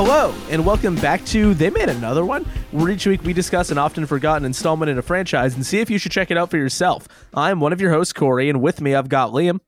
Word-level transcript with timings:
Hello, 0.00 0.32
and 0.48 0.64
welcome 0.64 0.94
back 0.94 1.24
to 1.26 1.54
They 1.54 1.70
Made 1.70 1.88
Another 1.88 2.24
One, 2.24 2.44
where 2.70 2.88
each 2.88 3.04
week 3.04 3.24
we 3.24 3.32
discuss 3.32 3.72
an 3.72 3.78
often 3.78 4.06
forgotten 4.06 4.44
installment 4.44 4.88
in 4.88 4.96
a 4.96 5.02
franchise 5.02 5.56
and 5.56 5.66
see 5.66 5.80
if 5.80 5.90
you 5.90 5.98
should 5.98 6.12
check 6.12 6.30
it 6.30 6.38
out 6.38 6.52
for 6.52 6.56
yourself. 6.56 7.08
I'm 7.34 7.58
one 7.58 7.72
of 7.72 7.80
your 7.80 7.90
hosts, 7.90 8.12
Corey, 8.12 8.48
and 8.48 8.62
with 8.62 8.80
me 8.80 8.94
I've 8.94 9.08
got 9.08 9.32
Liam 9.32 9.58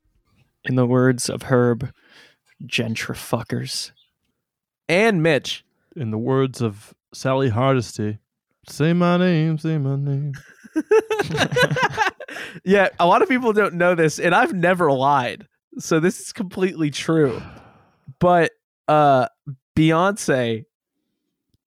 In 0.66 0.77
the 0.77 0.87
words 0.87 1.29
of 1.29 1.43
Herb, 1.43 1.91
gentrifuckers. 2.64 3.91
and 4.88 5.20
Mitch. 5.20 5.64
In 5.96 6.12
the 6.12 6.19
words 6.19 6.62
of 6.62 6.95
Sally 7.12 7.48
Hardesty, 7.48 8.19
say 8.69 8.92
my 8.92 9.16
name, 9.16 9.59
say 9.59 9.78
my 9.78 9.97
name. 9.97 10.34
yeah, 12.65 12.91
a 13.01 13.06
lot 13.06 13.23
of 13.23 13.28
people 13.28 13.52
don't 13.52 13.74
know 13.74 13.97
this, 13.97 14.20
and 14.20 14.33
I've 14.33 14.52
never 14.52 14.92
lied. 14.92 15.48
So 15.80 15.98
this 15.98 16.20
is 16.20 16.33
completely 16.33 16.92
true. 16.92 17.42
But 18.20 18.52
uh 18.87 19.27
Beyonce 19.80 20.66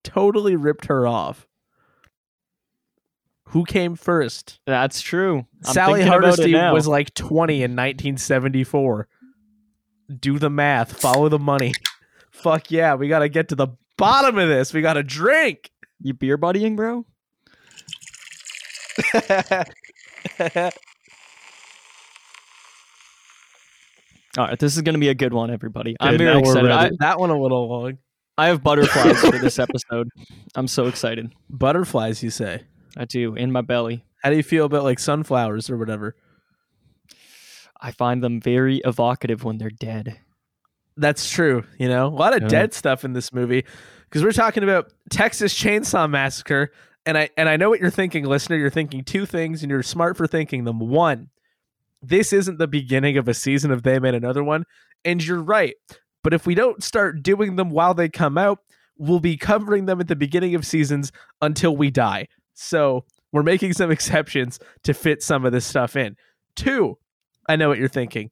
totally 0.04 0.56
ripped 0.56 0.86
her 0.86 1.08
off. 1.08 1.48
Who 3.46 3.66
came 3.66 3.96
first? 3.96 4.60
That's 4.68 5.02
true. 5.02 5.48
I'm 5.66 5.74
Sally 5.74 6.04
Hardesty 6.04 6.54
was 6.54 6.88
like 6.88 7.14
20 7.16 7.56
in 7.56 7.72
1974. 7.72 9.08
Do 10.20 10.38
the 10.38 10.50
math, 10.52 11.00
follow 11.00 11.28
the 11.28 11.40
money. 11.40 11.74
Fuck 12.30 12.70
yeah, 12.70 12.94
we 12.94 13.08
got 13.08 13.20
to 13.20 13.30
get 13.30 13.50
to 13.50 13.56
the 13.56 13.70
bottom 13.98 14.38
of 14.38 14.48
this. 14.48 14.74
We 14.74 14.82
got 14.82 14.94
to 14.94 15.04
drink. 15.04 15.72
you 16.00 16.14
beer 16.14 16.38
buddying, 16.38 16.76
bro? 16.76 17.06
All 24.36 24.48
right, 24.48 24.58
this 24.58 24.76
is 24.76 24.82
going 24.82 24.94
to 24.94 25.00
be 25.00 25.10
a 25.10 25.16
good 25.16 25.34
one, 25.34 25.52
everybody. 25.52 25.96
I'm 26.00 26.18
very 26.18 26.40
excited. 26.40 26.72
I, 26.72 26.92
that 27.00 27.20
one 27.20 27.30
a 27.30 27.40
little 27.40 27.70
long. 27.70 27.98
I 28.38 28.48
have 28.48 28.64
butterflies 28.64 29.20
for 29.22 29.38
this 29.38 29.60
episode. 29.60 30.10
I'm 30.56 30.68
so 30.68 30.88
excited. 30.88 31.32
Butterflies, 31.50 32.24
you 32.24 32.30
say? 32.32 32.64
I 32.98 33.06
do 33.06 33.36
in 33.36 33.52
my 33.52 33.62
belly. 33.62 34.06
How 34.24 34.30
do 34.30 34.36
you 34.36 34.44
feel 34.44 34.66
about 34.66 34.84
like 34.84 35.00
sunflowers 35.00 35.70
or 35.70 35.78
whatever? 35.78 36.16
I 37.80 37.92
find 37.92 38.24
them 38.24 38.40
very 38.40 38.78
evocative 38.86 39.44
when 39.44 39.58
they're 39.58 39.70
dead. 39.70 40.20
That's 40.96 41.30
true. 41.30 41.64
You 41.78 41.88
know, 41.90 42.08
a 42.08 42.10
lot 42.10 42.36
of 42.36 42.44
Yeah. 42.44 42.48
dead 42.48 42.74
stuff 42.74 43.04
in 43.04 43.14
this 43.14 43.34
movie 43.34 43.66
because 44.10 44.24
we're 44.24 44.32
talking 44.32 44.64
about 44.64 44.92
Texas 45.10 45.54
Chainsaw 45.54 46.10
Massacre, 46.10 46.72
and 47.06 47.18
I 47.18 47.30
and 47.36 47.50
I 47.50 47.58
know 47.58 47.70
what 47.70 47.80
you're 47.80 47.90
thinking, 47.90 48.26
listener. 48.26 48.56
You're 48.58 48.70
thinking 48.70 49.04
two 49.04 49.26
things, 49.26 49.64
and 49.64 49.70
you're 49.70 49.84
smart 49.84 50.16
for 50.18 50.28
thinking 50.28 50.64
them. 50.64 50.80
One, 50.80 51.30
this 52.02 52.32
isn't 52.32 52.58
the 52.60 52.68
beginning 52.68 53.18
of 53.18 53.28
a 53.28 53.34
season 53.34 53.72
of 53.72 53.84
They 53.84 54.00
Made 54.00 54.14
Another 54.16 54.44
One, 54.44 54.64
and 55.04 55.24
you're 55.24 55.42
right. 55.42 55.74
But 56.24 56.34
if 56.34 56.46
we 56.46 56.56
don't 56.56 56.84
start 56.84 57.22
doing 57.22 57.56
them 57.58 57.70
while 57.70 57.94
they 57.94 58.10
come 58.10 58.38
out, 58.38 58.60
we'll 58.98 59.20
be 59.20 59.38
covering 59.38 59.86
them 59.86 60.00
at 60.00 60.08
the 60.08 60.16
beginning 60.16 60.56
of 60.56 60.66
seasons 60.66 61.12
until 61.42 61.76
we 61.76 61.92
die. 61.92 62.28
So 62.54 63.06
we're 63.32 63.44
making 63.44 63.74
some 63.74 63.92
exceptions 63.98 64.60
to 64.84 64.94
fit 64.94 65.22
some 65.22 65.46
of 65.46 65.52
this 65.52 65.66
stuff 65.66 65.96
in. 65.96 66.16
Two, 66.56 66.98
I 67.50 67.56
know 67.56 67.70
what 67.70 67.78
you're 67.78 67.88
thinking. 67.90 68.30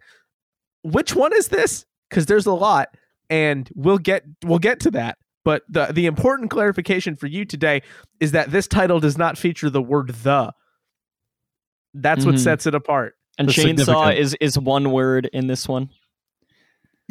Which 0.83 1.15
one 1.15 1.33
is 1.33 1.49
this? 1.49 1.85
Because 2.09 2.25
there's 2.25 2.45
a 2.45 2.53
lot, 2.53 2.95
and 3.29 3.69
we'll 3.75 3.97
get 3.97 4.23
we'll 4.43 4.59
get 4.59 4.79
to 4.81 4.91
that. 4.91 5.17
But 5.43 5.63
the 5.69 5.87
the 5.87 6.05
important 6.05 6.49
clarification 6.51 7.15
for 7.15 7.27
you 7.27 7.45
today 7.45 7.81
is 8.19 8.31
that 8.31 8.51
this 8.51 8.67
title 8.67 8.99
does 8.99 9.17
not 9.17 9.37
feature 9.37 9.69
the 9.69 9.81
word 9.81 10.09
the. 10.09 10.53
That's 11.93 12.25
what 12.25 12.35
Mhm. 12.35 12.39
sets 12.39 12.65
it 12.67 12.75
apart. 12.75 13.15
And 13.37 13.47
That's 13.47 13.57
chainsaw 13.57 14.15
is 14.15 14.35
is 14.39 14.57
one 14.57 14.91
word 14.91 15.29
in 15.33 15.47
this 15.47 15.67
one. 15.67 15.89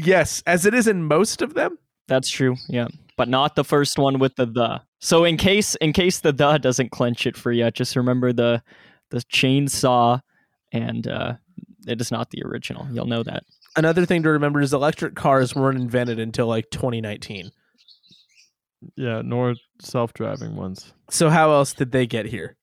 Yes, 0.05 0.43
as 0.47 0.67
it 0.67 0.75
is 0.75 0.87
in 0.87 1.05
most 1.05 1.43
of 1.43 1.55
them. 1.55 1.79
That's 2.09 2.29
true. 2.29 2.57
Yeah. 2.69 2.89
But 3.17 3.29
not 3.29 3.55
the 3.55 3.65
first 3.65 3.99
one 3.99 4.19
with 4.19 4.37
the 4.37 4.47
the. 4.47 4.83
So 5.01 5.25
in 5.25 5.37
case 5.37 5.75
in 5.77 5.93
case 5.93 6.21
the 6.21 6.33
the 6.33 6.59
doesn't 6.59 6.91
clench 6.91 7.27
it 7.27 7.37
for 7.37 7.53
you, 7.53 7.71
just 7.71 7.97
remember 7.97 8.33
the 8.33 8.63
the 9.11 9.19
chainsaw 9.33 10.21
and 10.73 11.07
uh 11.07 11.35
it 11.87 12.01
is 12.01 12.11
not 12.11 12.31
the 12.31 12.43
original. 12.45 12.87
You'll 12.93 13.07
know 13.07 13.23
that. 13.23 13.45
Another 13.77 14.05
thing 14.05 14.23
to 14.25 14.31
remember 14.31 14.61
is 14.61 14.73
electric 14.73 15.15
cars 15.15 15.55
weren't 15.55 15.79
invented 15.79 16.19
until 16.19 16.47
like 16.47 16.71
2019. 16.71 17.51
Yeah, 18.97 19.23
nor 19.25 19.55
self-driving 19.81 20.57
ones. 20.57 20.93
So 21.11 21.29
how 21.29 21.53
else 21.53 21.73
did 21.73 21.93
they 21.93 22.07
get 22.07 22.27
here? 22.27 22.57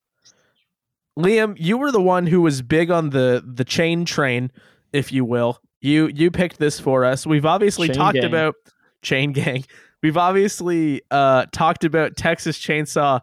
Liam, 1.18 1.56
you 1.58 1.78
were 1.78 1.92
the 1.92 2.02
one 2.02 2.28
who 2.28 2.42
was 2.42 2.62
big 2.62 2.92
on 2.92 3.10
the 3.10 3.44
the 3.46 3.66
chain 3.66 4.06
train, 4.06 4.52
if 4.94 5.12
you 5.12 5.26
will. 5.26 5.60
You 5.82 6.08
you 6.08 6.32
picked 6.32 6.58
this 6.60 6.80
for 6.80 7.06
us. 7.06 7.26
We've 7.28 7.46
obviously 7.46 7.88
Chain 7.88 7.96
talked 7.98 8.16
gang. 8.16 8.26
about 8.26 8.56
chain 9.04 9.32
gang. 9.32 9.64
We've 10.04 10.18
obviously 10.18 11.02
uh 11.12 11.46
talked 11.52 11.84
about 11.84 12.16
Texas 12.18 12.58
Chainsaw 12.58 13.22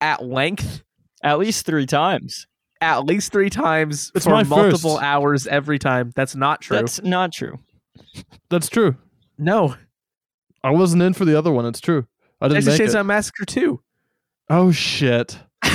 at 0.00 0.24
length, 0.24 0.82
At 1.22 1.38
least 1.38 1.66
three 1.66 1.86
times. 1.86 2.46
at 2.80 3.06
least 3.06 3.32
3 3.32 3.48
times 3.48 4.12
It's 4.14 4.24
for 4.26 4.44
multiple 4.44 4.96
first. 4.96 5.02
hours 5.02 5.46
every 5.46 5.78
time. 5.78 6.12
That's 6.14 6.34
not 6.34 6.60
true. 6.60 6.76
That's 6.76 7.02
not 7.02 7.32
true. 7.32 7.58
That's 8.50 8.68
true. 8.68 8.96
no. 9.38 9.76
I 10.62 10.70
wasn't 10.70 11.02
in 11.02 11.12
for 11.14 11.24
the 11.26 11.36
other 11.38 11.52
one. 11.52 11.64
It's 11.66 11.80
true. 11.80 12.06
I 12.40 12.48
didn't 12.48 12.64
Texas 12.64 12.78
make 12.78 12.88
Chainsaw 12.88 13.00
it. 13.00 13.04
Massacre 13.04 13.44
2. 13.44 13.80
Oh 14.50 14.72
shit! 14.72 15.38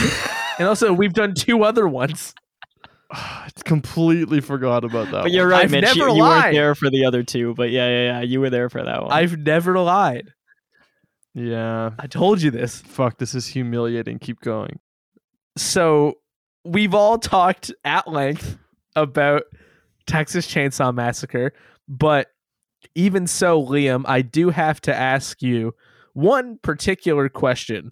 And 0.60 0.68
also 0.68 0.92
we've 0.92 1.14
done 1.14 1.34
two 1.36 1.64
other 1.64 1.88
ones. 1.88 2.34
I 3.12 3.50
completely 3.66 4.42
forgot 4.42 4.84
about 4.84 5.06
that. 5.06 5.12
But 5.12 5.22
one. 5.24 5.32
you're 5.32 5.48
right, 5.48 5.66
I've 5.66 5.72
Mitch. 5.72 5.96
You, 5.96 6.14
you 6.14 6.22
weren't 6.22 6.54
there 6.54 6.76
for 6.76 6.90
the 6.90 7.06
other 7.06 7.24
two. 7.24 7.54
But 7.56 7.72
yeah, 7.72 7.88
yeah, 7.88 8.04
yeah. 8.06 8.22
You 8.22 8.40
were 8.40 8.50
there 8.50 8.70
for 8.70 8.84
that 8.84 9.02
one. 9.04 9.12
I've 9.12 9.38
never 9.38 9.80
lied. 9.80 10.34
Yeah. 11.34 11.92
I 11.98 12.08
told 12.08 12.42
you 12.42 12.52
this. 12.52 12.82
Fuck. 12.82 13.18
This 13.18 13.36
is 13.36 13.48
humiliating. 13.48 14.20
Keep 14.20 14.42
going. 14.42 14.80
so 15.58 16.16
we've 16.66 16.94
all 16.94 17.18
talked 17.18 17.72
at 17.84 18.08
length 18.08 18.58
about 18.96 19.44
Texas 20.06 20.48
Chainsaw 20.48 20.94
Massacre, 20.94 21.54
but 21.88 22.28
even 22.96 23.28
so, 23.28 23.64
Liam, 23.64 24.04
I 24.08 24.22
do 24.22 24.50
have 24.50 24.82
to 24.82 24.96
ask 24.96 25.42
you 25.42 25.74
one 26.14 26.58
particular 26.62 27.30
question, 27.30 27.92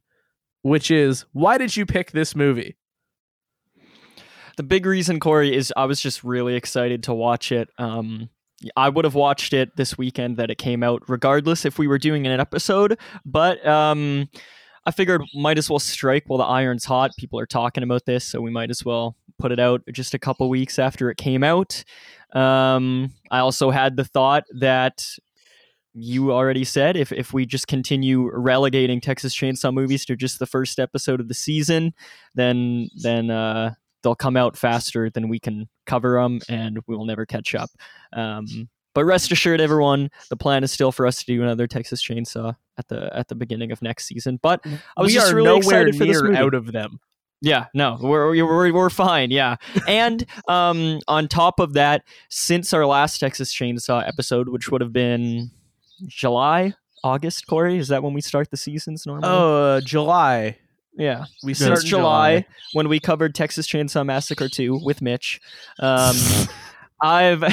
which 0.61 0.91
is 0.91 1.25
why 1.31 1.57
did 1.57 1.75
you 1.75 1.85
pick 1.85 2.11
this 2.11 2.35
movie? 2.35 2.77
The 4.57 4.63
big 4.63 4.85
reason, 4.85 5.19
Corey, 5.19 5.55
is 5.55 5.73
I 5.77 5.85
was 5.85 6.01
just 6.01 6.23
really 6.23 6.55
excited 6.55 7.03
to 7.03 7.13
watch 7.13 7.51
it. 7.51 7.69
Um, 7.77 8.29
I 8.75 8.89
would 8.89 9.05
have 9.05 9.13
watched 9.13 9.53
it 9.53 9.75
this 9.75 9.97
weekend 9.97 10.37
that 10.37 10.49
it 10.49 10.57
came 10.57 10.83
out, 10.83 11.03
regardless 11.07 11.63
if 11.63 11.77
we 11.77 11.87
were 11.87 11.99
doing 11.99 12.25
an 12.25 12.39
episode. 12.39 12.99
But 13.23 13.65
um, 13.65 14.29
I 14.85 14.91
figured 14.91 15.21
might 15.35 15.59
as 15.59 15.69
well 15.69 15.79
strike 15.79 16.23
while 16.27 16.39
the 16.39 16.45
iron's 16.45 16.85
hot. 16.85 17.11
People 17.17 17.39
are 17.39 17.45
talking 17.45 17.83
about 17.83 18.05
this, 18.05 18.25
so 18.25 18.41
we 18.41 18.49
might 18.49 18.71
as 18.71 18.83
well 18.83 19.15
put 19.37 19.51
it 19.51 19.59
out 19.59 19.83
just 19.93 20.15
a 20.15 20.19
couple 20.19 20.49
weeks 20.49 20.79
after 20.79 21.11
it 21.11 21.17
came 21.17 21.43
out. 21.43 21.83
Um, 22.33 23.13
I 23.29 23.39
also 23.39 23.69
had 23.69 23.95
the 23.95 24.05
thought 24.05 24.45
that 24.59 25.05
you 25.93 26.31
already 26.31 26.63
said 26.63 26.95
if, 26.95 27.11
if 27.11 27.33
we 27.33 27.45
just 27.45 27.67
continue 27.67 28.29
relegating 28.31 29.01
Texas 29.01 29.35
Chainsaw 29.35 29.73
movies 29.73 30.05
to 30.05 30.15
just 30.15 30.39
the 30.39 30.45
first 30.45 30.79
episode 30.79 31.19
of 31.19 31.27
the 31.27 31.33
season, 31.33 31.93
then 32.33 32.89
then 33.01 33.29
uh, 33.29 33.73
they'll 34.07 34.15
come 34.15 34.37
out 34.37 34.55
faster 34.55 35.09
than 35.09 35.27
we 35.27 35.37
can 35.37 35.67
cover 35.85 36.13
them, 36.21 36.39
and 36.47 36.79
we 36.87 36.95
will 36.95 37.03
never 37.03 37.25
catch 37.25 37.53
up. 37.53 37.69
Um, 38.13 38.69
but 38.95 39.03
rest 39.03 39.33
assured, 39.33 39.59
everyone, 39.59 40.09
the 40.29 40.37
plan 40.37 40.63
is 40.63 40.71
still 40.71 40.93
for 40.93 41.05
us 41.05 41.19
to 41.19 41.25
do 41.25 41.43
another 41.43 41.67
Texas 41.67 42.01
Chainsaw 42.01 42.55
at 42.77 42.87
the 42.87 43.15
at 43.15 43.27
the 43.27 43.35
beginning 43.35 43.73
of 43.73 43.81
next 43.81 44.05
season. 44.05 44.39
But 44.41 44.61
I 44.65 45.01
was 45.01 45.11
we 45.11 45.13
just 45.15 45.33
are 45.33 45.35
really 45.35 45.59
nowhere 45.59 45.87
excited 45.87 45.97
for 45.97 46.05
this 46.05 46.21
movie. 46.21 46.37
out 46.37 46.53
of 46.53 46.71
them. 46.71 47.01
Yeah, 47.41 47.65
no, 47.73 47.97
we're 47.99 48.29
we're, 48.29 48.71
we're 48.71 48.89
fine. 48.89 49.29
Yeah, 49.29 49.57
and 49.89 50.25
um, 50.47 50.99
on 51.09 51.27
top 51.27 51.59
of 51.59 51.73
that, 51.73 52.03
since 52.29 52.71
our 52.71 52.85
last 52.85 53.19
Texas 53.19 53.53
Chainsaw 53.53 54.07
episode, 54.07 54.47
which 54.47 54.71
would 54.71 54.79
have 54.79 54.93
been 54.93 55.51
July, 56.07 56.73
August, 57.03 57.45
Corey, 57.45 57.77
is 57.77 57.89
that 57.89 58.03
when 58.03 58.13
we 58.13 58.21
start 58.21 58.51
the 58.51 58.57
seasons 58.57 59.05
normally? 59.05 59.27
Oh, 59.29 59.63
uh, 59.63 59.81
July. 59.81 60.57
Yeah, 60.97 61.25
We 61.43 61.53
Since 61.53 61.81
since 61.81 61.89
July, 61.89 62.45
when 62.73 62.89
we 62.89 62.99
covered 62.99 63.35
Texas 63.35 63.67
Chainsaw 63.67 64.05
Massacre 64.05 64.49
2 64.49 64.81
with 64.83 65.01
Mitch. 65.01 65.39
Um, 65.79 66.15
I've 66.99 67.43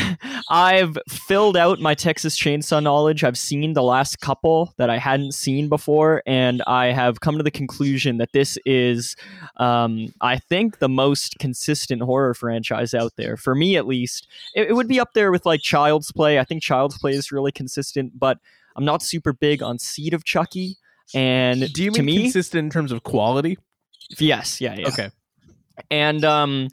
I've 0.48 0.96
filled 1.08 1.56
out 1.56 1.78
my 1.78 1.94
Texas 1.94 2.38
Chainsaw 2.38 2.82
knowledge. 2.82 3.24
I've 3.24 3.36
seen 3.36 3.74
the 3.74 3.82
last 3.82 4.20
couple 4.20 4.72
that 4.78 4.88
I 4.88 4.96
hadn't 4.96 5.32
seen 5.32 5.68
before, 5.68 6.22
and 6.26 6.62
I 6.66 6.92
have 6.92 7.20
come 7.20 7.36
to 7.36 7.42
the 7.42 7.50
conclusion 7.50 8.16
that 8.18 8.32
this 8.32 8.56
is, 8.64 9.16
um, 9.58 10.14
I 10.22 10.38
think, 10.38 10.78
the 10.78 10.88
most 10.88 11.38
consistent 11.38 12.02
horror 12.02 12.32
franchise 12.32 12.94
out 12.94 13.12
there 13.16 13.36
for 13.36 13.54
me, 13.54 13.76
at 13.76 13.86
least. 13.86 14.26
It, 14.54 14.70
it 14.70 14.72
would 14.72 14.88
be 14.88 14.98
up 14.98 15.12
there 15.12 15.30
with 15.30 15.44
like 15.44 15.60
Child's 15.60 16.10
Play. 16.10 16.38
I 16.38 16.44
think 16.44 16.62
Child's 16.62 16.96
Play 16.96 17.12
is 17.12 17.30
really 17.30 17.52
consistent, 17.52 18.18
but 18.18 18.38
I'm 18.76 18.84
not 18.84 19.02
super 19.02 19.34
big 19.34 19.62
on 19.62 19.78
Seed 19.78 20.14
of 20.14 20.24
Chucky. 20.24 20.78
And 21.14 21.72
Do 21.72 21.82
you 21.84 21.90
to 21.90 22.02
mean 22.02 22.16
me, 22.16 22.22
consistent 22.22 22.64
in 22.64 22.70
terms 22.70 22.92
of 22.92 23.02
quality? 23.02 23.58
yes, 24.18 24.60
yeah, 24.60 24.74
yeah. 24.76 24.88
Okay. 24.88 25.10
And 25.90 26.24
um, 26.24 26.68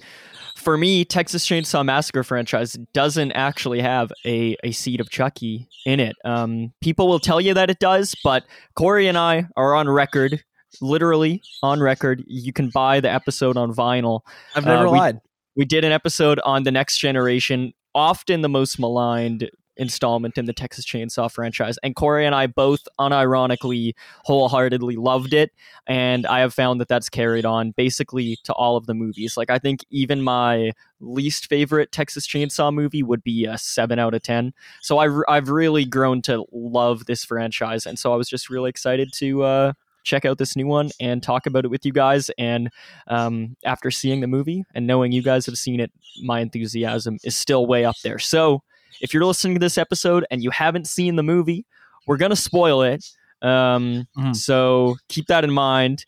for 0.58 0.78
me, 0.78 1.04
Texas 1.06 1.46
Chainsaw 1.46 1.84
Massacre 1.84 2.24
franchise 2.24 2.74
doesn't 2.94 3.32
actually 3.32 3.82
have 3.82 4.12
a, 4.26 4.56
a 4.64 4.72
seed 4.72 5.00
of 5.02 5.10
Chucky 5.10 5.68
in 5.86 6.00
it. 6.00 6.16
Um, 6.24 6.72
people 6.82 7.08
will 7.08 7.20
tell 7.20 7.42
you 7.42 7.54
that 7.56 7.70
it 7.70 7.80
does, 7.80 8.16
but 8.24 8.44
Corey 8.76 9.08
and 9.08 9.18
I 9.18 9.48
are 9.58 9.74
on 9.74 9.90
record, 9.90 10.44
literally 10.82 11.42
on 11.64 11.80
record. 11.80 12.24
You 12.28 12.54
can 12.54 12.70
buy 12.70 13.00
the 13.00 13.12
episode 13.12 13.58
on 13.58 13.74
vinyl. 13.74 14.22
I've 14.56 14.66
never 14.66 14.88
Uh, 14.88 14.92
we- 14.92 14.98
lied. 15.00 15.20
We 15.58 15.66
did 15.66 15.84
an 15.84 15.92
episode 15.92 16.40
on 16.46 16.64
the 16.64 16.72
next 16.72 16.98
generation, 17.00 17.74
often 17.94 18.42
the 18.42 18.48
most 18.50 18.80
maligned 18.80 19.50
installment 19.82 20.38
in 20.38 20.46
the 20.46 20.54
Texas 20.54 20.86
Chainsaw 20.86 21.30
franchise. 21.30 21.78
And 21.84 21.96
Corey 21.96 22.26
and 22.26 22.36
I 22.36 22.48
both 22.48 22.88
unironically, 23.00 23.94
wholeheartedly 24.24 24.96
loved 24.96 25.34
it. 25.34 25.52
And 25.88 26.28
I 26.28 26.40
have 26.40 26.54
found 26.54 26.80
that 26.80 26.88
that's 26.88 27.10
carried 27.10 27.46
on 27.46 27.72
basically 27.72 28.38
to 28.44 28.54
all 28.54 28.78
of 28.78 28.86
the 28.86 28.94
movies. 28.94 29.36
Like, 29.36 29.50
I 29.50 29.58
think 29.58 29.84
even 29.90 30.22
my 30.22 30.72
least 31.00 31.48
favorite 31.48 31.92
Texas 31.92 32.28
Chainsaw 32.28 32.72
movie 32.72 33.02
would 33.02 33.24
be 33.24 33.46
a 33.46 33.58
7 33.58 33.98
out 33.98 34.14
of 34.14 34.22
10. 34.22 34.54
So 34.82 35.00
I've, 35.00 35.16
I've 35.28 35.50
really 35.50 35.84
grown 35.84 36.22
to 36.24 36.46
love 36.52 37.08
this 37.08 37.26
franchise. 37.26 37.88
And 37.88 37.98
so 37.98 38.14
I 38.14 38.16
was 38.16 38.30
just 38.30 38.50
really 38.50 38.70
excited 38.70 39.12
to. 39.16 39.44
Uh, 39.44 39.74
check 40.04 40.26
out 40.26 40.40
this 40.40 40.56
new 40.56 40.66
one 40.66 40.90
and 41.00 41.22
talk 41.22 41.46
about 41.46 41.64
it 41.64 41.68
with 41.68 41.86
you 41.86 41.92
guys 41.92 42.32
and 42.40 42.72
um, 43.06 43.56
after 43.64 43.92
seeing 43.92 44.20
the 44.20 44.26
movie 44.26 44.64
and 44.74 44.88
knowing 44.88 45.12
you 45.12 45.22
guys 45.22 45.46
have 45.46 45.60
seen 45.60 45.80
it 45.80 45.92
my 46.24 46.40
enthusiasm 46.40 47.20
is 47.24 47.38
still 47.38 47.68
way 47.68 47.86
up 47.86 47.96
there 48.04 48.18
so 48.18 48.64
if 49.00 49.14
you're 49.14 49.26
listening 49.26 49.54
to 49.56 49.60
this 49.60 49.78
episode 49.78 50.26
and 50.32 50.44
you 50.44 50.50
haven't 50.50 50.88
seen 50.88 51.16
the 51.16 51.24
movie 51.24 51.66
we're 52.08 52.18
gonna 52.18 52.36
spoil 52.36 52.82
it. 52.82 53.06
Um, 53.44 54.08
Mhm. 54.18 54.36
so 54.36 54.96
keep 55.08 55.28
that 55.28 55.44
in 55.44 55.52
mind. 55.52 56.06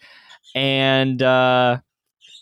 And 0.56 1.22
uh, 1.22 1.80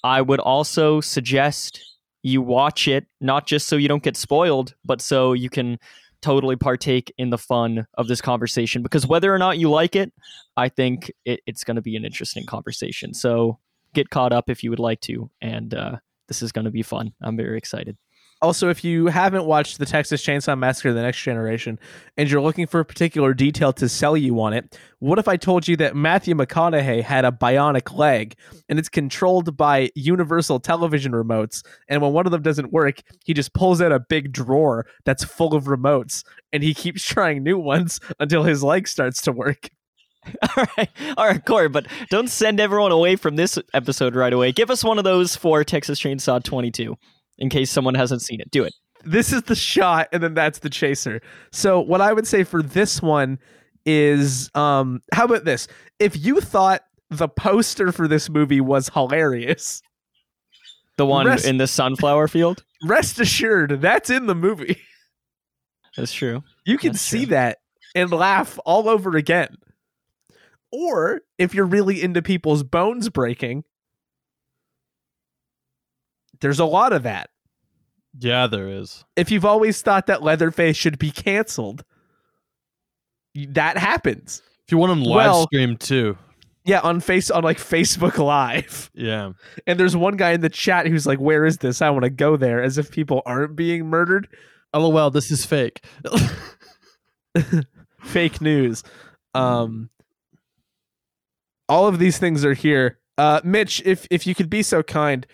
i 0.04 0.20
would 0.22 0.40
also 0.40 1.00
suggest 1.02 1.80
you 2.24 2.42
watch 2.42 2.88
it 2.88 3.06
not 3.20 3.46
just 3.46 3.68
so 3.68 3.76
you 3.76 3.88
don't 3.88 4.04
get 4.04 4.18
spoiled 4.18 4.74
but 4.84 5.00
so 5.02 5.34
you 5.34 5.50
can 5.50 5.78
totally 6.22 6.56
partake 6.56 7.12
in 7.18 7.30
the 7.32 7.38
fun 7.38 7.86
of 7.98 8.08
this 8.08 8.22
conversation. 8.22 8.82
Because 8.84 9.06
whether 9.08 9.34
or 9.34 9.38
not 9.40 9.58
you 9.60 9.70
like 9.70 9.96
it 9.96 10.12
i 10.58 10.70
think 10.70 11.12
it, 11.26 11.40
it's 11.46 11.64
going 11.64 11.76
to 11.76 11.82
be 11.82 11.96
an 11.96 12.06
interesting 12.06 12.46
conversation. 12.46 13.14
So 13.14 13.60
get 13.94 14.10
caught 14.10 14.32
up 14.34 14.50
if 14.50 14.64
you 14.64 14.70
would 14.70 14.80
like 14.80 15.02
to 15.02 15.30
and 15.42 15.74
uh, 15.74 15.98
this 16.28 16.42
is 16.42 16.52
going 16.52 16.66
to 16.66 16.72
be 16.72 16.82
fun. 16.84 17.14
I'm 17.22 17.36
very 17.38 17.58
excited 17.58 17.98
Also, 18.42 18.70
if 18.70 18.84
you 18.84 19.06
haven't 19.06 19.46
watched 19.46 19.78
the 19.78 19.86
Texas 19.86 20.26
Chainsaw 20.26 20.58
Massacre: 20.58 20.94
The 20.94 21.02
Next 21.04 21.22
Generation, 21.22 21.78
and 22.18 22.30
you're 22.30 22.42
looking 22.42 22.66
for 22.66 22.80
a 22.80 22.86
particular 22.86 23.36
detail 23.36 23.72
to 23.74 23.88
sell 23.88 24.18
you 24.18 24.42
on 24.42 24.54
it, 24.54 24.78
what 25.00 25.20
if 25.20 25.28
I 25.28 25.38
told 25.38 25.68
you 25.68 25.78
that 25.78 25.96
Matthew 25.96 26.34
McConaughey 26.34 27.04
had 27.04 27.24
a 27.24 27.32
bionic 27.32 27.96
leg, 27.96 28.36
and 28.68 28.80
it's 28.80 28.90
controlled 28.90 29.56
by 29.56 29.92
universal 29.94 30.60
television 30.60 31.12
remotes, 31.12 31.64
and 31.88 32.02
when 32.02 32.14
one 32.14 32.26
of 32.26 32.32
them 32.32 32.42
doesn't 32.42 32.72
work, 32.72 33.02
he 33.24 33.34
just 33.34 33.54
pulls 33.54 33.80
out 33.80 33.92
a 33.92 34.00
big 34.00 34.32
drawer 34.32 34.88
that's 35.06 35.24
full 35.24 35.54
of 35.54 35.66
remotes, 35.66 36.24
and 36.52 36.64
he 36.64 36.74
keeps 36.74 37.04
trying 37.06 37.44
new 37.44 37.60
ones 37.60 38.00
until 38.20 38.44
his 38.44 38.64
leg 38.64 38.88
starts 38.88 39.22
to 39.22 39.32
work. 39.32 39.70
all 40.56 40.66
right. 40.78 40.90
All 41.18 41.28
right 41.28 41.44
corey 41.44 41.68
but 41.68 41.88
don't 42.12 42.30
send 42.30 42.60
everyone 42.60 42.92
away 42.92 43.16
from 43.16 43.38
this 43.38 43.58
episode 43.74 44.16
right 44.16 44.32
away. 44.32 44.52
Give 44.52 44.70
us 44.70 44.84
one 44.84 45.00
of 45.00 45.04
those 45.04 45.36
for 45.36 45.64
texas 45.64 46.00
chainsaw 46.00 46.44
22 46.44 46.96
in 47.42 47.50
case 47.50 47.70
someone 47.70 47.96
hasn't 47.96 48.22
seen 48.22 48.40
it. 48.40 48.50
Do 48.52 48.64
it. 48.64 48.74
This 49.04 49.34
is 49.34 49.42
the 49.44 49.56
shot 49.56 50.08
and 50.14 50.22
then 50.24 50.34
that's 50.36 50.60
the 50.60 50.70
chaser. 50.70 51.22
So 51.52 51.80
what 51.82 52.00
i 52.02 52.14
would 52.14 52.28
say 52.28 52.44
for 52.44 52.62
this 52.64 53.02
one 53.02 53.40
is 53.86 54.50
um 54.56 55.02
how 55.14 55.26
about 55.26 55.44
this? 55.44 55.68
If 56.00 56.24
you 56.24 56.40
thought 56.40 56.82
the 57.10 57.28
poster 57.28 57.92
for 57.92 58.08
this 58.08 58.30
movie 58.30 58.62
was 58.62 58.88
hilarious 58.90 59.82
the 60.98 61.06
one 61.06 61.26
Rest- 61.26 61.46
in 61.46 61.58
the 61.58 61.68
sunflower 61.68 62.28
field? 62.28 62.64
rest 62.86 63.20
assured 63.20 63.82
that's 63.82 64.10
in 64.10 64.28
the 64.28 64.36
movie. 64.36 64.78
That's 65.98 66.14
true. 66.14 66.42
You 66.66 66.78
can 66.78 66.94
That's 66.94 67.02
see 67.02 67.26
true. 67.26 67.36
that 67.36 67.58
and 67.96 68.12
laugh 68.12 68.58
all 68.66 68.88
over 68.88 69.18
again. 69.18 69.58
Or 70.72 71.22
if 71.38 71.54
you're 71.54 71.66
really 71.66 72.02
into 72.02 72.22
people's 72.22 72.64
bones 72.64 73.10
breaking 73.10 73.66
there's 76.42 76.60
a 76.60 76.66
lot 76.66 76.92
of 76.94 77.04
that 77.04 77.30
Yeah, 78.20 78.48
there 78.48 78.68
is. 78.68 79.06
if 79.16 79.32
you've 79.32 79.46
always 79.46 79.82
thought 79.82 80.08
that 80.08 80.22
leatherface 80.24 80.76
should 80.76 81.00
be 81.00 81.12
canceled 81.12 81.84
that 83.36 83.78
happens 83.78 84.42
If 84.66 84.72
you 84.72 84.78
want 84.78 84.92
them 84.92 85.04
live 85.04 85.16
Well- 85.16 85.44
stream 85.44 85.78
too. 85.78 86.18
Yeah, 86.64 86.82
on 86.82 87.00
face 87.00 87.32
on 87.32 87.44
like 87.44 87.58
Facebook 87.58 88.20
Live. 88.20 88.92
Yeah. 88.94 89.32
And 89.66 89.80
there's 89.80 89.96
one 89.98 90.16
guy 90.16 90.34
in 90.34 90.42
the 90.42 90.50
chat 90.50 90.86
who's 90.86 91.08
like, 91.08 91.18
"Where 91.20 91.44
is 91.44 91.58
this? 91.58 91.82
I 91.82 91.90
want 91.90 92.04
to 92.04 92.12
go 92.12 92.38
there." 92.38 92.62
As 92.62 92.78
if 92.78 92.92
people 92.92 93.24
aren't 93.26 93.56
being 93.56 93.88
murdered. 93.88 94.28
LOL, 94.72 95.10
this 95.10 95.32
is 95.32 95.44
fake. 95.44 95.84
Fake 98.04 98.42
news. 98.42 98.84
Um 99.34 99.90
all 101.70 101.88
of 101.88 102.00
these 102.00 102.18
things 102.18 102.44
are 102.44 102.54
here. 102.54 103.00
Uh 103.18 103.42
Mitch, 103.44 103.82
if 103.86 104.06
if 104.12 104.28
you 104.28 104.36
could 104.36 104.50
be 104.50 104.62
so 104.64 104.84
kind, 104.84 105.26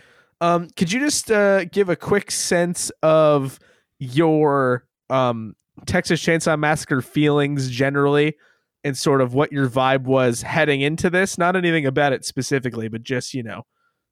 um 0.42 0.68
could 0.75 0.92
you 0.92 1.00
just 1.00 1.31
uh 1.31 1.66
give 1.66 1.89
a 1.89 1.95
quick 1.95 2.31
sense 2.31 2.92
of 3.01 3.60
your 4.00 4.86
um 5.10 5.56
Texas 5.86 6.22
Chainsaw 6.22 6.57
Massacre 6.57 7.01
feelings 7.01 7.69
generally 7.69 8.36
and 8.84 8.98
sort 8.98 9.22
of 9.22 9.34
what 9.34 9.51
your 9.51 9.69
vibe 9.69 10.04
was 10.04 10.42
heading 10.42 10.81
into 10.81 11.10
this? 11.10 11.38
Not 11.38 11.56
anything 11.56 11.86
about 11.86 12.13
it 12.13 12.25
specifically, 12.25 12.88
but 12.88 13.04
just, 13.04 13.34
you 13.34 13.44
know, 13.44 13.63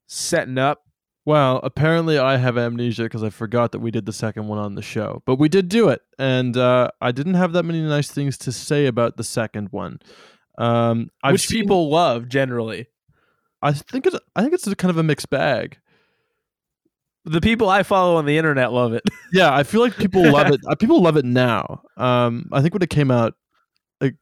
setting 0.07 0.57
up 0.57 0.81
Well, 1.25 1.59
apparently 1.63 2.19
I 2.19 2.37
have 2.37 2.55
amnesia 2.57 3.03
because 3.03 3.23
I 3.23 3.31
forgot 3.31 3.71
that 3.71 3.79
we 3.79 3.89
did 3.89 4.05
the 4.05 4.13
second 4.13 4.47
one 4.47 4.59
on 4.59 4.75
the 4.75 4.83
show. 4.83 5.23
But 5.25 5.39
we 5.39 5.49
did 5.49 5.69
do 5.69 5.89
it, 5.89 6.01
and 6.19 6.55
uh, 6.55 6.89
I 7.01 7.11
didn't 7.11 7.33
have 7.33 7.53
that 7.53 7.63
many 7.63 7.81
nice 7.81 8.11
things 8.11 8.37
to 8.39 8.51
say 8.51 8.85
about 8.85 9.17
the 9.17 9.23
second 9.23 9.69
one. 9.71 9.99
Um, 10.57 11.09
which 11.27 11.47
seen- 11.47 11.61
people 11.61 11.89
love 11.89 12.29
generally. 12.29 12.87
I 13.61 13.73
think 13.73 14.05
it's, 14.05 14.17
I 14.35 14.41
think 14.41 14.53
it's 14.53 14.71
kind 14.75 14.91
of 14.91 14.97
a 14.97 15.03
mixed 15.03 15.31
bag. 15.31 15.79
The 17.25 17.41
people 17.41 17.69
I 17.69 17.83
follow 17.83 18.17
on 18.17 18.25
the 18.25 18.37
internet 18.37 18.71
love 18.71 18.93
it. 18.93 19.03
Yeah, 19.33 19.53
I 19.53 19.63
feel 19.63 19.81
like 19.81 19.97
people 19.97 20.23
love 20.31 20.47
it. 20.51 20.61
uh, 20.69 20.75
People 20.75 21.01
love 21.01 21.17
it 21.17 21.25
now. 21.25 21.81
Um, 21.97 22.47
I 22.53 22.61
think 22.61 22.73
when 22.73 22.83
it 22.83 22.89
came 22.89 23.11
out, 23.11 23.33
it 23.99 24.13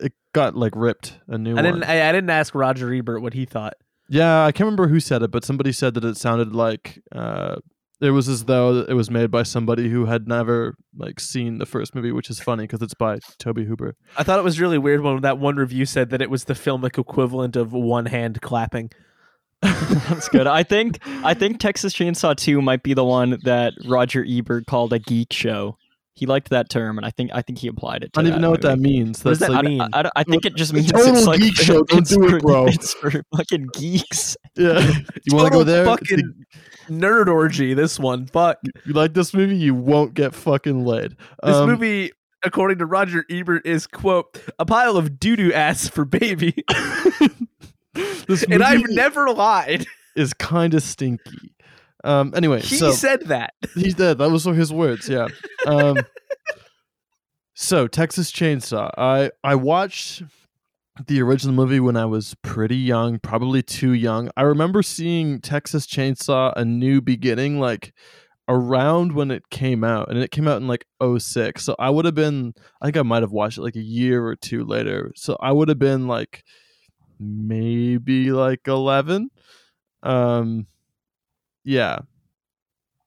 it 0.00 0.12
got 0.32 0.56
like 0.56 0.72
ripped 0.74 1.18
a 1.28 1.38
new 1.38 1.52
I 1.52 1.54
one. 1.56 1.64
didn't. 1.64 1.84
I, 1.84 2.08
I 2.08 2.12
didn't 2.12 2.30
ask 2.30 2.54
Roger 2.54 2.92
Ebert 2.92 3.22
what 3.22 3.34
he 3.34 3.44
thought. 3.44 3.74
Yeah, 4.08 4.44
I 4.44 4.50
can't 4.52 4.64
remember 4.66 4.88
who 4.88 4.98
said 5.00 5.22
it, 5.22 5.30
but 5.30 5.44
somebody 5.44 5.70
said 5.70 5.94
that 5.94 6.04
it 6.04 6.16
sounded 6.16 6.54
like 6.54 6.98
uh, 7.14 7.56
it 8.00 8.10
was 8.10 8.28
as 8.28 8.46
though 8.46 8.80
it 8.80 8.94
was 8.94 9.10
made 9.10 9.30
by 9.30 9.42
somebody 9.44 9.90
who 9.90 10.06
had 10.06 10.26
never 10.26 10.74
like 10.96 11.20
seen 11.20 11.58
the 11.58 11.66
first 11.66 11.94
movie, 11.94 12.10
which 12.10 12.30
is 12.30 12.40
funny 12.40 12.64
because 12.64 12.80
it's 12.82 12.94
by 12.94 13.18
Tobe 13.38 13.58
Hooper. 13.66 13.94
I 14.16 14.22
thought 14.24 14.38
it 14.40 14.44
was 14.44 14.58
really 14.60 14.78
weird 14.78 15.02
when 15.02 15.20
that 15.20 15.38
one 15.38 15.56
review 15.56 15.84
said 15.84 16.10
that 16.10 16.22
it 16.22 16.30
was 16.30 16.44
the 16.44 16.54
filmic 16.54 16.98
equivalent 16.98 17.54
of 17.54 17.72
one 17.72 18.06
hand 18.06 18.40
clapping. 18.40 18.90
That's 19.62 20.28
good. 20.28 20.46
I 20.46 20.62
think 20.62 20.98
I 21.24 21.34
think 21.34 21.58
Texas 21.60 21.92
Chainsaw 21.94 22.36
2 22.36 22.62
might 22.62 22.82
be 22.82 22.94
the 22.94 23.04
one 23.04 23.38
that 23.44 23.72
Roger 23.86 24.24
Ebert 24.28 24.66
called 24.66 24.92
a 24.92 24.98
geek 24.98 25.32
show. 25.32 25.76
He 26.14 26.26
liked 26.26 26.50
that 26.50 26.68
term, 26.68 26.98
and 26.98 27.06
I 27.06 27.10
think 27.10 27.30
I 27.32 27.42
think 27.42 27.58
he 27.60 27.68
applied 27.68 28.02
it. 28.02 28.12
To 28.12 28.18
I 28.20 28.22
don't 28.22 28.30
even 28.30 28.42
know 28.42 28.50
what 28.50 28.62
that 28.62 28.78
movie. 28.78 28.90
means. 28.98 29.24
What 29.24 29.30
does 29.32 29.38
That's 29.38 29.52
that 29.52 29.56
like, 29.58 29.64
mean? 29.66 29.80
I, 29.80 29.88
I, 29.92 30.10
I 30.16 30.24
think 30.24 30.44
it 30.46 30.56
just 30.56 30.72
means 30.72 30.90
Total 30.90 31.16
it's 31.16 31.26
like 31.26 31.40
geek 31.40 31.54
show. 31.56 31.84
Don't 31.84 32.06
do 32.06 32.24
it, 32.26 32.30
for- 32.30 32.38
bro. 32.40 32.66
It's 32.68 32.92
for 32.94 33.10
fucking 33.36 33.68
geeks. 33.74 34.36
yeah. 34.56 34.80
You 35.24 35.36
want 35.36 35.46
to 35.52 35.58
go 35.58 35.62
there? 35.64 35.84
Fucking 35.84 36.32
nerd 36.88 37.28
orgy. 37.28 37.72
This 37.74 38.00
one. 38.00 38.26
Fuck. 38.26 38.58
You 38.84 38.94
like 38.94 39.14
this 39.14 39.32
movie? 39.32 39.56
You 39.56 39.74
won't 39.74 40.14
get 40.14 40.34
fucking 40.34 40.84
laid. 40.84 41.12
This 41.44 41.54
Um, 41.54 41.68
movie, 41.70 42.10
according 42.44 42.78
to 42.78 42.86
Roger 42.86 43.24
Ebert, 43.30 43.64
is 43.64 43.86
quote 43.86 44.40
a 44.58 44.66
pile 44.66 44.96
of 44.96 45.20
doo 45.20 45.36
doo 45.36 45.52
ass 45.52 45.86
for 45.88 46.04
baby. 46.04 46.64
This 48.26 48.44
and 48.44 48.62
I've 48.62 48.88
never 48.88 49.30
lied. 49.30 49.86
is 50.16 50.32
kind 50.34 50.74
of 50.74 50.82
stinky. 50.82 51.54
Um. 52.04 52.32
Anyway, 52.36 52.60
He 52.60 52.76
so 52.76 52.92
said 52.92 53.22
that. 53.26 53.54
He's 53.74 53.94
dead. 53.94 54.18
That 54.18 54.30
was 54.30 54.44
his 54.44 54.72
words. 54.72 55.08
Yeah. 55.08 55.26
Um, 55.66 55.96
so 57.54 57.86
Texas 57.88 58.30
Chainsaw. 58.30 58.90
I 58.96 59.30
I 59.42 59.54
watched 59.56 60.22
the 61.06 61.20
original 61.22 61.54
movie 61.54 61.80
when 61.80 61.96
I 61.96 62.04
was 62.06 62.34
pretty 62.42 62.76
young, 62.76 63.18
probably 63.18 63.62
too 63.62 63.92
young. 63.92 64.30
I 64.36 64.42
remember 64.42 64.82
seeing 64.82 65.40
Texas 65.40 65.86
Chainsaw: 65.86 66.52
A 66.56 66.64
New 66.64 67.00
Beginning 67.00 67.58
like 67.58 67.92
around 68.48 69.12
when 69.12 69.30
it 69.30 69.50
came 69.50 69.82
out, 69.84 70.08
and 70.08 70.18
it 70.18 70.30
came 70.30 70.48
out 70.48 70.60
in 70.60 70.66
like 70.68 70.86
06. 71.02 71.62
So 71.62 71.74
I 71.78 71.90
would 71.90 72.04
have 72.04 72.14
been. 72.14 72.54
I 72.80 72.86
think 72.86 72.96
I 72.96 73.02
might 73.02 73.22
have 73.22 73.32
watched 73.32 73.58
it 73.58 73.62
like 73.62 73.76
a 73.76 73.80
year 73.80 74.24
or 74.24 74.36
two 74.36 74.64
later. 74.64 75.12
So 75.16 75.36
I 75.40 75.50
would 75.52 75.68
have 75.68 75.78
been 75.80 76.06
like 76.06 76.44
maybe 77.18 78.30
like 78.32 78.66
11. 78.66 79.30
Um. 80.02 80.66
Yeah 81.64 82.00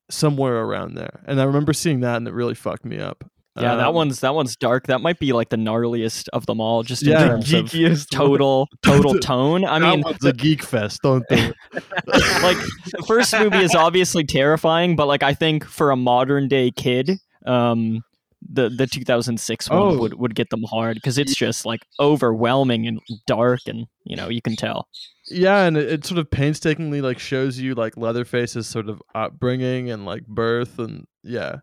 somewhere 0.09 0.57
around 0.65 0.95
there. 0.95 1.21
And 1.25 1.39
I 1.39 1.45
remember 1.45 1.71
seeing 1.71 2.01
that 2.01 2.17
and 2.17 2.27
it 2.27 2.33
really 2.33 2.53
fucked 2.53 2.83
me 2.83 2.99
up. 2.99 3.23
Yeah, 3.57 3.75
that 3.75 3.87
Um, 3.87 3.95
one's 3.95 4.19
that 4.21 4.33
one's 4.35 4.57
dark. 4.57 4.87
That 4.87 4.99
might 5.01 5.19
be 5.19 5.31
like 5.33 5.47
the 5.49 5.55
gnarliest 5.57 6.27
of 6.33 6.45
them 6.45 6.59
all, 6.59 6.83
just 6.83 7.03
in 7.03 7.09
Yeah. 7.09 7.27
terms 7.29 7.53
of 7.53 7.65
Geekiest 7.65 8.09
total 8.11 8.67
total 8.81 9.13
tone. 9.19 9.63
I 9.65 9.79
mean, 9.79 10.03
it's 10.07 10.25
a 10.25 10.33
geek 10.33 10.63
fest. 10.63 10.99
Don't 11.03 11.23
they 11.29 11.47
like 12.07 12.57
the 12.91 13.03
first 13.07 13.33
movie 13.39 13.59
is 13.63 13.73
obviously 13.75 14.23
terrifying, 14.25 14.95
but 14.97 15.07
like 15.07 15.23
I 15.23 15.33
think 15.33 15.65
for 15.65 15.91
a 15.91 15.95
modern 15.97 16.47
day 16.49 16.71
kid, 16.71 17.11
um, 17.45 18.01
the 18.49 18.69
the 18.69 18.87
2006 18.87 19.69
one 19.69 19.79
Oh. 19.79 19.97
would 19.99 20.13
would 20.15 20.35
get 20.35 20.49
them 20.49 20.63
hard 20.63 20.95
because 20.95 21.17
it's 21.17 21.35
just 21.35 21.65
like 21.65 21.81
overwhelming 21.99 22.87
and 22.87 22.99
dark, 23.27 23.61
and 23.67 23.85
you 24.03 24.15
know 24.15 24.29
you 24.29 24.41
can 24.41 24.55
tell. 24.55 24.87
Yeah, 25.29 25.63
and 25.65 25.77
it, 25.77 25.89
it 25.91 26.05
sort 26.05 26.19
of 26.19 26.29
painstakingly 26.31 27.01
like 27.01 27.19
shows 27.19 27.59
you 27.59 27.75
like 27.75 27.95
Leatherface's 27.97 28.67
sort 28.67 28.89
of 28.89 29.01
upbringing 29.15 29.89
and 29.91 30.05
like 30.05 30.25
birth, 30.25 30.79
and 30.79 31.05
yeah, 31.23 31.57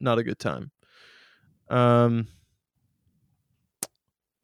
not 0.00 0.18
a 0.18 0.22
good 0.24 0.38
time. 0.38 0.70
Um. 1.68 2.28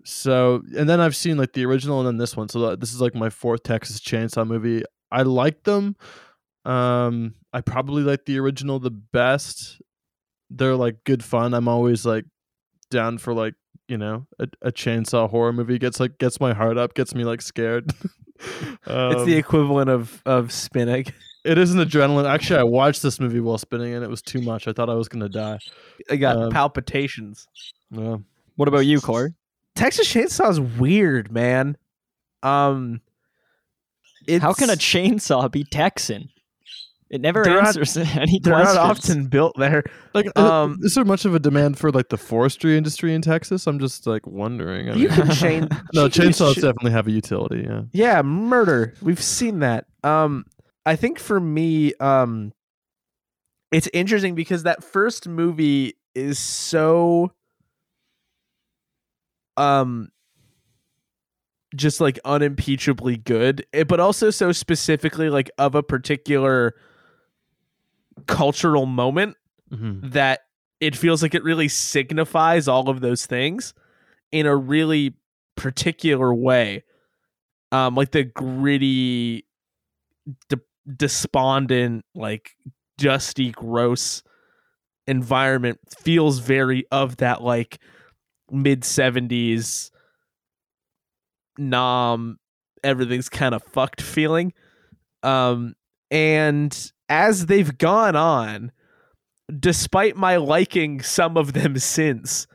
So, 0.05 0.62
and 0.77 0.89
then 0.89 0.99
I've 1.00 1.15
seen 1.15 1.37
like 1.37 1.53
the 1.53 1.65
original 1.67 1.99
and 2.00 2.07
then 2.07 2.17
this 2.17 2.37
one. 2.37 2.49
So 2.49 2.75
this 2.75 2.93
is 2.95 3.00
like 3.00 3.15
my 3.15 3.29
fourth 3.31 3.62
Texas 3.62 4.00
Chainsaw 4.00 4.47
movie. 4.47 4.83
I 5.12 5.23
like 5.23 5.65
them. 5.65 5.95
Um, 6.65 7.35
I 7.53 7.61
probably 7.61 8.03
like 8.03 8.25
the 8.25 8.39
original 8.39 8.79
the 8.79 8.91
best. 8.91 9.81
They're 10.50 10.76
like 10.76 11.04
good 11.04 11.23
fun. 11.25 11.54
I'm 11.54 11.69
always 11.69 12.04
like 12.04 12.25
down 12.90 13.19
for 13.19 13.33
like 13.33 13.54
you 13.88 13.97
know 13.99 14.26
a, 14.38 14.49
a 14.62 14.73
chainsaw 14.73 15.28
horror 15.30 15.52
movie. 15.52 15.78
Gets 15.78 16.00
like 16.00 16.19
gets 16.19 16.40
my 16.40 16.52
heart 16.52 16.76
up, 16.78 16.95
gets 16.95 17.14
me 17.14 17.25
like 17.25 17.40
scared. 17.42 17.92
it's 18.40 18.78
the 18.87 19.16
Um, 19.16 19.28
equivalent 19.28 19.90
of 19.90 20.23
of 20.26 20.50
spinning. 20.52 21.07
it 21.45 21.57
is 21.59 21.73
an 21.73 21.80
adrenaline. 21.80 22.28
Actually, 22.28 22.61
I 22.61 22.64
watched 22.64 23.02
this 23.02 23.21
movie 23.21 23.40
while 23.40 23.59
spinning, 23.59 23.95
and 23.95 24.04
it 24.04 24.11
was 24.11 24.23
too 24.23 24.40
much. 24.42 24.66
I 24.69 24.73
thought 24.73 24.90
I 24.90 24.95
was 24.95 25.09
gonna 25.09 25.28
die. 25.28 25.59
I 26.11 26.16
got 26.16 26.37
Um, 26.37 26.50
palpitations. 26.50 27.47
Yeah. 27.90 28.16
What 28.57 28.69
about 28.69 28.80
you, 28.87 29.00
Corey? 29.00 29.35
Texas 29.76 30.12
Chainsaw 30.12 30.50
is 30.50 30.61
weird, 30.61 31.30
man. 31.33 31.76
Um, 32.42 33.00
it's, 34.26 34.42
How 34.42 34.52
can 34.52 34.69
a 34.69 34.75
chainsaw 34.75 35.50
be 35.50 35.64
Texan? 35.64 36.28
It 37.11 37.21
never 37.21 37.43
They're 37.43 37.55
not- 37.57 37.67
answers 37.76 37.97
any 38.17 38.38
they're 38.38 38.55
questions. 38.55 38.76
not 38.76 38.90
often 38.90 39.26
built 39.26 39.59
there? 39.59 39.83
Like, 40.14 40.26
um, 40.37 40.47
Um, 40.47 40.79
is 40.83 40.95
there 40.95 41.05
much 41.05 41.25
of 41.25 41.35
a 41.35 41.40
demand 41.40 41.76
for 41.76 41.90
like 41.90 42.09
the 42.09 42.17
forestry 42.17 42.76
industry 42.76 43.14
in 43.14 43.21
Texas? 43.23 43.67
I'm 43.67 43.81
just 43.81 44.07
like 44.07 44.26
wondering. 44.29 44.88
I 44.90 44.95
You 44.95 45.09
mean- 45.09 45.17
can 45.17 45.31
chain. 45.35 45.69
no, 45.93 46.09
chainsaws 46.09 46.52
ch- 46.52 46.61
definitely 46.62 46.93
have 46.93 47.09
a 47.09 47.11
utility. 47.11 47.67
Yeah. 47.69 47.83
Yeah, 47.93 48.23
murder. 48.23 48.95
We've 49.02 49.21
seen 49.23 49.59
that. 49.59 49.87
Um, 50.05 50.45
I 50.87 50.95
think 50.97 51.19
for 51.19 51.40
me, 51.40 51.95
um, 52.00 52.52
it's 53.73 53.88
interesting 53.93 54.35
because 54.37 54.62
that 54.62 54.83
first 54.85 55.26
movie 55.29 55.95
is 56.14 56.38
so, 56.38 57.33
um, 59.57 60.09
just 61.76 62.00
like 62.00 62.19
unimpeachably 62.25 63.17
good, 63.25 63.64
eh, 63.73 63.85
but 63.85 64.00
also 64.00 64.31
so 64.31 64.52
specifically 64.52 65.31
like 65.31 65.50
of 65.59 65.75
a 65.75 65.83
particular 65.83 66.75
cultural 68.21 68.87
moment 68.87 69.37
Mm-hmm. 69.73 70.11
that 70.11 70.41
it 70.81 70.97
feels 70.97 71.23
like 71.23 71.33
it 71.33 71.45
really 71.45 71.69
signifies 71.69 72.67
all 72.67 72.89
of 72.89 73.00
those 73.00 73.25
things 73.25 73.73
in 74.33 74.47
a 74.47 74.57
really 74.57 75.15
particular 75.57 76.35
way. 76.35 76.83
Um, 77.71 77.95
like 77.95 78.11
the 78.11 78.25
gritty, 78.25 79.47
de- 80.49 80.59
despondent, 80.97 82.05
like 82.17 82.57
dusty, 82.99 83.53
gross 83.53 84.25
environment 85.07 85.79
feels 86.00 86.41
very 86.41 86.85
of 86.91 87.19
that 87.19 87.43
like 87.43 87.79
mid 88.50 88.85
seventies 88.85 89.93
nom 91.59 92.39
everything's 92.83 93.29
kind 93.29 93.55
of 93.55 93.62
fucked 93.62 94.00
feeling. 94.03 94.53
Um, 95.23 95.75
and 96.11 96.93
as 97.11 97.47
they've 97.47 97.76
gone 97.76 98.17
on, 98.17 98.73
despite 99.59 100.17
my 100.17 100.37
liking 100.37 101.02
some 101.02 101.37
of 101.37 101.52
them 101.52 101.76
since, 101.76 102.47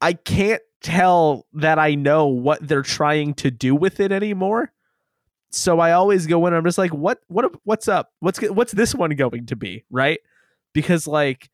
I 0.00 0.12
can't 0.12 0.62
tell 0.82 1.46
that 1.54 1.78
I 1.78 1.94
know 1.94 2.26
what 2.26 2.66
they're 2.66 2.82
trying 2.82 3.34
to 3.34 3.50
do 3.50 3.74
with 3.74 3.98
it 3.98 4.12
anymore. 4.12 4.72
So 5.50 5.80
I 5.80 5.92
always 5.92 6.26
go 6.26 6.46
in. 6.46 6.54
I'm 6.54 6.64
just 6.64 6.78
like, 6.78 6.92
what, 6.92 7.20
what, 7.28 7.52
what's 7.64 7.88
up? 7.88 8.12
What's 8.20 8.40
what's 8.42 8.72
this 8.72 8.94
one 8.94 9.10
going 9.10 9.46
to 9.46 9.56
be, 9.56 9.84
right? 9.90 10.20
Because 10.72 11.06
like 11.06 11.50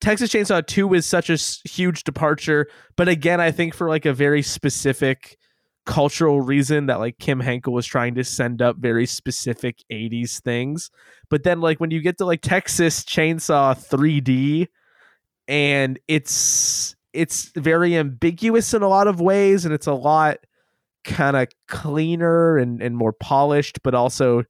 Texas 0.00 0.30
Chainsaw 0.30 0.66
Two 0.66 0.92
is 0.94 1.06
such 1.06 1.30
a 1.30 1.36
huge 1.68 2.04
departure, 2.04 2.68
but 2.96 3.08
again, 3.08 3.40
I 3.40 3.50
think 3.50 3.74
for 3.74 3.88
like 3.88 4.06
a 4.06 4.12
very 4.12 4.42
specific 4.42 5.36
cultural 5.84 6.40
reason 6.40 6.86
that 6.86 7.00
like 7.00 7.18
Kim 7.18 7.40
Henkel 7.40 7.72
was 7.72 7.86
trying 7.86 8.14
to 8.14 8.24
send 8.24 8.62
up 8.62 8.76
very 8.76 9.06
specific 9.06 9.82
80s 9.90 10.40
things. 10.40 10.90
But 11.28 11.42
then 11.42 11.60
like 11.60 11.80
when 11.80 11.90
you 11.90 12.00
get 12.00 12.18
to 12.18 12.24
like 12.24 12.42
Texas 12.42 13.02
Chainsaw 13.04 13.74
3D 13.76 14.68
and 15.48 15.98
it's 16.08 16.94
it's 17.12 17.50
very 17.56 17.96
ambiguous 17.96 18.72
in 18.74 18.82
a 18.82 18.88
lot 18.88 19.06
of 19.06 19.20
ways 19.20 19.64
and 19.64 19.74
it's 19.74 19.86
a 19.86 19.92
lot 19.92 20.38
kind 21.04 21.36
of 21.36 21.48
cleaner 21.68 22.56
and, 22.56 22.80
and 22.80 22.96
more 22.96 23.12
polished, 23.12 23.82
but 23.82 23.94
also 23.94 24.44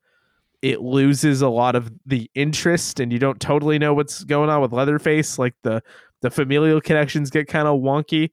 it 0.60 0.80
loses 0.80 1.42
a 1.42 1.48
lot 1.48 1.74
of 1.74 1.90
the 2.06 2.30
interest 2.34 3.00
and 3.00 3.12
you 3.12 3.18
don't 3.18 3.40
totally 3.40 3.78
know 3.78 3.94
what's 3.94 4.22
going 4.24 4.48
on 4.48 4.60
with 4.60 4.72
Leatherface. 4.72 5.38
Like 5.38 5.54
the 5.62 5.82
the 6.20 6.30
familial 6.30 6.80
connections 6.80 7.30
get 7.30 7.48
kind 7.48 7.66
of 7.66 7.80
wonky. 7.80 8.30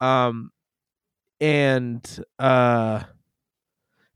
Um 0.00 0.50
and 1.40 2.24
uh 2.38 3.02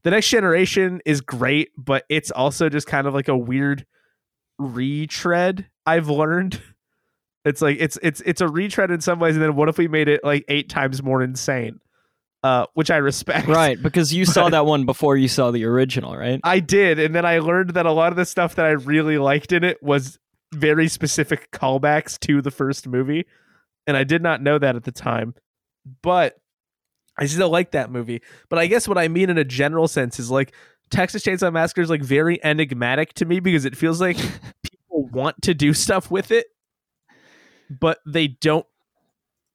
the 0.04 0.10
next 0.10 0.28
generation 0.28 1.00
is 1.06 1.22
great, 1.22 1.70
but 1.78 2.04
it's 2.10 2.30
also 2.30 2.68
just 2.68 2.86
kind 2.86 3.06
of 3.06 3.14
like 3.14 3.28
a 3.28 3.36
weird 3.36 3.86
retread. 4.58 5.66
I've 5.86 6.08
learned 6.08 6.60
it's 7.44 7.60
like 7.60 7.78
it's 7.80 7.98
it's 8.02 8.20
it's 8.20 8.40
a 8.40 8.48
retread 8.48 8.90
in 8.90 9.00
some 9.00 9.18
ways, 9.18 9.34
and 9.34 9.42
then 9.42 9.56
what 9.56 9.68
if 9.68 9.78
we 9.78 9.88
made 9.88 10.08
it 10.08 10.22
like 10.22 10.44
eight 10.48 10.68
times 10.68 11.02
more 11.02 11.22
insane? 11.22 11.80
Uh, 12.42 12.66
which 12.74 12.90
I 12.90 12.98
respect. 12.98 13.48
Right, 13.48 13.82
because 13.82 14.12
you 14.12 14.26
saw 14.26 14.48
that 14.50 14.66
one 14.66 14.84
before 14.84 15.16
you 15.16 15.28
saw 15.28 15.50
the 15.50 15.64
original, 15.64 16.14
right? 16.14 16.38
I 16.44 16.60
did, 16.60 16.98
and 16.98 17.14
then 17.14 17.24
I 17.24 17.38
learned 17.38 17.70
that 17.70 17.86
a 17.86 17.92
lot 17.92 18.12
of 18.12 18.16
the 18.16 18.26
stuff 18.26 18.56
that 18.56 18.66
I 18.66 18.72
really 18.72 19.16
liked 19.16 19.52
in 19.52 19.64
it 19.64 19.82
was 19.82 20.18
very 20.52 20.88
specific 20.88 21.50
callbacks 21.50 22.18
to 22.20 22.42
the 22.42 22.50
first 22.50 22.86
movie, 22.86 23.24
and 23.86 23.96
I 23.96 24.04
did 24.04 24.22
not 24.22 24.42
know 24.42 24.58
that 24.58 24.76
at 24.76 24.84
the 24.84 24.92
time. 24.92 25.34
But 26.02 26.36
I 27.16 27.26
still 27.26 27.48
like 27.50 27.70
that 27.72 27.90
movie. 27.90 28.22
But 28.48 28.58
I 28.58 28.66
guess 28.66 28.88
what 28.88 28.98
I 28.98 29.08
mean 29.08 29.30
in 29.30 29.38
a 29.38 29.44
general 29.44 29.86
sense 29.88 30.18
is 30.18 30.30
like 30.30 30.52
Texas 30.90 31.22
Chainsaw 31.24 31.52
Massacre 31.52 31.80
is 31.82 31.90
like 31.90 32.02
very 32.02 32.42
enigmatic 32.44 33.14
to 33.14 33.24
me 33.24 33.40
because 33.40 33.64
it 33.64 33.76
feels 33.76 34.00
like 34.00 34.16
people 34.62 35.06
want 35.12 35.40
to 35.42 35.54
do 35.54 35.72
stuff 35.72 36.10
with 36.10 36.30
it, 36.30 36.46
but 37.70 37.98
they 38.06 38.28
don't. 38.28 38.66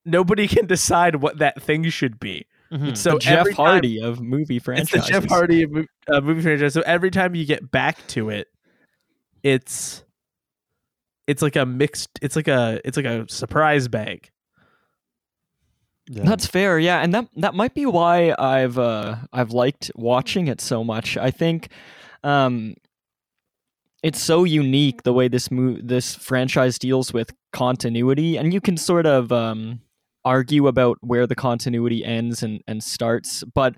Nobody 0.06 0.48
can 0.48 0.66
decide 0.66 1.18
what 1.18 1.40
that 1.40 1.62
thing 1.62 1.88
should 1.90 2.20
be. 2.20 2.46
Mhm. 2.72 2.96
So 2.96 3.14
the 3.14 3.20
Jeff 3.20 3.46
time- 3.46 3.54
Hardy 3.54 4.02
of 4.02 4.22
movie 4.22 4.60
franchise. 4.60 4.94
it's 4.94 5.06
the 5.06 5.12
Jeff 5.12 5.26
Hardy 5.26 5.66
mo- 5.66 5.86
uh, 6.12 6.22
movie 6.22 6.42
franchise. 6.42 6.74
So 6.74 6.82
every 6.86 7.12
time 7.12 7.36
you 7.36 7.46
get 7.46 7.70
back 7.72 8.06
to 8.10 8.30
it, 8.30 8.48
it's 9.44 10.04
it's 11.28 11.42
like 11.42 11.56
a 11.56 11.66
mixed. 11.66 12.10
It's 12.22 12.36
like 12.36 12.48
a 12.48 12.80
it's 12.86 12.96
like 12.98 13.06
a 13.06 13.28
surprise 13.30 13.88
bag. 13.88 14.30
Yeah. 16.12 16.24
That's 16.24 16.48
fair, 16.48 16.80
yeah, 16.80 17.02
and 17.02 17.14
that 17.14 17.28
that 17.36 17.54
might 17.54 17.76
be 17.76 17.86
why 17.86 18.34
I've 18.40 18.80
uh, 18.80 19.18
I've 19.32 19.52
liked 19.52 19.92
watching 19.94 20.48
it 20.48 20.60
so 20.60 20.84
much. 20.84 21.18
I 21.18 21.30
think 21.30 21.70
um, 22.24 22.74
it's 24.02 24.20
so 24.20 24.44
unique 24.44 25.04
the 25.04 25.14
way 25.14 25.28
this 25.28 25.52
mo- 25.52 25.78
this 25.80 26.16
franchise 26.16 26.80
deals 26.80 27.14
with 27.14 27.32
continuity, 27.54 28.38
and 28.38 28.52
you 28.52 28.60
can 28.60 28.76
sort 28.76 29.06
of 29.06 29.32
um, 29.32 29.82
argue 30.26 30.66
about 30.66 30.98
where 31.02 31.28
the 31.28 31.36
continuity 31.36 32.04
ends 32.04 32.42
and 32.42 32.64
and 32.68 32.84
starts. 32.84 33.44
But 33.54 33.76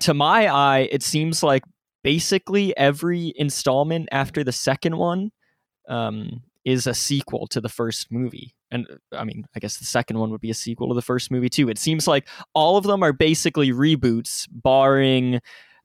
to 0.00 0.14
my 0.14 0.48
eye, 0.48 0.88
it 0.90 1.02
seems 1.02 1.42
like 1.42 1.64
basically 2.02 2.74
every 2.78 3.34
installment 3.36 4.08
after 4.12 4.42
the 4.42 4.52
second 4.52 4.96
one 4.96 5.30
um, 5.90 6.42
is 6.64 6.86
a 6.86 6.94
sequel 6.94 7.46
to 7.48 7.60
the 7.60 7.68
first 7.68 8.10
movie. 8.10 8.54
And 8.70 8.86
uh, 8.90 9.16
I 9.16 9.24
mean, 9.24 9.46
I 9.54 9.60
guess 9.60 9.78
the 9.78 9.84
second 9.84 10.18
one 10.18 10.30
would 10.30 10.40
be 10.40 10.50
a 10.50 10.54
sequel 10.54 10.88
to 10.88 10.94
the 10.94 11.02
first 11.02 11.30
movie 11.30 11.48
too. 11.48 11.68
It 11.68 11.78
seems 11.78 12.06
like 12.06 12.28
all 12.54 12.76
of 12.76 12.84
them 12.84 13.02
are 13.02 13.12
basically 13.12 13.72
reboots, 13.72 14.48
barring 14.50 15.40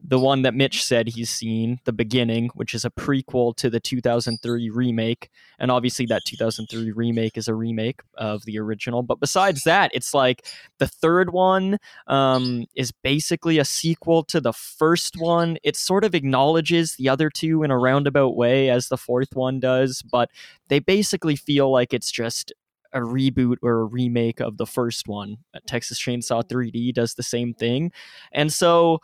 the 0.08 0.20
one 0.20 0.44
that 0.44 0.54
Mitch 0.54 0.84
said 0.84 1.08
he's 1.08 1.30
seen, 1.30 1.80
The 1.86 1.94
Beginning, 1.94 2.50
which 2.54 2.74
is 2.74 2.86
a 2.86 2.90
prequel 2.90 3.56
to 3.58 3.70
the 3.70 3.80
2003 3.80 4.70
remake. 4.70 5.30
And 5.58 5.72
obviously, 5.72 6.06
that 6.08 6.24
2003 6.26 6.92
remake 6.92 7.38
is 7.38 7.48
a 7.48 7.56
remake 7.56 8.02
of 8.16 8.44
the 8.46 8.60
original. 8.60 9.04
But 9.04 9.20
besides 9.20 9.64
that, 9.64 9.92
it's 9.94 10.14
like 10.14 10.46
the 10.78 10.88
third 10.88 11.32
one 11.32 11.78
um, 12.08 12.66
is 12.76 12.92
basically 12.92 13.58
a 13.58 13.66
sequel 13.66 14.24
to 14.26 14.40
the 14.40 14.54
first 14.54 15.16
one. 15.18 15.58
It 15.64 15.76
sort 15.76 16.04
of 16.04 16.14
acknowledges 16.14 16.96
the 16.96 17.10
other 17.10 17.30
two 17.30 17.64
in 17.64 17.72
a 17.72 17.78
roundabout 17.78 18.36
way, 18.36 18.70
as 18.70 18.90
the 18.90 18.98
fourth 18.98 19.36
one 19.36 19.60
does, 19.60 20.02
but 20.02 20.30
they 20.68 20.80
basically 20.80 21.36
feel 21.36 21.72
like 21.72 21.94
it's 21.94 22.12
just 22.12 22.54
a 22.96 23.00
reboot 23.02 23.58
or 23.62 23.82
a 23.82 23.84
remake 23.84 24.40
of 24.40 24.58
the 24.58 24.66
first 24.66 25.08
one. 25.08 25.38
Uh, 25.54 25.60
Texas 25.68 26.00
Chainsaw 26.00 26.44
3D 26.44 26.94
does 26.94 27.14
the 27.14 27.24
same 27.24 27.54
thing. 27.54 27.92
And 28.32 28.52
so 28.52 29.00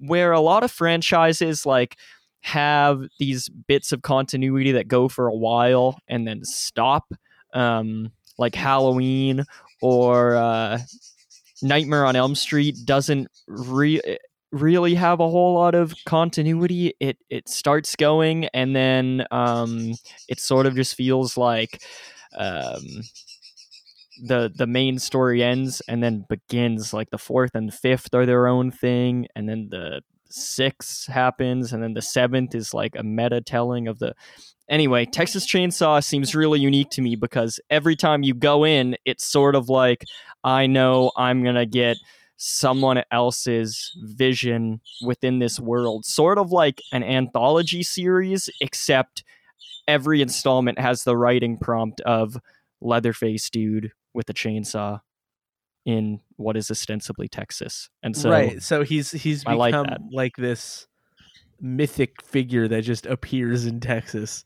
where 0.00 0.32
a 0.32 0.40
lot 0.40 0.64
of 0.64 0.72
franchises 0.72 1.64
like 1.64 1.96
have 2.40 3.02
these 3.18 3.48
bits 3.48 3.92
of 3.92 4.02
continuity 4.02 4.72
that 4.72 4.88
go 4.88 5.08
for 5.08 5.28
a 5.28 5.34
while 5.34 5.98
and 6.08 6.26
then 6.26 6.44
stop 6.44 7.12
um, 7.52 8.10
like 8.38 8.54
Halloween 8.54 9.44
or 9.80 10.34
uh, 10.36 10.78
Nightmare 11.62 12.04
on 12.04 12.16
Elm 12.16 12.34
Street 12.34 12.76
doesn't 12.84 13.28
re- 13.46 14.18
really 14.52 14.94
have 14.94 15.20
a 15.20 15.28
whole 15.28 15.54
lot 15.54 15.74
of 15.74 15.94
continuity. 16.06 16.94
It 17.00 17.18
it 17.30 17.48
starts 17.48 17.96
going 17.96 18.46
and 18.46 18.74
then 18.74 19.26
um, 19.30 19.92
it 20.28 20.40
sort 20.40 20.66
of 20.66 20.74
just 20.74 20.94
feels 20.94 21.36
like 21.36 21.82
um, 22.36 22.82
the 24.22 24.52
the 24.54 24.66
main 24.66 24.98
story 24.98 25.42
ends 25.42 25.82
and 25.88 26.02
then 26.02 26.24
begins. 26.28 26.92
Like 26.92 27.10
the 27.10 27.18
fourth 27.18 27.54
and 27.54 27.72
fifth 27.72 28.14
are 28.14 28.26
their 28.26 28.46
own 28.46 28.70
thing, 28.70 29.26
and 29.34 29.48
then 29.48 29.68
the 29.70 30.02
sixth 30.30 31.06
happens, 31.06 31.72
and 31.72 31.82
then 31.82 31.94
the 31.94 32.02
seventh 32.02 32.54
is 32.54 32.74
like 32.74 32.96
a 32.96 33.02
meta 33.02 33.40
telling 33.40 33.88
of 33.88 33.98
the. 33.98 34.14
Anyway, 34.68 35.04
Texas 35.04 35.46
Chainsaw 35.46 36.02
seems 36.02 36.34
really 36.34 36.58
unique 36.58 36.88
to 36.90 37.02
me 37.02 37.16
because 37.16 37.60
every 37.68 37.96
time 37.96 38.22
you 38.22 38.32
go 38.32 38.64
in, 38.64 38.96
it's 39.04 39.24
sort 39.24 39.54
of 39.54 39.68
like 39.68 40.04
I 40.42 40.66
know 40.66 41.12
I'm 41.16 41.44
gonna 41.44 41.66
get 41.66 41.98
someone 42.36 43.02
else's 43.10 43.92
vision 44.02 44.80
within 45.04 45.38
this 45.38 45.60
world, 45.60 46.04
sort 46.04 46.38
of 46.38 46.50
like 46.50 46.80
an 46.92 47.02
anthology 47.02 47.82
series, 47.82 48.50
except 48.60 49.22
every 49.86 50.20
installment 50.22 50.78
has 50.78 51.04
the 51.04 51.16
writing 51.16 51.58
prompt 51.58 52.00
of 52.02 52.36
Leatherface 52.80 53.48
dude 53.50 53.92
with 54.14 54.30
a 54.30 54.34
chainsaw 54.34 55.00
in 55.84 56.20
what 56.36 56.56
is 56.56 56.70
ostensibly 56.70 57.28
Texas. 57.28 57.90
And 58.02 58.16
so 58.16 58.30
right, 58.30 58.62
so 58.62 58.82
he's 58.82 59.10
he's 59.10 59.44
I 59.46 59.54
become 59.54 59.86
like 59.86 60.00
like, 60.10 60.36
this 60.36 60.86
mythic 61.60 62.22
figure 62.22 62.68
that 62.68 62.82
just 62.82 63.06
appears 63.06 63.66
in 63.66 63.80
Texas. 63.80 64.44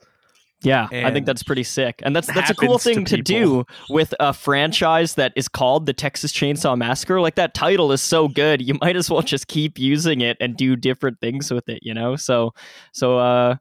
Yeah, 0.62 0.88
I 0.90 1.12
think 1.12 1.24
that's 1.24 1.44
pretty 1.44 1.62
sick. 1.62 2.02
And 2.02 2.16
that's 2.16 2.26
that's 2.26 2.50
a 2.50 2.54
cool 2.54 2.78
happens 2.78 2.82
to 2.82 2.94
thing 2.94 3.04
to, 3.04 3.22
do 3.22 3.64
with 3.88 4.12
a 4.18 4.32
franchise 4.32 5.14
that 5.14 5.32
is 5.36 5.46
called 5.46 5.86
the 5.86 5.92
Texas 5.92 6.32
Chainsaw 6.32 6.76
Massacre. 6.76 7.20
Like 7.20 7.36
that 7.36 7.54
title 7.54 7.92
is 7.92 8.02
so 8.02 8.26
good. 8.26 8.60
You 8.60 8.76
might 8.80 8.96
as 8.96 9.08
well 9.08 9.22
just 9.22 9.46
keep 9.46 9.78
using 9.78 10.20
it 10.20 10.36
and 10.40 10.56
do 10.56 10.74
different 10.74 11.20
things 11.20 11.52
with 11.52 11.68
it, 11.68 11.78
you 11.82 11.94
know? 11.94 12.16
So 12.16 12.54
so 12.92 13.18
uh 13.18 13.56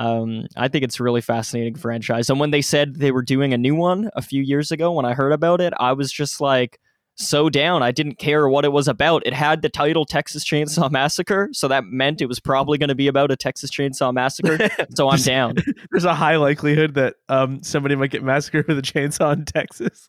um, 0.00 0.46
I 0.56 0.68
think 0.68 0.82
it's 0.82 0.98
a 0.98 1.02
really 1.02 1.20
fascinating 1.20 1.74
franchise. 1.74 2.30
And 2.30 2.40
when 2.40 2.52
they 2.52 2.62
said 2.62 2.96
they 2.96 3.12
were 3.12 3.20
doing 3.20 3.52
a 3.52 3.58
new 3.58 3.74
one 3.74 4.08
a 4.16 4.22
few 4.22 4.42
years 4.42 4.72
ago, 4.72 4.90
when 4.92 5.04
I 5.04 5.12
heard 5.12 5.30
about 5.30 5.60
it, 5.60 5.74
I 5.78 5.92
was 5.92 6.10
just 6.10 6.40
like 6.40 6.80
so 7.16 7.50
down. 7.50 7.82
I 7.82 7.92
didn't 7.92 8.16
care 8.16 8.48
what 8.48 8.64
it 8.64 8.72
was 8.72 8.88
about. 8.88 9.26
It 9.26 9.34
had 9.34 9.60
the 9.60 9.68
title 9.68 10.06
Texas 10.06 10.42
Chainsaw 10.42 10.90
Massacre, 10.90 11.50
so 11.52 11.68
that 11.68 11.84
meant 11.84 12.22
it 12.22 12.26
was 12.28 12.40
probably 12.40 12.78
going 12.78 12.88
to 12.88 12.94
be 12.94 13.08
about 13.08 13.30
a 13.30 13.36
Texas 13.36 13.70
Chainsaw 13.70 14.12
Massacre. 14.12 14.58
So 14.96 15.10
I'm 15.10 15.20
down. 15.20 15.56
There's 15.90 16.04
a 16.04 16.14
high 16.14 16.36
likelihood 16.36 16.94
that 16.94 17.16
um 17.28 17.62
somebody 17.62 17.94
might 17.94 18.10
get 18.10 18.22
massacred 18.22 18.66
with 18.68 18.78
a 18.78 18.82
chainsaw 18.82 19.34
in 19.34 19.44
Texas. 19.44 20.08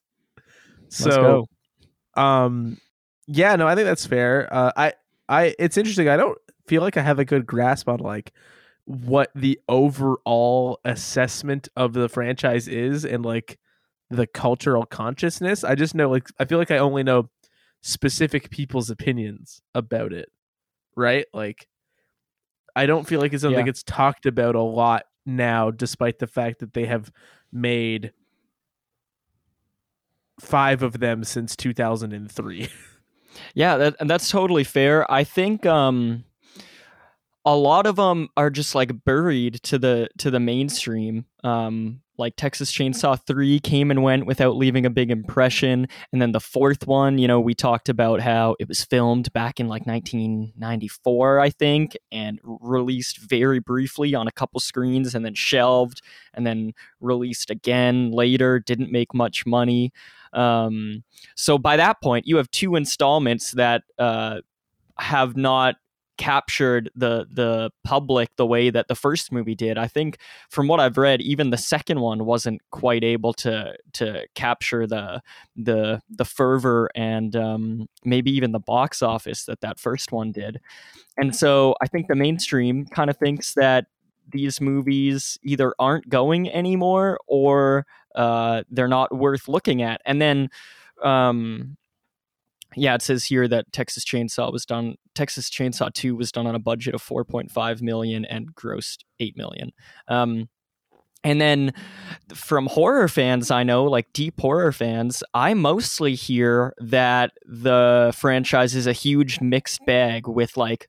So 0.87 1.47
um 2.15 2.77
yeah, 3.27 3.57
no, 3.57 3.67
I 3.67 3.75
think 3.75 3.85
that's 3.85 4.05
fair. 4.05 4.47
Uh 4.51 4.71
I 4.77 4.93
I 5.27 5.55
it's 5.59 5.75
interesting. 5.77 6.07
I 6.07 6.15
don't 6.15 6.37
feel 6.65 6.81
like 6.81 6.95
I 6.95 7.01
have 7.01 7.19
a 7.19 7.25
good 7.25 7.45
grasp 7.45 7.89
on 7.89 7.99
like 7.99 8.31
what 8.85 9.31
the 9.35 9.59
overall 9.69 10.79
assessment 10.83 11.69
of 11.75 11.93
the 11.93 12.09
franchise 12.09 12.67
is 12.67 13.05
and 13.05 13.23
like 13.25 13.57
the 14.09 14.27
cultural 14.27 14.85
consciousness. 14.85 15.63
I 15.63 15.75
just 15.75 15.95
know 15.95 16.09
like 16.09 16.27
I 16.39 16.45
feel 16.45 16.57
like 16.57 16.71
I 16.71 16.77
only 16.79 17.03
know 17.03 17.29
specific 17.81 18.49
people's 18.49 18.89
opinions 18.89 19.61
about 19.73 20.13
it. 20.13 20.29
Right? 20.95 21.25
Like 21.33 21.67
I 22.75 22.85
don't 22.85 23.07
feel 23.07 23.19
like 23.19 23.33
it's 23.33 23.41
something 23.41 23.53
Yeah. 23.57 23.63
that 23.63 23.69
gets 23.69 23.83
talked 23.83 24.25
about 24.25 24.55
a 24.55 24.61
lot 24.61 25.03
now 25.25 25.71
despite 25.71 26.19
the 26.19 26.27
fact 26.27 26.59
that 26.59 26.73
they 26.73 26.85
have 26.85 27.11
made 27.51 28.11
five 30.39 30.81
of 30.83 30.99
them 30.99 31.23
since 31.23 31.55
2003. 31.55 32.67
Yeah, 33.55 33.77
that, 33.77 33.95
and 34.01 34.09
that's 34.09 34.29
totally 34.29 34.65
fair. 34.65 35.09
I 35.09 35.23
think 35.23 35.65
um, 35.65 36.25
a 37.45 37.55
lot 37.55 37.87
of 37.87 37.95
them 37.95 38.29
are 38.37 38.49
just 38.49 38.75
like 38.75 39.03
buried 39.03 39.55
to 39.63 39.79
the 39.79 40.09
to 40.19 40.29
the 40.29 40.39
mainstream. 40.39 41.25
Um, 41.43 42.01
like 42.17 42.35
Texas 42.35 42.71
Chainsaw 42.71 43.19
Three 43.25 43.59
came 43.59 43.89
and 43.89 44.03
went 44.03 44.27
without 44.27 44.55
leaving 44.55 44.85
a 44.85 44.91
big 44.91 45.09
impression, 45.09 45.87
and 46.11 46.21
then 46.21 46.33
the 46.33 46.39
fourth 46.39 46.85
one, 46.85 47.17
you 47.17 47.27
know, 47.27 47.39
we 47.39 47.55
talked 47.55 47.89
about 47.89 48.21
how 48.21 48.55
it 48.59 48.67
was 48.67 48.83
filmed 48.83 49.33
back 49.33 49.59
in 49.59 49.67
like 49.67 49.87
1994, 49.87 51.39
I 51.39 51.49
think, 51.49 51.97
and 52.11 52.39
released 52.43 53.17
very 53.17 53.59
briefly 53.59 54.13
on 54.13 54.27
a 54.27 54.31
couple 54.31 54.59
screens, 54.59 55.15
and 55.15 55.25
then 55.25 55.33
shelved, 55.33 56.03
and 56.35 56.45
then 56.45 56.73
released 56.99 57.49
again 57.49 58.11
later. 58.11 58.59
Didn't 58.59 58.91
make 58.91 59.15
much 59.15 59.47
money. 59.47 59.91
Um, 60.33 61.03
so 61.35 61.57
by 61.57 61.75
that 61.77 62.01
point, 62.01 62.27
you 62.27 62.37
have 62.37 62.51
two 62.51 62.75
installments 62.75 63.51
that 63.51 63.81
uh, 63.97 64.41
have 64.99 65.35
not 65.35 65.75
captured 66.21 66.91
the 66.95 67.25
the 67.31 67.71
public 67.83 68.29
the 68.35 68.45
way 68.45 68.69
that 68.69 68.87
the 68.87 68.93
first 68.93 69.31
movie 69.31 69.55
did. 69.55 69.75
I 69.75 69.87
think 69.87 70.19
from 70.51 70.67
what 70.67 70.79
I've 70.79 70.99
read, 70.99 71.19
even 71.19 71.49
the 71.49 71.57
second 71.57 71.99
one 71.99 72.25
wasn't 72.25 72.61
quite 72.69 73.03
able 73.03 73.33
to 73.33 73.75
to 73.93 74.27
capture 74.35 74.85
the 74.85 75.23
the 75.55 75.99
the 76.11 76.23
fervor 76.23 76.91
and 76.93 77.35
um, 77.35 77.89
maybe 78.05 78.29
even 78.29 78.51
the 78.51 78.59
box 78.59 79.01
office 79.01 79.45
that 79.45 79.61
that 79.61 79.79
first 79.79 80.11
one 80.11 80.31
did. 80.31 80.61
And 81.17 81.35
so 81.35 81.73
I 81.81 81.87
think 81.87 82.07
the 82.07 82.15
mainstream 82.15 82.85
kind 82.85 83.09
of 83.09 83.17
thinks 83.17 83.55
that 83.55 83.87
these 84.31 84.61
movies 84.61 85.39
either 85.41 85.73
aren't 85.79 86.07
going 86.07 86.51
anymore 86.51 87.19
or 87.25 87.87
uh, 88.13 88.61
they're 88.69 88.87
not 88.87 89.11
worth 89.11 89.47
looking 89.47 89.81
at. 89.81 90.01
And 90.05 90.21
then, 90.21 90.49
um, 91.03 91.77
yeah, 92.75 92.93
it 92.93 93.01
says 93.01 93.25
here 93.25 93.47
that 93.47 93.73
Texas 93.73 94.05
Chainsaw 94.05 94.53
was 94.53 94.67
done. 94.67 94.97
Texas 95.15 95.49
Chainsaw 95.49 95.93
Two 95.93 96.15
was 96.15 96.31
done 96.31 96.47
on 96.47 96.55
a 96.55 96.59
budget 96.59 96.95
of 96.95 97.03
4.5 97.03 97.81
million 97.81 98.25
and 98.25 98.53
grossed 98.53 98.99
8 99.19 99.37
million. 99.37 99.71
Um, 100.07 100.49
and 101.23 101.39
then 101.39 101.73
from 102.33 102.65
horror 102.65 103.07
fans, 103.07 103.51
I 103.51 103.63
know, 103.63 103.85
like 103.85 104.11
deep 104.13 104.39
horror 104.39 104.71
fans, 104.71 105.23
I 105.33 105.53
mostly 105.53 106.15
hear 106.15 106.73
that 106.79 107.33
the 107.45 108.13
franchise 108.17 108.73
is 108.75 108.87
a 108.87 108.93
huge 108.93 109.39
mixed 109.39 109.85
bag 109.85 110.27
with 110.27 110.57
like 110.57 110.87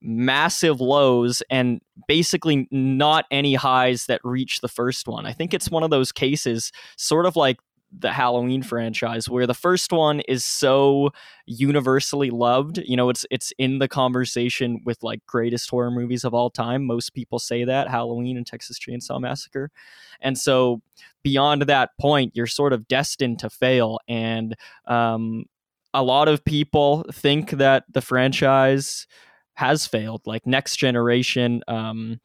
massive 0.00 0.80
lows 0.80 1.42
and 1.50 1.80
basically 2.06 2.68
not 2.70 3.24
any 3.32 3.54
highs 3.54 4.06
that 4.06 4.20
reach 4.22 4.60
the 4.60 4.68
first 4.68 5.08
one. 5.08 5.26
I 5.26 5.32
think 5.32 5.52
it's 5.52 5.70
one 5.70 5.82
of 5.82 5.90
those 5.90 6.12
cases, 6.12 6.70
sort 6.96 7.26
of 7.26 7.34
like 7.34 7.58
the 7.98 8.12
Halloween 8.12 8.62
franchise, 8.62 9.28
where 9.28 9.46
the 9.46 9.54
first 9.54 9.92
one 9.92 10.20
is 10.20 10.44
so 10.44 11.10
universally 11.46 12.30
loved. 12.30 12.78
You 12.78 12.96
know, 12.96 13.08
it's 13.08 13.24
it's 13.30 13.52
in 13.58 13.78
the 13.78 13.88
conversation 13.88 14.80
with 14.84 15.02
like 15.02 15.24
greatest 15.26 15.70
horror 15.70 15.90
movies 15.90 16.24
of 16.24 16.34
all 16.34 16.50
time. 16.50 16.84
Most 16.84 17.14
people 17.14 17.38
say 17.38 17.64
that 17.64 17.88
Halloween 17.88 18.36
and 18.36 18.46
Texas 18.46 18.78
Chainsaw 18.78 19.20
Massacre, 19.20 19.70
and 20.20 20.36
so 20.38 20.82
beyond 21.22 21.62
that 21.62 21.90
point, 22.00 22.32
you're 22.34 22.46
sort 22.46 22.72
of 22.72 22.86
destined 22.88 23.38
to 23.40 23.50
fail. 23.50 23.98
And 24.08 24.54
um, 24.86 25.44
a 25.92 26.02
lot 26.02 26.28
of 26.28 26.44
people 26.44 27.04
think 27.12 27.50
that 27.52 27.84
the 27.92 28.00
franchise 28.02 29.06
has 29.54 29.86
failed. 29.86 30.22
Like 30.26 30.46
Next 30.46 30.76
Generation, 30.76 31.62
um, 31.66 32.20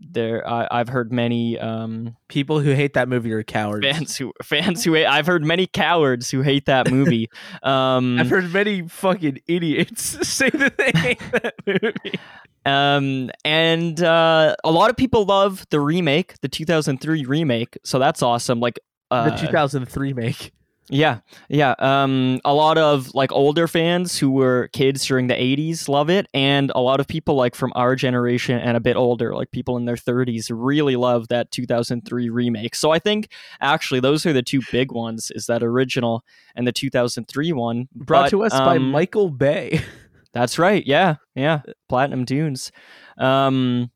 there 0.00 0.46
I, 0.48 0.66
I've 0.70 0.88
heard 0.88 1.12
many 1.12 1.58
um, 1.58 2.16
People 2.28 2.60
who 2.60 2.72
hate 2.72 2.94
that 2.94 3.08
movie 3.08 3.32
are 3.32 3.42
cowards. 3.42 3.86
fans 3.86 4.16
who 4.16 4.32
fans 4.42 4.82
who 4.82 4.94
hate, 4.94 5.06
I've 5.06 5.26
heard 5.26 5.44
many 5.44 5.66
cowards 5.66 6.30
who 6.30 6.42
hate 6.42 6.66
that 6.66 6.90
movie. 6.90 7.28
Um, 7.62 8.18
I've 8.18 8.30
heard 8.30 8.52
many 8.52 8.88
fucking 8.88 9.40
idiots 9.46 10.02
say 10.28 10.48
that 10.50 10.76
they 10.78 10.92
hate 10.98 11.20
that 11.32 11.54
movie. 11.66 12.18
um, 12.64 13.30
and 13.44 14.02
uh, 14.02 14.56
a 14.64 14.70
lot 14.70 14.88
of 14.90 14.96
people 14.96 15.24
love 15.26 15.66
the 15.70 15.80
remake, 15.80 16.40
the 16.40 16.48
2003 16.48 17.24
remake. 17.26 17.76
So 17.84 17.98
that's 17.98 18.22
awesome. 18.22 18.60
Like 18.60 18.80
uh, 19.10 19.30
the 19.30 19.36
2003 19.36 20.12
make. 20.14 20.52
Yeah, 20.90 21.20
yeah. 21.48 21.74
Um, 21.78 22.40
a 22.44 22.52
lot 22.52 22.76
of 22.76 23.14
like 23.14 23.30
older 23.32 23.68
fans 23.68 24.18
who 24.18 24.30
were 24.30 24.68
kids 24.72 25.06
during 25.06 25.28
the 25.28 25.34
'80s 25.34 25.88
love 25.88 26.10
it, 26.10 26.26
and 26.34 26.72
a 26.74 26.80
lot 26.80 27.00
of 27.00 27.06
people 27.06 27.36
like 27.36 27.54
from 27.54 27.72
our 27.76 27.94
generation 27.94 28.58
and 28.58 28.76
a 28.76 28.80
bit 28.80 28.96
older, 28.96 29.34
like 29.34 29.52
people 29.52 29.76
in 29.76 29.84
their 29.84 29.96
30s, 29.96 30.50
really 30.52 30.96
love 30.96 31.28
that 31.28 31.50
2003 31.52 32.28
remake. 32.28 32.74
So 32.74 32.90
I 32.90 32.98
think 32.98 33.30
actually 33.60 34.00
those 34.00 34.26
are 34.26 34.32
the 34.32 34.42
two 34.42 34.60
big 34.72 34.90
ones: 34.92 35.30
is 35.34 35.46
that 35.46 35.62
original 35.62 36.24
and 36.54 36.66
the 36.66 36.72
2003 36.72 37.52
one. 37.52 37.88
Brought 37.94 38.24
But, 38.24 38.30
to 38.30 38.42
us 38.42 38.52
by 38.52 38.76
um, 38.76 38.90
Michael 38.90 39.30
Bay. 39.30 39.82
That's 40.32 40.58
right. 40.58 40.84
Yeah, 40.86 41.16
yeah. 41.34 41.62
Platinum 41.88 42.24
Dunes. 42.24 42.70
Um, 43.18 43.90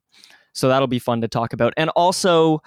so 0.55 0.69
that'll 0.69 0.88
be 0.88 0.99
fun 0.99 1.21
to 1.21 1.29
talk 1.29 1.53
about. 1.53 1.75
And 1.77 1.90
also, 1.90 2.62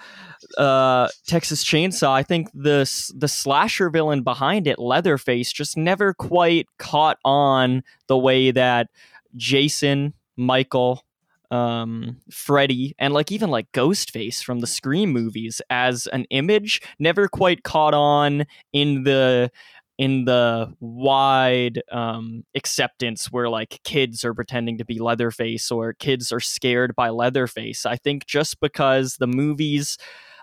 uh, 0.56 1.08
Texas 1.26 1.64
Chainsaw. 1.64 2.10
I 2.10 2.22
think 2.22 2.50
the 2.54 2.88
the 3.16 3.28
slasher 3.28 3.90
villain 3.90 4.22
behind 4.22 4.66
it, 4.66 4.78
Leatherface, 4.78 5.52
just 5.52 5.76
never 5.76 6.14
quite 6.14 6.68
caught 6.78 7.18
on 7.24 7.82
the 8.06 8.16
way 8.16 8.50
that 8.50 8.88
Jason, 9.36 10.14
Michael, 10.36 11.02
um, 11.50 12.18
Freddy, 12.30 12.94
and 12.98 13.14
like 13.14 13.32
even 13.32 13.50
like 13.50 13.72
Ghostface 13.72 14.44
from 14.44 14.60
the 14.60 14.66
Scream 14.66 15.10
movies 15.10 15.62
as 15.70 16.06
an 16.08 16.26
image 16.30 16.82
never 16.98 17.26
quite 17.26 17.62
caught 17.62 17.94
on 17.94 18.44
in 18.72 19.04
the 19.04 19.50
in 19.98 20.24
the 20.24 20.72
wide 20.80 21.82
um, 21.90 22.44
acceptance 22.54 23.32
where 23.32 23.48
like 23.48 23.80
kids 23.84 24.24
are 24.24 24.32
pretending 24.32 24.78
to 24.78 24.84
be 24.84 25.00
Leatherface 25.00 25.70
or 25.72 25.92
kids 25.92 26.30
are 26.32 26.40
scared 26.40 26.94
by 26.94 27.08
Leatherface. 27.10 27.84
I 27.84 27.96
think 27.96 28.24
just 28.26 28.60
because 28.60 29.16
the 29.16 29.26
movies 29.26 29.98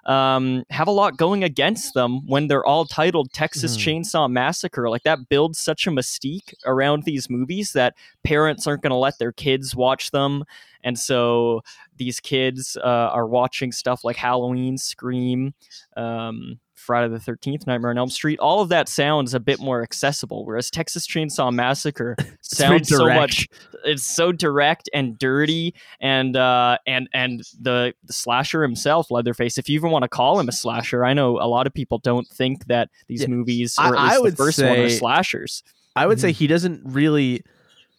um, 0.05 0.63
have 0.69 0.87
a 0.87 0.91
lot 0.91 1.17
going 1.17 1.43
against 1.43 1.95
them 1.95 2.27
when 2.27 2.47
they're 2.47 2.65
all 2.65 2.85
titled 2.85 3.31
Texas 3.33 3.75
Mhm. 3.75 4.03
Chainsaw 4.03 4.29
Massacre. 4.29 4.87
Like 4.87 5.01
that 5.03 5.29
builds 5.29 5.57
such 5.57 5.87
a 5.87 5.89
mystique 5.89 6.53
around 6.65 7.03
these 7.03 7.27
movies 7.27 7.73
that 7.73 7.95
parents 8.23 8.67
aren't 8.67 8.83
going 8.83 8.91
to 8.91 8.97
let 8.97 9.17
their 9.17 9.31
kids 9.31 9.75
watch 9.75 10.11
them. 10.11 10.43
And 10.83 10.99
so 10.99 11.61
these 11.95 12.19
kids 12.19 12.77
uh, 12.77 13.09
are 13.11 13.25
watching 13.25 13.71
stuff 13.71 14.03
like 14.03 14.17
Halloween, 14.17 14.77
Scream, 14.77 15.55
um, 15.97 16.59
Friday 16.85 17.11
the 17.11 17.19
13th, 17.19 17.67
Nightmare 17.67 17.91
on 17.91 17.97
Elm 17.97 18.09
Street. 18.09 18.39
All 18.39 18.61
of 18.61 18.69
that 18.69 18.87
sounds 18.87 19.33
a 19.33 19.39
bit 19.39 19.59
more 19.59 19.81
accessible, 19.83 20.45
whereas 20.45 20.69
Texas 20.69 21.07
Chainsaw 21.07 21.51
Massacre 21.53 22.15
sounds 22.41 22.89
so 22.89 23.05
much 23.07 23.47
it's 23.83 24.03
so 24.03 24.31
direct 24.31 24.89
and 24.93 25.17
dirty 25.19 25.73
and 25.99 26.35
uh 26.37 26.77
and 26.87 27.07
and 27.13 27.41
the, 27.61 27.93
the 28.03 28.13
slasher 28.13 28.63
himself 28.63 29.11
leatherface 29.11 29.57
if 29.59 29.69
you 29.69 29.75
even 29.75 29.91
want 29.91 30.01
to 30.01 30.09
call 30.09 30.39
him 30.39 30.49
a 30.49 30.51
slasher 30.51 31.05
i 31.05 31.13
know 31.13 31.37
a 31.39 31.45
lot 31.45 31.67
of 31.67 31.73
people 31.73 31.99
don't 31.99 32.27
think 32.27 32.65
that 32.65 32.89
these 33.07 33.21
Yeah, 33.21 33.27
movies 33.27 33.75
I- 33.77 33.89
or 33.89 33.95
at 33.95 33.99
I 34.01 34.09
least 34.13 34.21
would 34.23 34.31
the 34.33 34.37
first 34.37 34.59
one 34.59 34.71
are 34.79 34.89
say- 34.89 34.97
slashers 34.97 35.63
I 35.95 36.07
would 36.07 36.19
say 36.19 36.31
Mhm. 36.31 36.35
he 36.35 36.47
doesn't 36.47 36.81
really. 36.83 37.43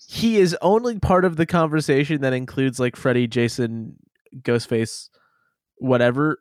He 0.09 0.37
is 0.39 0.55
only 0.61 0.99
part 0.99 1.25
of 1.25 1.37
the 1.37 1.47
conversation 1.47 2.21
that 2.21 2.33
includes 2.35 2.79
like 2.81 2.95
Freddy, 2.97 3.27
Jason, 3.27 3.97
Ghostface, 4.43 5.09
whatever, 5.79 6.39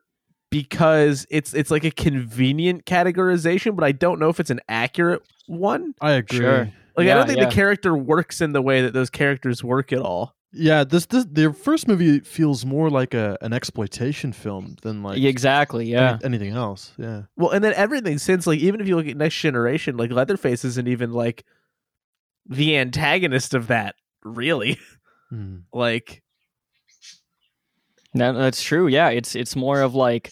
because 0.49 1.25
it's 1.29 1.53
it's 1.53 1.71
like 1.71 1.83
a 1.83 1.91
convenient 1.91 2.85
categorization, 2.85 3.75
but 3.75 3.83
I 3.83 3.91
don't 3.91 4.19
know 4.19 4.29
if 4.29 4.39
it's 4.39 4.49
an 4.49 4.61
accurate 4.67 5.21
one. 5.47 5.93
I 6.01 6.11
agree. 6.11 6.39
Sure. 6.39 6.71
Like 6.97 7.09
I 7.09 7.13
don't 7.13 7.27
think 7.27 7.39
yeah. 7.39 7.49
the 7.49 7.55
character 7.55 7.95
works 7.95 8.41
in 8.41 8.53
the 8.53 8.61
way 8.61 8.81
that 8.81 8.93
those 8.93 9.09
characters 9.09 9.63
work 9.63 9.91
at 9.91 9.99
all. 9.99 10.35
Yeah, 10.57 10.85
this 10.85 11.05
this 11.07 11.25
their 11.29 11.51
first 11.51 11.87
movie 11.87 12.21
feels 12.21 12.65
more 12.65 12.89
like 12.89 13.13
a 13.13 13.37
an 13.41 13.51
exploitation 13.51 14.31
film 14.31 14.77
than 14.83 15.03
like 15.03 15.21
exactly 15.21 15.87
yeah 15.87 16.13
any- 16.23 16.35
anything 16.35 16.55
else. 16.55 16.93
Yeah. 16.97 17.23
Well, 17.35 17.49
and 17.49 17.61
then 17.63 17.73
everything 17.73 18.17
since 18.17 18.47
like 18.47 18.59
even 18.59 18.79
if 18.79 18.87
you 18.87 18.95
look 18.95 19.07
at 19.07 19.17
Next 19.17 19.35
Generation, 19.35 19.97
like 19.97 20.11
Leatherface 20.11 20.63
isn't 20.63 20.87
even 20.87 21.11
like 21.11 21.43
the 22.45 22.77
antagonist 22.77 23.53
of 23.53 23.67
that, 23.67 23.95
really. 24.23 24.79
Hmm. 25.29 25.57
like 25.73 26.23
That- 28.15 28.33
that's 28.33 28.61
true 28.63 28.87
yeah 28.87 29.09
it's 29.09 29.35
it's 29.35 29.55
more 29.55 29.81
of 29.81 29.93
like 29.95 30.31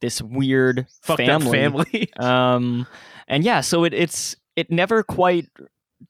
this 0.00 0.20
weird 0.22 0.86
fucked 1.02 1.18
family, 1.22 1.50
family. 1.58 2.10
um 2.18 2.86
and 3.26 3.44
yeah 3.44 3.60
so 3.60 3.84
it 3.84 3.92
it's 3.94 4.36
it 4.56 4.70
never 4.70 5.02
quite 5.02 5.46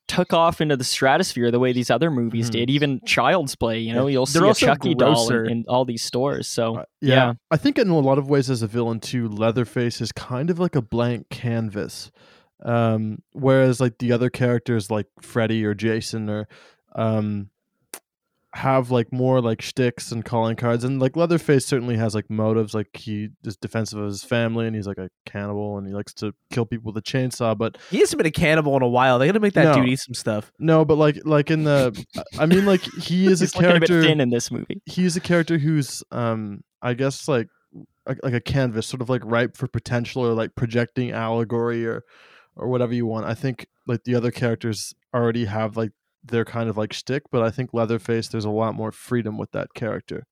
took 0.07 0.33
off 0.35 0.61
into 0.61 0.77
the 0.77 0.85
stratosphere 0.85 1.51
the 1.51 1.59
way 1.59 1.73
these 1.73 1.91
other 1.91 2.11
movies 2.11 2.49
Mhm. 2.49 2.53
did 2.53 2.71
even 2.71 3.01
child's 3.07 3.55
play 3.57 3.79
you 3.81 3.95
know 3.95 4.07
you'll 4.07 4.27
They're 4.27 4.53
see 4.55 4.67
a 4.67 4.69
chucky 4.69 4.95
doll 4.95 5.31
in, 5.33 5.51
in 5.51 5.65
all 5.69 5.85
these 5.87 6.03
stores 6.03 6.47
so 6.49 6.77
Uh, 6.77 6.85
yeah. 7.01 7.15
yeah. 7.15 7.33
I 7.51 7.57
think 7.57 7.79
in 7.79 7.89
a 7.89 7.99
lot 7.99 8.19
of 8.19 8.29
ways 8.29 8.51
as 8.51 8.61
a 8.63 8.67
villain 8.67 9.01
too, 9.01 9.29
Leatherface 9.29 10.01
is 10.03 10.13
kind 10.13 10.51
of 10.51 10.59
like 10.59 10.77
a 10.77 10.83
blank 10.83 11.31
canvas. 11.31 12.11
Um, 12.65 13.23
whereas 13.33 13.81
like 13.81 13.99
the 13.99 14.13
other 14.13 14.29
characters 14.31 14.91
like 14.91 15.07
Freddy 15.23 15.65
or 15.65 15.75
Jason 15.75 16.29
or 16.29 16.49
um 16.95 17.49
have 18.59 18.91
like 18.91 19.13
more 19.13 19.41
like 19.41 19.63
shticks 19.63 20.11
and 20.13 20.25
calling 20.25 20.57
cards 20.57 20.85
and 20.85 21.01
like 21.01 21.17
Leatherface 21.17 21.65
certainly 21.65 21.97
has 21.97 22.15
like 22.15 22.29
motives 22.29 22.75
like 22.75 22.89
he 22.95 23.29
is 23.45 23.57
defensive 23.57 23.99
of 23.99 24.07
his 24.07 24.25
family 24.25 24.67
and 24.67 24.75
he's 24.75 24.87
like 24.87 24.99
a 24.99 25.09
cannibal 25.27 25.79
and 25.79 25.87
he 25.87 25.95
likes 25.95 26.13
to 26.15 26.33
kill 26.53 26.67
people 26.67 26.93
with 26.93 26.99
a 26.99 27.03
chainsaw 27.07 27.57
but 27.57 27.79
he 27.91 27.99
hasn't 28.01 28.19
been 28.19 28.27
a 28.27 28.31
cannibal 28.31 28.77
in 28.77 28.83
a 28.83 28.89
while. 28.89 29.19
They 29.19 29.27
gotta 29.27 29.41
make 29.41 29.55
that 29.55 29.65
No. 29.65 29.75
dude 29.75 29.89
eat 29.89 30.01
some 30.01 30.15
stuff. 30.15 30.53
no 30.59 30.85
but 30.85 30.97
like 30.97 31.19
like 31.25 31.51
in 31.51 31.65
the 31.65 32.05
I 32.39 32.47
mean 32.47 32.67
like 32.67 32.83
he 33.01 33.27
is 33.27 33.41
a 33.43 33.45
a 33.45 33.49
character 33.49 34.01
bit 34.01 34.09
thin 34.09 34.21
in 34.21 34.31
this 34.31 34.51
movie 34.51 34.83
he's 34.87 35.17
a 35.17 35.21
character 35.21 35.59
who's 35.59 36.03
um 36.11 36.63
i 36.83 36.95
guess 36.95 37.29
like 37.29 37.49
like, 38.07 38.19
like 38.23 38.35
a 38.35 38.41
canvas 38.41 38.87
sort 38.87 39.03
of 39.03 39.09
like 39.09 39.23
ripe 39.25 39.57
for 39.57 39.69
potential 39.69 40.25
or 40.27 40.33
like 40.35 40.55
projecting 40.55 41.13
allegory 41.13 41.87
or 41.87 42.03
or 42.57 42.69
whatever 42.69 42.93
you 42.95 43.07
want 43.07 43.25
i 43.27 43.35
think 43.35 43.67
like 43.87 44.03
the 44.05 44.15
other 44.15 44.31
characters 44.31 44.95
already 45.15 45.45
have 45.45 45.77
like 45.77 45.91
their 46.25 46.45
kind 46.45 46.69
of 46.69 46.77
like 46.77 46.93
shtick, 46.93 47.23
but 47.31 47.43
i 47.43 47.51
think 47.51 47.73
leatherface 47.73 48.29
there's 48.29 48.45
a 48.45 48.51
lot 48.51 48.75
more 48.75 48.93
freedom 48.93 49.39
with 49.39 49.51
that 49.53 49.73
character 49.75 50.27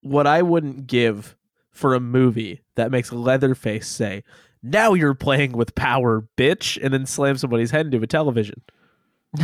What 0.00 0.26
I 0.26 0.42
wouldn't 0.42 0.86
give 0.86 1.36
for 1.70 1.94
a 1.94 2.00
movie 2.00 2.60
that 2.74 2.90
makes 2.90 3.12
Leatherface 3.12 3.88
say, 3.88 4.24
"Now 4.62 4.94
you're 4.94 5.14
playing 5.14 5.52
with 5.52 5.74
power, 5.74 6.26
bitch," 6.36 6.78
and 6.82 6.92
then 6.92 7.06
slam 7.06 7.36
somebody's 7.38 7.70
head 7.70 7.86
into 7.86 8.02
a 8.02 8.06
television. 8.06 8.62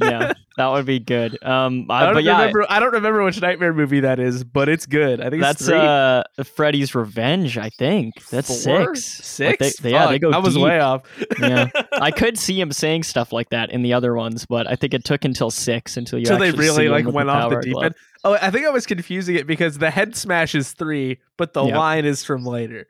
yeah, 0.00 0.32
that 0.56 0.68
would 0.68 0.86
be 0.86 0.98
good. 1.00 1.42
Um, 1.44 1.86
I 1.90 2.02
I, 2.02 2.04
don't 2.06 2.14
but 2.14 2.24
yeah, 2.24 2.38
remember. 2.38 2.66
I 2.68 2.80
don't 2.80 2.92
remember 2.92 3.24
which 3.24 3.40
nightmare 3.40 3.72
movie 3.72 4.00
that 4.00 4.18
is, 4.18 4.44
but 4.44 4.68
it's 4.68 4.86
good. 4.86 5.20
I 5.20 5.30
think 5.30 5.42
it's 5.42 5.66
that's 5.66 5.68
uh 5.68 6.22
Freddy's 6.44 6.94
Revenge. 6.94 7.58
I 7.58 7.70
think 7.70 8.14
that's 8.30 8.64
Four? 8.64 8.94
six. 8.94 9.24
Six. 9.58 9.76
They- 9.80 9.90
yeah, 9.92 10.06
they 10.06 10.18
go 10.18 10.30
I 10.30 10.38
was 10.38 10.54
deep. 10.54 10.62
way 10.64 10.80
off. 10.80 11.02
yeah, 11.40 11.68
I 11.92 12.10
could 12.10 12.38
see 12.38 12.60
him 12.60 12.72
saying 12.72 13.02
stuff 13.04 13.32
like 13.32 13.50
that 13.50 13.70
in 13.70 13.82
the 13.82 13.92
other 13.92 14.14
ones, 14.14 14.46
but 14.46 14.66
I 14.70 14.76
think 14.76 14.94
it 14.94 15.04
took 15.04 15.24
until 15.24 15.50
six 15.50 15.96
until 15.96 16.18
you 16.18 16.24
Until 16.24 16.38
they 16.38 16.50
really 16.52 16.88
like 16.88 17.06
went 17.06 17.30
off 17.30 17.50
the 17.50 17.60
deep 17.60 17.76
end. 17.82 17.94
Oh, 18.26 18.32
I 18.40 18.50
think 18.50 18.64
I 18.66 18.70
was 18.70 18.86
confusing 18.86 19.36
it 19.36 19.46
because 19.46 19.76
the 19.78 19.90
head 19.90 20.16
smash 20.16 20.54
is 20.54 20.72
three, 20.72 21.18
but 21.36 21.52
the 21.52 21.62
Yeah. 21.64 21.76
line 21.78 22.04
is 22.06 22.24
from 22.24 22.44
later. 22.46 22.86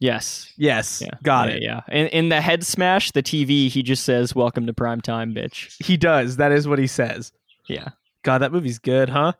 Yes. 0.00 0.52
Yes, 0.56 1.02
Yeah. 1.04 1.10
got 1.22 1.48
yeah, 1.48 1.54
it. 1.54 1.62
Yeah. 1.62 1.80
In, 1.88 2.06
in 2.08 2.28
the 2.28 2.40
head 2.40 2.64
smash, 2.64 3.10
the 3.10 3.22
TV, 3.22 3.68
he 3.68 3.82
just 3.82 4.04
says, 4.04 4.34
"Welcome 4.34 4.66
to 4.66 4.72
prime 4.72 5.00
time, 5.00 5.34
bitch." 5.34 5.74
He 5.84 5.96
does. 5.96 6.36
That 6.36 6.52
is 6.52 6.68
what 6.68 6.78
he 6.78 6.86
says. 6.86 7.32
Yeah. 7.68 7.88
God, 8.22 8.38
that 8.38 8.52
movie's 8.52 8.78
good, 8.78 9.08
huh? 9.08 9.32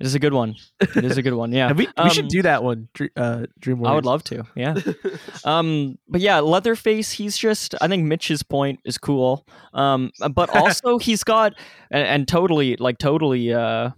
It 0.00 0.06
is 0.06 0.14
a 0.14 0.20
good 0.20 0.32
one. 0.32 0.54
It 0.80 1.04
is 1.04 1.16
a 1.18 1.22
good 1.22 1.34
one. 1.34 1.50
Yeah. 1.58 1.72
We, 1.72 1.88
we 2.02 2.10
should 2.10 2.26
Um, 2.26 2.28
do 2.28 2.42
that 2.42 2.62
one. 2.62 2.88
Uh, 3.16 3.46
Dream 3.58 3.84
I 3.84 3.94
would 3.94 4.04
love 4.06 4.22
to. 4.24 4.44
Yeah. 4.54 4.76
um, 5.44 5.98
but 6.08 6.20
yeah, 6.20 6.38
Leatherface. 6.38 7.10
He's 7.10 7.36
just. 7.36 7.74
I 7.80 7.88
think 7.88 8.04
Mitch's 8.04 8.44
point 8.44 8.78
is 8.84 8.96
cool. 8.96 9.44
Um, 9.74 10.12
but 10.32 10.50
also 10.56 10.98
he's 10.98 11.24
got 11.24 11.54
and, 11.90 12.06
and 12.06 12.28
totally 12.28 12.76
like 12.76 12.98
totally. 12.98 13.52
Uh, 13.52 13.90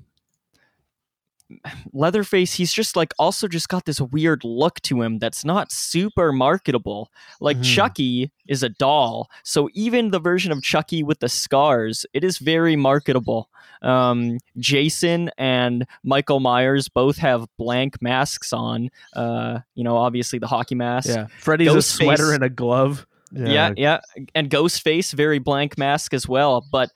Leatherface, 1.92 2.52
he's 2.54 2.72
just 2.72 2.96
like 2.96 3.12
also 3.18 3.48
just 3.48 3.68
got 3.68 3.84
this 3.84 4.00
weird 4.00 4.44
look 4.44 4.80
to 4.82 5.02
him 5.02 5.18
that's 5.18 5.44
not 5.44 5.72
super 5.72 6.32
marketable. 6.32 7.10
Like 7.40 7.58
Mhm. 7.58 7.74
Chucky 7.74 8.32
is 8.46 8.62
a 8.62 8.68
doll, 8.68 9.28
so 9.44 9.68
even 9.74 10.10
the 10.10 10.20
version 10.20 10.52
of 10.52 10.62
Chucky 10.62 11.02
with 11.02 11.20
the 11.20 11.28
scars, 11.28 12.06
it 12.12 12.22
is 12.24 12.38
very 12.38 12.76
marketable. 12.76 13.48
Um, 13.82 14.38
Jason 14.58 15.30
and 15.38 15.86
Michael 16.04 16.40
Myers 16.40 16.88
both 16.88 17.16
have 17.18 17.46
blank 17.58 18.00
masks 18.02 18.52
on. 18.52 18.90
Uh, 19.14 19.60
you 19.74 19.82
know, 19.84 19.96
obviously 19.96 20.38
the 20.38 20.46
hockey 20.46 20.74
mask. 20.74 21.08
Yeah, 21.08 21.26
Freddy's 21.38 21.74
a 21.74 21.82
sweater 21.82 22.32
and 22.32 22.44
a 22.44 22.50
glove. 22.50 23.06
yeah, 23.32 23.72
yeah. 23.76 24.00
And 24.34 24.50
Ghostface, 24.50 25.12
very 25.14 25.38
blank 25.38 25.78
mask 25.78 26.12
as 26.14 26.28
well. 26.28 26.64
But 26.70 26.90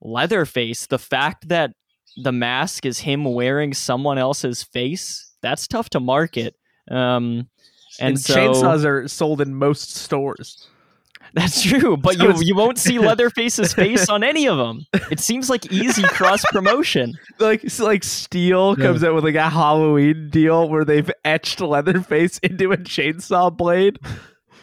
Leatherface, 0.00 0.86
the 0.86 0.98
fact 0.98 1.48
that 1.48 1.72
the 2.16 2.32
mask 2.32 2.84
is 2.86 2.98
him 3.00 3.24
wearing 3.24 3.74
someone 3.74 4.18
else's 4.18 4.62
face, 4.62 5.32
that's 5.42 5.66
tough 5.66 5.88
to 5.90 6.00
market. 6.00 6.54
Um, 6.90 7.48
and, 7.98 8.10
And, 8.10 8.20
so 8.20 8.34
chainsaws 8.34 8.84
are 8.84 9.08
sold 9.08 9.40
in 9.40 9.54
most 9.54 9.94
stores. 9.94 10.66
that's 11.34 11.62
true, 11.62 11.96
but 11.96 12.16
So 12.16 12.24
you 12.38 12.42
you 12.42 12.56
won't 12.56 12.76
see 12.78 12.98
Leatherface's 13.08 13.72
face 13.72 14.08
on 14.08 14.24
any 14.24 14.48
of 14.48 14.58
them. 14.58 14.84
It 15.12 15.20
seems 15.20 15.48
like 15.48 15.70
easy 15.72 16.02
cross 16.02 16.44
promotion. 16.50 17.14
Like, 17.38 17.62
it's 17.64 17.78
like 17.80 18.02
Stihl 18.02 18.76
Yeah. 18.76 18.84
comes 18.84 19.04
out 19.04 19.14
with 19.14 19.24
like 19.24 19.34
a 19.36 19.48
Halloween 19.48 20.28
deal 20.30 20.68
where 20.68 20.84
they've 20.84 21.10
etched 21.24 21.60
Leatherface 21.60 22.38
into 22.38 22.72
a 22.72 22.76
chainsaw 22.76 23.56
blade. 23.56 23.98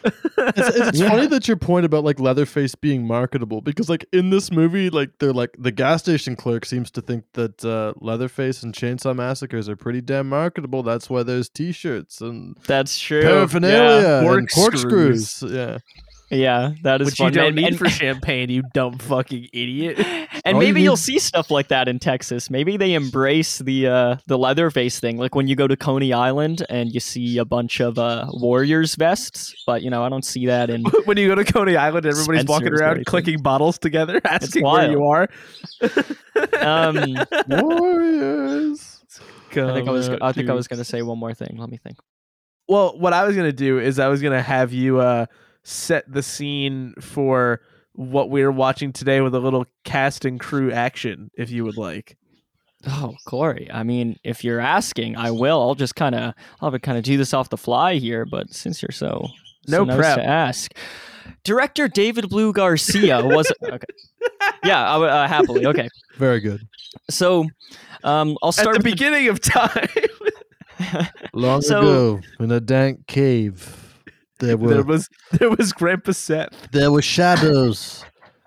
It's, 0.04 0.76
it's, 0.76 0.98
Yeah. 0.98 1.08
funny 1.10 1.26
that 1.26 1.48
your 1.48 1.56
point 1.56 1.84
about 1.86 2.04
like 2.04 2.20
Leatherface 2.20 2.74
being 2.74 3.06
marketable 3.06 3.60
because 3.60 3.88
like 3.88 4.06
in 4.12 4.30
this 4.30 4.50
movie, 4.50 4.90
like 4.90 5.10
they're 5.18 5.32
like 5.32 5.50
the 5.58 5.72
gas 5.72 6.02
station 6.02 6.36
clerk 6.36 6.64
seems 6.64 6.90
to 6.92 7.00
think 7.00 7.24
that 7.34 7.64
uh, 7.64 7.92
Leatherface 8.00 8.62
and 8.62 8.74
Chainsaw 8.74 9.14
Massacres 9.14 9.68
are 9.68 9.76
pretty 9.76 10.00
damn 10.00 10.28
marketable. 10.28 10.82
That's 10.82 11.08
why 11.10 11.22
there's 11.22 11.48
T-shirts 11.48 12.20
and 12.20 12.56
That's 12.66 12.98
true. 12.98 13.22
paraphernalia 13.22 14.02
Yeah. 14.02 14.18
and 14.32 14.50
Corkscrews. 14.50 15.40
corkscrews. 15.40 15.52
Yeah, 15.52 15.78
Yeah, 16.30 16.72
that 16.82 17.00
is 17.00 17.06
which 17.06 17.16
fun. 17.16 17.28
you 17.28 17.32
don't 17.32 17.46
and, 17.48 17.56
need 17.56 17.66
and, 17.68 17.78
for 17.78 17.88
champagne, 17.88 18.50
you 18.50 18.62
dumb 18.74 18.98
fucking 18.98 19.48
idiot. 19.52 19.98
and 20.44 20.56
All 20.56 20.62
you 20.62 20.68
maybe 20.68 20.82
you'll 20.82 20.92
need- 20.94 20.98
see 20.98 21.18
stuff 21.18 21.50
like 21.50 21.68
that 21.68 21.88
in 21.88 21.98
Texas. 21.98 22.50
Maybe 22.50 22.76
they 22.76 22.92
embrace 22.92 23.58
the 23.58 23.86
uh, 23.86 24.16
the 24.26 24.36
Leatherface 24.36 25.00
thing, 25.00 25.16
like 25.16 25.34
when 25.34 25.48
you 25.48 25.56
go 25.56 25.66
to 25.66 25.76
Coney 25.76 26.12
Island 26.12 26.66
and 26.68 26.92
you 26.92 27.00
see 27.00 27.38
a 27.38 27.46
bunch 27.46 27.80
of 27.80 27.98
uh, 27.98 28.26
Warriors 28.30 28.94
vests. 28.94 29.54
But 29.66 29.82
you 29.82 29.88
know, 29.88 30.04
I 30.04 30.10
don't 30.10 30.24
see 30.24 30.46
that 30.46 30.68
in. 30.68 30.84
when 31.06 31.16
you 31.16 31.28
go 31.28 31.34
to 31.34 31.44
Coney 31.44 31.76
Island, 31.76 32.04
everybody's 32.04 32.44
walking 32.44 32.66
Spencer's 32.66 32.80
or 32.80 32.84
around 32.84 33.06
clicking 33.06 33.40
bottles 33.40 33.78
together, 33.78 34.20
asking 34.24 34.64
where 34.64 34.90
you 34.90 35.04
are. 35.04 35.28
Um, 36.60 37.16
Warriors. 37.48 39.00
I 39.50 39.72
think 39.74 39.88
I 39.88 39.90
was. 39.90 40.10
I 40.10 40.32
think 40.32 40.50
I 40.50 40.52
was 40.52 40.68
going 40.68 40.78
to 40.78 40.84
say 40.84 41.00
one 41.00 41.18
more 41.18 41.32
thing. 41.32 41.56
Let 41.56 41.70
me 41.70 41.78
think. 41.78 41.96
Well, 42.68 42.98
what 42.98 43.14
I 43.14 43.24
was 43.24 43.34
gonna 43.34 43.50
do 43.50 43.78
is 43.78 43.98
I 43.98 44.08
was 44.08 44.20
gonna 44.20 44.42
have 44.42 44.74
you 44.74 45.00
uh, 45.00 45.24
set 45.68 46.10
the 46.10 46.22
scene 46.22 46.94
for 47.00 47.60
what 47.92 48.30
we're 48.30 48.50
watching 48.52 48.92
today 48.92 49.20
with 49.20 49.34
a 49.34 49.40
little 49.40 49.66
cast 49.84 50.24
and 50.24 50.38
crew 50.40 50.72
action, 50.72 51.30
if 51.36 51.50
you 51.50 51.64
would 51.64 51.76
like. 51.76 52.16
Oh, 52.86 53.14
Corey. 53.26 53.68
I 53.72 53.82
mean, 53.82 54.16
if 54.24 54.44
you're 54.44 54.60
asking, 54.60 55.16
I 55.16 55.30
will. 55.32 55.60
I'll 55.60 55.74
just 55.74 55.96
kind 55.96 56.14
of, 56.14 56.32
I'll 56.60 56.78
kind 56.78 56.96
of 56.96 57.02
do 57.04 57.16
this 57.16 57.34
off 57.34 57.48
the 57.50 57.56
fly 57.56 57.94
here. 57.96 58.24
But 58.24 58.54
since 58.54 58.80
you're 58.80 58.92
so, 58.92 59.26
so 59.66 59.78
No 59.78 59.84
nice 59.84 59.96
prep. 59.98 60.16
to 60.18 60.24
ask, 60.24 60.72
director 61.44 61.88
David 61.88 62.28
Blue 62.28 62.52
Garcia 62.52 63.24
was 63.26 63.50
okay. 63.64 63.84
Yeah, 64.64 64.88
I 64.96 65.06
uh, 65.24 65.28
happily. 65.28 65.66
Okay, 65.66 65.88
Very 66.16 66.38
good. 66.40 66.60
so 67.10 67.46
um, 68.04 68.36
I'll 68.42 68.50
At 68.50 68.54
start 68.54 68.74
the 68.74 68.78
with 68.78 68.84
the- 68.84 68.90
beginning 68.92 69.28
of 69.28 69.40
time, 69.40 69.88
Long 71.32 71.62
So- 71.62 71.80
ago, 71.80 72.20
in 72.38 72.52
a 72.52 72.60
dank 72.60 73.06
cave, 73.08 73.87
there 74.40 74.56
were 74.56 74.68
there 74.68 74.82
was 74.84 75.08
there 75.32 75.50
was 75.50 75.72
Grandpa 75.72 76.12
Seth. 76.12 76.70
there 76.72 76.90
were 76.92 77.02
shadows, 77.02 78.04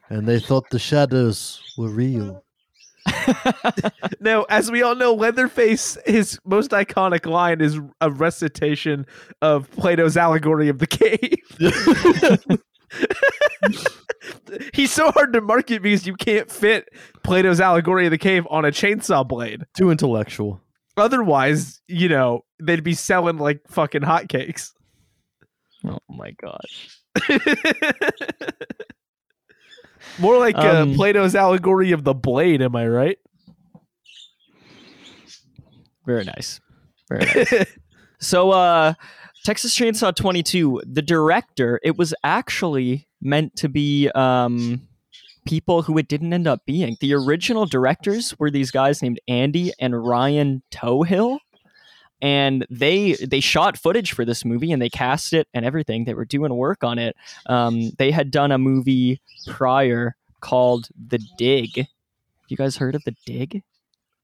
and 0.10 0.28
they 0.28 0.40
thought 0.40 0.70
the 0.72 0.80
shadows 0.80 1.62
were 1.78 1.90
real. 1.90 2.44
Now, 4.20 4.44
as 4.44 4.70
we 4.70 4.84
all 4.84 4.94
know, 4.96 5.16
Leatherface, 5.16 5.98
his 6.06 6.38
most 6.46 6.70
iconic 6.72 7.26
line 7.26 7.60
is 7.60 7.80
a 8.00 8.12
recitation 8.12 9.08
of 9.42 9.70
Plato's 9.72 10.16
allegory 10.16 10.70
of 10.70 10.78
the 10.78 10.86
cave. 10.86 11.40
He's 14.74 14.92
so 14.92 15.12
hard 15.12 15.34
to 15.34 15.42
market 15.42 15.82
because 15.82 16.06
you 16.06 16.16
can't 16.16 16.52
fit 16.52 16.90
Plato's 17.24 17.60
allegory 17.60 18.06
of 18.06 18.12
the 18.12 18.18
cave 18.18 18.46
on 18.50 18.66
a 18.66 18.72
chainsaw 18.72 19.28
blade. 19.28 19.64
Too 19.76 19.90
intellectual. 19.90 20.62
Otherwise, 20.98 21.82
you 21.88 22.10
know, 22.10 22.42
they'd 22.62 22.84
be 22.84 22.94
selling 22.94 23.38
like 23.38 23.62
fucking 23.68 24.02
hotcakes. 24.02 24.72
Oh 25.86 26.00
my 26.10 26.32
gosh. 26.32 27.00
More 30.20 30.38
like 30.38 30.56
Um, 30.56 30.92
uh, 30.92 30.96
Plato's 30.96 31.36
allegory 31.36 31.92
of 31.92 32.04
the 32.04 32.14
blade, 32.14 32.62
am 32.62 32.76
I 32.76 32.88
right? 32.88 33.18
Very 36.06 36.26
nice. 36.26 36.60
Very 37.10 37.26
nice. 37.26 37.66
So, 38.24 38.52
uh, 38.52 38.94
Texas 39.44 39.76
Chainsaw 39.76 40.16
22, 40.16 40.84
the 40.86 41.02
director, 41.02 41.80
it 41.84 41.98
was 41.98 42.14
actually 42.24 43.08
meant 43.20 43.56
to 43.56 43.68
be 43.68 44.10
um, 44.14 44.88
people 45.48 45.82
who 45.82 45.98
it 45.98 46.08
didn't 46.08 46.32
end 46.32 46.48
up 46.48 46.64
being. 46.68 46.98
The 47.02 47.16
original 47.16 47.66
directors 47.66 48.38
were 48.38 48.52
these 48.52 48.70
guys 48.70 49.02
named 49.02 49.20
Andy 49.28 49.72
and 49.80 50.06
Ryan 50.06 50.62
Tohill. 50.70 51.40
And 52.22 52.66
they 52.70 53.14
they 53.14 53.40
shot 53.40 53.78
footage 53.78 54.14
for 54.14 54.26
this 54.26 54.46
movie 54.46 54.72
and 54.72 54.82
they 54.82 54.90
cast 54.90 55.34
it 55.34 55.48
and 55.54 55.66
everything. 55.66 56.06
They 56.06 56.14
were 56.14 56.26
doing 56.26 56.54
work 56.56 56.84
on 56.84 57.00
it. 57.00 57.16
Um, 57.48 57.92
they 57.98 58.12
had 58.12 58.30
done 58.32 58.52
a 58.52 58.58
movie 58.58 59.22
prior 59.48 60.16
called 60.40 60.90
The 61.08 61.20
Dig. 61.38 61.78
Have 61.78 61.88
you 62.50 62.58
guys 62.58 62.78
heard 62.78 62.96
of 62.96 63.04
The 63.06 63.16
Dig? 63.26 63.64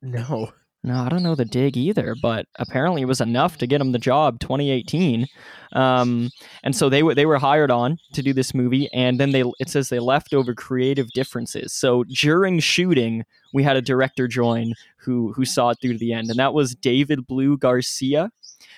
No. 0.02 0.52
No, 0.88 1.04
I 1.04 1.10
don't 1.10 1.22
know 1.22 1.36
the 1.36 1.44
dig 1.44 1.76
either, 1.76 2.16
but 2.22 2.46
apparently 2.60 3.02
it 3.02 3.10
was 3.10 3.20
enough 3.20 3.58
to 3.58 3.68
get 3.68 3.82
him 3.82 3.92
the 3.92 4.00
job 4.00 4.40
2018. 4.40 5.28
Um, 5.74 6.30
and 6.64 6.74
so 6.74 6.88
they 6.88 7.04
were 7.04 7.14
they 7.14 7.26
were 7.26 7.38
hired 7.38 7.72
on 7.72 7.98
to 8.14 8.24
do 8.24 8.32
this 8.32 8.54
movie, 8.54 8.90
and 8.94 9.20
then 9.20 9.32
they 9.32 9.44
it 9.60 9.68
says 9.68 9.90
they 9.90 10.00
left 10.00 10.34
over 10.34 10.54
creative 10.54 11.12
differences. 11.12 11.74
So 11.74 12.06
during 12.06 12.60
shooting, 12.60 13.26
we 13.54 13.64
had 13.64 13.76
a 13.76 13.82
director 13.82 14.30
join 14.30 14.76
who 14.96 15.34
who 15.34 15.44
saw 15.44 15.72
it 15.72 15.80
through 15.82 15.92
to 15.92 16.00
the 16.00 16.14
end, 16.14 16.30
and 16.30 16.40
that 16.40 16.54
was 16.54 16.74
David 16.74 17.28
Blue 17.28 17.58
Garcia. 17.58 18.32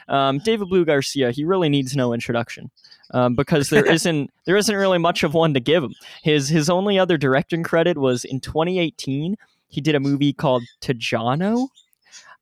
Um, 0.07 0.39
David 0.39 0.67
Blue 0.69 0.85
Garcia, 0.85 1.29
he 1.29 1.45
really 1.45 1.69
needs 1.69 1.95
no 1.95 2.11
introduction. 2.11 2.71
Um, 3.11 3.35
because 3.35 3.69
there 3.69 3.85
isn't 3.91 4.31
there 4.45 4.57
isn't 4.57 4.75
really 4.75 4.97
much 4.97 5.21
of 5.21 5.35
one 5.35 5.53
to 5.53 5.59
give 5.59 5.83
him. 5.83 5.93
His 6.23 6.49
his 6.49 6.71
only 6.71 6.97
other 6.97 7.17
directing 7.17 7.61
credit 7.61 7.99
was 7.99 8.25
in 8.25 8.39
2018. 8.39 9.35
He 9.67 9.79
did 9.79 9.93
a 9.93 9.99
movie 9.99 10.33
called 10.33 10.63
Tejano, 10.81 11.67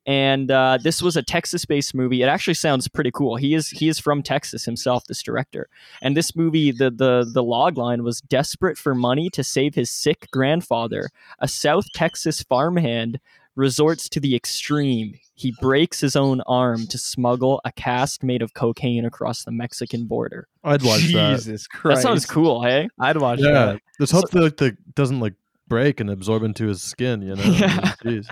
and 0.08 0.50
uh, 0.50 0.80
this 0.82 1.02
was 1.02 1.15
a 1.17 1.22
Texas-based 1.22 1.93
movie. 1.93 2.24
It 2.24 2.28
actually 2.28 2.54
sounds 2.56 2.88
pretty 2.88 3.12
cool. 3.12 3.36
He 3.36 3.54
is 3.54 3.70
he 3.70 3.88
is 3.89 4.00
from 4.00 4.24
Texas 4.24 4.65
himself, 4.65 5.04
this 5.06 5.22
director. 5.22 5.67
And 6.02 6.17
this 6.17 6.36
movie, 6.36 6.72
the 6.72 6.89
the 6.89 7.30
the 7.32 7.43
log 7.43 7.78
line 7.78 8.04
was 8.04 8.22
desperate 8.22 8.78
for 8.78 8.96
money 8.96 9.30
to 9.32 9.43
save 9.43 9.76
his 9.76 9.91
sick 9.91 10.30
grandfather. 10.32 11.10
A 11.39 11.48
South 11.48 11.86
Texas 11.93 12.41
farmhand 12.41 13.20
resorts 13.56 14.08
to 14.10 14.20
the 14.20 14.36
extreme. 14.36 15.13
He 15.36 15.54
breaks 15.62 16.00
his 16.00 16.15
own 16.15 16.41
arm 16.41 16.88
to 16.88 16.98
smuggle 16.98 17.60
a 17.65 17.72
cast 17.72 18.24
made 18.24 18.41
of 18.41 18.54
cocaine 18.54 19.04
across 19.06 19.43
the 19.43 19.52
Mexican 19.52 20.06
border. 20.06 20.48
I'd 20.63 20.84
watch 20.84 21.12
that. 21.13 21.36
Jesus 21.38 21.67
Christ. 21.67 21.98
That 21.98 22.02
sounds 22.08 22.26
cool, 22.26 22.63
hey? 22.63 22.88
I'd 23.00 23.17
watch 23.17 23.39
Yeah, 23.39 23.52
that. 23.52 23.82
let's 24.00 24.12
hope 24.12 24.30
that 24.32 24.41
like, 24.41 24.58
the 24.58 24.78
doesn't 24.96 25.20
like 25.20 25.34
break 25.67 26.00
and 26.00 26.10
absorb 26.10 26.43
into 26.43 26.67
his 26.67 26.82
skin. 26.82 27.22
You 27.22 27.36
know, 27.36 27.43
Yeah. 27.46 27.93
Jeez. 28.04 28.28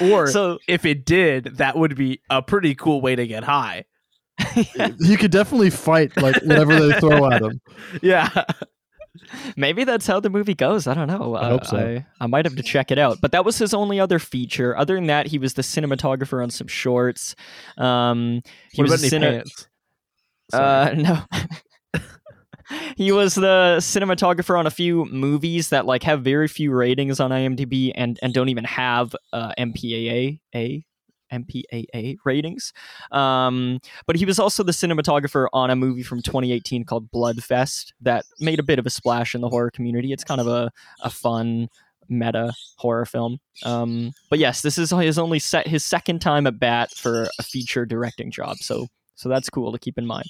Or 0.00 0.26
So 0.28 0.58
if 0.68 0.84
it 0.84 1.04
did, 1.04 1.56
that 1.58 1.76
would 1.76 1.96
be 1.96 2.20
a 2.30 2.42
pretty 2.42 2.74
cool 2.74 3.00
way 3.00 3.16
to 3.16 3.26
get 3.26 3.44
high. 3.44 3.84
You 4.98 5.16
could 5.18 5.30
definitely 5.30 5.70
fight 5.70 6.16
like 6.16 6.36
whatever 6.42 6.74
they 6.88 6.98
throw 6.98 7.30
at 7.30 7.42
him. 7.42 7.60
Yeah. 8.02 8.28
Maybe 9.56 9.84
that's 9.84 10.06
how 10.06 10.20
the 10.20 10.30
movie 10.30 10.54
goes. 10.54 10.86
I 10.86 10.94
don't 10.94 11.08
know. 11.08 11.34
I 11.36 11.48
hope 11.48 11.66
so. 11.66 11.76
I, 11.76 12.06
I 12.20 12.26
might 12.26 12.44
have 12.46 12.56
to 12.56 12.62
check 12.62 12.90
it 12.90 12.98
out. 12.98 13.20
But 13.20 13.32
that 13.32 13.44
was 13.44 13.58
his 13.58 13.74
only 13.74 14.00
other 14.00 14.18
feature. 14.18 14.76
Other 14.76 14.94
than 14.94 15.06
that, 15.06 15.26
he 15.26 15.38
was 15.38 15.54
the 15.54 15.62
cinematographer 15.62 16.42
on 16.42 16.50
some 16.50 16.68
shorts. 16.68 17.34
Um, 17.76 18.42
he 18.72 18.80
what 18.82 18.90
was 18.90 19.04
about 19.04 19.20
cine- 19.20 19.20
pants? 19.32 19.68
Uh, 20.52 20.94
no. 20.96 21.18
He 22.96 23.12
was 23.12 23.34
the 23.34 23.76
cinematographer 23.78 24.58
on 24.58 24.66
a 24.66 24.70
few 24.70 25.04
movies 25.06 25.70
that 25.70 25.86
like 25.86 26.02
have 26.02 26.22
very 26.22 26.48
few 26.48 26.72
ratings 26.72 27.20
on 27.20 27.30
IMDb 27.30 27.92
and 27.94 28.18
and 28.22 28.32
don't 28.32 28.48
even 28.48 28.64
have 28.64 29.14
uh, 29.32 29.52
MPAA 29.58 30.40
a 30.54 30.84
MPAA 31.32 32.16
ratings. 32.24 32.72
Um, 33.12 33.78
but 34.06 34.16
he 34.16 34.24
was 34.24 34.38
also 34.38 34.62
the 34.62 34.72
cinematographer 34.72 35.46
on 35.52 35.70
a 35.70 35.76
movie 35.76 36.02
from 36.02 36.22
2018 36.22 36.84
called 36.84 37.10
Bloodfest 37.10 37.92
that 38.00 38.24
made 38.40 38.58
a 38.58 38.64
bit 38.64 38.78
of 38.78 38.86
a 38.86 38.90
splash 38.90 39.34
in 39.34 39.40
the 39.40 39.48
horror 39.48 39.70
community. 39.70 40.12
It's 40.12 40.24
kind 40.24 40.40
of 40.40 40.46
a 40.46 40.70
a 41.02 41.10
fun 41.10 41.68
meta 42.08 42.52
horror 42.76 43.06
film. 43.06 43.38
Um, 43.64 44.12
but 44.28 44.38
yes, 44.38 44.62
this 44.62 44.76
is 44.76 44.90
his 44.90 45.18
only 45.18 45.38
set 45.38 45.66
his 45.66 45.84
second 45.84 46.20
time 46.20 46.46
at 46.46 46.58
bat 46.58 46.90
for 46.90 47.28
a 47.38 47.42
feature 47.42 47.86
directing 47.86 48.30
job. 48.30 48.56
So 48.58 48.88
so 49.20 49.28
that's 49.28 49.50
cool 49.50 49.70
to 49.70 49.78
keep 49.78 49.98
in 49.98 50.06
mind. 50.06 50.24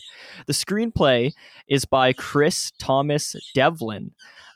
The 0.47 0.53
screenplay 0.53 1.33
is 1.69 1.85
by 1.85 2.13
Chris 2.13 2.73
Thomas 2.79 3.37
Devlin. 3.55 4.11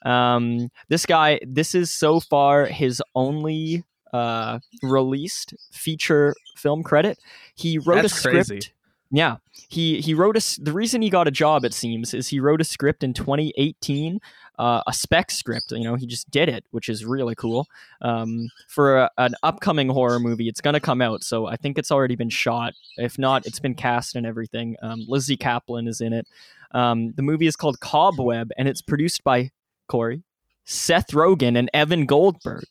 Um, 0.05 0.71
this 0.89 1.07
guy, 1.07 1.39
this 1.47 1.73
is 1.75 1.93
so 1.93 2.19
far 2.19 2.67
his 2.67 3.01
only 3.15 3.85
uh, 4.13 4.59
released 4.83 5.55
feature 5.71 6.35
film 6.57 6.83
credit. 6.83 7.17
He 7.55 7.79
wrote 7.79 8.03
That's 8.03 8.13
a 8.13 8.17
script. 8.17 8.49
crazy. 8.49 8.69
Yeah, 9.13 9.37
he 9.69 10.01
he 10.01 10.15
wrote 10.15 10.37
a. 10.37 10.61
The 10.61 10.73
reason 10.73 11.01
he 11.01 11.11
got 11.11 11.29
a 11.29 11.31
job, 11.31 11.65
it 11.65 11.73
seems, 11.73 12.13
is 12.13 12.29
he 12.29 12.41
wrote 12.41 12.61
a 12.61 12.65
script 12.65 13.05
in 13.05 13.15
2018, 13.15 14.19
uh, 14.59 14.83
a 14.87 14.93
spec 14.93 15.31
script. 15.31 15.73
You 15.73 15.85
know, 15.85 15.95
he 15.95 16.07
just 16.07 16.31
did 16.31 16.49
it, 16.49 16.65
which 16.71 16.89
is 16.89 17.05
really 17.05 17.35
cool. 17.35 17.67
Um, 18.01 18.49
for 18.69 18.99
a, 18.99 19.11
an 19.19 19.35
upcoming 19.43 19.89
horror 19.89 20.21
movie, 20.21 20.49
it's 20.49 20.61
gonna 20.61 20.81
come 20.81 21.01
out, 21.01 21.25
so 21.25 21.47
I 21.47 21.57
think 21.57 21.79
it's 21.79 21.91
already 21.91 22.17
been 22.17 22.31
shot. 22.31 22.75
If 22.97 23.19
not, 23.19 23.47
it's 23.47 23.61
been 23.61 23.75
cast 23.75 24.17
and 24.17 24.27
everything. 24.27 24.77
Um, 24.83 25.05
Lizzy 25.09 25.37
Caplan 25.37 25.89
is 25.89 26.01
in 26.01 26.13
it. 26.13 26.27
Um, 26.73 27.13
the 27.13 27.23
movie 27.23 27.47
is 27.47 27.57
called 27.57 27.81
Cobweb, 27.81 28.51
and 28.59 28.69
it's 28.69 28.83
produced 28.83 29.23
by 29.25 29.51
Corey, 29.89 30.23
Seth 30.65 31.09
Rogen, 31.13 31.57
and 31.57 31.71
Evan 31.73 32.07
Goldberg, 32.07 32.65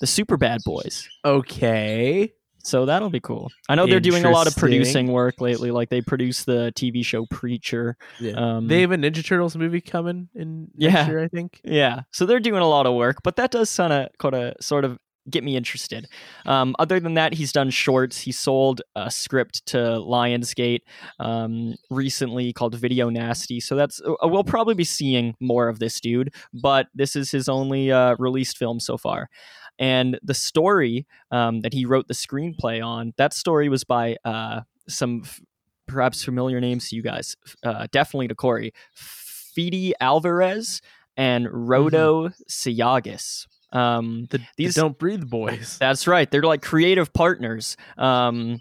the 0.00 0.06
Super 0.06 0.36
Bad 0.36 0.60
Boys. 0.64 1.08
Okay. 1.24 2.32
So 2.64 2.86
that'll 2.86 3.10
be 3.10 3.20
cool. 3.20 3.50
I 3.68 3.74
know 3.74 3.86
they're 3.86 4.00
doing 4.00 4.24
a 4.24 4.30
lot 4.30 4.46
of 4.46 4.56
producing 4.56 5.08
work 5.08 5.40
lately. 5.40 5.70
Like 5.70 5.90
they 5.90 6.00
produce 6.00 6.44
the 6.44 6.72
TV 6.74 7.04
show 7.04 7.26
Preacher. 7.26 7.96
Yeah. 8.18 8.32
Um, 8.32 8.68
they 8.68 8.80
have 8.80 8.90
a 8.92 8.96
Ninja 8.96 9.24
Turtles 9.24 9.54
movie 9.56 9.80
coming 9.82 10.28
in 10.34 10.68
Yeah. 10.76 10.92
next 10.94 11.08
year, 11.08 11.22
I 11.22 11.28
think. 11.28 11.60
yeah, 11.62 12.00
so 12.10 12.24
they're 12.26 12.40
doing 12.40 12.62
a 12.62 12.68
lot 12.68 12.86
of 12.86 12.94
work. 12.94 13.18
But 13.22 13.36
that 13.36 13.50
does 13.50 13.74
kind 13.76 13.92
of 13.92 14.08
kind 14.18 14.34
of 14.34 14.54
sort 14.60 14.84
of 14.86 14.98
get 15.30 15.42
me 15.42 15.56
interested. 15.56 16.06
Um, 16.44 16.76
other 16.78 17.00
than 17.00 17.14
that, 17.14 17.32
he's 17.32 17.50
done 17.52 17.70
shorts. 17.70 18.18
He 18.20 18.30
sold 18.32 18.82
a 18.94 19.10
script 19.10 19.64
to 19.66 19.78
Lionsgate 19.78 20.80
um, 21.18 21.74
recently 21.90 22.52
called 22.52 22.74
Video 22.74 23.08
Nasty. 23.08 23.58
So 23.60 23.74
that's 23.74 24.00
uh, 24.02 24.14
we'll 24.28 24.44
probably 24.44 24.74
be 24.74 24.84
seeing 24.84 25.34
more 25.40 25.68
of 25.68 25.78
this 25.78 26.00
dude. 26.00 26.34
But 26.52 26.88
this 26.94 27.16
is 27.16 27.30
his 27.30 27.48
only 27.48 27.90
uh, 27.92 28.16
released 28.18 28.58
film 28.58 28.80
so 28.80 28.96
far. 28.98 29.28
And 29.78 30.18
the 30.22 30.34
story 30.34 31.06
um, 31.30 31.60
that 31.62 31.72
he 31.72 31.84
wrote 31.84 32.06
the 32.08 32.14
screenplay 32.14 32.84
on, 32.84 33.12
that 33.16 33.32
story 33.34 33.68
was 33.68 33.84
by 33.84 34.16
uh, 34.24 34.60
some 34.88 35.22
f- 35.24 35.40
perhaps 35.86 36.22
familiar 36.24 36.60
names 36.60 36.88
to 36.90 36.96
you 36.96 37.02
guys, 37.02 37.36
uh, 37.64 37.86
definitely 37.90 38.28
to 38.28 38.34
Corey, 38.34 38.72
Fede 38.94 39.94
Alvarez 40.00 40.80
and 41.16 41.46
Rodo 41.46 42.32
Sayagues. 42.48 43.46
Um, 43.72 44.26
The, 44.30 44.40
These- 44.56 44.74
the 44.76 44.82
Don't 44.82 44.98
Breathe 44.98 45.28
Boys. 45.28 45.76
that's 45.80 46.06
right. 46.06 46.30
They're 46.30 46.42
like 46.42 46.62
creative 46.62 47.12
partners. 47.12 47.76
Um, 47.98 48.60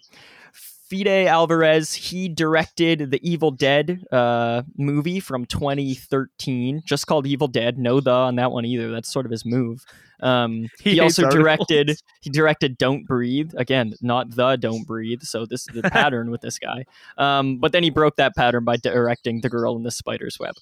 Fede 0.54 1.08
Alvarez, 1.28 1.94
he 1.94 2.30
directed 2.30 3.10
the 3.10 3.20
Evil 3.28 3.50
Dead 3.52 4.04
uh, 4.12 4.62
movie 4.78 5.20
from 5.20 5.46
2013, 5.46 6.82
just 6.86 7.08
called 7.08 7.26
Evil 7.26 7.48
Dead. 7.48 7.78
No 7.78 8.00
the 8.00 8.12
on 8.12 8.36
that 8.36 8.52
one 8.52 8.66
either. 8.66 8.92
That's 8.92 9.12
sort 9.12 9.26
of 9.26 9.32
his 9.32 9.46
move. 9.46 9.84
Um, 10.22 10.68
He 10.82 10.92
he, 10.92 11.00
also 11.00 11.24
articles. 11.26 11.44
directed. 11.44 11.98
He 12.22 12.30
directed 12.30 12.78
Don't 12.78 13.06
Breathe 13.06 13.52
again, 13.58 13.94
not 14.02 14.30
the 14.36 14.56
Don't 14.58 14.86
Breathe. 14.86 15.22
So 15.24 15.46
this 15.46 15.68
is 15.68 15.82
the 15.82 15.90
pattern 15.90 16.32
with 16.32 16.42
this 16.42 16.60
guy. 16.60 16.86
Um, 17.18 17.58
but 17.58 17.72
then 17.72 17.84
he 17.84 17.90
broke 17.90 18.16
that 18.18 18.36
pattern 18.36 18.64
by 18.64 18.78
directing 18.78 19.42
The 19.42 19.50
Girl 19.50 19.76
in 19.76 19.84
the 19.84 19.92
Spider's 19.92 20.38
Web. 20.40 20.56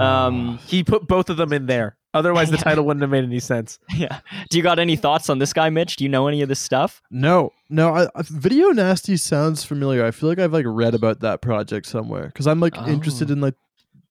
Um, 0.00 0.58
He 0.66 0.82
put 0.84 1.06
both 1.06 1.30
of 1.30 1.36
them 1.36 1.52
in 1.52 1.66
there. 1.66 1.96
Otherwise, 2.12 2.48
the 2.50 2.56
Yeah. 2.58 2.62
title 2.62 2.84
wouldn't 2.86 3.02
have 3.02 3.10
made 3.10 3.24
any 3.24 3.40
sense. 3.40 3.78
yeah. 3.96 4.20
Do 4.50 4.56
you 4.56 4.62
got 4.62 4.78
any 4.78 4.94
thoughts 4.96 5.28
on 5.28 5.38
this 5.40 5.52
guy, 5.52 5.68
Mitch? 5.70 5.96
Do 5.96 6.04
you 6.04 6.08
know 6.10 6.28
any 6.28 6.42
of 6.42 6.48
this 6.48 6.60
stuff? 6.60 7.02
No, 7.10 7.52
no. 7.68 7.92
I, 7.94 8.04
I, 8.14 8.22
Video 8.22 8.68
Nasty 8.68 9.16
sounds 9.16 9.64
familiar. 9.64 10.04
I 10.04 10.12
feel 10.12 10.28
like 10.28 10.38
I've 10.38 10.52
like 10.52 10.66
read 10.68 10.94
about 10.94 11.20
that 11.20 11.40
project 11.42 11.86
somewhere 11.86 12.26
because 12.26 12.46
I'm 12.46 12.60
like 12.60 12.76
interested 12.86 13.30
Oh. 13.30 13.32
in 13.32 13.40
like 13.40 13.54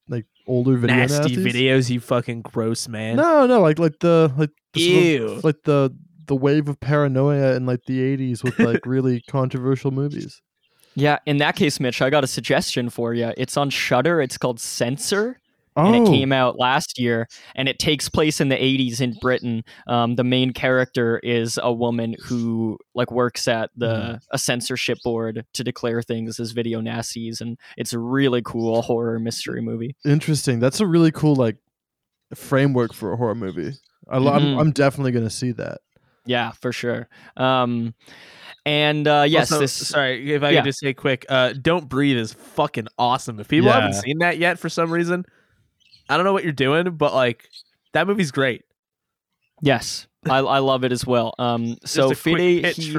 like 0.08 0.26
older 0.48 0.76
video 0.78 0.98
Nasty 0.98 1.36
nasties. 1.36 1.46
videos, 1.54 1.90
you 1.90 2.00
fucking 2.00 2.42
gross 2.42 2.88
man. 2.88 3.16
No, 3.16 3.46
no, 3.46 3.62
like 3.62 3.80
like 3.80 4.00
the 4.00 4.32
like 4.38 4.50
the 4.74 4.82
sort 4.82 4.98
of- 5.32 5.36
Ew. 5.36 5.42
like 5.44 5.64
the 5.64 5.96
the 6.26 6.36
wave 6.36 6.70
of 6.70 6.80
paranoia 6.80 7.56
in 7.56 7.66
like 7.66 7.84
the 7.86 8.00
80s 8.00 8.44
with 8.44 8.58
like 8.60 8.82
really 8.86 9.22
controversial 9.30 9.92
movies. 9.92 10.42
Yeah, 10.96 11.18
in 11.26 11.38
that 11.38 11.56
case, 11.56 11.80
Mitch, 11.80 12.02
I 12.02 12.10
got 12.10 12.24
a 12.24 12.28
suggestion 12.28 12.90
for 12.90 13.14
you. 13.14 13.34
It's 13.36 13.58
on 13.58 13.70
Shudder. 13.70 14.22
It's 14.22 14.38
called 14.38 14.60
Censor, 14.60 15.40
Oh, 15.76 15.86
and 15.92 15.96
it 16.08 16.10
came 16.12 16.32
out 16.32 16.60
last 16.60 17.00
year. 17.00 17.28
And 17.56 17.68
it 17.68 17.80
takes 17.80 18.10
place 18.10 18.40
in 18.42 18.50
the 18.50 18.56
'80s 18.56 19.02
in 19.02 19.14
Britain. 19.22 19.64
Um, 19.88 20.16
the 20.16 20.24
main 20.24 20.54
character 20.54 21.20
is 21.20 21.60
a 21.62 21.72
woman 21.74 22.16
who 22.26 22.78
like 22.94 23.12
works 23.12 23.48
at 23.48 23.70
the 23.76 24.20
a 24.32 24.38
censorship 24.38 24.98
board 25.04 25.46
to 25.54 25.64
declare 25.64 26.02
things 26.02 26.40
as 26.40 26.52
video 26.52 26.80
nasties, 26.82 27.42
and 27.42 27.58
it's 27.78 27.94
a 27.94 28.00
really 28.00 28.42
cool 28.44 28.82
horror 28.84 29.20
mystery 29.20 29.62
movie. 29.62 29.96
interesting. 30.06 30.60
That's 30.60 30.80
a 30.80 30.86
really 30.88 31.12
cool 31.12 31.36
like 31.36 31.58
framework 32.34 32.94
for 32.94 33.14
a 33.14 33.18
horror 33.18 33.36
movie. 33.36 33.74
I, 34.10 34.18
lo- 34.18 34.32
Mhm. 34.34 34.36
I'm, 34.54 34.60
I'm 34.60 34.72
definitely 34.72 35.12
gonna 35.12 35.30
see 35.30 35.52
that. 35.54 35.80
Yeah, 36.26 36.52
for 36.52 36.72
sure. 36.72 37.08
Um, 37.38 37.94
and 38.66 39.08
uh, 39.08 39.26
yes, 39.28 39.52
Also, 39.52 39.62
this 39.62 39.74
sorry 39.74 40.34
if 40.34 40.42
I 40.44 40.52
yeah. 40.52 40.60
could 40.62 40.66
just 40.70 40.80
say 40.80 40.94
quick. 40.94 41.26
Uh, 41.28 41.54
Don't 41.54 41.90
Breathe 41.90 42.18
is 42.18 42.32
fucking 42.34 42.88
awesome. 42.98 43.40
If 43.40 43.48
people 43.50 43.72
haven't 43.72 43.94
seen 43.96 44.20
that 44.20 44.38
yet 44.38 44.58
for 44.58 44.70
some 44.70 44.92
reason, 44.92 45.26
I 46.10 46.18
don't 46.18 46.26
know 46.26 46.34
what 46.34 46.44
you're 46.44 46.52
doing, 46.52 46.96
but 46.96 47.14
like 47.14 47.48
that 47.94 48.08
movie's 48.08 48.32
great. 48.32 48.64
yes, 49.62 50.08
I, 50.30 50.38
I 50.40 50.60
love 50.60 50.84
it 50.84 50.92
as 50.92 51.06
well. 51.06 51.34
Um, 51.40 51.78
so 51.86 52.10
Fede, 52.16 52.66
he- 52.78 52.94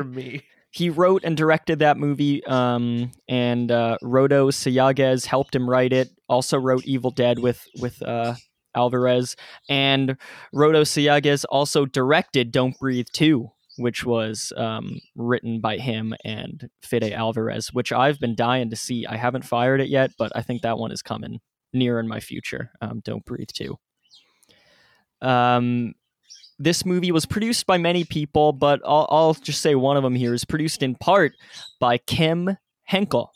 he 0.70 0.90
wrote 0.90 1.22
and 1.24 1.36
directed 1.36 1.78
that 1.78 1.96
movie 1.96 2.44
um, 2.46 3.12
and 3.28 3.70
uh, 3.70 3.96
rodo 4.02 4.50
Sayagues 4.50 5.24
helped 5.26 5.54
him 5.54 5.70
write 5.70 5.92
it. 5.92 6.08
Also 6.28 6.58
wrote 6.58 6.84
evil 6.84 7.10
dead 7.12 7.38
with 7.38 7.64
with 7.80 8.02
uh, 8.02 8.34
alvarez. 8.74 9.36
And 9.68 10.16
rodo 10.54 10.82
Sayagues 10.82 11.44
also 11.48 11.86
directed 11.86 12.50
don't 12.50 12.78
breathe 12.78 13.06
2 13.12 13.50
which 13.76 14.04
was 14.04 14.52
um, 14.56 15.00
written 15.16 15.60
by 15.60 15.78
him 15.78 16.14
and 16.24 16.70
Fede 16.82 17.12
Alvarez 17.12 17.72
which 17.72 17.92
i've 17.92 18.20
been 18.20 18.34
dying 18.36 18.70
to 18.70 18.76
see. 18.76 19.04
I 19.06 19.16
haven't 19.16 19.44
fired 19.44 19.80
it 19.80 19.88
yet 19.88 20.12
but 20.18 20.30
i 20.36 20.42
think 20.42 20.62
that 20.62 20.78
one 20.78 20.92
is 20.92 21.02
coming 21.02 21.40
near 21.74 21.98
in 22.00 22.08
my 22.08 22.20
future 22.20 22.70
um, 22.80 23.00
don't 23.04 23.24
breathe 23.24 23.48
too. 23.52 23.76
um, 25.20 25.94
this 26.58 26.86
movie 26.86 27.10
was 27.10 27.26
produced 27.26 27.66
by 27.66 27.78
many 27.78 28.04
people, 28.04 28.52
but 28.52 28.80
I'll, 28.86 29.08
I'll 29.10 29.34
just 29.34 29.60
say 29.60 29.74
one 29.74 29.96
of 29.96 30.04
them 30.04 30.14
here 30.14 30.32
is 30.32 30.44
produced 30.44 30.84
in 30.84 30.94
part 30.94 31.32
by 31.80 31.98
Kim 31.98 32.56
Henkel. 32.84 33.32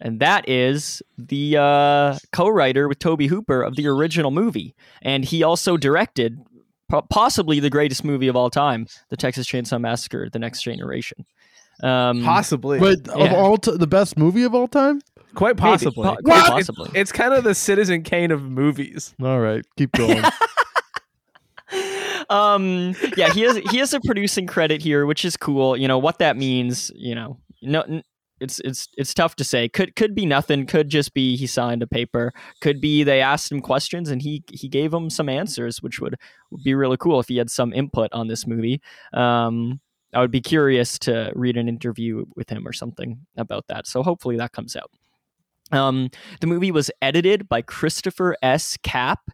And 0.00 0.20
that 0.20 0.48
is 0.48 1.02
the 1.18 1.58
uh, 1.58 2.16
co 2.32 2.48
writer 2.48 2.88
with 2.88 2.98
Tobe 2.98 3.24
Hooper 3.24 3.60
of 3.60 3.76
the 3.76 3.86
original 3.88 4.30
movie. 4.30 4.74
And 5.02 5.22
he 5.22 5.42
also 5.42 5.76
directed 5.76 6.38
po- 6.90 7.02
possibly 7.10 7.60
the 7.60 7.68
greatest 7.68 8.04
movie 8.04 8.28
of 8.28 8.36
all 8.36 8.48
time, 8.48 8.86
The 9.10 9.18
Texas 9.18 9.46
Chainsaw 9.46 9.78
Massacre 9.78 10.30
The 10.30 10.38
Next 10.38 10.62
Generation. 10.62 11.26
Um, 11.82 12.24
Possibly, 12.24 12.78
But 12.78 13.06
of 13.08 13.32
all 13.34 13.58
t- 13.58 13.76
the 13.76 13.86
best 13.86 14.16
movie 14.18 14.44
of 14.44 14.54
all 14.54 14.68
time. 14.68 15.02
Quite 15.34 15.56
possibly. 15.56 16.04
po- 16.04 16.16
quite 16.16 16.38
It's- 16.38 16.48
possibly. 16.48 16.90
It's, 16.94 17.12
kind 17.12 17.34
of 17.34 17.44
the 17.44 17.54
Citizen 17.54 18.02
Kane 18.02 18.30
of 18.30 18.42
movies. 18.42 19.14
All 19.22 19.40
right, 19.40 19.64
keep 19.76 19.92
going. 19.92 20.22
um 22.30 22.94
yeah 23.16 23.32
he 23.32 23.42
has 23.42 23.56
he 23.70 23.78
has 23.78 23.92
a 23.92 24.00
producing 24.00 24.46
credit 24.46 24.82
here 24.82 25.04
which 25.06 25.24
is 25.24 25.36
cool 25.36 25.76
you 25.76 25.88
know 25.88 25.98
what 25.98 26.18
that 26.18 26.36
means 26.36 26.90
you 26.94 27.14
know 27.14 27.38
no 27.62 28.02
it's 28.40 28.60
it's 28.60 28.88
it's 28.96 29.12
tough 29.12 29.36
to 29.36 29.44
say 29.44 29.68
could 29.68 29.94
could 29.96 30.14
be 30.14 30.24
nothing 30.26 30.64
could 30.66 30.88
just 30.88 31.12
be 31.12 31.36
he 31.36 31.46
signed 31.46 31.82
a 31.82 31.86
paper 31.86 32.32
could 32.60 32.80
be 32.80 33.02
they 33.02 33.20
asked 33.20 33.50
him 33.50 33.60
questions 33.60 34.10
and 34.10 34.22
he 34.22 34.42
he 34.52 34.68
gave 34.68 34.90
them 34.92 35.10
some 35.10 35.28
answers 35.28 35.82
which 35.82 36.00
would, 36.00 36.16
would 36.50 36.62
be 36.62 36.74
really 36.74 36.96
cool 36.96 37.20
if 37.20 37.28
he 37.28 37.36
had 37.36 37.50
some 37.50 37.72
input 37.72 38.12
on 38.12 38.28
this 38.28 38.46
movie 38.46 38.80
um 39.12 39.80
i 40.14 40.20
would 40.20 40.30
be 40.30 40.40
curious 40.40 40.98
to 40.98 41.32
read 41.34 41.56
an 41.56 41.68
interview 41.68 42.24
with 42.36 42.48
him 42.48 42.66
or 42.66 42.72
something 42.72 43.18
about 43.36 43.66
that 43.68 43.86
so 43.86 44.02
hopefully 44.02 44.36
that 44.36 44.52
comes 44.52 44.76
out 44.76 44.90
um, 45.72 46.10
the 46.40 46.46
movie 46.46 46.72
was 46.72 46.90
edited 47.02 47.48
by 47.48 47.62
Christopher 47.62 48.36
S. 48.42 48.76
Capp. 48.82 49.30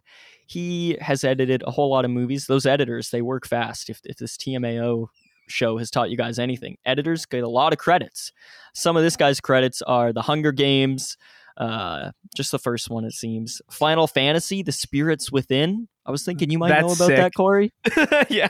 He 0.47 0.97
has 1.01 1.23
edited 1.23 1.63
a 1.65 1.71
whole 1.71 1.89
lot 1.89 2.05
of 2.05 2.11
movies. 2.11 2.47
Those 2.47 2.65
editors, 2.65 3.09
they 3.09 3.21
work 3.21 3.47
fast. 3.47 3.89
If, 3.89 3.99
if 4.03 4.17
this 4.17 4.37
TMAO 4.37 5.07
show 5.47 5.77
has 5.77 5.91
taught 5.91 6.09
you 6.09 6.17
guys 6.17 6.39
anything, 6.39 6.77
editors 6.85 7.25
get 7.25 7.43
a 7.43 7.49
lot 7.49 7.73
of 7.73 7.79
credits. 7.79 8.31
Some 8.73 8.95
of 8.95 9.03
this 9.03 9.17
guy's 9.17 9.39
credits 9.39 9.81
are 9.81 10.13
The 10.13 10.21
Hunger 10.21 10.51
Games, 10.51 11.17
uh, 11.57 12.11
just 12.35 12.51
the 12.51 12.59
first 12.59 12.89
one, 12.89 13.03
it 13.03 13.13
seems. 13.13 13.61
Final 13.71 14.07
Fantasy, 14.07 14.61
The 14.61 14.71
Spirits 14.71 15.31
Within. 15.31 15.87
I 16.05 16.11
was 16.11 16.23
thinking 16.23 16.49
you 16.51 16.59
might 16.59 16.69
know 16.79 16.89
That's 16.89 17.01
about 17.01 17.15
that. 17.15 17.33
Corey. 17.33 17.73
yeah. 18.29 18.49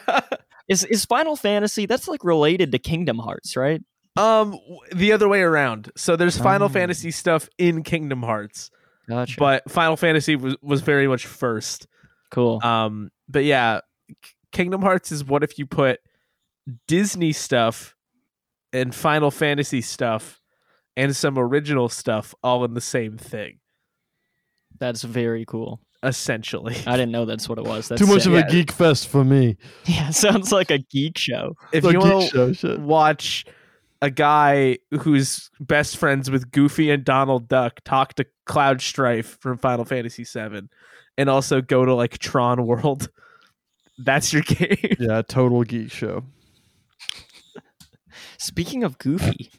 Is 0.67 0.83
is 0.83 1.05
Final 1.05 1.37
Fantasy? 1.37 1.85
That's 1.85 2.07
like 2.07 2.23
related 2.23 2.73
to 2.73 2.79
Kingdom 2.79 3.19
Hearts, 3.19 3.55
right? 3.55 3.81
Um, 4.17 4.59
the 4.93 5.11
other 5.11 5.27
way 5.27 5.41
around. 5.41 5.91
So 5.95 6.15
there's 6.15 6.37
Final 6.37 6.65
Oh. 6.65 6.69
Fantasy 6.69 7.11
stuff 7.11 7.49
in 7.57 7.83
Kingdom 7.83 8.23
Hearts, 8.23 8.71
Gotcha. 9.07 9.35
but 9.39 9.69
Final 9.69 9.95
Fantasy 9.97 10.35
was, 10.35 10.55
was 10.61 10.81
very 10.81 11.07
much 11.07 11.25
first. 11.25 11.87
cool. 12.31 12.59
Um, 12.63 13.09
but 13.29 13.43
yeah, 13.45 13.81
Kingdom 14.51 14.81
Hearts 14.81 15.11
is 15.11 15.23
what 15.23 15.43
if 15.43 15.57
you 15.59 15.65
put 15.65 15.99
Disney 16.87 17.31
stuff 17.31 17.95
and 18.73 18.93
Final 18.93 19.31
Fantasy 19.31 19.81
stuff 19.81 20.41
and 20.95 21.15
some 21.15 21.37
original 21.37 21.87
stuff 21.89 22.33
all 22.43 22.65
in 22.65 22.73
the 22.73 22.81
same 22.81 23.17
thing, 23.17 23.59
That's 24.79 25.03
very 25.03 25.45
cool. 25.45 25.79
essentially. 26.03 26.75
I 26.85 26.91
didn't 26.97 27.11
know 27.11 27.25
that's 27.25 27.47
what 27.49 27.57
it 27.57 27.65
was. 27.65 27.87
That's 27.87 28.01
Too 28.01 28.07
much 28.07 28.23
sick. 28.23 28.27
of 28.33 28.33
Yeah. 28.39 28.47
a 28.47 28.51
geek 28.51 28.71
fest 28.71 29.07
for 29.07 29.23
me. 29.23 29.57
Yeah, 29.85 30.09
sounds 30.09 30.51
like 30.51 30.69
a 30.71 30.79
geek 30.79 31.17
show. 31.17 31.53
If 31.71 31.83
Like 31.83 31.93
you 31.93 31.99
want 31.99 32.29
show 32.29 32.47
to 32.49 32.53
shit. 32.53 32.79
watch 32.79 33.45
a 34.01 34.09
guy 34.09 34.77
who's 34.99 35.49
best 35.59 35.97
friends 35.97 36.29
with 36.29 36.51
Goofy 36.51 36.91
and 36.91 37.03
Donald 37.03 37.47
Duck 37.47 37.81
talk 37.83 38.13
to 38.15 38.25
Cloud 38.45 38.81
Strife 38.81 39.37
from 39.39 39.57
Final 39.57 39.85
Fantasy 39.85 40.23
VII, 40.23 40.67
and 41.17 41.29
also 41.29 41.61
go 41.61 41.85
to 41.85 41.93
like 41.93 42.17
Tron 42.19 42.65
World, 42.65 43.09
that's 43.97 44.33
your 44.33 44.43
game. 44.43 44.95
Yeah, 44.99 45.21
total 45.21 45.63
geek 45.63 45.91
show. 45.91 46.23
Speaking 48.37 48.83
of 48.83 48.97
Goofy, 48.99 49.51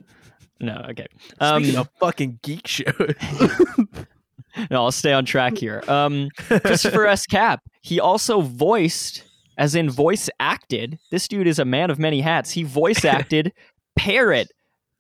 no, 0.61 0.85
okay. 0.91 1.07
Um, 1.41 1.63
Speaking 1.63 1.81
of 1.81 1.89
fucking 2.01 2.41
geek 2.43 2.67
show, 2.67 2.93
no, 4.71 4.85
I'll 4.85 4.93
stay 4.93 5.13
on 5.13 5.25
track 5.25 5.57
here. 5.57 5.83
Um, 5.89 6.29
Christopher 6.37 7.07
S. 7.07 7.27
Capp. 7.27 7.63
He 7.83 8.01
also 8.01 8.41
voiced, 8.41 9.25
as 9.57 9.75
in 9.75 9.91
voice 9.91 10.29
acted. 10.41 10.99
This 11.11 11.29
dude 11.29 11.47
is 11.47 11.59
a 11.59 11.65
man 11.65 11.91
of 11.91 11.99
many 11.99 12.21
hats. 12.21 12.51
He 12.51 12.63
voice 12.65 13.05
acted 13.05 13.53
Parrot 13.99 14.53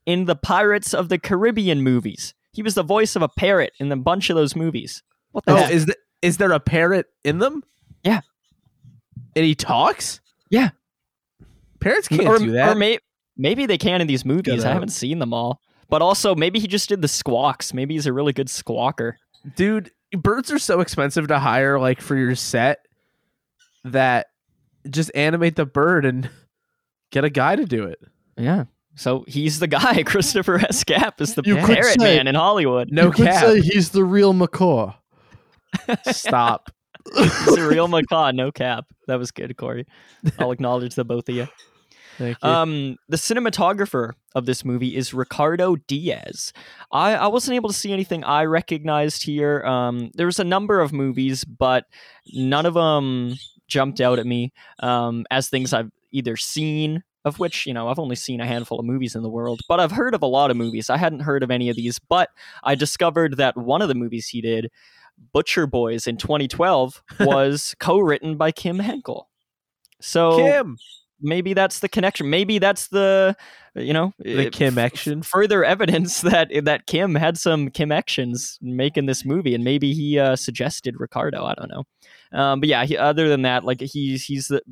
in 0.07 0.24
the 0.24 0.36
Pirates 0.36 0.92
of 0.92 1.09
the 1.09 1.18
Caribbean 1.18 1.82
movies. 1.82 2.34
He 2.53 2.62
was 2.62 2.74
the 2.74 2.82
voice 2.82 3.14
of 3.14 3.22
a 3.22 3.28
parrot 3.28 3.72
in 3.78 3.92
a 3.92 3.96
bunch 3.96 4.28
of 4.30 4.36
those 4.36 4.57
movies. 4.57 5.03
What 5.30 5.44
the 5.44 5.53
oh, 5.53 5.57
heck? 5.57 5.70
is 5.70 5.84
th- 5.86 5.99
is 6.22 6.38
there 6.38 6.51
a 6.51 6.59
parrot 6.59 7.07
in 7.24 7.38
them? 7.38 7.62
Yeah. 8.03 8.20
and 9.36 9.44
he 9.44 9.55
talks. 9.55 10.20
Yeah. 10.51 10.70
Parents 11.80 12.09
can't 12.09 12.26
or, 12.26 12.38
do 12.38 12.53
that. 12.53 12.70
Or 12.70 12.74
may, 12.74 12.99
maybe 13.36 13.66
they 13.66 13.78
can 13.78 14.01
in 14.01 14.07
these 14.07 14.24
movies. 14.24 14.64
I 14.64 14.72
haven't 14.72 14.88
seen 14.88 15.20
them 15.20 15.32
all. 15.32 15.61
But 15.88 16.03
also, 16.03 16.34
maybe 16.34 16.59
he 16.59 16.66
just 16.66 16.88
did 16.88 17.03
the 17.03 17.09
squawks. 17.09 17.72
Maybe 17.72 17.94
he's 17.94 18.07
a 18.07 18.12
really 18.12 18.32
good 18.32 18.49
squawker. 18.49 19.14
Dude, 19.55 19.92
birds 20.12 20.51
are 20.51 20.59
so 20.59 20.80
expensive 20.80 21.28
to 21.28 21.38
hire 21.38 21.78
like 21.78 22.01
for 22.01 22.16
your 22.16 22.34
set 22.34 22.80
that 23.84 24.26
just 24.90 25.11
animate 25.14 25.57
the 25.57 25.66
bird 25.66 26.05
and 26.05 26.28
get 27.11 27.24
a 27.24 27.30
guy 27.30 27.57
to 27.57 27.64
do 27.64 27.84
it. 27.84 28.01
Yeah. 28.36 28.64
So 28.99 29.24
he's 29.28 29.61
the 29.61 29.66
guy. 29.68 30.03
Christopher 30.07 30.57
S. 30.59 30.84
Capp 30.84 31.20
is 31.20 31.34
the 31.34 31.42
You 31.44 31.57
parrot 31.57 31.99
say- 32.01 32.16
man 32.16 32.26
in 32.26 32.34
Hollywood. 32.34 32.90
No 32.92 33.07
you 33.07 33.12
could 33.12 33.26
cap. 33.26 33.44
say 33.44 33.61
he's 33.61 33.90
the 33.90 34.05
real 34.05 34.32
macaw. 34.32 34.92
Stop. 36.11 36.70
He's 37.16 37.57
a 37.57 37.66
real 37.66 37.88
macaw, 37.88 38.32
no 38.32 38.53
cap. 38.53 38.84
That 39.07 39.18
was 39.18 39.30
good, 39.30 39.57
Corey. 39.57 39.86
I'll 40.38 40.51
acknowledge 40.53 40.94
the 40.94 41.05
both 41.07 41.26
of 41.30 41.34
you. 41.34 41.49
Thank 42.18 42.36
you. 42.42 42.49
Um, 42.49 42.96
the 43.09 43.16
cinematographer 43.16 44.12
of 44.34 44.44
this 44.44 44.62
movie 44.64 44.94
is 44.94 45.14
Ricardo 45.14 45.76
Diaz. 45.76 46.53
I, 46.92 47.14
I 47.14 47.26
wasn't 47.28 47.55
able 47.55 47.68
to 47.70 47.74
see 47.74 47.92
anything 47.94 48.24
I 48.24 48.44
recognized 48.44 49.22
here. 49.22 49.62
Um, 49.64 50.11
there 50.14 50.26
was 50.26 50.38
a 50.38 50.44
number 50.44 50.80
of 50.80 50.92
movies, 50.92 51.44
but 51.44 51.86
none 52.34 52.66
of 52.66 52.74
them 52.74 53.34
jumped 53.68 54.01
out 54.03 54.18
at 54.18 54.26
me 54.26 54.53
um, 54.80 55.24
as 55.30 55.49
things 55.49 55.72
I've 55.72 55.90
either 56.12 56.36
seen, 56.36 57.03
of 57.25 57.39
which, 57.39 57.66
you 57.66 57.75
know, 57.75 57.89
I've 57.89 57.99
only 57.99 58.16
seen 58.16 58.41
a 58.41 58.47
handful 58.47 58.79
of 58.79 58.87
movies 58.87 59.14
in 59.14 59.23
the 59.23 59.29
world, 59.29 59.61
but 59.69 59.81
I've 59.81 59.93
heard 59.93 60.14
of 60.14 60.23
a 60.23 60.27
lot 60.27 60.51
of 60.51 60.57
movies. 60.57 60.89
I 60.91 60.97
hadn't 60.97 61.21
heard 61.21 61.43
of 61.43 61.51
any 61.51 61.69
of 61.69 61.77
these, 61.77 61.99
but 61.99 62.31
I 62.62 62.75
discovered 62.75 63.37
that 63.37 63.57
one 63.57 63.83
of 63.83 63.89
the 63.89 63.95
movies 63.95 64.29
he 64.29 64.41
did, 64.41 64.71
Butcher 65.33 65.66
Boys 65.66 66.07
in 66.07 66.16
2012, 66.16 67.03
was 67.21 67.75
co 67.81 67.99
written 67.99 68.37
by 68.37 68.53
Kim 68.53 68.79
Henkel. 68.79 69.29
So 70.01 70.37
Kim, 70.37 70.77
maybe 71.21 71.55
that's 71.55 71.81
the 71.81 71.89
connection. 71.89 72.31
Maybe 72.31 72.59
that's 72.59 72.89
the 72.89 73.37
you 73.75 73.93
know 73.93 74.12
the 74.19 74.47
eh, 74.47 74.51
Kim 74.51 74.79
f- 74.79 74.85
action. 74.93 75.23
further 75.23 75.64
evidence 75.64 76.21
that 76.23 76.51
that 76.64 76.87
Kim 76.87 77.14
had 77.14 77.39
some 77.39 77.71
Kim 77.71 77.93
actions 77.93 78.59
making 78.62 79.07
this 79.07 79.25
movie, 79.25 79.55
and 79.55 79.64
maybe 79.64 79.93
he 79.93 80.19
uh, 80.19 80.37
suggested 80.37 80.95
Ricardo. 80.99 81.45
I 81.45 81.55
don't 81.55 81.71
know, 81.71 82.39
um, 82.39 82.61
but 82.61 82.69
yeah. 82.69 82.85
He, 82.85 82.97
other 82.97 83.29
than 83.29 83.43
that, 83.43 83.64
like 83.64 83.81
he's 83.81 84.25
he's 84.25 84.49
the, 84.49 84.62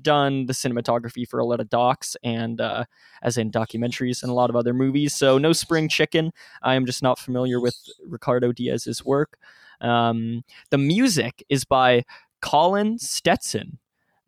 done 0.00 0.46
the 0.46 0.52
cinematography 0.52 1.28
for 1.28 1.38
a 1.38 1.44
lot 1.44 1.60
of 1.60 1.68
docs 1.68 2.16
and 2.22 2.60
uh, 2.60 2.84
as 3.22 3.36
in 3.36 3.50
documentaries 3.50 4.22
and 4.22 4.30
a 4.30 4.34
lot 4.34 4.48
of 4.50 4.56
other 4.56 4.72
movies. 4.72 5.14
So 5.14 5.36
no 5.38 5.52
Spring 5.52 5.88
Chicken. 5.88 6.32
I 6.62 6.74
am 6.74 6.86
just 6.86 7.02
not 7.02 7.18
familiar 7.18 7.60
with 7.60 7.76
Ricardo 8.06 8.52
Diaz's 8.52 9.04
work. 9.04 9.38
Um, 9.80 10.44
the 10.70 10.78
music 10.78 11.44
is 11.48 11.64
by 11.64 12.04
Colin 12.40 12.98
Stetson. 12.98 13.78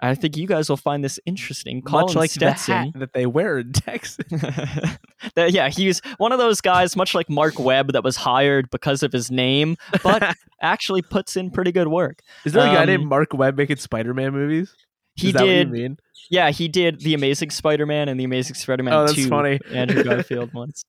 I 0.00 0.16
think 0.16 0.36
you 0.36 0.46
guys 0.48 0.68
will 0.68 0.76
find 0.76 1.04
this 1.04 1.20
interesting. 1.24 1.80
Colin 1.80 2.06
Much 2.06 2.16
like 2.16 2.30
Stetson. 2.30 2.72
the 2.74 2.76
hat 2.80 2.92
that 2.98 3.12
they 3.12 3.26
wear 3.26 3.58
in 3.58 3.72
Texas. 3.72 4.26
That- 5.36 5.52
yeah, 5.52 5.68
he's 5.70 6.00
one 6.18 6.32
of 6.32 6.38
those 6.38 6.60
guys, 6.60 6.96
much 6.96 7.14
like 7.14 7.30
Marc 7.30 7.58
Webb, 7.58 7.92
that 7.92 8.04
was 8.04 8.16
hired 8.16 8.68
because 8.70 9.02
of 9.02 9.10
his 9.12 9.30
name, 9.30 9.76
but 10.02 10.36
actually 10.60 11.00
puts 11.00 11.36
in 11.36 11.50
pretty 11.50 11.72
good 11.72 11.88
work. 11.88 12.20
Is 12.44 12.52
there 12.52 12.62
a 12.62 12.74
guy 12.74 12.82
Um, 12.82 12.86
named 12.88 13.06
Marc 13.06 13.32
Webb 13.32 13.56
making 13.56 13.76
Spider-Man 13.76 14.32
movies? 14.32 14.74
He 15.16 15.28
Is 15.28 15.34
that 15.34 15.40
what 15.42 15.48
you 15.48 15.54
did, 15.54 15.70
mean? 15.70 15.98
yeah, 16.30 16.50
he 16.50 16.68
did 16.68 17.00
the 17.00 17.14
Amazing 17.14 17.50
Spider-Man 17.50 18.08
and 18.08 18.18
the 18.18 18.24
Amazing 18.24 18.54
Spider-Man 18.56 18.92
Oh, 18.94 19.00
that's 19.02 19.14
2, 19.14 19.28
funny. 19.28 19.60
Andrew 19.72 20.02
Garfield 20.02 20.52
once. 20.54 20.84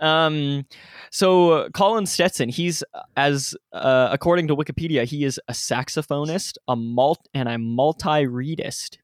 Um, 0.00 0.64
so 1.10 1.68
Colin 1.74 2.06
Stetson, 2.06 2.48
he's 2.48 2.82
uh, 2.94 3.02
as 3.16 3.54
uh, 3.72 4.08
according 4.10 4.48
to 4.48 4.56
Wikipedia, 4.56 5.04
he 5.04 5.24
is 5.24 5.38
a 5.48 5.52
saxophonist, 5.52 6.56
a 6.66 6.74
malt, 6.74 7.28
and 7.34 7.48
a 7.48 7.56
multi-reedist. 7.58 8.98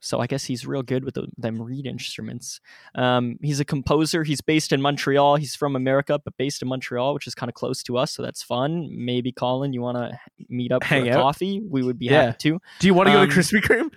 So 0.00 0.18
I 0.18 0.26
guess 0.26 0.44
he's 0.44 0.66
real 0.66 0.82
good 0.82 1.04
with 1.04 1.14
the, 1.14 1.26
them 1.36 1.60
reed 1.60 1.86
instruments. 1.86 2.60
Um, 2.94 3.36
he's 3.42 3.60
a 3.60 3.64
composer. 3.66 4.24
He's 4.24 4.40
based 4.40 4.72
in 4.72 4.80
Montreal. 4.80 5.36
He's 5.36 5.54
from 5.54 5.76
America, 5.76 6.18
but 6.24 6.34
based 6.38 6.62
in 6.62 6.68
Montreal, 6.68 7.12
which 7.14 7.26
is 7.26 7.34
kind 7.34 7.48
of 7.50 7.54
close 7.54 7.82
to 7.84 7.98
us. 7.98 8.10
So 8.12 8.22
that's 8.22 8.42
fun. 8.42 8.88
Maybe 8.90 9.30
Colin, 9.30 9.72
you 9.74 9.82
want 9.82 9.98
to 9.98 10.18
meet 10.48 10.72
up 10.72 10.82
Hang 10.84 11.04
for 11.04 11.10
out? 11.10 11.22
coffee? 11.22 11.60
We 11.68 11.82
would 11.82 11.98
be 11.98 12.06
Yeah. 12.06 12.22
happy 12.26 12.36
to. 12.50 12.60
Do 12.78 12.86
you 12.86 12.94
want 12.94 13.08
to 13.08 13.12
go 13.12 13.20
Um, 13.22 13.28
to 13.28 13.34
Krispy 13.34 13.60
Kreme? 13.60 13.90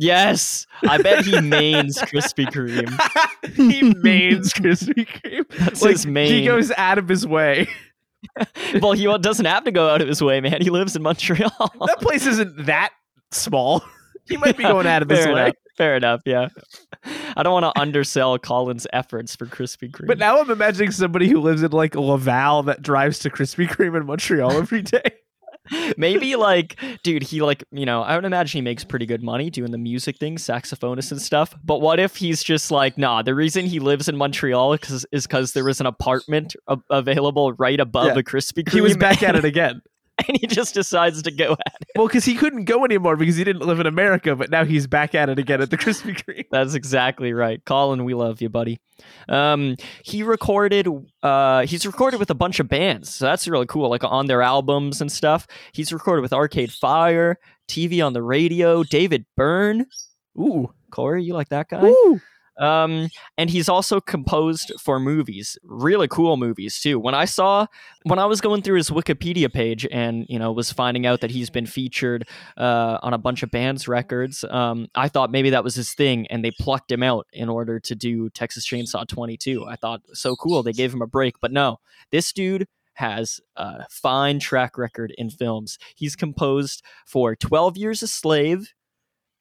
Yes, 0.00 0.66
I 0.82 1.00
bet 1.02 1.24
he 1.24 1.40
mains 1.40 1.98
Krispy 1.98 2.46
Kreme. 2.46 2.88
he 3.56 3.82
mains 4.00 4.52
Krispy 4.52 5.06
Kreme. 5.08 5.48
That's 5.58 5.82
like 5.82 5.92
his 5.92 6.06
main. 6.06 6.30
he 6.30 6.44
goes 6.44 6.70
out 6.76 6.98
of 6.98 7.08
his 7.08 7.26
way. 7.26 7.68
well, 8.82 8.92
he 8.92 9.04
doesn't 9.18 9.46
have 9.46 9.64
to 9.64 9.72
go 9.72 9.88
out 9.88 10.00
of 10.02 10.08
his 10.08 10.22
way, 10.22 10.40
man. 10.40 10.60
He 10.60 10.70
lives 10.70 10.94
in 10.94 11.02
Montreal. 11.02 11.50
that 11.86 11.98
place 12.00 12.26
isn't 12.26 12.66
that 12.66 12.90
small. 13.30 13.82
He 14.28 14.36
might 14.36 14.56
be 14.56 14.62
going 14.64 14.86
out 14.86 15.02
of 15.02 15.08
his 15.10 15.20
Fair 15.24 15.34
way. 15.34 15.42
enough. 15.42 15.54
Fair 15.76 15.96
enough. 15.96 16.20
Yeah. 16.26 16.48
I 17.36 17.42
don't 17.42 17.52
want 17.52 17.72
to 17.74 17.80
undersell 17.80 18.38
Colin's 18.38 18.86
efforts 18.92 19.36
for 19.36 19.46
Krispy 19.46 19.90
Kreme. 19.90 20.06
But 20.08 20.18
now 20.18 20.40
I'm 20.40 20.50
imagining 20.50 20.90
somebody 20.90 21.28
who 21.28 21.40
lives 21.40 21.62
in 21.62 21.70
like 21.70 21.94
Laval 21.94 22.64
that 22.64 22.82
drives 22.82 23.20
to 23.20 23.30
Krispy 23.30 23.68
Kreme 23.68 23.96
in 23.96 24.06
Montreal 24.06 24.52
every 24.52 24.82
day. 24.82 25.02
maybe 25.98 26.34
like, 26.34 26.80
dude, 27.02 27.22
he 27.22 27.42
like, 27.42 27.62
you 27.70 27.84
know, 27.86 28.02
I 28.02 28.14
would 28.16 28.24
imagine 28.24 28.58
he 28.58 28.62
makes 28.62 28.84
pretty 28.84 29.06
good 29.06 29.22
money 29.22 29.50
doing 29.50 29.70
the 29.70 29.78
music 29.78 30.16
thing, 30.18 30.36
saxophonist 30.36 31.12
and 31.12 31.20
stuff. 31.20 31.54
But 31.62 31.80
what 31.80 32.00
if 32.00 32.16
he's 32.16 32.42
just 32.42 32.70
like, 32.70 32.96
nah, 32.98 33.22
the 33.22 33.34
reason 33.34 33.66
he 33.66 33.78
lives 33.78 34.08
in 34.08 34.16
Montreal 34.16 34.72
is 34.74 35.06
is 35.12 35.26
because 35.26 35.52
there 35.52 35.64
was 35.64 35.80
an 35.80 35.86
apartment 35.86 36.56
a- 36.68 36.78
available 36.90 37.52
right 37.54 37.78
above 37.78 38.06
Yeah. 38.06 38.18
a 38.18 38.22
Krispy 38.22 38.64
Kreme. 38.64 38.72
He 38.72 38.80
was 38.80 38.96
back 38.96 39.22
at 39.22 39.36
it 39.36 39.44
again. 39.52 39.82
And 40.28 40.36
he 40.40 40.46
just 40.46 40.74
decides 40.74 41.22
to 41.22 41.30
go 41.30 41.52
at 41.52 41.74
it. 41.80 41.88
Well, 41.96 42.06
because 42.06 42.24
he 42.24 42.34
couldn't 42.34 42.64
go 42.64 42.84
anymore 42.84 43.16
because 43.16 43.36
he 43.36 43.44
didn't 43.44 43.62
live 43.62 43.80
in 43.80 43.86
America, 43.86 44.36
but 44.36 44.50
now 44.50 44.64
he's 44.64 44.86
back 44.86 45.14
at 45.14 45.28
it 45.28 45.38
again 45.38 45.60
at 45.60 45.70
the 45.70 45.76
Krispy 45.78 46.16
Kreme. 46.16 46.44
That's 46.50 46.74
exactly 46.74 47.32
right. 47.32 47.64
Colin, 47.64 48.04
we 48.04 48.14
love 48.14 48.40
you, 48.40 48.48
buddy. 48.48 48.80
Um, 49.28 49.76
he 50.04 50.22
recorded 50.22 50.88
uh 51.22 51.64
he's 51.66 51.86
recorded 51.86 52.18
with 52.18 52.30
a 52.30 52.34
bunch 52.34 52.60
of 52.60 52.68
bands. 52.68 53.14
So 53.14 53.24
that's 53.24 53.48
really 53.48 53.66
cool, 53.66 53.88
like 53.88 54.04
on 54.04 54.26
their 54.26 54.42
albums 54.42 55.00
and 55.00 55.10
stuff. 55.10 55.46
He's 55.72 55.92
recorded 55.92 56.22
with 56.22 56.32
Arcade 56.32 56.72
Fire, 56.72 57.38
TV 57.68 58.04
on 58.04 58.12
the 58.12 58.22
radio, 58.22 58.82
David 58.82 59.24
Byrne. 59.36 59.86
Ooh. 60.38 60.72
Corey, 60.90 61.22
you 61.22 61.34
like 61.34 61.50
that 61.50 61.68
guy? 61.68 61.84
Ooh. 61.84 62.20
Um, 62.58 63.08
and 63.36 63.48
he's 63.48 63.68
also 63.68 64.00
composed 64.00 64.72
for 64.80 64.98
movies, 64.98 65.56
really 65.62 66.08
cool 66.08 66.36
movies 66.36 66.80
too. 66.80 66.98
When 66.98 67.14
I 67.14 67.24
saw, 67.24 67.66
when 68.04 68.18
I 68.18 68.26
was 68.26 68.40
going 68.40 68.62
through 68.62 68.78
his 68.78 68.90
Wikipedia 68.90 69.52
page 69.52 69.86
and 69.90 70.26
you 70.28 70.38
know 70.38 70.52
was 70.52 70.72
finding 70.72 71.06
out 71.06 71.20
that 71.20 71.30
he's 71.30 71.50
been 71.50 71.66
featured 71.66 72.28
uh, 72.56 72.98
on 73.02 73.14
a 73.14 73.18
bunch 73.18 73.42
of 73.42 73.50
bands' 73.50 73.86
records, 73.86 74.44
um, 74.50 74.88
I 74.94 75.08
thought 75.08 75.30
maybe 75.30 75.50
that 75.50 75.64
was 75.64 75.74
his 75.74 75.92
thing, 75.94 76.26
and 76.28 76.44
they 76.44 76.50
plucked 76.50 76.90
him 76.90 77.02
out 77.02 77.26
in 77.32 77.48
order 77.48 77.78
to 77.80 77.94
do 77.94 78.28
Texas 78.30 78.66
Chainsaw 78.66 79.06
22. 79.06 79.64
I 79.66 79.76
thought 79.76 80.02
so 80.12 80.34
cool, 80.36 80.62
they 80.62 80.72
gave 80.72 80.92
him 80.92 81.02
a 81.02 81.06
break, 81.06 81.36
but 81.40 81.52
no, 81.52 81.78
this 82.10 82.32
dude 82.32 82.66
has 82.98 83.40
a 83.54 83.86
fine 83.88 84.40
track 84.40 84.76
record 84.76 85.14
in 85.16 85.30
films. 85.30 85.78
He's 85.94 86.16
composed 86.16 86.82
for 87.06 87.36
12 87.36 87.76
Years 87.76 88.02
a 88.02 88.08
Slave. 88.08 88.72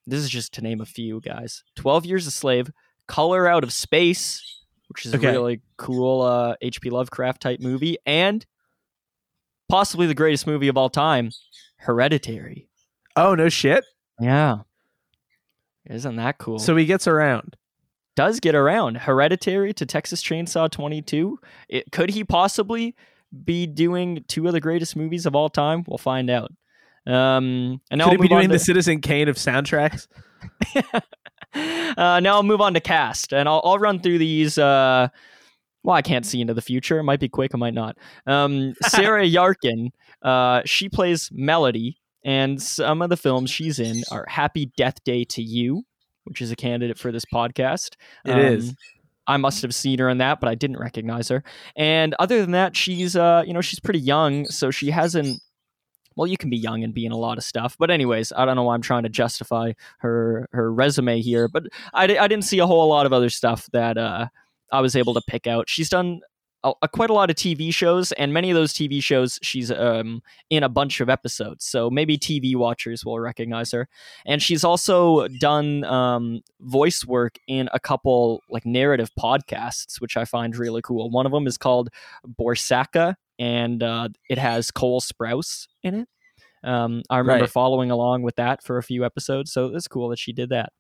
This 0.06 0.20
is 0.20 0.30
just 0.30 0.54
to 0.54 0.62
name 0.62 0.80
a 0.80 0.86
few 0.86 1.20
guys. 1.22 1.64
12 1.76 2.06
Years 2.06 2.28
a 2.28 2.32
Slave, 2.32 2.72
Color 3.08 3.48
Out 3.48 3.64
of 3.64 3.72
Space, 3.74 4.62
which 4.90 5.06
is 5.06 5.14
Okay. 5.16 5.28
a 5.30 5.32
really 5.32 5.62
cool 5.78 6.22
uh, 6.22 6.56
H.P. 6.62 6.90
Lovecraft 6.90 7.42
type 7.42 7.60
movie, 7.60 7.98
and 8.06 8.46
possibly 9.70 10.08
the 10.08 10.14
greatest 10.14 10.46
movie 10.48 10.68
of 10.68 10.78
all 10.78 10.90
time, 10.90 11.32
Hereditary. 11.78 12.68
Oh, 13.16 13.36
no 13.36 13.50
shit. 13.50 13.84
Yeah. 14.20 14.60
Isn't 15.90 16.16
that 16.18 16.38
cool? 16.38 16.60
So 16.60 16.76
he 16.76 16.86
gets 16.86 17.08
around. 17.08 17.56
does 18.16 18.40
get 18.40 18.56
around 18.56 18.98
Hereditary 18.98 19.74
to 19.74 19.86
Texas 19.86 20.22
Chainsaw 20.24 20.70
22. 20.70 21.40
It, 21.70 21.92
could 21.92 22.10
he 22.10 22.24
possibly 22.24 22.96
be 23.46 23.68
doing 23.68 24.24
two 24.28 24.48
of 24.48 24.54
the 24.54 24.60
greatest 24.60 24.96
movies 24.96 25.26
of 25.26 25.36
all 25.36 25.50
time? 25.50 25.84
We'll 25.88 25.98
find 25.98 26.30
out. 26.30 26.52
Um, 27.06 27.80
and 27.90 28.00
now 28.00 28.06
Could 28.10 28.20
we'll 28.20 28.24
he 28.24 28.24
be 28.24 28.28
doing 28.28 28.48
to- 28.50 28.54
the 28.56 28.60
Citizen 28.60 29.00
Kane 29.02 29.30
of 29.30 29.38
soundtracks? 29.38 30.08
uh, 31.98 32.20
now 32.20 32.36
I'll 32.36 32.44
move 32.44 32.62
on 32.62 32.74
to 32.74 32.80
cast, 32.80 33.34
and 33.34 33.48
I'll, 33.48 33.62
I'll 33.64 33.80
run 33.80 34.00
through 34.00 34.18
these. 34.18 34.58
Uh, 34.58 35.10
well, 35.84 35.96
I 35.96 36.02
can't 36.02 36.26
see 36.26 36.42
into 36.42 36.54
the 36.54 36.62
future. 36.62 37.00
It 37.00 37.04
might 37.04 37.20
be 37.20 37.30
quick. 37.30 37.54
It 37.54 37.58
might 37.58 37.74
not. 37.74 37.98
Um, 38.26 38.74
Sarah 38.84 39.26
Yarkin, 39.26 39.92
uh, 40.22 40.62
she 40.66 40.90
plays 40.90 41.30
Melody, 41.32 41.98
and 42.24 42.62
some 42.62 43.02
of 43.02 43.10
the 43.10 43.18
films 43.18 43.50
she's 43.50 43.80
in 43.80 44.04
are 44.12 44.26
Happy 44.28 44.72
Death 44.78 45.04
Day 45.04 45.24
to 45.26 45.42
You, 45.42 45.84
which 46.26 46.42
is 46.42 46.52
a 46.52 46.56
candidate 46.56 46.98
for 46.98 47.12
this 47.12 47.26
podcast. 47.26 47.96
It 48.26 48.38
is. 48.38 48.76
I 49.28 49.38
must 49.38 49.62
have 49.62 49.76
seen 49.76 50.00
her 50.00 50.10
in 50.10 50.20
that, 50.20 50.40
but 50.40 50.50
I 50.50 50.56
didn't 50.56 50.78
recognize 50.78 51.28
her. 51.28 51.44
And 51.76 52.16
other 52.18 52.42
than 52.42 52.52
that, 52.52 52.76
she's 52.76 53.16
uh, 53.16 53.44
you 53.46 53.54
know, 53.54 53.62
she's 53.62 53.80
pretty 53.80 54.00
young, 54.00 54.46
so 54.48 54.72
she 54.72 54.90
hasn't. 54.92 55.42
Well, 56.18 56.28
you 56.28 56.36
can 56.38 56.50
be 56.50 56.58
young 56.58 56.84
and 56.84 56.94
be 56.94 57.06
in 57.06 57.12
a 57.12 57.18
lot 57.18 57.38
of 57.38 57.44
stuff, 57.44 57.78
but 57.80 57.90
anyways, 57.92 58.34
I 58.36 58.44
don't 58.46 58.56
know 58.56 58.64
why 58.64 58.74
I'm 58.74 58.82
trying 58.82 59.04
to 59.04 59.10
justify 59.10 59.74
her 60.00 60.50
her 60.52 60.74
resume 60.74 61.22
here, 61.22 61.48
but 61.48 61.68
I, 61.94 62.04
I 62.18 62.28
didn't 62.28 62.44
see 62.44 62.60
a 62.60 62.68
whole 62.68 62.90
lot 62.90 63.06
of 63.06 63.14
other 63.14 63.30
stuff 63.30 63.70
that 63.72 63.98
uh, 63.98 64.28
I 64.72 64.82
was 64.82 64.96
able 64.96 65.14
to 65.14 65.22
pick 65.28 65.48
out. 65.48 65.70
She's 65.70 65.90
done 65.90 66.22
a, 66.64 66.74
a- 66.82 66.88
quite 66.88 67.10
a 67.10 67.14
lot 67.14 67.30
of 67.30 67.36
TV 67.36 67.74
shows, 67.74 68.12
and 68.14 68.34
many 68.34 68.50
of 68.50 68.56
those 68.56 68.74
TV 68.74 69.02
shows 69.02 69.40
she's 69.42 69.72
um, 69.72 70.22
in 70.50 70.64
a 70.64 70.70
bunch 70.70 71.00
of 71.02 71.10
episodes. 71.10 71.66
So 71.66 71.90
maybe 71.90 72.18
TV 72.18 72.56
watchers 72.56 73.06
will 73.06 73.20
recognize 73.20 73.72
her. 73.72 73.88
And 74.26 74.42
she's 74.42 74.64
also 74.64 75.28
done 75.40 75.84
um, 75.86 76.42
voice 76.62 77.06
work 77.06 77.38
in 77.48 77.70
a 77.74 77.80
couple 77.80 78.42
like 78.50 78.66
narrative 78.66 79.12
podcasts, 79.20 80.02
which 80.02 80.18
I 80.18 80.26
find 80.26 80.56
really 80.58 80.82
cool. 80.82 81.10
One 81.10 81.26
of 81.26 81.32
them 81.32 81.48
is 81.48 81.58
called 81.58 81.90
Borrasca, 82.40 83.16
and 83.40 83.82
uh, 83.84 84.10
it 84.30 84.38
has 84.38 84.72
Cole 84.72 85.02
Sprouse 85.02 85.68
in 85.84 85.96
it. 86.02 86.10
Um, 86.64 87.04
I 87.10 87.20
remember 87.20 87.44
Right. 87.44 87.50
following 87.52 87.92
along 87.92 88.24
with 88.24 88.36
that 88.38 88.64
for 88.64 88.78
a 88.78 88.84
few 88.84 89.06
episodes, 89.06 89.52
so 89.54 89.68
it's 89.76 89.88
cool 89.88 90.10
that 90.10 90.20
she 90.20 90.34
did 90.34 90.50
that. 90.50 90.72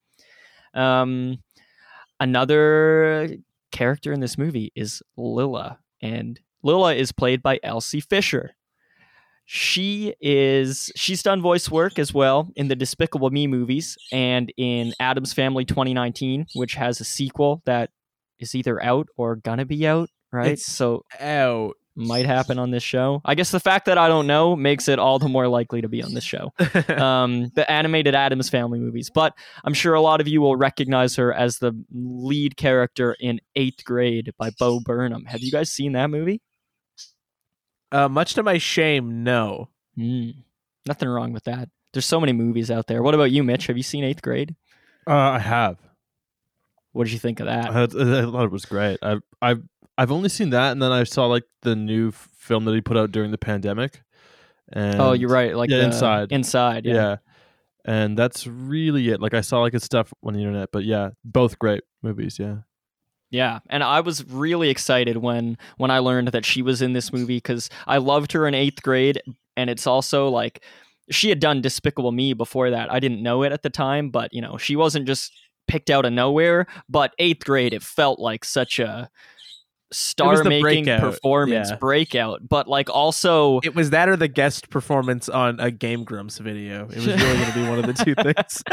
Um, 0.73 1.37
another 2.19 3.29
character 3.71 4.11
in 4.11 4.19
this 4.19 4.37
movie 4.37 4.71
is 4.75 5.01
Lila, 5.15 5.79
and 6.01 6.39
Lila 6.63 6.93
is 6.95 7.11
played 7.11 7.41
by 7.43 7.59
Elsie 7.63 8.01
Fisher. 8.01 8.55
She 9.49 10.13
is 10.19 10.91
she's 10.97 11.23
done 11.23 11.41
voice 11.41 11.71
work 11.71 11.97
as 11.99 12.13
well 12.13 12.49
in 12.57 12.67
the 12.67 12.75
Despicable 12.75 13.29
Me 13.29 13.47
movies 13.47 13.97
and 14.11 14.51
in 14.57 14.93
Addams 14.99 15.31
Family 15.31 15.63
2019, 15.63 16.47
which 16.55 16.73
has 16.73 16.99
a 16.99 17.05
sequel 17.05 17.61
that 17.65 17.89
is 18.39 18.53
either 18.55 18.83
out 18.83 19.07
or 19.15 19.37
gonna 19.37 19.65
be 19.65 19.87
out, 19.87 20.09
right? 20.33 20.47
It's- 20.47 20.65
so 20.65 21.03
Out. 21.19 21.75
Might 21.99 22.27
happen 22.27 22.59
on 22.59 22.69
this 22.69 22.83
show. 22.83 23.21
I 23.25 23.33
guess 23.33 23.49
the 23.49 23.59
fact 23.59 23.87
that 23.87 23.97
I 23.97 24.07
don't 24.07 24.27
know 24.27 24.55
makes 24.55 24.87
it 24.87 24.99
all 24.99 25.17
the 25.17 25.27
more 25.27 25.47
likely 25.47 25.81
to 25.81 25.87
be 25.89 26.03
on 26.03 26.13
this 26.13 26.23
show. 26.23 26.53
um, 26.95 27.49
the 27.55 27.65
animated 27.69 28.13
Addams 28.13 28.49
Family 28.49 28.77
movies. 28.77 29.09
But 29.09 29.33
I'm 29.63 29.73
sure 29.73 29.95
a 29.95 30.01
lot 30.01 30.21
of 30.21 30.27
you 30.27 30.39
will 30.39 30.55
recognize 30.55 31.15
her 31.15 31.33
as 31.33 31.57
the 31.57 31.73
lead 31.91 32.55
character 32.55 33.15
in 33.19 33.41
Eighth 33.55 33.83
Grade 33.83 34.31
by 34.37 34.51
Bo 34.59 34.79
Burnham. 34.79 35.25
Have 35.25 35.41
you 35.41 35.51
guys 35.51 35.71
seen 35.71 35.93
that 35.93 36.11
movie? 36.11 36.39
uh, 37.91 38.07
much 38.09 38.33
to 38.35 38.43
my 38.43 38.57
shame, 38.59 39.23
no. 39.23 39.69
Mm, 39.97 40.35
nothing 40.85 41.09
wrong 41.09 41.33
with 41.33 41.45
that. 41.45 41.69
There's 41.93 42.05
so 42.05 42.19
many 42.19 42.33
movies 42.33 42.69
out 42.69 42.85
there. 42.87 43.01
What 43.01 43.15
about 43.15 43.31
you, 43.31 43.43
Mitch? 43.43 43.67
Have 43.67 43.77
you 43.77 43.81
seen 43.83 44.03
Eighth 44.03 44.21
Grade? 44.21 44.55
Uh, 45.07 45.13
I 45.15 45.39
have. 45.39 45.77
What 46.91 47.05
did 47.05 47.13
you 47.13 47.19
think 47.19 47.39
of 47.39 47.47
that? 47.47 47.71
had- 47.73 47.95
I 47.95 48.21
thought 48.23 48.45
it 48.45 48.51
was 48.51 48.65
great. 48.65 48.99
I've 49.01 49.21
I've 49.41 49.63
I've 49.97 50.11
only 50.11 50.29
seen 50.29 50.51
that, 50.51 50.71
and 50.71 50.81
then 50.81 50.91
I 50.91 51.03
saw 51.03 51.25
like 51.25 51.43
the 51.63 51.75
new 51.75 52.11
film 52.11 52.65
that 52.65 52.75
he 52.75 52.81
put 52.81 52.97
out 52.97 53.11
during 53.11 53.31
the 53.31 53.37
pandemic. 53.37 54.01
And 54.71 54.99
oh, 55.01 55.13
you're 55.13 55.29
right. 55.29 55.55
Like 55.55 55.69
yeah, 55.69 55.85
Inside. 55.85 56.31
Inside. 56.31 56.85
Yeah. 56.85 56.93
Yeah. 56.93 57.15
and 57.85 58.17
that's 58.17 58.45
really 58.45 59.09
it. 59.09 59.21
Like 59.21 59.33
I 59.33 59.41
saw 59.41 59.61
like 59.61 59.73
his 59.73 59.83
stuff 59.83 60.13
on 60.23 60.33
the 60.33 60.39
internet, 60.39 60.69
but 60.71 60.83
yeah, 60.83 61.11
both 61.23 61.57
great 61.57 61.83
movies. 62.03 62.37
Yeah, 62.37 62.57
Yeah, 63.31 63.59
and 63.69 63.83
I 63.83 64.01
was 64.01 64.25
really 64.27 64.69
excited 64.69 65.17
when 65.17 65.57
when 65.77 65.89
I 65.89 65.99
learned 65.99 66.29
that 66.29 66.45
she 66.45 66.61
was 66.61 66.81
in 66.81 66.93
this 66.93 67.11
movie 67.13 67.37
because 67.37 67.69
I 67.87 67.97
loved 67.97 68.33
her 68.33 68.45
in 68.47 68.53
eighth 68.53 68.83
grade, 68.83 69.21
and 69.55 69.69
it's 69.69 69.87
also 69.87 70.27
like 70.29 70.63
she 71.09 71.29
had 71.29 71.39
done 71.39 71.61
Despicable 71.61 72.11
Me 72.11 72.33
before 72.33 72.69
that. 72.69 72.91
I 72.91 72.99
didn't 72.99 73.23
know 73.23 73.43
it 73.43 73.53
at 73.53 73.63
the 73.63 73.69
time, 73.69 74.09
but 74.09 74.33
you 74.33 74.41
know 74.41 74.57
she 74.57 74.75
wasn't 74.75 75.07
just 75.07 75.31
picked 75.67 75.89
out 75.89 76.05
of 76.05 76.13
nowhere. 76.13 76.67
But 76.89 77.13
eighth 77.19 77.45
grade, 77.45 77.73
it 77.73 77.83
felt 77.83 78.19
like 78.19 78.43
such 78.43 78.79
a 78.79 79.09
star-making 79.91 80.61
breakout, 80.61 80.99
performance 80.99 81.69
yeah. 81.69 81.75
breakout, 81.77 82.47
but 82.47 82.67
like 82.67 82.89
also 82.89 83.59
It 83.63 83.75
was 83.75 83.91
that 83.91 84.09
or 84.09 84.15
the 84.15 84.27
guest 84.27 84.69
performance 84.69 85.29
on 85.29 85.59
a 85.59 85.71
Game 85.71 86.03
Grumps 86.03 86.37
video. 86.37 86.87
It 86.89 86.95
was 86.95 87.07
really 87.07 87.17
going 87.17 87.45
to 87.45 87.53
be 87.53 87.67
one 87.67 87.79
of 87.79 87.85
the 87.85 88.03
two 88.03 88.15
things. 88.15 88.63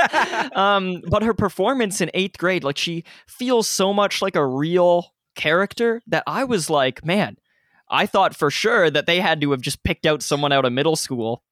um, 0.57 1.03
but 1.09 1.23
her 1.23 1.35
performance 1.35 2.01
in 2.01 2.11
eighth 2.15 2.39
grade, 2.39 2.65
like 2.65 2.79
she 2.79 3.05
feels 3.27 3.69
so 3.69 3.93
much 3.93 4.23
like 4.23 4.37
a 4.37 4.47
real 4.47 5.15
character 5.35 6.03
that 6.07 6.25
I 6.27 6.45
was 6.45 6.71
like, 6.71 7.05
man, 7.05 7.37
I 7.89 8.07
thought 8.07 8.35
for 8.35 8.51
sure 8.51 8.91
that 8.91 9.07
they 9.07 9.21
had 9.21 9.41
to 9.43 9.51
have 9.53 9.61
just 9.61 9.83
picked 9.85 10.07
out 10.07 10.23
someone 10.23 10.53
out 10.53 10.65
of 10.65 10.73
middle 10.73 10.97
school, 10.97 11.43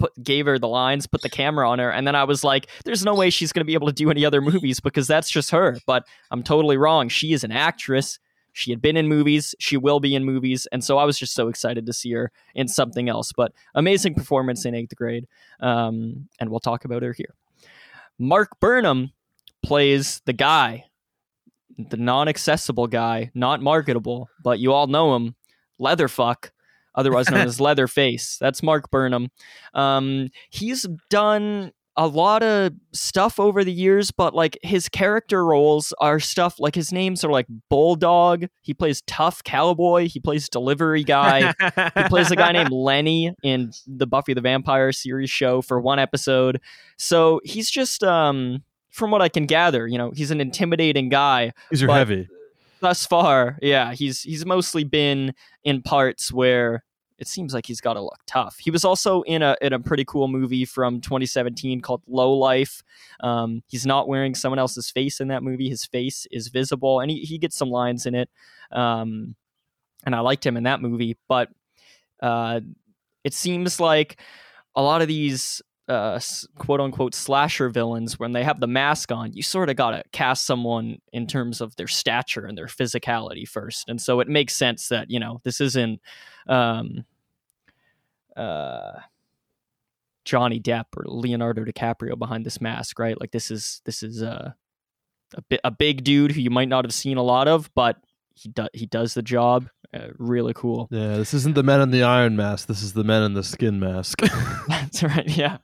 put 0.00 0.12
gave 0.22 0.46
her 0.46 0.58
the 0.58 0.68
lines, 0.68 1.06
put 1.06 1.22
the 1.22 1.28
camera 1.28 1.68
on 1.68 1.78
her, 1.78 1.90
and 1.90 2.06
then 2.06 2.14
I 2.16 2.24
was 2.24 2.42
like, 2.42 2.66
there's 2.84 3.04
no 3.04 3.14
way 3.14 3.30
she's 3.30 3.52
gonna 3.52 3.64
be 3.64 3.74
able 3.74 3.88
to 3.88 3.92
do 3.92 4.10
any 4.10 4.24
other 4.24 4.40
movies 4.40 4.80
because 4.80 5.06
that's 5.06 5.30
just 5.30 5.50
her. 5.50 5.78
But 5.86 6.04
I'm 6.30 6.42
totally 6.42 6.76
wrong. 6.76 7.08
She 7.08 7.32
is 7.32 7.44
an 7.44 7.52
actress. 7.52 8.18
She 8.52 8.70
had 8.70 8.82
been 8.82 8.96
in 8.96 9.08
movies. 9.08 9.54
She 9.58 9.76
will 9.76 10.00
be 10.00 10.14
in 10.14 10.24
movies, 10.24 10.66
and 10.72 10.84
so 10.84 10.98
I 10.98 11.04
was 11.04 11.18
just 11.18 11.34
so 11.34 11.48
excited 11.48 11.86
to 11.86 11.92
see 11.92 12.12
her 12.12 12.30
in 12.54 12.68
something 12.68 13.08
else. 13.08 13.32
But 13.34 13.52
amazing 13.74 14.14
performance 14.14 14.64
in 14.64 14.74
eighth 14.74 14.94
grade, 14.94 15.26
um, 15.60 16.28
and 16.38 16.50
we'll 16.50 16.60
talk 16.60 16.84
about 16.84 17.02
her 17.02 17.12
here. 17.12 17.34
Mark 18.18 18.60
Burnham 18.60 19.12
plays 19.62 20.20
the 20.26 20.32
guy, 20.32 20.84
the 21.78 21.96
non-accessible 21.96 22.88
guy, 22.88 23.30
not 23.34 23.62
marketable, 23.62 24.28
but 24.42 24.58
you 24.58 24.72
all 24.72 24.86
know 24.86 25.16
him, 25.16 25.34
Leatherfuck, 25.80 26.50
otherwise 26.94 27.30
known 27.30 27.40
as 27.46 27.60
Leatherface. 27.60 28.36
That's 28.38 28.62
Mark 28.62 28.90
Burnham. 28.90 29.30
Um, 29.74 30.30
he's 30.50 30.86
done 31.08 31.72
a 31.96 32.06
lot 32.06 32.42
of 32.42 32.72
stuff 32.92 33.38
over 33.38 33.64
the 33.64 33.72
years, 33.72 34.10
but 34.10 34.34
like 34.34 34.58
his 34.62 34.88
character 34.88 35.44
roles 35.44 35.92
are 36.00 36.18
stuff 36.18 36.58
like 36.58 36.74
his 36.74 36.92
names 36.92 37.22
are 37.24 37.30
like 37.30 37.46
Bulldog. 37.68 38.46
He 38.62 38.72
plays 38.72 39.02
tough 39.06 39.44
cowboy. 39.44 40.08
He 40.08 40.18
plays 40.18 40.48
delivery 40.48 41.04
guy. 41.04 41.52
He 41.94 42.04
plays 42.08 42.30
a 42.30 42.36
guy 42.36 42.52
named 42.52 42.70
Lenny 42.70 43.34
in 43.42 43.72
the 43.86 44.06
Buffy 44.06 44.32
the 44.32 44.40
Vampire 44.40 44.92
series 44.92 45.30
show 45.30 45.60
for 45.60 45.80
one 45.80 45.98
episode. 45.98 46.60
So 46.96 47.40
he's 47.44 47.70
just, 47.70 48.02
um, 48.02 48.62
from 48.90 49.10
what 49.10 49.22
I 49.22 49.28
can 49.28 49.46
gather, 49.46 49.86
you 49.86 49.98
know, 49.98 50.12
he's 50.14 50.30
an 50.30 50.40
intimidating 50.40 51.08
guy. 51.08 51.52
these 51.70 51.82
are 51.82 51.88
heavy. 51.88 52.28
Thus 52.80 53.06
far, 53.06 53.58
yeah, 53.62 53.92
he's 53.94 54.22
he's 54.22 54.44
mostly 54.44 54.82
been 54.82 55.34
in 55.62 55.82
parts 55.82 56.32
where 56.32 56.82
it 57.22 57.28
seems 57.28 57.54
like 57.54 57.66
he's 57.66 57.80
got 57.80 57.94
to 57.94 58.00
look 58.00 58.18
tough. 58.26 58.58
He 58.58 58.72
was 58.72 58.84
also 58.84 59.22
in 59.22 59.42
a 59.42 59.56
in 59.62 59.72
a 59.72 59.78
pretty 59.78 60.04
cool 60.04 60.26
movie 60.26 60.64
from 60.64 61.00
2017 61.00 61.80
called 61.80 62.02
Low 62.08 62.32
Life. 62.32 62.82
Um, 63.20 63.62
he's 63.68 63.86
not 63.86 64.08
wearing 64.08 64.34
someone 64.34 64.58
else's 64.58 64.90
face 64.90 65.20
in 65.20 65.28
that 65.28 65.44
movie. 65.44 65.68
His 65.68 65.86
face 65.86 66.26
is 66.32 66.48
visible, 66.48 66.98
and 66.98 67.12
he, 67.12 67.20
he 67.20 67.38
gets 67.38 67.56
some 67.56 67.70
lines 67.70 68.06
in 68.06 68.16
it. 68.16 68.28
Um, 68.72 69.36
and 70.04 70.16
I 70.16 70.20
liked 70.20 70.44
him 70.44 70.56
in 70.56 70.64
that 70.64 70.82
movie, 70.82 71.16
but 71.28 71.48
uh, 72.20 72.58
it 73.22 73.34
seems 73.34 73.78
like 73.78 74.20
a 74.74 74.82
lot 74.82 75.00
of 75.00 75.06
these 75.06 75.62
uh, 75.88 76.18
quote 76.58 76.80
unquote 76.80 77.14
slasher 77.14 77.68
villains, 77.68 78.18
when 78.18 78.32
they 78.32 78.44
have 78.44 78.60
the 78.60 78.66
mask 78.66 79.12
on, 79.12 79.32
you 79.32 79.42
sort 79.42 79.68
of 79.68 79.76
got 79.76 79.90
to 79.90 80.02
cast 80.12 80.46
someone 80.46 80.98
in 81.12 81.26
terms 81.26 81.60
of 81.60 81.74
their 81.76 81.88
stature 81.88 82.46
and 82.46 82.56
their 82.56 82.66
physicality 82.66 83.46
first. 83.46 83.88
And 83.88 84.00
so 84.00 84.20
it 84.20 84.28
makes 84.28 84.56
sense 84.56 84.88
that, 84.88 85.10
you 85.10 85.20
know, 85.20 85.40
this 85.44 85.60
isn't 85.60 86.00
um, 86.48 87.04
uh, 88.36 89.00
Johnny 90.24 90.60
Depp 90.60 90.86
or 90.96 91.04
Leonardo 91.06 91.64
DiCaprio 91.64 92.18
behind 92.18 92.46
this 92.46 92.60
mask, 92.60 92.98
right? 92.98 93.18
Like 93.20 93.32
this 93.32 93.50
is 93.50 93.82
this 93.84 94.02
is 94.02 94.22
uh, 94.22 94.52
a 95.34 95.42
bi- 95.50 95.60
a 95.64 95.70
big 95.70 96.04
dude 96.04 96.32
who 96.32 96.40
you 96.40 96.50
might 96.50 96.68
not 96.68 96.84
have 96.84 96.94
seen 96.94 97.16
a 97.16 97.22
lot 97.22 97.48
of, 97.48 97.70
but 97.74 97.96
he 98.34 98.48
does 98.48 98.68
he 98.72 98.86
does 98.86 99.14
the 99.14 99.22
job. 99.22 99.68
Uh, 99.94 100.08
really 100.16 100.54
cool. 100.54 100.88
Yeah, 100.90 101.16
this 101.18 101.34
isn't 101.34 101.54
the 101.54 101.62
men 101.62 101.80
in 101.82 101.90
the 101.90 102.02
iron 102.02 102.34
mask. 102.34 102.66
This 102.66 102.82
is 102.82 102.94
the 102.94 103.04
men 103.04 103.22
in 103.22 103.34
the 103.34 103.42
skin 103.42 103.78
mask. 103.78 104.20
That's 104.68 105.02
right. 105.02 105.28
Yeah. 105.28 105.58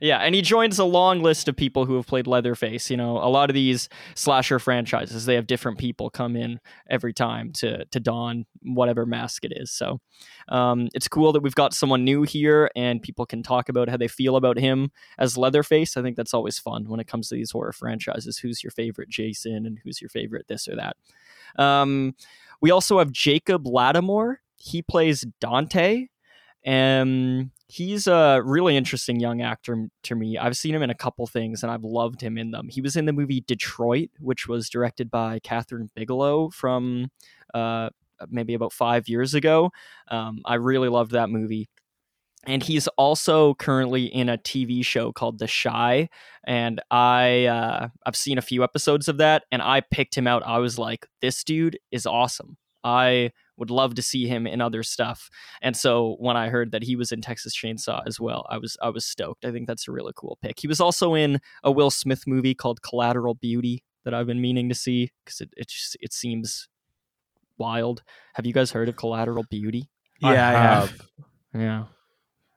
Yeah, 0.00 0.18
and 0.18 0.34
he 0.34 0.42
joins 0.42 0.78
a 0.78 0.84
long 0.84 1.22
list 1.22 1.48
of 1.48 1.56
people 1.56 1.84
who 1.84 1.94
have 1.96 2.06
played 2.06 2.26
Leatherface. 2.26 2.90
You 2.90 2.96
know, 2.96 3.18
a 3.18 3.28
lot 3.28 3.50
of 3.50 3.54
these 3.54 3.88
slasher 4.14 4.58
franchises, 4.58 5.26
they 5.26 5.34
have 5.34 5.46
different 5.46 5.78
people 5.78 6.10
come 6.10 6.36
in 6.36 6.60
every 6.88 7.12
time 7.12 7.52
to 7.54 7.84
to 7.86 8.00
don 8.00 8.46
whatever 8.62 9.06
mask 9.06 9.44
it 9.44 9.52
is. 9.54 9.70
So, 9.70 10.00
um, 10.48 10.88
it's 10.94 11.08
cool 11.08 11.32
that 11.32 11.42
we've 11.42 11.54
got 11.54 11.74
someone 11.74 12.04
new 12.04 12.22
here, 12.22 12.70
and 12.76 13.02
people 13.02 13.26
can 13.26 13.42
talk 13.42 13.68
about 13.68 13.88
how 13.88 13.96
they 13.96 14.08
feel 14.08 14.36
about 14.36 14.58
him 14.58 14.90
as 15.18 15.36
Leatherface. 15.36 15.96
I 15.96 16.02
think 16.02 16.16
that's 16.16 16.34
always 16.34 16.58
fun 16.58 16.88
when 16.88 17.00
it 17.00 17.06
comes 17.06 17.28
to 17.28 17.34
these 17.34 17.50
horror 17.50 17.72
franchises. 17.72 18.38
Who's 18.38 18.62
your 18.62 18.70
favorite 18.70 19.08
Jason, 19.08 19.66
and 19.66 19.78
who's 19.82 20.00
your 20.00 20.10
favorite 20.10 20.46
this 20.48 20.68
or 20.68 20.76
that? 20.76 20.96
Um, 21.62 22.14
we 22.60 22.70
also 22.70 22.98
have 22.98 23.12
Jacob 23.12 23.64
Latimore. 23.64 24.36
He 24.56 24.82
plays 24.82 25.24
Dante. 25.40 26.06
And 26.64 27.50
he's 27.68 28.06
a 28.06 28.40
really 28.42 28.76
interesting 28.76 29.20
young 29.20 29.42
actor 29.42 29.88
to 30.02 30.14
me. 30.14 30.38
I've 30.38 30.56
seen 30.56 30.74
him 30.74 30.82
in 30.82 30.90
a 30.90 30.94
couple 30.94 31.26
things 31.26 31.62
and 31.62 31.70
I've 31.70 31.84
loved 31.84 32.20
him 32.20 32.38
in 32.38 32.50
them. 32.50 32.68
He 32.68 32.80
was 32.80 32.96
in 32.96 33.04
the 33.04 33.12
movie 33.12 33.44
Detroit, 33.46 34.08
which 34.18 34.48
was 34.48 34.70
directed 34.70 35.10
by 35.10 35.38
Kathryn 35.40 35.88
Bigelow 35.94 36.50
from 36.50 37.10
uh, 37.52 37.90
maybe 38.30 38.54
about 38.54 38.72
five 38.72 39.08
years 39.08 39.34
ago. 39.34 39.70
Um, 40.10 40.40
I 40.46 40.54
really 40.54 40.88
loved 40.88 41.12
that 41.12 41.28
movie. 41.28 41.68
And 42.46 42.62
he's 42.62 42.88
also 42.88 43.54
currently 43.54 44.06
in 44.06 44.30
a 44.30 44.38
TV 44.38 44.82
show 44.84 45.12
called 45.12 45.38
The 45.38 45.48
Chi, 45.48 46.08
and 46.44 46.80
I 46.90 47.46
uh, 47.46 47.88
I've 48.06 48.16
seen 48.16 48.38
a 48.38 48.42
few 48.42 48.62
episodes 48.62 49.08
of 49.08 49.18
that, 49.18 49.42
and 49.50 49.60
I 49.60 49.80
picked 49.80 50.16
him 50.16 50.28
out. 50.28 50.44
I 50.46 50.58
was 50.58 50.78
like, 50.78 51.06
this 51.20 51.42
dude 51.42 51.78
is 51.90 52.06
awesome. 52.06 52.56
I 52.84 53.32
would 53.58 53.70
love 53.70 53.94
to 53.96 54.02
see 54.02 54.26
him 54.26 54.46
in 54.46 54.60
other 54.60 54.82
stuff. 54.82 55.28
And 55.60 55.76
so 55.76 56.16
when 56.20 56.36
I 56.36 56.48
heard 56.48 56.70
that 56.72 56.82
he 56.84 56.96
was 56.96 57.12
in 57.12 57.20
Texas 57.20 57.54
Chainsaw 57.56 58.02
as 58.06 58.18
well, 58.20 58.46
I 58.48 58.56
was 58.58 58.76
I 58.80 58.88
was 58.88 59.04
stoked. 59.04 59.44
I 59.44 59.50
think 59.52 59.66
that's 59.66 59.88
a 59.88 59.92
really 59.92 60.12
cool 60.16 60.38
pick. 60.40 60.60
He 60.60 60.66
was 60.68 60.80
also 60.80 61.14
in 61.14 61.40
a 61.64 61.70
Will 61.70 61.90
Smith 61.90 62.24
movie 62.26 62.54
called 62.54 62.82
Collateral 62.82 63.34
Beauty 63.34 63.82
that 64.04 64.14
I've 64.14 64.26
been 64.26 64.40
meaning 64.40 64.68
to 64.68 64.74
see 64.74 65.10
because 65.24 65.40
it 65.40 65.50
it 65.56 65.68
just 65.68 65.96
it 66.00 66.12
seems 66.12 66.68
wild. 67.58 68.02
Have 68.34 68.46
you 68.46 68.52
guys 68.52 68.70
heard 68.70 68.88
of 68.88 68.96
Collateral 68.96 69.44
Beauty? 69.50 69.90
Yeah, 70.20 70.30
I 70.30 70.52
have. 70.52 71.00
Yeah. 71.54 71.84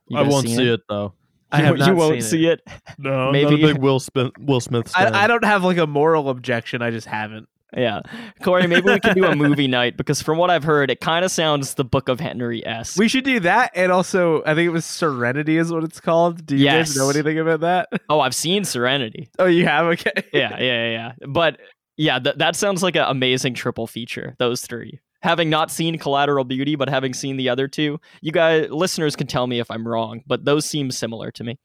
You 0.08 0.18
I 0.18 0.22
won't 0.24 0.48
see 0.48 0.68
it, 0.68 0.82
though. 0.90 1.14
I 1.52 1.60
You, 1.60 1.66
have 1.66 1.78
you 1.78 1.86
not 1.86 1.96
won't 1.96 2.14
seen 2.14 2.22
see 2.22 2.48
it. 2.48 2.62
No, 2.98 3.32
Maybe- 3.32 3.58
not 3.62 3.70
a 3.70 3.74
big 3.74 3.78
Will 3.82 4.00
Smith 4.00 4.32
Will 4.40 4.60
Smith. 4.62 4.92
I, 4.96 5.24
I 5.24 5.28
don't 5.28 5.44
have 5.44 5.64
like 5.64 5.78
a 5.78 5.88
moral 5.88 6.30
objection. 6.30 6.82
I 6.82 6.92
just 6.92 7.08
haven't. 7.08 7.48
Yeah. 7.76 8.02
Corey, 8.44 8.68
maybe 8.68 8.92
we 8.92 9.00
can 9.00 9.16
do 9.16 9.26
a 9.26 9.36
movie 9.36 9.68
night 9.68 9.96
because 9.98 10.22
from 10.22 10.38
what 10.38 10.50
I've 10.50 10.64
heard, 10.64 10.92
it 10.92 11.00
kind 11.00 11.24
of 11.24 11.32
sounds 11.32 11.76
the 11.76 11.86
Book 11.86 12.10
of 12.10 12.20
Henry 12.20 12.66
S. 12.66 12.98
We 12.98 13.08
should 13.08 13.24
do 13.24 13.40
that, 13.42 13.72
and 13.76 13.92
also 13.92 14.44
I 14.46 14.56
think 14.56 14.68
it 14.68 14.72
was 14.72 14.86
Serenity 14.86 15.58
is 15.58 15.72
what 15.72 15.84
it's 15.84 16.00
called. 16.00 16.46
Do 16.46 16.58
you 16.58 16.66
guys 16.66 16.96
know 16.96 17.10
anything 17.10 17.40
about 17.40 17.62
that? 17.62 17.90
oh, 18.10 18.20
I've 18.20 18.36
seen 18.36 18.66
Serenity. 18.66 19.30
Oh, 19.40 19.46
you 19.46 19.66
have. 19.66 19.86
Okay. 19.86 20.12
Yeah, 20.34 20.58
yeah, 20.60 20.60
yeah. 20.60 20.92
yeah. 20.92 21.28
But 21.28 21.60
yeah, 21.98 22.20
th- 22.20 22.38
that 22.38 22.56
sounds 22.56 22.82
like 22.84 22.96
an 22.96 23.06
amazing 23.08 23.54
triple 23.54 23.88
feature. 23.88 24.36
Those 24.40 24.62
three. 24.62 25.00
Having 25.22 25.52
not 25.52 25.70
seen 25.70 26.00
Collateral 26.00 26.46
Beauty, 26.46 26.76
but 26.76 26.90
having 26.90 27.14
seen 27.14 27.38
the 27.38 27.50
other 27.50 27.68
two, 27.68 28.00
you 28.22 28.32
guys, 28.32 28.70
listeners, 28.72 29.16
can 29.16 29.28
tell 29.28 29.46
me 29.46 29.60
if 29.60 29.70
I'm 29.70 29.88
wrong, 29.88 30.22
but 30.26 30.46
those 30.46 30.66
seem 30.66 30.90
similar 30.90 31.30
to 31.32 31.44
me. 31.44 31.60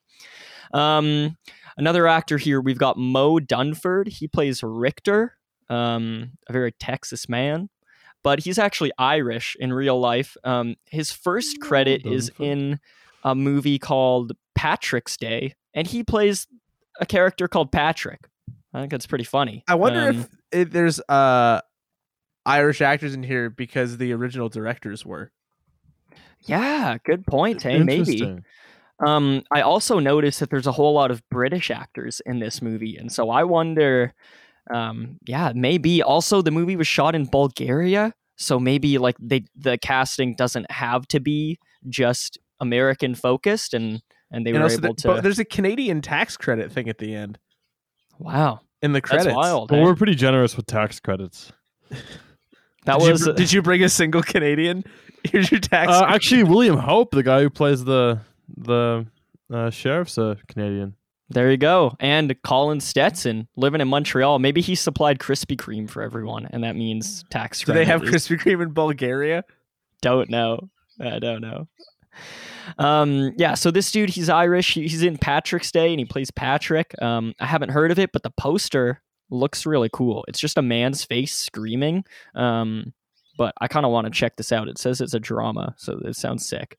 Um, 0.75 1.39
another 1.79 2.07
actor 2.07 2.37
here, 2.37 2.61
we've 2.61 2.79
got 2.79 2.99
Moe 2.99 3.39
Dunford. 3.39 4.09
He 4.09 4.29
plays 4.29 4.63
Richter, 4.63 5.36
um, 5.69 6.33
a 6.49 6.53
very 6.53 6.73
Texas 6.73 7.29
man, 7.29 7.69
but 8.23 8.41
he's 8.41 8.59
actually 8.59 8.93
Irish 8.99 9.57
in 9.61 9.73
real 9.73 9.99
life. 9.99 10.37
Um, 10.45 10.77
his 10.87 11.11
first 11.13 11.61
credit 11.61 12.05
is 12.07 12.31
in 12.39 12.81
a 13.25 13.35
movie 13.35 13.79
called 13.79 14.33
Patrick's 14.55 15.17
Day, 15.17 15.55
and 15.75 15.87
he 15.87 16.03
plays 16.03 16.47
a 17.01 17.07
character 17.07 17.49
called 17.49 17.73
Patrick. 17.73 18.21
I 18.73 18.81
think 18.81 18.91
that's 18.91 19.07
pretty 19.07 19.25
funny. 19.25 19.65
I 19.69 19.75
wonder 19.75 20.09
Um, 20.09 20.17
if, 20.17 20.29
if 20.53 20.71
there's 20.71 21.01
uh 21.09 21.61
Irish 22.45 22.81
actors 22.81 23.15
in 23.15 23.23
here 23.23 23.51
because 23.51 23.97
the 23.97 24.13
original 24.13 24.49
directors 24.49 25.05
were. 25.05 25.33
Yeah, 26.43 26.99
good 27.05 27.27
point. 27.27 27.63
Hey, 27.63 27.83
maybe. 27.83 28.39
Um, 29.05 29.43
I 29.51 29.63
also 29.63 29.99
noticed 29.99 30.41
that 30.41 30.49
there's 30.51 30.67
a 30.67 30.73
whole 30.73 30.95
lot 30.95 31.11
of 31.11 31.29
British 31.29 31.71
actors 31.71 32.21
in 32.25 32.39
this 32.39 32.63
movie, 32.63 32.97
and 32.97 33.11
so 33.11 33.31
I 33.31 33.45
wonder. 33.45 34.15
Um, 34.73 35.19
yeah, 35.27 35.53
maybe. 35.55 36.03
Also, 36.03 36.43
the 36.43 36.51
movie 36.51 36.77
was 36.77 36.87
shot 36.87 37.15
in 37.15 37.27
Bulgaria, 37.27 38.13
so 38.37 38.59
maybe 38.59 38.99
like 38.99 39.17
they 39.21 39.45
the 39.57 39.79
casting 39.79 40.35
doesn't 40.35 40.71
have 40.71 41.07
to 41.09 41.21
be 41.21 41.59
just 41.89 42.39
American 42.61 43.15
focused, 43.15 43.75
and 43.75 44.03
and 44.31 44.45
they 44.47 44.51
and 44.51 44.59
were 44.59 44.65
also 44.65 44.79
able 44.79 44.95
the- 44.95 45.03
to. 45.03 45.09
but 45.09 45.23
there's 45.23 45.39
a 45.39 45.45
Canadian 45.45 46.01
tax 46.03 46.37
credit 46.37 46.73
thing 46.73 46.89
at 46.89 46.99
the 46.99 47.15
end 47.15 47.39
wow, 48.19 48.61
in 48.83 48.93
the 48.93 49.01
credits. 49.01 49.27
that's 49.27 49.37
wild. 49.37 49.71
Well, 49.71 49.81
eh? 49.81 49.85
we're 49.85 49.95
pretty 49.95 50.15
generous 50.15 50.57
with 50.57 50.67
tax 50.67 51.01
credits. 51.01 51.53
That 52.85 52.99
did 53.01 53.13
was 53.13 53.27
You, 53.27 53.33
did 53.35 53.53
you 53.53 53.63
bring 53.63 53.83
a 53.83 53.89
single 53.89 54.23
Canadian? 54.23 54.85
Here's 55.25 55.51
your 55.51 55.61
tax. 55.61 55.91
Uh, 55.91 56.05
actually, 56.07 56.45
William 56.45 56.77
Hope, 56.79 57.11
the 57.11 57.23
guy 57.23 57.43
who 57.43 57.51
plays 57.51 57.85
the 57.85 58.21
the 58.57 59.07
uh, 59.53 59.71
sheriff's 59.71 60.19
a 60.19 60.37
Canadian. 60.49 60.95
There 61.29 61.51
you 61.51 61.57
go. 61.57 61.97
And 61.99 62.37
Colin 62.43 62.81
Stetson 62.81 63.49
living 63.57 63.81
in 63.81 63.89
Montreal. 63.89 64.39
Maybe 64.39 64.61
he 64.61 64.75
supplied 64.75 65.19
Krispy 65.19 65.57
Kreme 65.57 65.91
for 65.91 66.03
everyone, 66.03 66.47
and 66.51 66.63
that 66.63 66.77
means 66.77 67.25
tax 67.31 67.63
Do 67.63 67.73
they 67.73 67.85
have. 67.85 68.03
Krispy 68.03 68.39
Kreme 68.39 68.63
in 68.63 68.73
Bulgaria? 68.73 69.45
Don't 70.03 70.31
know. 70.31 70.71
I 71.01 71.19
don't 71.19 71.41
know. 71.41 71.67
Um, 72.79 73.33
yeah, 73.37 73.55
so 73.55 73.71
this 73.71 73.91
dude, 73.91 74.11
he's 74.11 74.29
Irish. 74.29 74.75
He's 74.75 75.03
in 75.03 75.19
Patrick's 75.19 75.71
Day 75.71 75.91
and 75.91 75.99
he 75.99 76.05
plays 76.05 76.31
Patrick. 76.31 76.95
Um, 77.03 77.35
I 77.41 77.47
haven't 77.47 77.71
heard 77.71 77.91
of 77.91 77.99
it, 77.99 78.13
but 78.13 78.23
the 78.23 78.31
poster 78.31 79.03
looks 79.31 79.67
really 79.67 79.91
cool. 79.93 80.25
It's 80.29 80.39
just 80.39 80.59
a 80.59 80.63
man's 80.63 81.05
face 81.05 81.35
screaming. 81.35 82.05
Um, 82.35 82.93
but 83.39 83.55
I 83.61 83.69
kind 83.69 83.85
of 83.85 83.93
want 83.93 84.07
to 84.07 84.11
check 84.11 84.37
this 84.37 84.53
out. 84.53 84.69
It 84.69 84.79
says 84.79 85.01
it's 85.01 85.15
a 85.15 85.21
drama, 85.21 85.75
so 85.77 86.01
it 86.05 86.17
sounds 86.17 86.49
sick. 86.49 86.79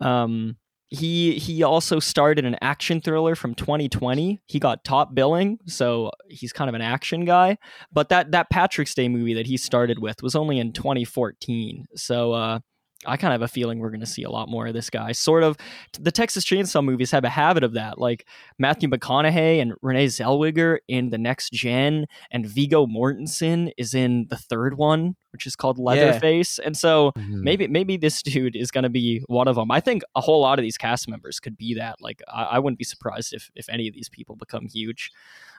Um, 0.00 0.56
he 0.94 1.38
he 1.38 1.62
also 1.62 1.98
starred 1.98 2.38
in 2.38 2.44
an 2.44 2.56
action 2.60 3.00
thriller 3.00 3.34
from 3.34 3.54
2020. 3.54 4.40
He 4.46 4.58
got 4.58 4.84
top 4.84 5.14
billing, 5.14 5.58
so 5.66 6.10
he's 6.28 6.52
kind 6.52 6.68
of 6.68 6.74
an 6.74 6.82
action 6.82 7.24
guy. 7.24 7.58
But 7.92 8.08
that 8.08 8.32
that 8.32 8.50
Patrick's 8.50 8.94
Day 8.94 9.08
movie 9.08 9.34
that 9.34 9.46
he 9.46 9.56
started 9.56 9.98
with 9.98 10.22
was 10.22 10.34
only 10.34 10.58
in 10.58 10.72
2014. 10.72 11.86
So 11.96 12.32
uh, 12.32 12.60
I 13.06 13.16
kind 13.16 13.32
of 13.34 13.40
have 13.40 13.48
a 13.48 13.52
feeling 13.52 13.78
we're 13.78 13.90
going 13.90 14.00
to 14.00 14.06
see 14.06 14.22
a 14.22 14.30
lot 14.30 14.48
more 14.48 14.66
of 14.66 14.74
this 14.74 14.90
guy. 14.90 15.12
Sort 15.12 15.42
of, 15.42 15.56
the 15.98 16.10
Texas 16.12 16.44
Chainsaw 16.44 16.84
movies 16.84 17.10
have 17.10 17.24
a 17.24 17.28
habit 17.28 17.64
of 17.64 17.74
that. 17.74 17.98
Like 17.98 18.26
Matthew 18.58 18.88
McConaughey 18.88 19.60
and 19.60 19.74
Renee 19.82 20.06
Zellweger 20.06 20.78
in 20.88 21.10
the 21.10 21.18
Next 21.18 21.52
Gen, 21.52 22.06
and 22.30 22.46
Viggo 22.46 22.86
Mortensen 22.86 23.70
is 23.76 23.94
in 23.94 24.26
the 24.30 24.36
third 24.36 24.76
one, 24.76 25.16
which 25.32 25.46
is 25.46 25.56
called 25.56 25.78
Leatherface. 25.78 26.58
And 26.58 26.76
so 26.76 27.12
maybe 27.42 27.66
maybe 27.68 27.96
this 27.96 28.22
dude 28.22 28.56
is 28.56 28.70
going 28.70 28.84
to 28.84 28.90
be 28.90 29.22
one 29.26 29.48
of 29.48 29.56
them. 29.56 29.70
I 29.70 29.80
think 29.80 30.02
a 30.14 30.20
whole 30.20 30.40
lot 30.40 30.58
of 30.58 30.62
these 30.62 30.76
cast 30.78 31.08
members 31.08 31.40
could 31.40 31.56
be 31.56 31.74
that. 31.74 32.00
Like 32.00 32.22
I, 32.32 32.42
I 32.44 32.58
wouldn't 32.58 32.78
be 32.78 32.84
surprised 32.84 33.32
if 33.32 33.50
if 33.54 33.68
any 33.68 33.88
of 33.88 33.94
these 33.94 34.08
people 34.08 34.36
become 34.36 34.66
huge. 34.66 35.10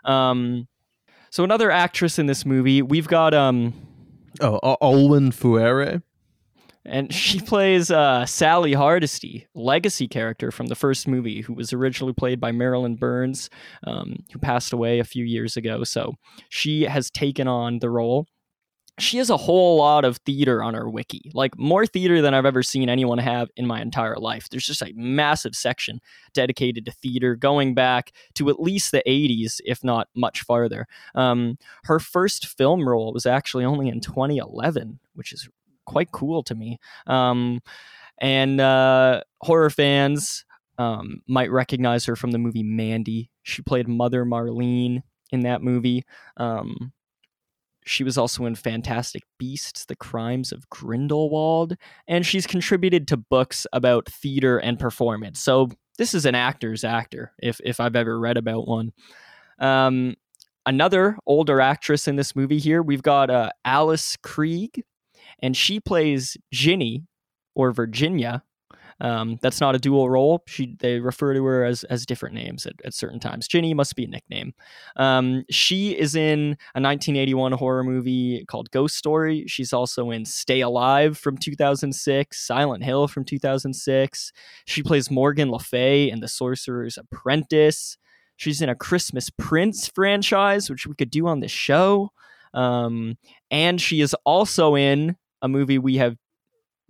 Um, 0.03 0.67
so 1.29 1.43
another 1.43 1.71
actress 1.71 2.17
in 2.17 2.27
this 2.27 2.45
movie, 2.45 2.81
we've 2.81 3.07
got 3.07 3.33
um 3.33 3.73
Oh, 4.41 4.59
Olwen 4.81 5.31
Fouéré. 5.31 6.01
And 6.85 7.13
she 7.13 7.39
plays 7.39 7.91
uh, 7.91 8.25
Sally 8.25 8.73
Hardesty, 8.73 9.47
legacy 9.53 10.07
character 10.07 10.51
from 10.51 10.67
the 10.67 10.75
first 10.75 11.07
movie, 11.07 11.41
who 11.41 11.53
was 11.53 11.73
originally 11.73 12.13
played 12.13 12.39
by 12.39 12.51
Marilyn 12.51 12.95
Burns, 12.95 13.49
um, 13.85 14.23
who 14.31 14.39
passed 14.39 14.73
away 14.73 14.99
a 14.99 15.03
few 15.03 15.25
years 15.25 15.57
ago. 15.57 15.83
So 15.83 16.13
she 16.49 16.83
has 16.83 17.09
taken 17.09 17.47
on 17.47 17.79
the 17.79 17.89
role. 17.89 18.27
She 18.97 19.17
has 19.17 19.29
a 19.29 19.35
whole 19.35 19.79
lot 19.79 20.05
of 20.05 20.17
theater 20.19 20.63
on 20.63 20.73
her 20.73 20.89
wiki, 20.89 21.29
like 21.33 21.57
more 21.59 21.85
theater 21.85 22.21
than 22.21 22.33
I've 22.33 22.45
ever 22.45 22.63
seen 22.63 22.87
anyone 22.87 23.17
have 23.17 23.49
in 23.57 23.67
my 23.67 23.81
entire 23.81 24.15
life. 24.15 24.47
There's 24.47 24.65
just 24.65 24.81
a 24.81 24.93
massive 24.95 25.53
section 25.53 25.99
dedicated 26.33 26.85
to 26.85 26.93
theater 26.93 27.35
going 27.35 27.73
back 27.73 28.13
to 28.35 28.49
at 28.49 28.61
least 28.61 28.93
the 28.93 29.03
80s, 29.05 29.59
if 29.65 29.83
not 29.83 30.07
much 30.15 30.43
farther. 30.43 30.87
Um, 31.13 31.57
her 31.83 31.99
first 31.99 32.47
film 32.47 32.87
role 32.87 33.11
was 33.11 33.25
actually 33.25 33.65
only 33.65 33.89
in 33.89 33.99
2011, 33.99 34.99
which 35.13 35.33
is 35.33 35.49
quite 35.85 36.11
cool 36.11 36.43
to 36.43 36.55
me. 36.55 36.77
Um, 37.07 37.61
and 38.19 38.61
uh, 38.61 39.21
horror 39.41 39.69
fans 39.69 40.45
um, 40.77 41.21
might 41.27 41.51
recognize 41.51 42.05
her 42.05 42.15
from 42.15 42.31
the 42.31 42.37
movie 42.37 42.63
Mandy. 42.63 43.29
She 43.43 43.61
played 43.61 43.87
Mother 43.87 44.25
Marlene 44.25 45.03
in 45.31 45.41
that 45.41 45.61
movie. 45.61 46.03
Um, 46.37 46.93
she 47.85 48.03
was 48.03 48.17
also 48.17 48.45
in 48.45 48.55
Fantastic 48.55 49.23
Beasts: 49.37 49.85
The 49.85 49.95
Crimes 49.95 50.51
of 50.51 50.69
Grindelwald, 50.69 51.77
and 52.07 52.25
she's 52.25 52.47
contributed 52.47 53.07
to 53.09 53.17
books 53.17 53.67
about 53.73 54.09
theater 54.09 54.57
and 54.57 54.79
performance. 54.79 55.39
So 55.39 55.69
this 55.97 56.13
is 56.13 56.25
an 56.25 56.35
actor's 56.35 56.83
actor, 56.83 57.31
if 57.41 57.61
if 57.63 57.79
I've 57.79 57.95
ever 57.95 58.19
read 58.19 58.37
about 58.37 58.67
one. 58.67 58.91
Um, 59.59 60.15
another 60.65 61.17
older 61.25 61.61
actress 61.61 62.07
in 62.07 62.15
this 62.15 62.35
movie 62.35 62.59
here, 62.59 62.81
we've 62.81 63.03
got 63.03 63.29
uh, 63.29 63.51
Alice 63.63 64.17
Krige, 64.17 64.81
and 65.39 65.55
she 65.55 65.79
plays 65.79 66.37
Ginny 66.51 67.05
or 67.55 67.71
Virginia. 67.71 68.43
Um, 69.01 69.37
that's 69.41 69.59
not 69.59 69.75
a 69.75 69.79
dual 69.79 70.09
role. 70.09 70.41
She 70.47 70.75
they 70.79 70.99
refer 70.99 71.33
to 71.33 71.43
her 71.43 71.65
as 71.65 71.83
as 71.85 72.05
different 72.05 72.33
names 72.33 72.65
at, 72.65 72.75
at 72.85 72.93
certain 72.93 73.19
times. 73.19 73.47
Ginny 73.47 73.73
must 73.73 73.95
be 73.95 74.05
a 74.05 74.07
nickname. 74.07 74.53
Um, 74.95 75.43
she 75.49 75.91
is 75.91 76.15
in 76.15 76.57
a 76.75 76.79
1981 76.79 77.51
horror 77.53 77.83
movie 77.83 78.45
called 78.47 78.71
Ghost 78.71 78.95
Story. 78.95 79.45
She's 79.47 79.73
also 79.73 80.11
in 80.11 80.23
Stay 80.23 80.61
Alive 80.61 81.17
from 81.17 81.37
2006, 81.37 82.47
Silent 82.47 82.83
Hill 82.83 83.09
from 83.09 83.25
2006. 83.25 84.31
She 84.65 84.81
plays 84.83 85.11
Morgan 85.11 85.51
Le 85.51 85.59
Fay 85.59 86.09
in 86.09 86.21
The 86.21 86.29
Sorcerer's 86.29 86.97
Apprentice. 86.97 87.97
She's 88.37 88.61
in 88.61 88.69
a 88.69 88.75
Christmas 88.75 89.29
Prince 89.29 89.87
franchise, 89.89 90.69
which 90.69 90.87
we 90.87 90.95
could 90.95 91.09
do 91.09 91.27
on 91.27 91.39
this 91.41 91.51
show. 91.51 92.11
Um, 92.53 93.17
and 93.51 93.81
she 93.81 93.99
is 93.99 94.15
also 94.25 94.75
in 94.75 95.17
a 95.41 95.47
movie 95.47 95.77
we 95.77 95.97
have 95.97 96.15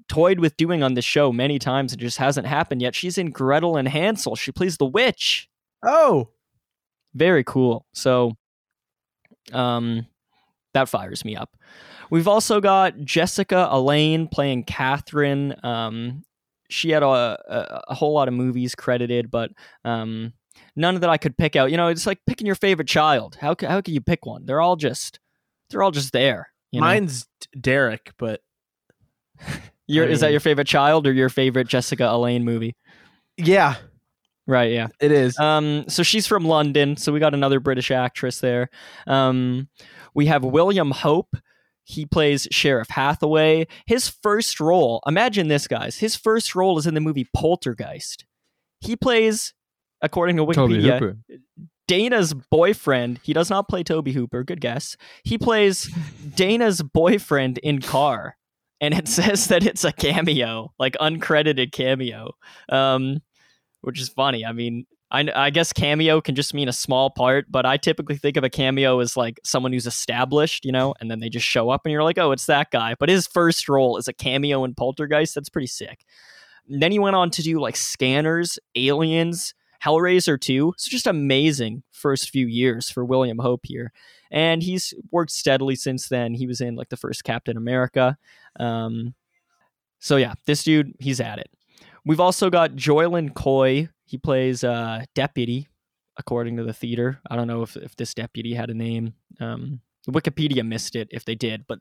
toyed 0.07 0.39
with 0.39 0.55
doing 0.57 0.83
on 0.83 0.93
this 0.93 1.05
show 1.05 1.31
many 1.31 1.57
times 1.59 1.91
and 1.91 1.99
just 2.01 2.17
hasn't 2.17 2.45
happened 2.47 2.81
yet. 2.81 2.93
She's 2.95 3.17
in 3.17 3.31
Gretel 3.31 3.75
and 3.77 3.87
Hansel. 3.87 4.35
She 4.35 4.51
plays 4.51 4.77
the 4.77 4.85
witch. 4.85 5.49
Oh, 5.83 6.29
Very 7.13 7.43
cool. 7.43 7.85
So 7.93 8.33
um 9.53 10.05
that 10.73 10.89
fires 10.89 11.23
me 11.23 11.35
up. 11.35 11.55
We've 12.09 12.27
also 12.27 12.59
got 12.59 12.99
Jessica 13.03 13.67
Allain 13.71 14.27
playing 14.27 14.65
Catherine. 14.65 15.55
Um 15.63 16.23
she 16.69 16.89
had 16.89 17.03
a, 17.03 17.05
a, 17.05 17.81
a 17.89 17.93
whole 17.95 18.13
lot 18.13 18.27
of 18.27 18.33
movies 18.33 18.75
credited, 18.75 19.29
but 19.31 19.51
um 19.83 20.33
none 20.75 20.99
that 20.99 21.09
I 21.09 21.17
could 21.17 21.37
pick 21.37 21.55
out. 21.55 21.71
You 21.71 21.77
know, 21.77 21.87
it's 21.87 22.05
like 22.07 22.19
picking 22.27 22.47
your 22.47 22.55
favorite 22.55 22.87
child. 22.87 23.37
How 23.39 23.55
how 23.59 23.81
can 23.81 23.93
you 23.93 24.01
pick 24.01 24.25
one? 24.25 24.45
They're 24.45 24.61
all 24.61 24.75
just 24.75 25.19
they're 25.69 25.83
all 25.83 25.91
just 25.91 26.11
there. 26.13 26.49
You 26.75 26.81
know? 26.81 26.87
mine's 26.87 27.25
D- 27.41 27.59
Derek, 27.59 28.11
but 28.17 28.41
Your, 29.87 30.05
I 30.05 30.09
is 30.09 30.21
that 30.21 30.31
your 30.31 30.39
favorite 30.39 30.67
child 30.67 31.05
or 31.05 31.13
your 31.13 31.29
favorite 31.29 31.67
Jessica 31.67 32.09
Allain 32.09 32.43
movie? 32.43 32.75
yeah, 33.37 33.75
Right, 34.47 34.71
yeah. 34.71 34.87
it 34.99 35.11
is. 35.11 35.37
Um, 35.39 35.85
so 35.87 36.03
she's 36.03 36.27
from 36.27 36.45
London, 36.45 36.97
so 36.97 37.11
we 37.11 37.19
got 37.19 37.33
another 37.33 37.59
British 37.59 37.89
actress 37.89 38.39
there. 38.39 38.69
Um, 39.07 39.69
we 40.13 40.27
have 40.27 40.43
William 40.43 40.91
Hope. 40.91 41.35
He 41.83 42.05
plays 42.05 42.47
Sheriff 42.51 42.89
Hathaway. 42.89 43.67
His 43.85 44.07
first 44.07 44.59
role, 44.59 45.01
imagine 45.07 45.47
this, 45.47 45.67
guys. 45.67 45.97
His 45.97 46.15
first 46.15 46.55
role 46.55 46.77
is 46.77 46.85
in 46.85 46.93
the 46.93 47.01
movie 47.01 47.27
Poltergeist. 47.35 48.25
He 48.81 48.95
plays, 48.95 49.53
according 50.01 50.37
to 50.37 50.45
Tobe 50.45 50.71
Wikipedia, 50.71 50.99
Hooper. 50.99 51.17
Dana's 51.87 52.33
boyfriend. 52.33 53.19
He 53.23 53.33
does 53.33 53.49
not 53.49 53.67
play 53.67 53.83
Tobe 53.83 54.09
Hooper. 54.09 54.43
Good 54.43 54.61
guess. 54.61 54.97
He 55.23 55.37
plays 55.37 55.89
Dana's 56.35 56.81
boyfriend 56.81 57.57
in 57.59 57.81
Car, 57.81 58.37
and 58.81 58.93
it 58.93 59.07
says 59.09 59.47
that 59.47 59.65
it's 59.65 59.83
a 59.83 59.91
cameo, 59.91 60.73
like 60.79 60.93
uncredited 60.99 61.71
cameo, 61.71 62.31
um, 62.69 63.21
which 63.81 63.99
is 63.99 64.09
funny. 64.09 64.45
I 64.45 64.51
mean, 64.51 64.85
I, 65.11 65.29
I 65.35 65.49
guess 65.51 65.71
cameo 65.71 66.19
can 66.19 66.35
just 66.35 66.53
mean 66.53 66.67
a 66.67 66.73
small 66.73 67.09
part, 67.11 67.45
but 67.49 67.65
I 67.65 67.77
typically 67.77 68.17
think 68.17 68.37
of 68.37 68.43
a 68.43 68.49
cameo 68.49 68.99
as 68.99 69.15
like 69.15 69.39
someone 69.43 69.71
who's 69.71 69.85
established, 69.85 70.65
you 70.65 70.71
know, 70.71 70.95
and 70.99 71.09
then 71.11 71.19
they 71.19 71.29
just 71.29 71.45
show 71.45 71.69
up, 71.69 71.81
and 71.85 71.91
you're 71.91 72.03
like, 72.03 72.17
oh, 72.17 72.31
it's 72.31 72.47
that 72.47 72.71
guy. 72.71 72.95
But 72.99 73.09
his 73.09 73.27
first 73.27 73.69
role 73.69 73.97
is 73.97 74.07
a 74.07 74.13
cameo 74.13 74.63
in 74.63 74.73
Poltergeist. 74.73 75.35
That's 75.35 75.49
pretty 75.49 75.67
sick. 75.67 76.03
And 76.67 76.81
then 76.81 76.91
he 76.91 76.99
went 76.99 77.15
on 77.15 77.29
to 77.31 77.43
do 77.43 77.59
like 77.59 77.75
Scanners, 77.75 78.57
Aliens. 78.75 79.53
Hellraiser 79.85 80.39
2. 80.39 80.73
So 80.77 80.89
just 80.89 81.07
amazing 81.07 81.83
first 81.91 82.29
few 82.29 82.47
years 82.47 82.89
for 82.89 83.05
William 83.05 83.39
Hope 83.39 83.61
here. 83.65 83.91
And 84.31 84.63
he's 84.63 84.93
worked 85.11 85.31
steadily 85.31 85.75
since 85.75 86.09
then. 86.09 86.33
He 86.33 86.47
was 86.47 86.61
in 86.61 86.75
like 86.75 86.89
the 86.89 86.97
first 86.97 87.23
Captain 87.23 87.57
America. 87.57 88.17
Um, 88.59 89.13
so 89.99 90.17
yeah, 90.17 90.33
this 90.45 90.63
dude, 90.63 90.93
he's 90.99 91.19
at 91.19 91.39
it. 91.39 91.49
We've 92.05 92.19
also 92.19 92.49
got 92.49 92.71
Jolyon 92.71 93.33
Coy. 93.33 93.89
He 94.05 94.17
plays 94.17 94.63
uh, 94.63 95.05
deputy, 95.13 95.67
according 96.17 96.57
to 96.57 96.63
the 96.63 96.73
theater. 96.73 97.19
I 97.29 97.35
don't 97.35 97.47
know 97.47 97.63
if, 97.63 97.75
if 97.77 97.95
this 97.95 98.13
deputy 98.13 98.53
had 98.53 98.69
a 98.69 98.75
name. 98.75 99.13
Um, 99.39 99.81
Wikipedia 100.07 100.65
missed 100.65 100.95
it 100.95 101.07
if 101.11 101.25
they 101.25 101.33
did, 101.33 101.65
but 101.67 101.79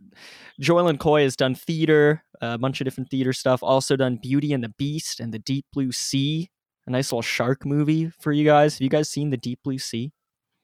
Jolyon 0.61 0.99
Coy 0.99 1.23
has 1.23 1.37
done 1.37 1.55
theater, 1.55 2.25
a 2.41 2.57
bunch 2.57 2.81
of 2.81 2.87
different 2.87 3.11
theater 3.11 3.35
stuff. 3.35 3.63
Also 3.63 3.97
done 3.97 4.19
Beauty 4.23 4.55
and 4.55 4.65
the 4.65 4.71
Beast 4.71 5.21
and 5.21 5.33
the 5.33 5.39
Deep 5.39 5.67
Blue 5.73 5.93
Sea 5.93 6.51
a 6.87 6.91
nice 6.91 7.11
little 7.13 7.23
shark 7.23 7.65
movie 7.65 8.11
for 8.11 8.33
you 8.33 8.45
guys. 8.45 8.75
Have 8.75 8.83
you 8.83 8.89
guys 8.89 9.09
seen 9.09 9.31
the 9.31 9.37
Deep 9.37 9.61
Blue 9.63 9.79
Sea? 9.79 10.13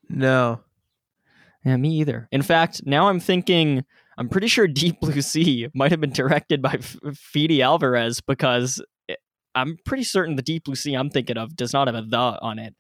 No. 0.09 0.61
Yeah, 1.65 1.77
me 1.77 1.91
either. 1.99 2.29
In 2.33 2.43
fact, 2.43 2.83
now 2.87 3.09
I'm 3.09 3.21
thinking 3.21 3.85
I'm 4.19 4.29
pretty 4.29 4.49
sure 4.49 4.67
Deep 4.69 5.01
Blue 5.01 5.21
Sea 5.23 5.69
might 5.75 5.91
have 5.91 6.01
been 6.01 6.13
directed 6.13 6.63
by 6.63 6.75
F- 6.75 6.97
Fede 7.15 7.61
Alvarez 7.61 8.21
because 8.21 8.83
it, 9.09 9.19
I'm 9.55 9.79
pretty 9.85 10.05
certain 10.05 10.37
the 10.37 10.43
Deep 10.43 10.65
Blue 10.65 10.75
Sea 10.75 10.95
I'm 10.95 11.11
thinking 11.11 11.39
of 11.39 11.57
does 11.57 11.73
not 11.73 11.89
have 11.89 11.97
a 11.97 12.03
the 12.03 12.17
on 12.17 12.59
it. 12.59 12.75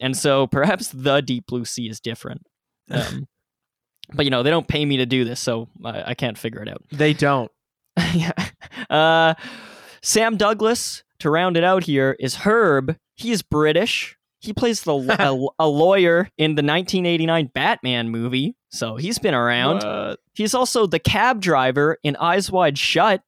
And 0.00 0.16
so 0.16 0.46
perhaps 0.46 0.88
the 0.88 1.20
Deep 1.20 1.46
Blue 1.46 1.64
Sea 1.64 1.88
is 1.88 2.00
different. 2.00 2.42
Um, 2.90 3.28
but 4.14 4.24
you 4.24 4.30
know, 4.30 4.42
they 4.42 4.48
don't 4.48 4.66
pay 4.66 4.82
me 4.86 4.96
to 4.96 5.04
do 5.04 5.24
this, 5.24 5.40
so 5.40 5.68
I, 5.84 6.10
I 6.12 6.14
can't 6.14 6.38
figure 6.38 6.62
it 6.62 6.68
out. 6.70 6.82
They 6.90 7.12
don't. 7.12 7.50
yeah. 8.14 8.32
Uh, 8.88 9.34
Sam 10.02 10.38
Douglas 10.38 11.02
to 11.20 11.30
round 11.30 11.56
it 11.56 11.64
out 11.64 11.84
here 11.84 12.16
is 12.18 12.36
Herb. 12.36 12.96
He 13.16 13.30
is 13.32 13.42
British. 13.42 14.16
He 14.40 14.52
plays 14.52 14.82
the 14.82 14.92
a, 15.18 15.64
a 15.64 15.68
lawyer 15.68 16.28
in 16.38 16.54
the 16.54 16.62
1989 16.62 17.50
Batman 17.54 18.10
movie, 18.10 18.54
so 18.70 18.96
he's 18.96 19.18
been 19.18 19.34
around. 19.34 19.82
What? 19.82 20.20
He's 20.34 20.54
also 20.54 20.86
the 20.86 21.00
cab 21.00 21.40
driver 21.40 21.98
in 22.04 22.14
Eyes 22.16 22.50
Wide 22.50 22.78
Shut, 22.78 23.22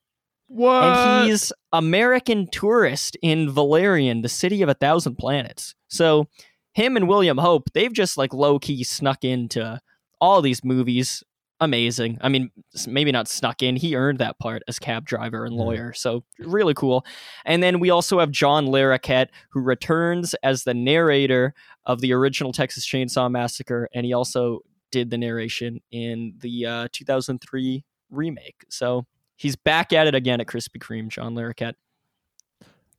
What? 0.47 0.85
and 0.85 1.29
he's 1.29 1.53
American 1.73 2.49
tourist 2.49 3.17
in 3.23 3.51
Valerian, 3.51 4.23
the 4.23 4.29
city 4.29 4.63
of 4.63 4.69
a 4.69 4.75
thousand 4.75 5.17
planets. 5.17 5.75
So 5.89 6.29
him 6.75 6.97
and 6.97 7.09
William 7.09 7.39
Hope, 7.39 7.65
they've 7.75 7.93
just 7.93 8.17
like 8.17 8.33
low 8.33 8.61
key 8.61 8.85
snuck 8.85 9.25
into 9.25 9.81
all 10.21 10.41
these 10.43 10.63
movies. 10.63 11.25
Amazing. 11.63 12.19
I 12.23 12.31
mean, 12.31 12.51
maybe 12.87 13.13
not 13.13 13.29
snuck 13.29 13.63
in. 13.63 13.77
He 13.77 13.95
earned 13.95 14.19
that 14.19 14.39
part 14.39 14.63
as 14.67 14.79
cab 14.79 15.05
driver 15.05 15.45
and 15.45 15.55
lawyer. 15.55 15.93
So 15.93 16.25
really 16.39 16.73
cool. 16.73 17.05
And 17.45 17.63
then 17.63 17.81
we 17.81 17.91
also 17.91 18.19
have 18.19 18.31
John 18.31 18.69
Larroquette, 18.69 19.29
who 19.51 19.61
returns 19.61 20.33
as 20.43 20.65
the 20.65 20.73
narrator 20.73 21.53
of 21.85 22.01
the 22.01 22.15
original 22.15 22.53
Texas 22.53 22.87
Chainsaw 22.87 23.31
Massacre, 23.31 23.89
and 23.93 24.07
he 24.07 24.15
also 24.15 24.61
did 24.91 25.11
the 25.11 25.19
narration 25.19 25.81
in 25.91 26.33
the 26.41 26.65
uh, 26.65 26.89
2003 26.93 27.85
remake. 28.09 28.65
So 28.71 29.07
he's 29.37 29.55
back 29.55 29.93
at 29.93 30.07
it 30.07 30.15
again 30.15 30.41
at 30.41 30.47
Krispy 30.47 30.79
Kreme, 30.79 31.09
John 31.09 31.35
Larroquette. 31.35 31.75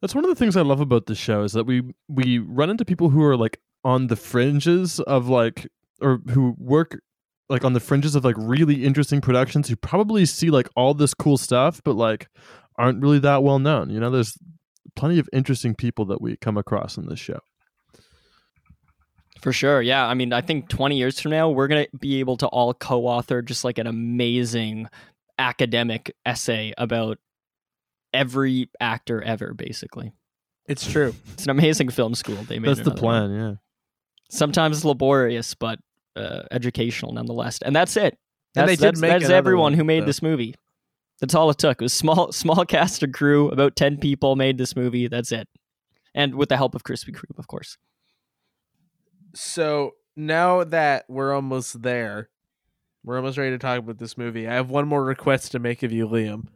That's 0.02 0.14
one 0.14 0.24
of 0.24 0.30
the 0.30 0.36
things 0.36 0.56
I 0.56 0.62
love 0.62 0.82
about 0.82 1.08
this 1.08 1.18
show 1.18 1.44
is 1.44 1.54
that 1.54 1.66
we 1.66 1.94
we 2.08 2.38
run 2.40 2.70
into 2.70 2.86
people 2.86 3.10
who 3.10 3.24
are 3.24 3.38
like 3.38 3.60
on 3.84 4.08
the 4.08 4.16
fringes 4.16 5.00
of 5.00 5.30
like 5.30 5.68
or 6.00 6.22
who 6.30 6.56
work 6.58 7.00
like 7.52 7.66
on 7.66 7.74
the 7.74 7.80
fringes 7.80 8.16
of 8.16 8.24
like 8.26 8.36
really 8.38 8.84
interesting 8.84 9.22
productions 9.22 9.68
who 9.68 9.76
probably 9.76 10.26
see 10.26 10.50
like 10.50 10.70
all 10.76 10.94
this 10.94 11.14
cool 11.14 11.38
stuff 11.38 11.82
but 11.84 11.96
like 11.96 12.28
aren't 12.78 13.02
really 13.02 13.20
that 13.20 13.44
well 13.44 13.60
known. 13.60 13.90
You 13.90 14.00
know, 14.00 14.10
there's 14.10 14.38
plenty 14.96 15.20
of 15.20 15.30
interesting 15.32 15.76
people 15.76 16.06
that 16.06 16.22
we 16.22 16.38
come 16.38 16.58
across 16.58 16.98
in 16.98 17.08
this 17.08 17.20
show. 17.20 17.40
For 19.42 19.52
sure. 19.52 19.82
Yeah. 19.82 20.06
I 20.06 20.14
mean, 20.14 20.34
I 20.34 20.42
think 20.42 20.70
20 20.70 20.98
years 20.98 21.20
from 21.20 21.32
now, 21.32 21.50
we're 21.50 21.68
going 21.68 21.86
to 21.86 21.98
be 21.98 22.20
able 22.20 22.38
to 22.38 22.48
all 22.48 22.74
co 22.74 23.08
author 23.08 23.42
just 23.42 23.64
like 23.64 23.80
an 23.80 23.88
amazing 23.88 24.88
academic 25.40 26.16
essay 26.26 26.74
about 26.78 27.18
every 28.14 28.70
actor 28.80 29.22
ever, 29.22 29.54
basically. 29.54 30.14
It's 30.68 30.90
true. 30.90 31.16
It's 31.34 31.46
an 31.46 31.50
amazing 31.50 31.90
film 31.90 32.14
school. 32.14 32.36
They 32.36 32.60
made 32.60 32.70
That's 32.70 32.80
the 32.82 32.92
another 32.92 33.02
one. 33.02 33.30
plan, 33.30 33.40
yeah. 33.40 33.54
Sometimes 34.30 34.86
laborious, 34.86 35.56
but 35.56 35.80
uh, 36.16 36.44
educational 36.52 37.14
nonetheless. 37.14 37.60
And 37.62 37.76
that's 37.76 37.96
it. 37.98 38.18
And 38.56 38.68
That's, 38.68 38.72
they 38.72 38.76
did 38.76 38.96
that's, 38.96 39.02
make 39.02 39.12
that's 39.22 39.30
everyone 39.30 39.64
one, 39.64 39.74
who 39.76 39.84
made 39.86 40.02
so. 40.02 40.06
this 40.08 40.22
movie. 40.22 40.56
That's 41.22 41.34
all 41.36 41.50
it 41.52 41.58
took. 41.58 41.82
It 41.82 41.86
was 41.86 41.94
small, 41.94 42.32
small 42.34 42.66
cast 42.66 43.02
and 43.02 43.14
crew. 43.14 43.50
About 43.50 43.76
ten 43.78 43.98
people 43.98 44.36
made 44.36 44.58
this 44.58 44.76
movie. 44.76 45.08
That's 45.08 45.32
it, 45.32 45.48
and 46.14 46.36
with 46.36 46.50
the 46.50 46.58
help 46.58 46.76
of 46.76 46.84
Krispy 46.84 47.12
Kreme, 47.16 47.38
of 47.38 47.48
course. 47.48 47.78
So 49.34 49.92
now 50.16 50.64
that 50.64 51.06
we're 51.08 51.34
almost 51.34 51.82
there, 51.82 52.30
we're 53.04 53.18
almost 53.18 53.38
ready 53.38 53.52
to 53.52 53.58
talk 53.58 53.80
about 53.80 53.98
this 53.98 54.18
movie. 54.18 54.48
I 54.48 54.54
have 54.56 54.70
one 54.70 54.88
more 54.88 55.04
request 55.04 55.52
to 55.54 55.60
make 55.60 55.84
of 55.84 55.92
you, 55.92 56.08
Liam, 56.08 56.48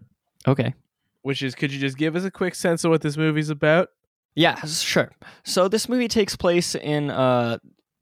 Okay. 0.48 0.74
which 1.22 1.42
is 1.42 1.56
could 1.56 1.72
you 1.72 1.80
just 1.80 1.98
give 1.98 2.16
us 2.16 2.24
a 2.24 2.32
quick 2.32 2.56
sense 2.56 2.84
of 2.84 2.92
what 2.92 3.02
this 3.02 3.18
movie's 3.18 3.50
about? 3.50 3.90
Yeah, 4.36 4.56
sure. 4.66 5.12
So 5.46 5.70
this 5.70 5.88
movie 5.88 6.10
takes 6.10 6.36
place 6.36 6.76
in 6.76 7.10
uh 7.10 7.60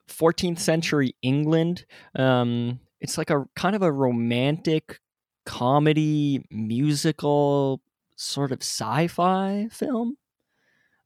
14th 0.10 0.60
century 0.60 1.16
England. 1.22 1.86
Um 2.16 2.80
it's 3.00 3.18
like 3.18 3.30
a 3.30 3.46
kind 3.56 3.76
of 3.76 3.82
a 3.82 3.92
romantic 3.92 5.00
comedy 5.46 6.46
musical 6.50 7.82
sort 8.16 8.52
of 8.52 8.60
sci-fi 8.62 9.68
film. 9.72 10.18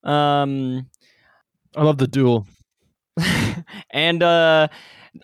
Um 0.04 0.90
I 1.76 1.84
love 1.84 1.98
the 1.98 2.08
duel. 2.08 2.48
and 3.92 4.24
uh 4.24 4.68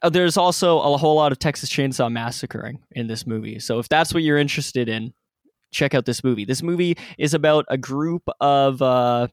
there's 0.10 0.38
also 0.38 0.80
a 0.80 0.98
whole 0.98 1.16
lot 1.16 1.32
of 1.32 1.40
Texas 1.40 1.70
Chainsaw 1.70 2.12
Massacring 2.12 2.80
in 2.92 3.08
this 3.08 3.28
movie. 3.28 3.60
So 3.60 3.80
if 3.80 3.90
that's 3.90 4.14
what 4.14 4.24
you're 4.24 4.38
interested 4.38 4.90
in, 4.90 5.14
check 5.72 5.94
out 5.94 6.06
this 6.06 6.24
movie. 6.24 6.46
This 6.46 6.64
movie 6.64 6.98
is 7.18 7.34
about 7.34 7.66
a 7.68 7.78
group 7.78 8.24
of 8.40 8.82
uh, 8.82 9.28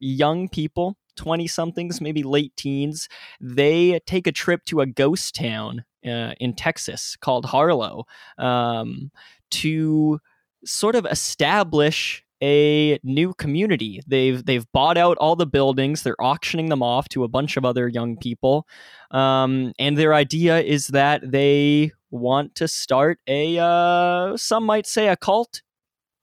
young 0.00 0.48
people, 0.48 0.96
20 1.16 1.46
somethings, 1.46 2.00
maybe 2.00 2.22
late 2.22 2.56
teens. 2.56 3.08
They 3.40 4.00
take 4.06 4.26
a 4.26 4.32
trip 4.32 4.64
to 4.66 4.80
a 4.80 4.86
ghost 4.86 5.34
town 5.34 5.84
uh, 6.06 6.32
in 6.40 6.54
Texas 6.54 7.16
called 7.20 7.46
Harlow 7.46 8.04
um, 8.38 9.10
to 9.52 10.20
sort 10.64 10.94
of 10.94 11.06
establish 11.06 12.24
a 12.42 12.98
new 13.02 13.32
community. 13.34 14.02
They've 14.06 14.44
they've 14.44 14.70
bought 14.72 14.98
out 14.98 15.16
all 15.18 15.36
the 15.36 15.46
buildings. 15.46 16.02
They're 16.02 16.20
auctioning 16.20 16.68
them 16.68 16.82
off 16.82 17.08
to 17.10 17.24
a 17.24 17.28
bunch 17.28 17.56
of 17.56 17.64
other 17.64 17.88
young 17.88 18.16
people, 18.16 18.66
um, 19.10 19.72
and 19.78 19.96
their 19.96 20.14
idea 20.14 20.60
is 20.60 20.88
that 20.88 21.22
they 21.30 21.92
want 22.10 22.54
to 22.56 22.68
start 22.68 23.18
a 23.26 23.58
uh, 23.58 24.36
some 24.36 24.64
might 24.64 24.86
say 24.86 25.08
a 25.08 25.16
cult. 25.16 25.62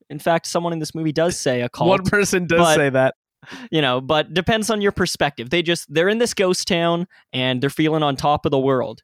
In 0.09 0.19
fact, 0.19 0.45
someone 0.45 0.73
in 0.73 0.79
this 0.79 0.93
movie 0.93 1.13
does 1.13 1.39
say 1.39 1.61
a 1.61 1.69
cult 1.69 1.89
One 1.89 2.03
person 2.03 2.45
does 2.45 2.75
say 2.75 2.89
that. 2.89 3.15
You 3.71 3.81
know 3.81 3.99
but 4.01 4.33
depends 4.33 4.69
on 4.69 4.81
your 4.81 4.91
perspective. 4.91 5.49
They 5.49 5.61
just 5.61 5.91
they're 5.93 6.09
in 6.09 6.17
this 6.19 6.33
ghost 6.33 6.67
town 6.67 7.07
and 7.33 7.61
they're 7.61 7.69
feeling 7.69 8.03
on 8.03 8.15
top 8.15 8.45
of 8.45 8.51
the 8.51 8.59
world. 8.59 9.01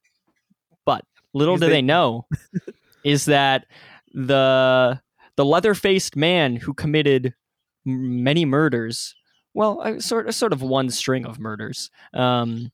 But 0.85 1.03
little 1.33 1.55
Because 1.55 1.67
do 1.67 1.69
they- 1.71 1.77
they 1.77 1.81
know 1.81 2.25
is 3.03 3.25
that 3.25 3.65
the 4.13 4.99
the 5.35 5.45
leather-faced 5.45 6.15
man 6.15 6.55
who 6.55 6.73
committed 6.73 7.33
many 7.85 8.43
murders 8.45 9.15
well 9.53 9.99
sort, 9.99 10.27
a 10.27 10.31
sort 10.33 10.53
of 10.53 10.61
one 10.61 10.89
string 10.89 11.25
of 11.25 11.39
murders 11.39 11.89
um, 12.13 12.71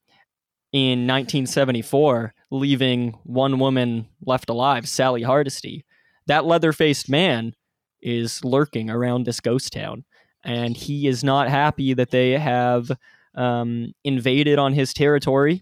in 0.72 1.06
1974 1.06 2.34
leaving 2.52 3.12
one 3.24 3.60
woman 3.60 4.08
left 4.26 4.50
alive 4.50 4.88
sally 4.88 5.22
hardesty 5.24 5.86
that 6.28 6.46
leather-faced 6.46 7.10
man 7.10 7.54
is 8.02 8.44
lurking 8.46 8.90
around 8.90 9.26
this 9.26 9.40
ghost 9.40 9.74
town 9.74 10.04
and 10.44 10.76
he 10.76 11.08
is 11.08 11.24
not 11.24 11.50
happy 11.50 11.94
that 11.94 12.12
they 12.12 12.32
have 12.32 12.92
um, 13.36 13.94
invaded 14.04 14.60
on 14.60 14.74
his 14.74 14.94
territory. 14.94 15.62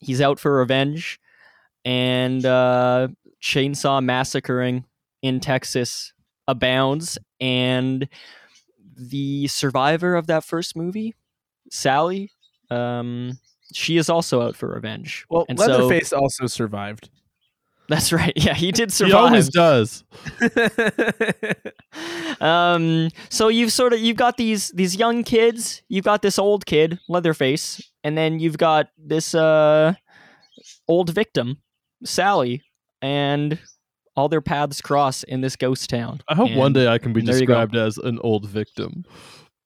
He's 0.00 0.20
out 0.20 0.38
for 0.38 0.58
revenge, 0.58 1.18
and 1.84 2.44
uh, 2.44 3.08
chainsaw 3.42 4.02
massacring 4.02 4.84
in 5.22 5.40
Texas 5.40 6.12
abounds, 6.46 7.18
and 7.40 8.08
the 8.96 9.46
survivor 9.48 10.14
of 10.14 10.26
that 10.28 10.44
first 10.44 10.76
movie, 10.76 11.14
Sally, 11.70 12.30
um, 12.70 13.38
she 13.72 13.96
is 13.96 14.08
also 14.08 14.42
out 14.42 14.56
for 14.56 14.68
revenge. 14.68 15.26
Well, 15.28 15.46
and 15.48 15.58
so 15.58 15.66
Leatherface 15.66 16.12
also 16.12 16.46
survived. 16.46 17.10
That's 17.88 18.12
right. 18.12 18.32
Yeah, 18.36 18.54
he 18.54 18.70
did 18.72 18.92
survive. 18.92 19.32
He 19.32 19.42
survive. 19.42 19.48
always 19.48 19.48
does. 19.48 20.04
um 22.40 23.08
so 23.30 23.48
you've 23.48 23.72
sort 23.72 23.92
of 23.92 24.00
you've 24.00 24.16
got 24.16 24.36
these 24.36 24.70
these 24.70 24.96
young 24.96 25.24
kids 25.24 25.82
you've 25.88 26.04
got 26.04 26.22
this 26.22 26.38
old 26.38 26.66
kid 26.66 26.98
leatherface 27.08 27.82
and 28.04 28.16
then 28.16 28.38
you've 28.38 28.58
got 28.58 28.88
this 28.96 29.34
uh 29.34 29.92
old 30.86 31.10
victim 31.10 31.58
sally 32.04 32.62
and 33.02 33.58
all 34.16 34.28
their 34.28 34.40
paths 34.40 34.80
cross 34.80 35.22
in 35.24 35.40
this 35.40 35.56
ghost 35.56 35.90
town 35.90 36.20
I 36.28 36.34
hope 36.34 36.52
one 36.52 36.72
day 36.72 36.86
I 36.88 36.98
can 36.98 37.12
be 37.12 37.22
there 37.22 37.34
you 37.38 37.46
go. 37.46 37.54
described 37.54 37.76
as 37.76 37.98
an 37.98 38.18
old 38.22 38.46
victim. 38.48 39.04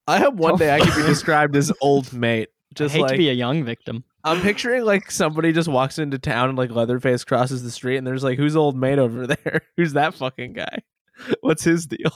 I 0.06 0.18
hope 0.18 0.34
one 0.34 0.56
day 0.62 0.74
I 0.74 0.80
can 0.80 0.94
be 1.00 1.06
described 1.06 1.56
as 1.56 1.72
old 1.80 2.12
mate. 2.12 2.48
I 2.50 2.74
Just 2.74 2.94
hate 2.94 3.02
like 3.02 3.10
to 3.12 3.16
be 3.18 3.28
a 3.30 3.32
young 3.34 3.64
victim 3.64 4.04
I'm 4.24 4.40
picturing 4.40 4.84
like 4.84 5.10
somebody 5.10 5.52
just 5.52 5.68
walks 5.68 5.98
into 5.98 6.18
town 6.18 6.48
and 6.50 6.56
like 6.58 6.70
Leatherface 6.70 7.24
crosses 7.24 7.62
the 7.62 7.70
street 7.70 7.96
and 7.96 8.06
there's 8.06 8.22
like 8.24 8.38
who's 8.38 8.54
old 8.56 8.76
mate 8.76 8.98
over 8.98 9.26
there? 9.26 9.62
Who's 9.76 9.94
that 9.94 10.14
fucking 10.14 10.52
guy? 10.54 10.78
What's 11.40 11.64
his 11.64 11.86
deal? 11.86 12.12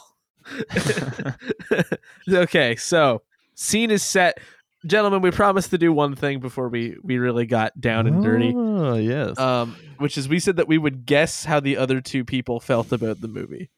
okay, 2.29 2.77
so 2.77 3.23
scene 3.55 3.91
is 3.91 4.03
set. 4.03 4.39
Gentlemen, 4.87 5.21
we 5.21 5.31
promised 5.33 5.71
to 5.71 5.79
do 5.79 5.93
one 5.93 6.15
thing 6.15 6.39
before 6.39 6.69
we 6.69 6.97
we 7.03 7.19
really 7.19 7.47
got 7.47 7.79
down 7.81 8.07
and 8.07 8.23
dirty. 8.23 8.53
Oh, 8.55 8.95
yes. 8.95 9.37
Um, 9.39 9.75
which 9.99 10.17
is 10.17 10.29
we 10.29 10.39
said 10.39 10.57
that 10.57 10.69
we 10.69 10.79
would 10.79 11.07
guess 11.07 11.45
how 11.45 11.59
the 11.59 11.77
other 11.77 12.01
two 12.01 12.25
people 12.25 12.61
felt 12.61 12.93
about 12.93 13.21
the 13.21 13.27
movie. 13.29 13.71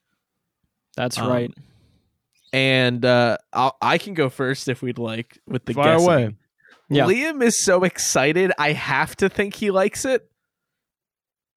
that's 0.97 1.16
Um, 1.18 1.29
right 1.29 1.55
And 2.53 3.05
uh 3.05 3.39
I'll, 3.53 3.76
I 3.81 3.97
can 3.99 4.12
go 4.14 4.29
first 4.29 4.68
if 4.68 4.83
we'd 4.83 4.99
like 4.99 5.39
with 5.47 5.64
the 5.64 5.72
Fire 5.74 5.95
guessing. 5.95 6.07
away. 6.07 6.35
Yeah. 6.89 7.05
Liam 7.05 7.43
is 7.43 7.62
so 7.62 7.84
excited. 7.84 8.53
I 8.59 8.72
have 8.72 9.14
to 9.16 9.28
think 9.28 9.55
he 9.55 9.70
likes 9.70 10.05
it. 10.05 10.28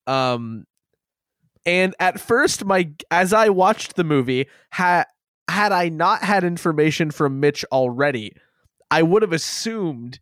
Um, 0.08 0.66
and 1.66 1.96
at 2.00 2.20
first, 2.20 2.66
my 2.66 2.92
as 3.12 3.34
I 3.34 3.50
watched 3.50 3.96
the 3.96 4.04
movie, 4.04 4.48
had 4.72 5.06
had 5.50 5.72
I 5.72 5.90
not 5.90 6.24
had 6.24 6.44
information 6.44 7.12
from 7.12 7.40
Mitch 7.40 7.64
already, 7.72 8.34
I 8.90 9.04
would 9.04 9.22
have 9.22 9.34
assumed 9.34 10.20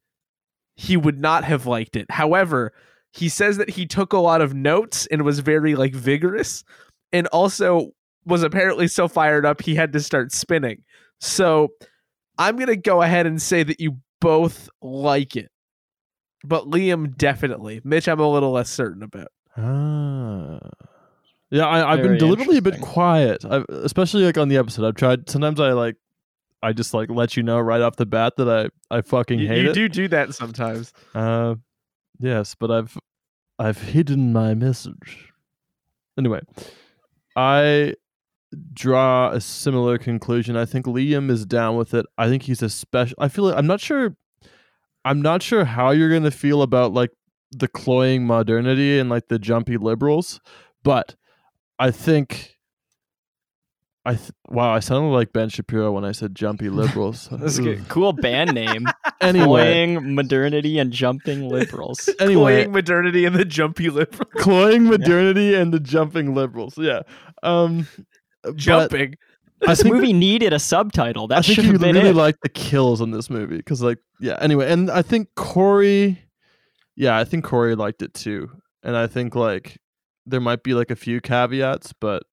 he 0.76 0.98
would 0.98 1.20
not 1.20 1.44
have 1.44 1.66
liked 1.66 1.96
it. 1.96 2.10
However, 2.12 2.74
he 3.12 3.30
says 3.30 3.58
that 3.58 3.70
he 3.70 3.86
took 3.86 4.14
a 4.14 4.18
lot 4.20 4.42
of 4.42 4.54
notes 4.54 5.08
and 5.08 5.24
was 5.24 5.40
very 5.40 5.76
like 5.76 5.94
vigorous, 5.96 6.64
and 7.12 7.26
also 7.28 7.92
was 8.26 8.44
apparently 8.44 8.88
so 8.88 9.08
fired 9.08 9.46
up 9.46 9.62
he 9.62 9.76
had 9.76 9.94
to 9.94 10.00
start 10.02 10.32
spinning. 10.32 10.84
So 11.20 11.70
I'm 12.38 12.58
gonna 12.58 12.76
go 12.76 13.02
ahead 13.02 13.26
and 13.26 13.42
say 13.42 13.64
that 13.64 13.80
you 13.80 13.98
both 14.20 14.70
like 14.82 15.36
it, 15.36 15.52
but 16.44 16.66
Liam 16.66 17.16
definitely. 17.18 17.82
Mitch, 17.84 18.08
I'm 18.08 18.20
a 18.20 18.30
little 18.30 18.52
less 18.52 18.70
certain 18.70 19.04
about. 19.04 19.30
Ah. 19.58 20.60
Yeah, 21.52 21.66
I, 21.66 21.94
I've 21.94 22.04
been 22.04 22.18
deliberately 22.18 22.58
a 22.58 22.62
bit 22.62 22.80
quiet, 22.80 23.44
I've, 23.44 23.66
especially 23.70 24.24
like 24.24 24.38
on 24.38 24.50
the 24.50 24.58
episode. 24.58 24.86
I've 24.88 24.96
tried. 24.96 25.28
Sometimes 25.30 25.60
I 25.60 25.72
like, 25.72 25.96
I 26.62 26.74
just 26.74 26.94
like 26.94 27.10
let 27.10 27.36
you 27.36 27.42
know 27.42 27.60
right 27.60 27.82
off 27.82 27.96
the 27.96 28.06
bat 28.06 28.36
that 28.38 28.48
I 28.48 28.96
I 28.96 29.02
fucking 29.02 29.40
You, 29.40 29.48
hate 29.48 29.64
you 29.64 29.70
it. 29.72 29.78
You 29.78 29.88
do 29.88 29.90
do 29.90 30.08
that 30.10 30.36
sometimes. 30.36 30.94
Uh, 31.16 31.56
yes, 32.20 32.54
but 32.54 32.70
I've 32.70 32.98
I've 33.58 33.82
hidden 33.82 34.32
my 34.32 34.54
message. 34.54 35.34
Anyway, 36.20 36.42
I 37.36 37.96
draw 38.74 39.32
a 39.32 39.42
similar 39.42 39.98
conclusion. 39.98 40.56
I 40.58 40.66
think 40.66 40.86
Liam 40.86 41.30
is 41.30 41.46
down 41.46 41.76
with 41.78 41.94
it. 41.94 42.06
I 42.18 42.28
think 42.30 42.44
he's 42.44 42.62
a 42.62 42.70
special. 42.70 43.16
I 43.20 43.28
feel 43.28 43.46
like 43.46 43.56
I'm 43.58 43.68
not 43.68 43.80
sure. 43.80 44.16
I'm 45.06 45.22
not 45.22 45.42
sure 45.42 45.66
how 45.66 45.92
you're 45.92 46.12
gonna 46.12 46.32
feel 46.32 46.62
about 46.62 46.94
like 46.94 47.12
the 47.52 47.68
cloying 47.68 48.26
modernity 48.28 49.00
and 49.00 49.10
like 49.10 49.28
the 49.28 49.40
jumpy 49.40 49.78
liberals, 49.78 50.40
but 50.84 51.16
I 51.78 51.92
think. 51.92 52.56
I 54.06 54.16
th- 54.16 54.32
wow, 54.48 54.74
I 54.74 54.80
sounded 54.80 55.10
like 55.10 55.34
Ben 55.34 55.50
Shapiro 55.50 55.92
when 55.92 56.06
I 56.06 56.14
said 56.14 56.34
jumpy 56.34 56.70
liberals. 56.70 57.28
That's 57.32 57.60
Ugh. 57.60 57.66
good. 57.66 57.90
cool 57.90 58.14
band 58.14 58.56
name 58.56 58.88
Anyway, 59.22 59.46
Cloying 59.46 60.16
modernity 60.16 60.80
and 60.80 60.92
jumping 60.92 61.48
liberals 61.50 62.10
anyway, 62.20 62.64
Cloying 62.64 62.72
modernity 62.72 63.26
and 63.26 63.36
the 63.36 63.44
jumpy 63.46 63.90
liberal 63.90 64.26
cloying 64.38 64.86
modernity 64.86 65.54
and 65.54 65.74
the 65.74 65.80
jumping 65.82 66.34
liberals. 66.34 66.78
Yeah. 66.78 67.02
Um 67.44 67.88
but 67.98 68.06
jumping. 68.56 69.16
This 69.62 69.84
movie 69.84 70.14
needed 70.14 70.54
a 70.54 70.60
subtitle 70.60 71.28
that 71.28 71.40
I 71.40 71.42
think 71.42 71.56
should 71.56 71.66
you 71.66 71.72
have 71.74 71.82
been 71.82 71.96
really 71.96 72.10
it 72.12 72.16
like 72.16 72.38
the 72.42 72.50
kills 72.50 73.02
in 73.02 73.12
this 73.12 73.30
movie 73.30 73.58
because 73.58 73.82
like 73.82 73.98
yeah, 74.22 74.38
anyway, 74.40 74.72
and 74.72 74.90
I 74.90 75.02
think 75.02 75.28
Corey 75.36 76.18
yeah, 77.00 77.18
I 77.18 77.24
think 77.24 77.46
Corey 77.46 77.76
liked 77.76 78.02
it 78.02 78.14
too. 78.14 78.52
And 78.84 78.96
I 78.96 79.08
think 79.08 79.34
like 79.34 79.78
there 80.26 80.42
might 80.42 80.64
be 80.64 80.74
like 80.74 80.92
a 80.92 80.98
few 80.98 81.22
caveats, 81.22 81.94
but 81.94 82.24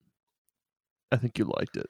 I 1.09 1.15
think 1.15 1.39
you 1.39 1.45
liked 1.45 1.77
it. 1.77 1.87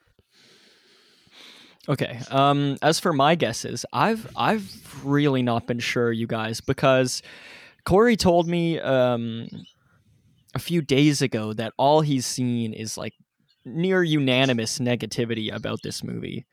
Okay. 1.89 2.19
Um, 2.29 2.77
as 2.83 2.99
for 2.99 3.13
my 3.13 3.33
guesses, 3.33 3.83
I've 3.91 4.27
I've 4.35 5.03
really 5.03 5.41
not 5.41 5.65
been 5.65 5.79
sure, 5.79 6.11
you 6.11 6.27
guys, 6.27 6.61
because 6.61 7.23
Corey 7.83 8.15
told 8.15 8.47
me 8.47 8.79
um, 8.79 9.47
a 10.53 10.59
few 10.59 10.83
days 10.83 11.23
ago 11.23 11.53
that 11.53 11.73
all 11.77 12.01
he's 12.01 12.27
seen 12.27 12.73
is 12.73 12.95
like 12.95 13.15
near 13.67 14.03
unanimous 14.03 14.79
negativity 14.79 15.53
about 15.53 15.81
this 15.83 16.03
movie, 16.03 16.45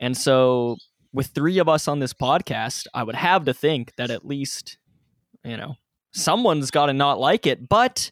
and 0.00 0.16
so 0.16 0.76
with 1.12 1.28
three 1.28 1.58
of 1.58 1.68
us 1.68 1.86
on 1.86 2.00
this 2.00 2.12
podcast, 2.12 2.86
I 2.92 3.04
would 3.04 3.14
have 3.14 3.44
to 3.44 3.54
think 3.54 3.94
that 3.96 4.10
at 4.10 4.26
least 4.26 4.78
you 5.44 5.56
know 5.56 5.76
someone's 6.12 6.70
got 6.70 6.86
to 6.86 6.92
not 6.92 7.20
like 7.20 7.46
it, 7.46 7.68
but 7.68 8.10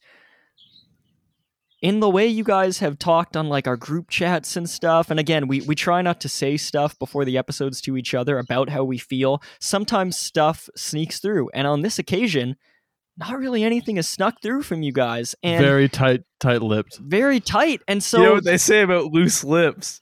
in 1.83 1.99
the 1.99 2.09
way 2.09 2.29
you 2.29 2.45
guys 2.45 2.79
have 2.79 2.99
talked 2.99 3.37
on 3.37 3.49
like 3.49 3.67
our 3.67 3.77
group 3.77 4.09
chats 4.09 4.57
and 4.57 4.71
stuff 4.71 5.11
and 5.11 5.19
again 5.19 5.49
we 5.49 5.61
we 5.63 5.75
try 5.75 6.01
not 6.01 6.21
to 6.21 6.29
say 6.29 6.57
stuff 6.57 6.97
before 6.99 7.25
the 7.25 7.37
episodes 7.37 7.81
to 7.81 7.97
each 7.97 8.15
other 8.15 8.39
about 8.39 8.71
how 8.71 8.85
we 8.85 8.97
feel. 8.97 9.43
Sometimes 9.61 10.17
stuff 10.17 10.71
sneaks 10.77 11.19
through 11.19 11.51
and 11.53 11.67
on 11.67 11.83
this 11.83 11.99
occasion 11.99 12.57
not 13.17 13.39
really 13.39 13.63
anything 13.63 13.97
has 13.97 14.09
snuck 14.09 14.41
through 14.43 14.63
from 14.63 14.83
you 14.83 14.93
guys 14.93 15.35
and 15.43 15.61
very, 15.63 15.87
Very 15.87 15.89
tight 15.89 16.23
tight 16.41 16.63
lipped. 16.63 16.99
Very 16.99 17.41
tight 17.41 17.83
and 17.89 18.03
so 18.03 18.19
you 18.19 18.25
know 18.25 18.35
what 18.35 18.45
they 18.45 18.59
say 18.59 18.83
about 18.83 19.13
loose 19.13 19.45
lips? 19.45 20.01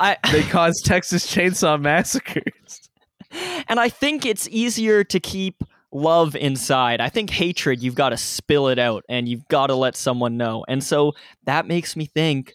i 0.00 0.16
They 0.32 0.42
cause 0.42 0.80
Texas 0.82 1.26
Chainsaw 1.26 1.80
massacres. 1.80 2.82
and 3.68 3.78
i 3.78 3.88
think 3.88 4.24
it's 4.24 4.48
easier 4.48 5.04
to 5.04 5.20
keep 5.20 5.62
love 5.92 6.36
inside 6.36 7.00
i 7.00 7.08
think 7.08 7.30
hatred 7.30 7.82
you've 7.82 7.94
got 7.94 8.10
to 8.10 8.16
spill 8.16 8.68
it 8.68 8.78
out 8.78 9.04
and 9.08 9.28
you've 9.28 9.46
got 9.48 9.68
to 9.68 9.74
let 9.74 9.96
someone 9.96 10.36
know 10.36 10.64
and 10.68 10.82
so 10.82 11.12
that 11.44 11.66
makes 11.66 11.96
me 11.96 12.06
think 12.06 12.52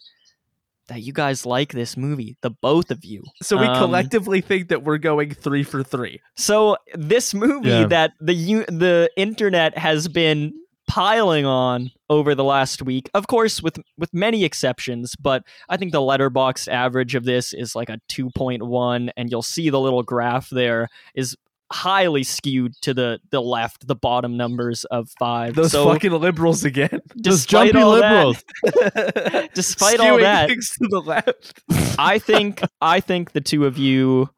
that 0.88 1.02
you 1.02 1.12
guys 1.12 1.46
like 1.46 1.72
this 1.72 1.96
movie 1.96 2.36
the 2.42 2.50
both 2.50 2.90
of 2.90 3.04
you 3.04 3.22
So 3.42 3.56
we 3.56 3.66
Um, 3.66 3.76
collectively 3.76 4.40
think 4.40 4.68
that 4.68 4.82
we're 4.84 4.98
going 4.98 5.32
three 5.34 5.62
for 5.62 5.82
three. 5.82 6.20
So 6.36 6.76
this 6.94 7.32
movie 7.34 7.68
Yeah. 7.70 7.86
that 7.86 8.12
the 8.20 8.34
u- 8.34 8.66
the 8.66 9.10
internet 9.16 9.76
has 9.78 10.08
been 10.08 10.52
piling 10.86 11.46
on 11.46 11.90
over 12.10 12.34
the 12.34 12.44
last 12.44 12.82
week, 12.82 13.08
of 13.14 13.26
course, 13.26 13.62
with 13.62 13.78
with 13.96 14.12
many 14.12 14.44
exceptions, 14.44 15.16
but 15.16 15.42
I 15.70 15.78
think 15.78 15.92
the 15.92 16.00
Letterboxd 16.00 16.68
average 16.68 17.14
of 17.14 17.24
this 17.24 17.54
is 17.54 17.74
like 17.74 17.88
a 17.88 17.98
two 18.08 18.28
point 18.30 18.62
one, 18.62 19.10
and 19.16 19.30
you'll 19.30 19.40
see 19.42 19.70
the 19.70 19.80
little 19.80 20.02
graph 20.02 20.50
there 20.50 20.88
is 21.14 21.36
highly 21.74 22.22
skewed 22.22 22.72
to 22.82 22.94
the 22.94 23.20
the 23.30 23.42
left, 23.42 23.86
the 23.86 23.96
bottom 23.96 24.36
numbers 24.36 24.84
of 24.86 25.10
five. 25.18 25.56
Those 25.56 25.72
so 25.72 25.86
fucking 25.86 26.12
liberals 26.12 26.64
again. 26.64 27.00
Those 27.16 27.44
jumpy 27.44 27.72
liberals. 27.72 28.42
that, 28.62 29.50
despite 29.54 29.98
all 29.98 30.18
that, 30.18 30.48
things 30.48 30.70
to 30.78 30.86
the 30.88 31.00
left. 31.00 31.62
I 31.98 32.18
think 32.20 32.62
I 32.80 33.00
think 33.00 33.32
the 33.32 33.40
two 33.40 33.66
of 33.66 33.76
you 33.76 34.30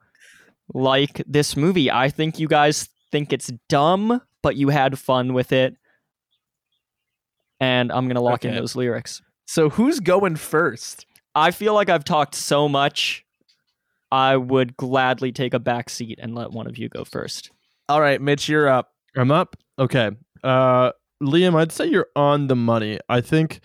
like 0.73 1.23
this 1.27 1.57
movie. 1.57 1.91
I 1.91 2.09
think 2.09 2.39
you 2.39 2.49
guys 2.49 2.89
think 3.13 3.33
it's 3.33 3.53
dumb, 3.69 4.23
but 4.43 4.57
you 4.57 4.71
had 4.71 4.99
fun 4.99 5.35
with 5.35 5.53
it. 5.53 5.77
And 7.61 7.93
I'm 7.93 8.09
gonna 8.09 8.23
lock 8.23 8.47
in 8.47 8.55
those 8.55 8.75
lyrics. 8.75 9.21
So 9.47 9.69
who's 9.69 10.01
going 10.01 10.37
first? 10.37 11.07
I 11.35 11.51
feel 11.51 11.75
like 11.75 11.91
I've 11.91 12.05
talked 12.05 12.35
so 12.35 12.67
much. 12.67 13.26
I 14.11 14.37
would 14.37 14.77
gladly 14.77 15.33
take 15.33 15.55
a 15.55 15.59
back 15.59 15.91
seat 15.91 16.19
and 16.23 16.35
let 16.35 16.53
one 16.53 16.67
of 16.67 16.79
you 16.79 16.89
go 16.89 17.05
first. 17.05 17.51
All 17.89 18.01
right, 18.01 18.21
Mitch, 18.21 18.49
you're 18.49 18.69
up. 18.69 18.93
I'm 19.17 19.31
up. 19.31 19.57
Okay. 19.79 20.11
Uh 20.43 20.93
Liam, 21.23 21.55
I'd 21.55 21.73
say 21.73 21.87
you're 21.87 22.09
on 22.15 22.47
the 22.49 22.57
money. 22.57 22.99
I 23.09 23.21
think 23.21 23.61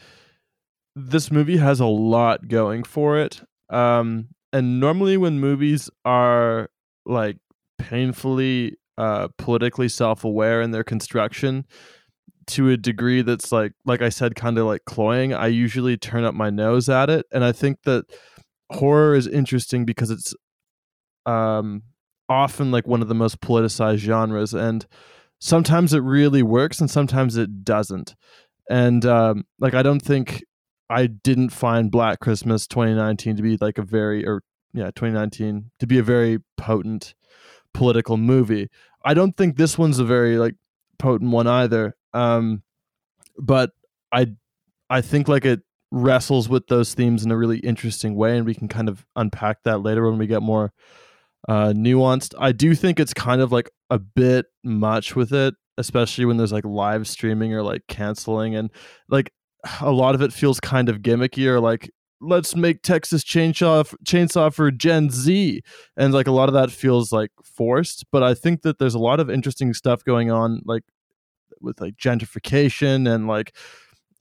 this 0.96 1.32
movie 1.32 1.58
has 1.58 1.80
a 1.80 1.86
lot 1.86 2.48
going 2.48 2.84
for 2.84 3.18
it. 3.18 3.42
Um 3.70 4.30
and 4.54 4.80
normally 4.80 5.18
when 5.18 5.40
movies 5.40 5.90
are 6.06 6.70
like 7.06 7.38
painfully 7.78 8.78
uh 8.98 9.28
politically 9.38 9.90
self-aware 9.90 10.62
in 10.62 10.72
their 10.72 10.84
construction, 10.84 11.66
to 12.48 12.70
a 12.70 12.78
degree 12.78 13.22
that's 13.22 13.52
like 13.52 13.74
like 13.86 14.02
I 14.02 14.10
said 14.10 14.36
kind 14.36 14.58
of 14.58 14.66
like 14.66 14.86
cloying. 14.86 15.34
I 15.34 15.48
usually 15.48 15.98
turn 15.98 16.24
up 16.24 16.34
my 16.34 16.50
nose 16.50 16.90
at 16.90 17.10
it 17.10 17.26
and 17.32 17.44
I 17.44 17.52
think 17.52 17.84
that 17.84 18.06
horror 18.72 19.16
is 19.16 19.28
interesting 19.28 19.86
because 19.86 20.10
it's 20.10 20.34
um 21.26 21.84
often 22.30 22.72
like 22.72 22.88
one 22.88 23.02
of 23.02 23.08
the 23.08 23.16
most 23.16 23.42
politicized 23.42 23.98
genres 23.98 24.54
and 24.54 24.88
sometimes 25.40 25.94
it 25.94 26.00
really 26.00 26.42
works 26.42 26.80
and 26.80 26.90
sometimes 26.90 27.38
it 27.38 27.64
doesn't. 27.64 28.16
And 28.70 29.06
um 29.06 29.46
like 29.60 29.74
I 29.74 29.84
don't 29.84 30.02
think 30.02 30.44
I 30.90 31.08
didn't 31.08 31.50
find 31.50 31.92
Black 31.92 32.20
Christmas 32.20 32.68
2019 32.68 33.38
to 33.38 33.44
be 33.44 33.58
like 33.60 33.78
a 33.78 33.84
very 33.84 34.26
or 34.26 34.44
yeah, 34.74 34.92
2019 34.96 35.72
to 35.80 35.88
be 35.88 36.00
a 36.00 36.04
very 36.04 36.40
potent 36.58 37.14
political 37.74 38.18
movie. 38.18 38.70
I 39.04 39.14
don't 39.14 39.36
think 39.36 39.58
this 39.58 39.78
one's 39.78 40.00
a 40.00 40.06
very 40.06 40.38
like 40.38 40.56
potent 41.00 41.32
one 41.32 41.48
either. 41.48 41.96
Um, 42.14 42.64
but 43.38 43.72
I 44.12 44.28
I 44.90 45.02
think 45.02 45.28
like 45.28 45.46
it 45.46 45.62
wrestles 45.92 46.48
with 46.48 46.68
those 46.68 46.94
themes 46.94 47.24
in 47.24 47.32
a 47.32 47.38
really 47.38 47.60
interesting 47.60 48.16
way, 48.16 48.38
and 48.38 48.46
we 48.46 48.56
can 48.56 48.68
kind 48.68 48.90
of 48.90 49.06
unpack 49.16 49.64
that 49.64 49.82
later 49.82 50.10
when 50.10 50.18
we 50.18 50.28
get 50.28 50.42
more 50.42 50.72
uh, 51.50 51.74
nuanced. 51.76 52.34
I 52.40 52.52
do 52.52 52.76
think 52.76 53.00
it's 53.00 53.14
kind 53.14 53.42
of 53.42 53.52
like 53.52 53.70
a 53.90 54.00
bit 54.00 54.46
much 54.64 55.16
with 55.16 55.34
it, 55.34 55.54
especially 55.78 56.26
when 56.26 56.38
there's 56.38 56.54
like 56.54 56.66
live 56.66 57.08
streaming 57.08 57.54
or 57.54 57.62
like 57.62 57.84
canceling, 57.88 58.56
and 58.56 58.70
like 59.10 59.32
a 59.82 59.92
lot 59.92 60.16
of 60.16 60.22
it 60.22 60.34
feels 60.34 60.60
kind 60.60 60.90
of 60.90 61.00
gimmicky 61.00 61.46
or 61.46 61.60
like 61.60 61.92
let's 62.22 62.56
make 62.56 62.84
Texas 62.84 63.24
Chainsaw 63.24 63.94
Chainsaw 64.06 64.54
for 64.54 64.72
Gen 64.72 65.10
Z, 65.10 65.62
and 65.98 66.14
like 66.14 66.28
a 66.28 66.32
lot 66.32 66.50
of 66.50 66.54
that 66.54 66.72
feels 66.72 67.12
like 67.12 67.32
forced. 67.44 68.06
But 68.12 68.24
I 68.24 68.34
think 68.34 68.62
that 68.62 68.80
there's 68.80 68.96
a 68.96 69.00
lot 69.00 69.20
of 69.20 69.30
interesting 69.30 69.74
stuff 69.74 70.04
going 70.04 70.32
on, 70.32 70.62
like 70.66 70.84
with 71.60 71.82
like 71.82 71.96
gentrification 71.98 73.14
and 73.14 73.28
like, 73.28 73.56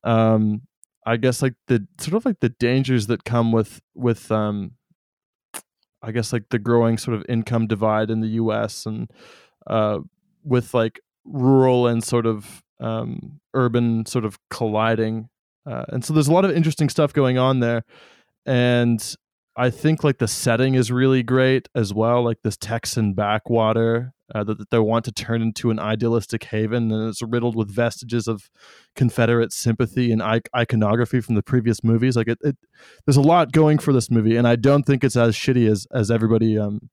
um, 0.04 0.62
I 1.10 1.16
guess 1.16 1.42
like 1.42 1.54
the 1.66 1.86
sort 1.98 2.14
of 2.14 2.24
like 2.24 2.40
the 2.40 2.48
dangers 2.48 3.06
that 3.08 3.24
come 3.24 3.52
with 3.52 3.80
with 3.94 4.30
um, 4.30 4.72
I 6.02 6.12
guess 6.12 6.32
like 6.32 6.48
the 6.50 6.58
growing 6.58 6.98
sort 6.98 7.16
of 7.16 7.24
income 7.28 7.66
divide 7.66 8.10
in 8.10 8.20
the 8.20 8.28
U.S. 8.28 8.86
and 8.86 9.10
uh, 9.66 9.98
with 10.44 10.74
like 10.74 11.00
rural 11.24 11.86
and 11.86 12.02
sort 12.02 12.26
of 12.26 12.62
um, 12.80 13.40
urban 13.54 14.06
sort 14.06 14.24
of 14.24 14.38
colliding 14.48 15.28
uh, 15.66 15.84
and 15.88 16.04
so 16.04 16.12
there's 16.12 16.28
a 16.28 16.32
lot 16.32 16.44
of 16.44 16.50
interesting 16.50 16.88
stuff 16.88 17.12
going 17.12 17.38
on 17.38 17.60
there. 17.60 17.84
And 18.46 19.14
I 19.56 19.70
think 19.70 20.02
like 20.02 20.18
the 20.18 20.28
setting 20.28 20.74
is 20.74 20.90
really 20.90 21.22
great 21.22 21.68
as 21.74 21.92
well, 21.92 22.24
like 22.24 22.38
this 22.42 22.56
Texan 22.56 23.14
backwater 23.14 24.12
uh, 24.34 24.44
that, 24.44 24.70
they 24.70 24.78
want 24.78 25.04
to 25.06 25.12
turn 25.12 25.42
into 25.42 25.70
an 25.70 25.78
idealistic 25.78 26.44
haven, 26.44 26.90
and 26.92 27.08
it's 27.08 27.22
riddled 27.22 27.56
with 27.56 27.70
vestiges 27.70 28.28
of 28.28 28.50
Confederate 28.94 29.52
sympathy 29.52 30.12
and 30.12 30.22
iconography 30.54 31.20
from 31.20 31.34
the 31.34 31.42
previous 31.42 31.82
movies. 31.82 32.16
Like 32.16 32.28
it, 32.28 32.38
it, 32.42 32.56
there's 33.06 33.16
a 33.16 33.22
lot 33.22 33.52
going 33.52 33.78
for 33.78 33.92
this 33.92 34.10
movie, 34.10 34.36
and 34.36 34.46
I 34.46 34.56
don't 34.56 34.84
think 34.84 35.04
it's 35.04 35.16
as 35.16 35.34
shitty 35.34 35.70
as 35.70 35.86
as 35.92 36.10
everybody 36.10 36.58
um, 36.58 36.90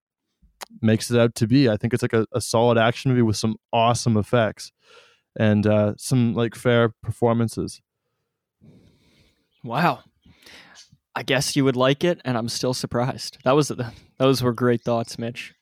makes 0.82 1.12
it 1.12 1.20
out 1.20 1.36
to 1.36 1.48
be. 1.48 1.70
I 1.70 1.78
think 1.78 1.94
it's 1.94 2.04
like 2.04 2.14
a, 2.14 2.26
a 2.32 2.42
solid 2.42 2.78
action 2.78 3.12
movie 3.12 3.22
with 3.22 3.38
some 3.38 3.56
awesome 3.72 4.18
effects 4.18 4.72
and 5.38 5.66
uh, 5.66 5.94
some 5.98 6.34
like 6.34 6.56
fair 6.56 6.90
performances. 7.04 7.82
Wow. 9.64 10.00
I 11.16 11.24
guess 11.24 11.56
you 11.56 11.66
would 11.66 11.76
like 11.76 12.04
it, 12.04 12.22
and 12.26 12.38
I'm 12.38 12.48
still 12.48 12.76
surprised. 12.76 13.40
That 13.44 13.56
was 13.56 13.70
the, 13.70 13.92
those 14.20 14.44
were 14.44 14.54
great 14.54 14.84
thoughts, 14.84 15.18
Mitch. 15.18 15.56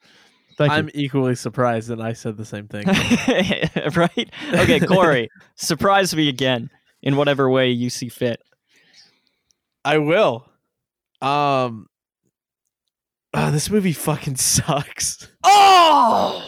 Thank 0.58 0.72
I'm 0.72 0.86
you. 0.86 0.92
equally 0.96 1.36
surprised 1.36 1.90
that 1.90 2.00
I 2.00 2.14
said 2.14 2.38
the 2.38 2.46
same 2.46 2.68
thing. 2.68 2.88
right? 3.96 4.30
Okay, 4.54 4.80
Corey, 4.80 5.30
surprise 5.56 6.16
me 6.16 6.30
again 6.30 6.70
in 7.02 7.18
whatever 7.18 7.50
way 7.50 7.70
you 7.70 7.90
see 7.90 8.10
fit. 8.10 8.42
I 9.84 9.98
will. 9.98 10.48
Um 11.22 11.88
oh, 13.34 13.52
this 13.52 13.70
movie 13.70 13.94
fucking 13.94 14.38
sucks. 14.38 15.28
Oh! 15.44 16.44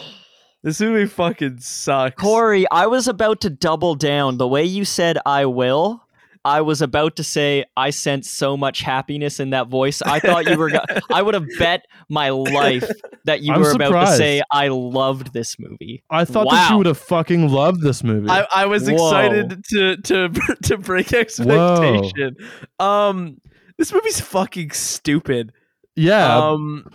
This 0.62 0.80
movie 0.80 1.06
fucking 1.06 1.60
sucks. 1.60 2.20
Corey, 2.20 2.66
I 2.70 2.86
was 2.86 3.06
about 3.06 3.40
to 3.42 3.50
double 3.50 3.94
down. 3.94 4.38
The 4.38 4.48
way 4.48 4.64
you 4.64 4.84
said 4.84 5.18
I 5.24 5.46
will, 5.46 6.02
I 6.48 6.62
was 6.62 6.80
about 6.80 7.16
to 7.16 7.24
say 7.24 7.66
I 7.76 7.90
sense 7.90 8.30
so 8.30 8.56
much 8.56 8.80
happiness 8.80 9.38
in 9.38 9.50
that 9.50 9.68
voice. 9.68 10.00
I 10.00 10.18
thought 10.18 10.48
you 10.48 10.56
were. 10.56 10.70
Go- 10.70 10.80
I 11.12 11.20
would 11.20 11.34
have 11.34 11.44
bet 11.58 11.84
my 12.08 12.30
life 12.30 12.90
that 13.24 13.42
you 13.42 13.52
I'm 13.52 13.60
were 13.60 13.72
surprised. 13.72 13.92
about 13.92 14.10
to 14.12 14.16
say 14.16 14.42
I 14.50 14.68
loved 14.68 15.34
this 15.34 15.58
movie. 15.58 16.02
I 16.08 16.24
thought 16.24 16.46
wow. 16.46 16.52
that 16.52 16.70
you 16.70 16.78
would 16.78 16.86
have 16.86 16.96
fucking 16.96 17.50
loved 17.50 17.82
this 17.82 18.02
movie. 18.02 18.30
I, 18.30 18.46
I 18.50 18.64
was 18.64 18.88
Whoa. 18.88 18.94
excited 18.94 19.62
to 19.72 19.96
to 19.98 20.28
to 20.62 20.78
break 20.78 21.12
expectation. 21.12 22.36
Whoa. 22.80 22.86
Um, 22.86 23.36
this 23.76 23.92
movie's 23.92 24.20
fucking 24.20 24.70
stupid. 24.70 25.52
Yeah. 25.96 26.34
Um, 26.34 26.90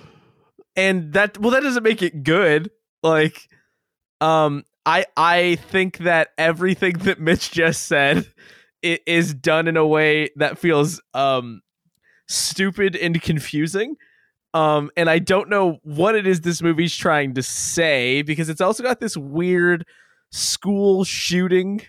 and 0.76 1.14
that 1.14 1.38
well, 1.38 1.52
that 1.52 1.62
doesn't 1.62 1.84
make 1.84 2.02
it 2.02 2.24
good. 2.24 2.72
Like, 3.04 3.48
um, 4.20 4.64
I 4.84 5.06
I 5.16 5.60
think 5.70 6.00
that 6.00 6.30
everything 6.40 6.94
that 7.00 7.20
Mitch 7.20 7.52
just 7.52 7.86
said 7.86 8.26
it 8.84 9.02
is 9.08 9.34
done 9.34 9.68
in 9.68 9.78
a 9.78 9.88
way 9.88 10.30
that 10.36 10.60
feels 10.60 11.02
um 11.16 11.62
stupid 12.28 12.96
and 12.96 13.22
confusing. 13.22 13.96
Um, 14.54 14.92
and 14.96 15.10
I 15.10 15.18
don't 15.18 15.50
know 15.50 15.80
what 15.84 16.14
it 16.16 16.28
is 16.28 16.42
this 16.42 16.62
movie's 16.62 16.96
trying 16.96 17.34
to 17.34 17.44
say 17.44 18.22
because 18.22 18.50
it's 18.50 18.62
also 18.62 18.84
got 18.84 19.00
this 19.00 19.18
weird 19.18 19.84
school 20.32 21.04
shooting 21.04 21.82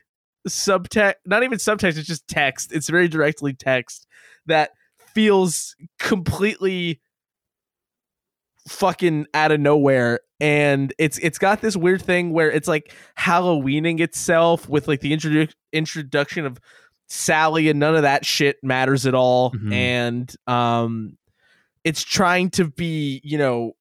subtext, 0.48 1.14
not 1.26 1.42
even 1.42 1.58
subtext, 1.58 1.98
it's 1.98 2.08
just 2.08 2.26
text. 2.26 2.72
It's 2.72 2.88
very 2.88 3.08
directly 3.08 3.52
text 3.52 4.06
that 4.46 4.70
feels 5.14 5.76
completely 5.98 7.00
fucking 8.68 9.26
out 9.34 9.52
of 9.52 9.60
nowhere 9.60 10.20
and 10.40 10.92
it's 10.98 11.18
it's 11.18 11.38
got 11.38 11.60
this 11.60 11.76
weird 11.76 12.02
thing 12.02 12.32
where 12.32 12.50
it's 12.50 12.68
like 12.68 12.92
halloweening 13.18 14.00
itself 14.00 14.68
with 14.68 14.88
like 14.88 15.00
the 15.00 15.12
introdu- 15.12 15.52
introduction 15.72 16.46
of 16.46 16.58
Sally 17.06 17.68
and 17.68 17.78
none 17.78 17.94
of 17.94 18.02
that 18.02 18.24
shit 18.24 18.56
matters 18.62 19.06
at 19.06 19.14
all. 19.14 19.52
Mm-hmm. 19.52 19.72
And 19.72 20.36
um 20.46 21.18
it's 21.84 22.02
trying 22.02 22.50
to 22.50 22.66
be, 22.66 23.20
you 23.22 23.38
know, 23.38 23.72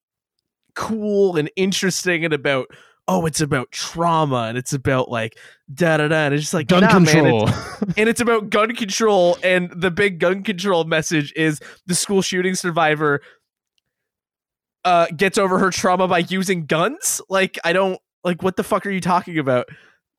cool 0.74 1.36
and 1.36 1.50
interesting 1.56 2.24
and 2.24 2.34
about 2.34 2.68
oh, 3.06 3.26
it's 3.26 3.40
about 3.42 3.70
trauma 3.70 4.46
and 4.48 4.56
it's 4.56 4.72
about 4.72 5.10
like 5.10 5.36
da 5.72 5.98
da 5.98 6.08
da. 6.08 6.26
And 6.26 6.34
it's 6.34 6.44
just 6.44 6.54
like 6.54 6.68
gun 6.68 6.84
nah, 6.84 6.90
control. 6.90 7.46
Man, 7.46 7.54
it's, 7.82 7.94
and 7.98 8.08
it's 8.08 8.20
about 8.20 8.50
gun 8.50 8.74
control. 8.74 9.36
And 9.42 9.70
the 9.74 9.90
big 9.90 10.20
gun 10.20 10.42
control 10.42 10.84
message 10.84 11.32
is 11.36 11.60
the 11.86 11.94
school 11.94 12.22
shooting 12.22 12.54
survivor 12.54 13.20
uh 14.84 15.06
gets 15.16 15.38
over 15.38 15.58
her 15.58 15.70
trauma 15.70 16.08
by 16.08 16.18
using 16.18 16.66
guns. 16.66 17.20
Like, 17.28 17.58
I 17.64 17.72
don't 17.72 17.98
like 18.22 18.42
what 18.42 18.56
the 18.56 18.64
fuck 18.64 18.86
are 18.86 18.90
you 18.90 19.00
talking 19.00 19.38
about? 19.38 19.66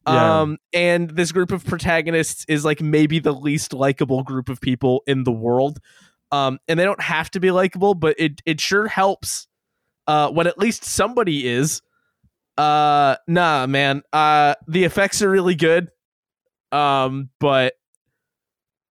Yeah. 0.07 0.41
Um, 0.41 0.57
and 0.71 1.09
this 1.09 1.31
group 1.31 1.51
of 1.51 1.65
protagonists 1.65 2.45
is 2.47 2.63
like 2.63 2.79
maybe 2.79 3.19
the 3.19 3.33
least 3.33 3.73
likable 3.73 4.23
group 4.23 4.49
of 4.49 4.61
people 4.61 5.01
in 5.07 5.23
the 5.23 5.31
world. 5.31 5.79
Um, 6.31 6.59
and 6.67 6.79
they 6.79 6.83
don't 6.83 7.01
have 7.01 7.31
to 7.31 7.39
be 7.39 7.51
likable, 7.51 7.95
but 7.95 8.15
it 8.19 8.41
it 8.45 8.61
sure 8.61 8.87
helps 8.87 9.47
uh, 10.07 10.29
when 10.29 10.47
at 10.47 10.57
least 10.57 10.83
somebody 10.83 11.47
is. 11.47 11.81
Uh, 12.57 13.15
nah, 13.27 13.65
man. 13.67 14.01
Uh, 14.13 14.55
the 14.67 14.83
effects 14.83 15.21
are 15.21 15.29
really 15.29 15.55
good. 15.55 15.89
Um, 16.71 17.29
but 17.39 17.73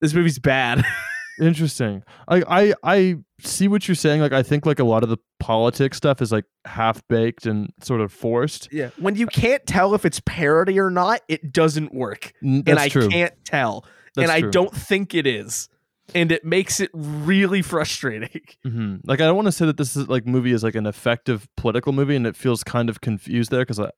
this 0.01 0.15
movie's 0.15 0.39
bad. 0.39 0.85
Interesting. 1.41 2.03
I, 2.29 2.43
I 2.49 2.75
I 2.83 3.17
see 3.47 3.69
what 3.69 3.87
you're 3.89 3.95
saying. 3.95 4.21
Like 4.21 4.33
I 4.33 4.43
think 4.43 4.67
like 4.67 4.79
a 4.79 4.85
lot 4.85 5.03
of 5.03 5.09
the 5.09 5.19
politics 5.41 5.97
stuff 5.97 6.21
is 6.23 6.33
like 6.33 6.45
half 6.65 7.07
baked 7.09 7.47
and 7.47 7.73
sort 7.83 8.01
of 8.01 8.13
forced. 8.13 8.69
Yeah. 8.73 8.91
When 8.99 9.17
you 9.17 9.27
can't 9.27 9.67
tell 9.67 9.95
if 9.95 10.05
it's 10.05 10.21
parody 10.21 10.79
or 10.79 10.91
not, 10.91 11.23
it 11.29 11.53
doesn't 11.53 11.95
work. 11.95 12.33
That's 12.43 12.63
and 12.67 12.79
I 12.79 12.89
true. 12.89 13.09
can't 13.09 13.35
tell. 13.45 13.87
That's 14.15 14.31
and 14.31 14.41
true. 14.41 14.49
I 14.49 14.51
don't 14.51 14.75
think 14.75 15.15
it 15.15 15.27
is. 15.27 15.69
And 16.15 16.31
it 16.31 16.45
makes 16.45 16.81
it 16.81 16.91
really 16.93 17.63
frustrating. 17.63 18.29
Mm-hmm. 18.65 18.97
Like 19.05 19.21
I 19.21 19.27
don't 19.27 19.37
want 19.37 19.47
to 19.47 19.53
say 19.53 19.67
that 19.67 19.77
this 19.77 19.95
is 19.95 20.09
like 20.09 20.27
movie 20.27 20.53
is 20.53 20.63
like 20.63 20.75
an 20.75 20.87
effective 20.87 21.47
political 21.57 21.93
movie, 21.93 22.17
and 22.17 22.27
it 22.27 22.35
feels 22.35 22.65
kind 22.65 22.89
of 22.89 23.03
confused 23.03 23.51
there 23.51 23.61
because 23.61 23.79
I, 23.79 23.91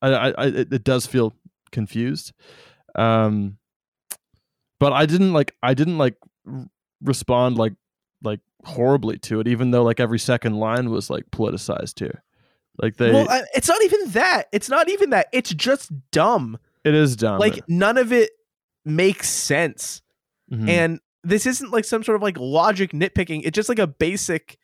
I, 0.00 0.08
I, 0.08 0.28
I, 0.30 0.46
it 0.46 0.84
does 0.84 1.06
feel 1.06 1.34
confused. 1.70 2.32
Um, 2.94 3.58
but 4.80 4.92
I 4.92 5.04
didn't 5.06 5.32
like 5.34 5.54
I 5.62 5.74
didn't 5.74 5.98
like 5.98 6.16
respond 7.02 7.58
like 7.58 7.74
like 8.22 8.40
horribly 8.64 9.18
to 9.18 9.40
it, 9.40 9.48
even 9.48 9.70
though 9.70 9.82
like 9.82 10.00
every 10.00 10.18
second 10.18 10.58
line 10.58 10.90
was 10.90 11.10
like 11.10 11.30
politicized 11.30 11.98
here. 11.98 12.22
Like 12.80 12.96
they, 12.96 13.12
well, 13.12 13.26
it's 13.54 13.68
not 13.68 13.82
even 13.84 14.10
that. 14.10 14.44
It's 14.52 14.68
not 14.68 14.88
even 14.88 15.10
that. 15.10 15.28
It's 15.32 15.54
just 15.54 15.92
dumb. 16.10 16.58
It 16.82 16.94
is 16.94 17.16
dumb. 17.16 17.38
Like 17.38 17.62
none 17.68 17.98
of 17.98 18.12
it 18.12 18.30
makes 18.84 19.28
sense. 19.28 20.02
Mm-hmm. 20.50 20.68
And 20.68 21.00
this 21.22 21.46
isn't 21.46 21.70
like 21.70 21.84
some 21.84 22.02
sort 22.02 22.16
of 22.16 22.22
like 22.22 22.36
logic 22.38 22.92
nitpicking. 22.92 23.42
It's 23.44 23.54
just 23.54 23.68
like 23.68 23.78
a 23.78 23.86
basic 23.86 24.58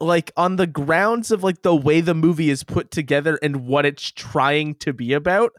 like 0.00 0.32
on 0.36 0.56
the 0.56 0.66
grounds 0.66 1.30
of 1.30 1.42
like 1.42 1.62
the 1.62 1.74
way 1.74 2.00
the 2.00 2.14
movie 2.14 2.50
is 2.50 2.64
put 2.64 2.90
together 2.90 3.38
and 3.42 3.66
what 3.66 3.86
it's 3.86 4.10
trying 4.10 4.74
to 4.76 4.92
be 4.92 5.12
about. 5.12 5.52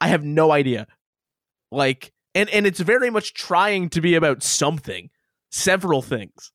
I 0.00 0.08
have 0.08 0.24
no 0.24 0.52
idea. 0.52 0.86
Like, 1.70 2.12
and 2.34 2.48
and 2.50 2.66
it's 2.66 2.80
very 2.80 3.10
much 3.10 3.34
trying 3.34 3.88
to 3.90 4.00
be 4.00 4.14
about 4.14 4.42
something, 4.42 5.10
several 5.50 6.02
things. 6.02 6.52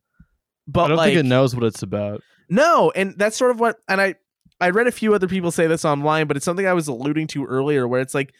But 0.68 0.86
I 0.86 0.88
don't 0.90 0.98
like, 0.98 1.08
think 1.08 1.20
it 1.20 1.26
knows 1.26 1.56
what 1.56 1.64
it's 1.64 1.82
about. 1.82 2.22
no, 2.50 2.92
and 2.96 3.16
that's 3.18 3.38
sort 3.38 3.52
of 3.52 3.60
what, 3.60 3.78
and 3.88 4.02
I 4.02 4.16
I 4.60 4.72
read 4.72 4.88
a 4.88 4.92
few 4.92 5.14
other 5.14 5.28
people 5.28 5.52
say 5.52 5.68
this 5.68 5.86
online, 5.86 6.28
but 6.28 6.36
it's 6.36 6.46
something 6.46 6.68
I 6.68 6.74
was 6.74 6.88
alluding 6.88 7.28
to 7.28 7.46
earlier, 7.46 7.88
where 7.88 8.02
it's 8.02 8.14
like, 8.16 8.34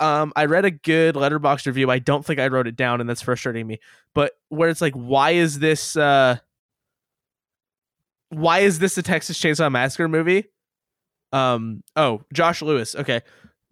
um, 0.00 0.32
I 0.36 0.46
read 0.46 0.64
a 0.64 0.70
good 0.70 1.14
Letterboxd 1.14 1.66
review. 1.66 1.90
I 1.90 1.98
don't 1.98 2.24
think 2.26 2.38
I 2.40 2.48
wrote 2.48 2.66
it 2.66 2.76
down, 2.76 3.00
and 3.00 3.08
that's 3.08 3.22
frustrating 3.22 3.66
me. 3.66 3.78
But 4.12 4.32
where 4.48 4.68
it's 4.68 4.80
like, 4.80 4.94
why 4.94 5.30
is 5.30 5.58
this? 5.58 5.96
uh 5.96 6.36
Why 8.30 8.58
is 8.60 8.78
this 8.78 8.98
a 8.98 9.02
Texas 9.02 9.38
Chainsaw 9.38 9.70
Massacre 9.70 10.08
movie? 10.08 10.46
Um. 11.32 11.82
Oh, 11.94 12.22
Josh 12.32 12.60
Lewis. 12.62 12.94
Okay. 12.94 13.22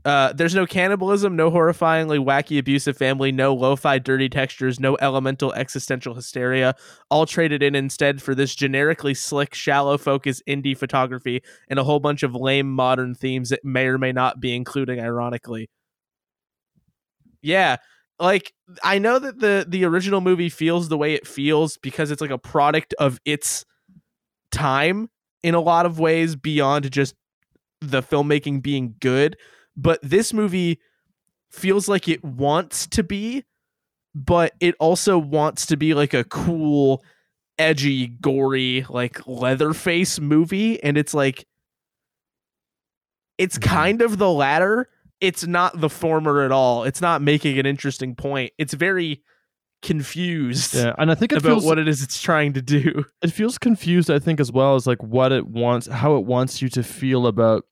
Uh, 0.05 0.35
there's 0.35 0.55
no 0.55 0.67
cannibalism, 0.67 1.35
no 1.35 1.51
horrifyingly 1.51 2.23
wacky 2.23 2.59
abusive 2.59 2.95
family, 2.95 3.33
no 3.33 3.55
lo-fi 3.55 3.99
dirty 3.99 4.29
textures, 4.29 4.79
no 4.79 4.99
elemental 5.01 5.51
existential 5.55 6.13
hysteria, 6.15 6.75
all 7.11 7.25
traded 7.25 7.63
in 7.63 7.75
instead 7.75 8.21
for 8.21 8.35
this 8.35 8.55
generically 8.55 9.15
slick, 9.15 9.55
shallow 9.55 9.97
focus 9.97 10.43
indie 10.47 10.77
photography 10.77 11.43
and 11.71 11.79
a 11.79 11.85
whole 11.85 12.01
bunch 12.01 12.23
of 12.23 12.35
lame 12.35 12.71
modern 12.71 13.15
themes 13.15 13.49
that 13.49 13.65
may 13.65 13.87
or 13.87 13.97
may 13.97 14.13
not 14.13 14.41
be 14.41 14.55
including 14.55 15.01
ironically. 15.01 15.71
Yeah, 17.43 17.77
like 18.19 18.53
I 18.83 18.99
know 18.99 19.19
that 19.19 19.39
the 19.41 19.65
the 19.69 19.85
original 19.85 20.21
movie 20.21 20.49
feels 20.49 20.89
the 20.89 20.97
way 20.99 21.15
it 21.15 21.27
feels 21.27 21.77
because 21.79 22.11
it's 22.11 22.21
like 22.21 22.31
a 22.31 22.39
product 22.39 22.95
of 22.99 23.19
its 23.25 23.65
time 24.53 25.11
in 25.43 25.55
a 25.55 25.61
lot 25.61 25.87
of 25.87 25.99
ways 26.01 26.37
beyond 26.37 26.91
just 26.93 27.15
the 27.81 28.03
filmmaking 28.03 28.63
being 28.63 28.95
good, 29.01 29.37
but 29.77 29.99
this 30.03 30.33
movie 30.33 30.79
feels 31.51 31.89
like 31.89 32.09
it 32.09 32.23
wants 32.25 32.87
to 32.87 33.03
be 33.03 33.45
but 34.15 34.53
it 34.61 34.75
also 34.79 35.19
wants 35.19 35.67
to 35.67 35.77
be 35.77 35.95
like 35.95 36.15
a 36.15 36.25
cool 36.25 37.03
edgy 37.59 38.07
gory 38.09 38.85
like 38.89 39.27
leatherface 39.27 40.19
movie 40.21 40.83
and 40.83 40.97
it's 40.99 41.15
like 41.15 41.45
it's 43.39 43.59
Mhm. 43.59 43.63
kind 43.63 44.03
of 44.03 44.19
the 44.19 44.31
latter 44.31 44.89
it's 45.21 45.47
not 45.47 45.81
the 45.81 45.89
former 45.89 46.43
at 46.43 46.53
all 46.53 46.85
it's 46.85 47.01
not 47.01 47.23
making 47.23 47.59
an 47.59 47.67
interesting 47.67 48.15
point 48.15 48.53
it's 48.59 48.75
very 48.75 49.23
confused 49.83 50.75
Yeah, 50.75 50.95
and 50.99 51.11
I 51.11 51.15
think 51.15 51.33
it 51.33 51.39
about 51.39 51.49
feels 51.49 51.65
what 51.65 51.79
it 51.79 51.87
is 51.87 52.03
it's 52.03 52.21
trying 52.21 52.53
to 52.55 52.63
do 52.63 53.05
it 53.23 53.31
feels 53.31 53.59
confused. 53.59 54.11
I 54.11 54.19
think 54.19 54.41
as 54.41 54.51
well 54.51 54.75
as 54.77 54.87
like 54.87 55.03
what 55.03 55.31
it 55.31 55.47
wants, 55.47 55.87
how 55.87 56.17
it 56.17 56.25
wants 56.25 56.63
you 56.63 56.69
to 56.71 56.83
feel 56.83 57.27
about 57.27 57.65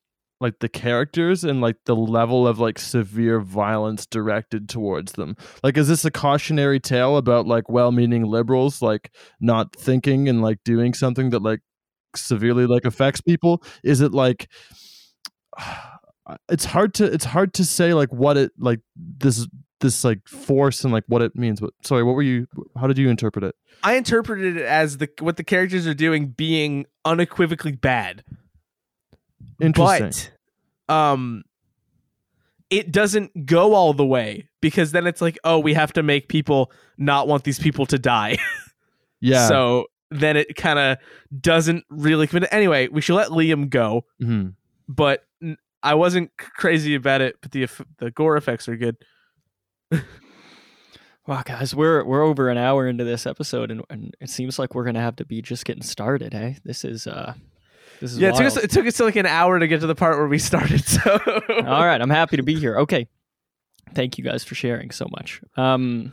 like 0.42 0.58
the 0.58 0.68
characters 0.68 1.44
and 1.44 1.60
like 1.60 1.76
the 1.86 1.96
level 1.96 2.46
of 2.46 2.58
like 2.58 2.78
severe 2.78 3.40
violence 3.40 4.06
directed 4.06 4.68
towards 4.68 5.12
them. 5.12 5.36
Like, 5.62 5.76
is 5.76 5.88
this 5.88 6.04
a 6.04 6.10
cautionary 6.10 6.80
tale 6.80 7.16
about 7.16 7.46
like 7.46 7.70
well-meaning 7.70 8.24
liberals 8.24 8.82
like 8.82 9.10
not 9.40 9.74
thinking 9.74 10.28
and 10.28 10.42
like 10.42 10.58
doing 10.64 10.92
something 10.92 11.30
that 11.30 11.42
like 11.42 11.60
severely 12.14 12.66
like 12.66 12.84
affects 12.84 13.20
people? 13.20 13.62
Is 13.82 14.00
it 14.00 14.12
like 14.12 14.48
it's 16.48 16.66
hard 16.66 16.94
to 16.94 17.04
it's 17.04 17.24
hard 17.24 17.54
to 17.54 17.64
say 17.64 17.94
like 17.94 18.12
what 18.12 18.36
it 18.36 18.52
like 18.58 18.80
this 18.96 19.46
this 19.80 20.04
like 20.04 20.26
force 20.28 20.84
and 20.84 20.92
like 20.92 21.04
what 21.08 21.22
it 21.22 21.34
means. 21.34 21.60
But 21.60 21.72
sorry, 21.82 22.02
what 22.04 22.14
were 22.14 22.22
you? 22.22 22.46
How 22.76 22.86
did 22.86 22.98
you 22.98 23.08
interpret 23.08 23.44
it? 23.44 23.54
i 23.82 23.94
interpreted 23.94 24.56
it 24.56 24.62
as 24.62 24.98
the 24.98 25.08
what 25.20 25.36
the 25.36 25.44
characters 25.44 25.86
are 25.86 25.94
doing 25.94 26.28
being 26.28 26.86
unequivocally 27.04 27.72
bad 27.72 28.24
Interesting. 29.60 30.30
But 30.88 30.94
um 30.94 31.42
it 32.70 32.90
doesn't 32.90 33.44
go 33.46 33.74
all 33.74 33.92
the 33.92 34.06
way 34.06 34.48
because 34.62 34.92
then 34.92 35.06
it's 35.06 35.20
like, 35.20 35.38
oh, 35.44 35.58
we 35.58 35.74
have 35.74 35.92
to 35.92 36.02
make 36.02 36.28
people 36.28 36.72
not 36.96 37.28
want 37.28 37.44
these 37.44 37.58
people 37.58 37.84
to 37.86 37.98
die. 37.98 38.38
yeah. 39.20 39.46
So 39.46 39.86
then 40.10 40.36
it 40.38 40.56
kind 40.56 40.78
of 40.78 40.96
doesn't 41.38 41.84
really 41.90 42.26
commit. 42.26 42.48
Anyway, 42.50 42.88
we 42.88 43.00
should 43.02 43.14
let 43.16 43.28
Liam 43.28 43.68
go, 43.68 44.06
Mhm. 44.22 44.54
but 44.88 45.24
I 45.82 45.94
wasn't 45.94 46.30
crazy 46.38 46.94
about 46.94 47.20
it, 47.20 47.36
but 47.42 47.50
the 47.52 47.66
the 47.98 48.10
gore 48.10 48.36
effects 48.36 48.68
are 48.68 48.76
good. 48.76 48.96
Wow, 51.26 51.42
guys, 51.44 51.72
we're 51.72 52.02
we're 52.04 52.22
over 52.24 52.48
an 52.48 52.58
hour 52.58 52.88
into 52.88 53.04
this 53.04 53.26
episode, 53.26 53.70
and, 53.70 53.82
and 53.88 54.12
it 54.20 54.28
seems 54.28 54.58
like 54.58 54.74
we're 54.74 54.82
gonna 54.84 55.00
have 55.00 55.14
to 55.16 55.24
be 55.24 55.40
just 55.40 55.64
getting 55.64 55.82
started. 55.84 56.32
Hey, 56.32 56.56
this 56.64 56.84
is 56.84 57.06
uh, 57.06 57.34
this 58.02 58.12
is 58.12 58.18
Yeah, 58.18 58.28
it 58.30 58.36
took, 58.36 58.46
us, 58.46 58.56
it 58.56 58.70
took 58.70 58.86
us 58.86 59.00
like 59.00 59.16
an 59.16 59.26
hour 59.26 59.58
to 59.58 59.66
get 59.66 59.80
to 59.80 59.86
the 59.86 59.94
part 59.94 60.18
where 60.18 60.26
we 60.28 60.38
started. 60.50 60.84
So 60.84 61.18
All 61.48 61.86
right, 61.86 62.00
I'm 62.00 62.10
happy 62.10 62.36
to 62.36 62.42
be 62.42 62.54
here. 62.58 62.76
Okay, 62.78 63.08
thank 63.94 64.18
you 64.18 64.24
guys 64.24 64.44
for 64.44 64.54
sharing 64.54 64.90
so 64.90 65.06
much. 65.10 65.40
Um, 65.56 66.12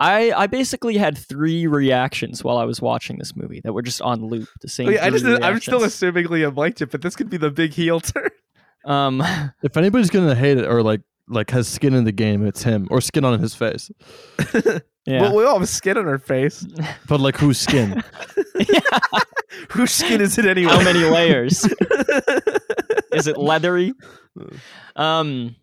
I 0.00 0.32
I 0.32 0.46
basically 0.48 0.96
had 0.96 1.16
three 1.16 1.66
reactions 1.66 2.42
while 2.42 2.58
I 2.58 2.64
was 2.64 2.82
watching 2.82 3.18
this 3.18 3.36
movie 3.36 3.60
that 3.62 3.72
were 3.72 3.82
just 3.82 4.02
on 4.02 4.24
loop. 4.24 4.48
The 4.60 4.68
same. 4.68 4.88
Oh, 4.88 4.90
yeah, 4.90 5.04
I 5.06 5.10
three 5.10 5.20
just 5.20 5.42
I'm 5.44 5.60
still 5.60 5.78
reactions. 5.78 5.94
assuming 5.94 6.26
Liam 6.26 6.56
liked 6.56 6.82
it, 6.82 6.90
but 6.90 7.02
this 7.02 7.14
could 7.14 7.30
be 7.30 7.36
the 7.36 7.50
big 7.50 7.72
heel 7.72 8.00
turn. 8.00 8.30
Um, 8.84 9.22
If 9.62 9.76
anybody's 9.76 10.10
gonna 10.10 10.34
hate 10.34 10.58
it 10.58 10.66
or 10.66 10.82
like 10.82 11.02
like 11.28 11.50
has 11.50 11.68
skin 11.68 11.94
in 11.94 12.02
the 12.04 12.12
game, 12.12 12.44
it's 12.44 12.64
him 12.64 12.88
or 12.90 13.00
skin 13.00 13.24
on 13.24 13.38
his 13.38 13.54
face. 13.54 13.92
yeah. 15.06 15.22
Well, 15.22 15.36
we 15.36 15.44
all 15.44 15.58
have 15.60 15.68
skin 15.68 15.96
on 15.96 16.08
our 16.08 16.18
face. 16.18 16.66
But 17.06 17.20
like 17.20 17.36
whose 17.36 17.60
skin? 17.60 18.02
Whose 19.70 19.92
skin 19.92 20.20
is 20.20 20.38
it 20.38 20.46
anyway? 20.46 20.72
How 20.72 20.82
many 20.82 21.00
layers? 21.00 21.64
Is 23.12 23.26
it 23.26 23.36
leathery? 23.36 23.92
Um, 24.96 25.56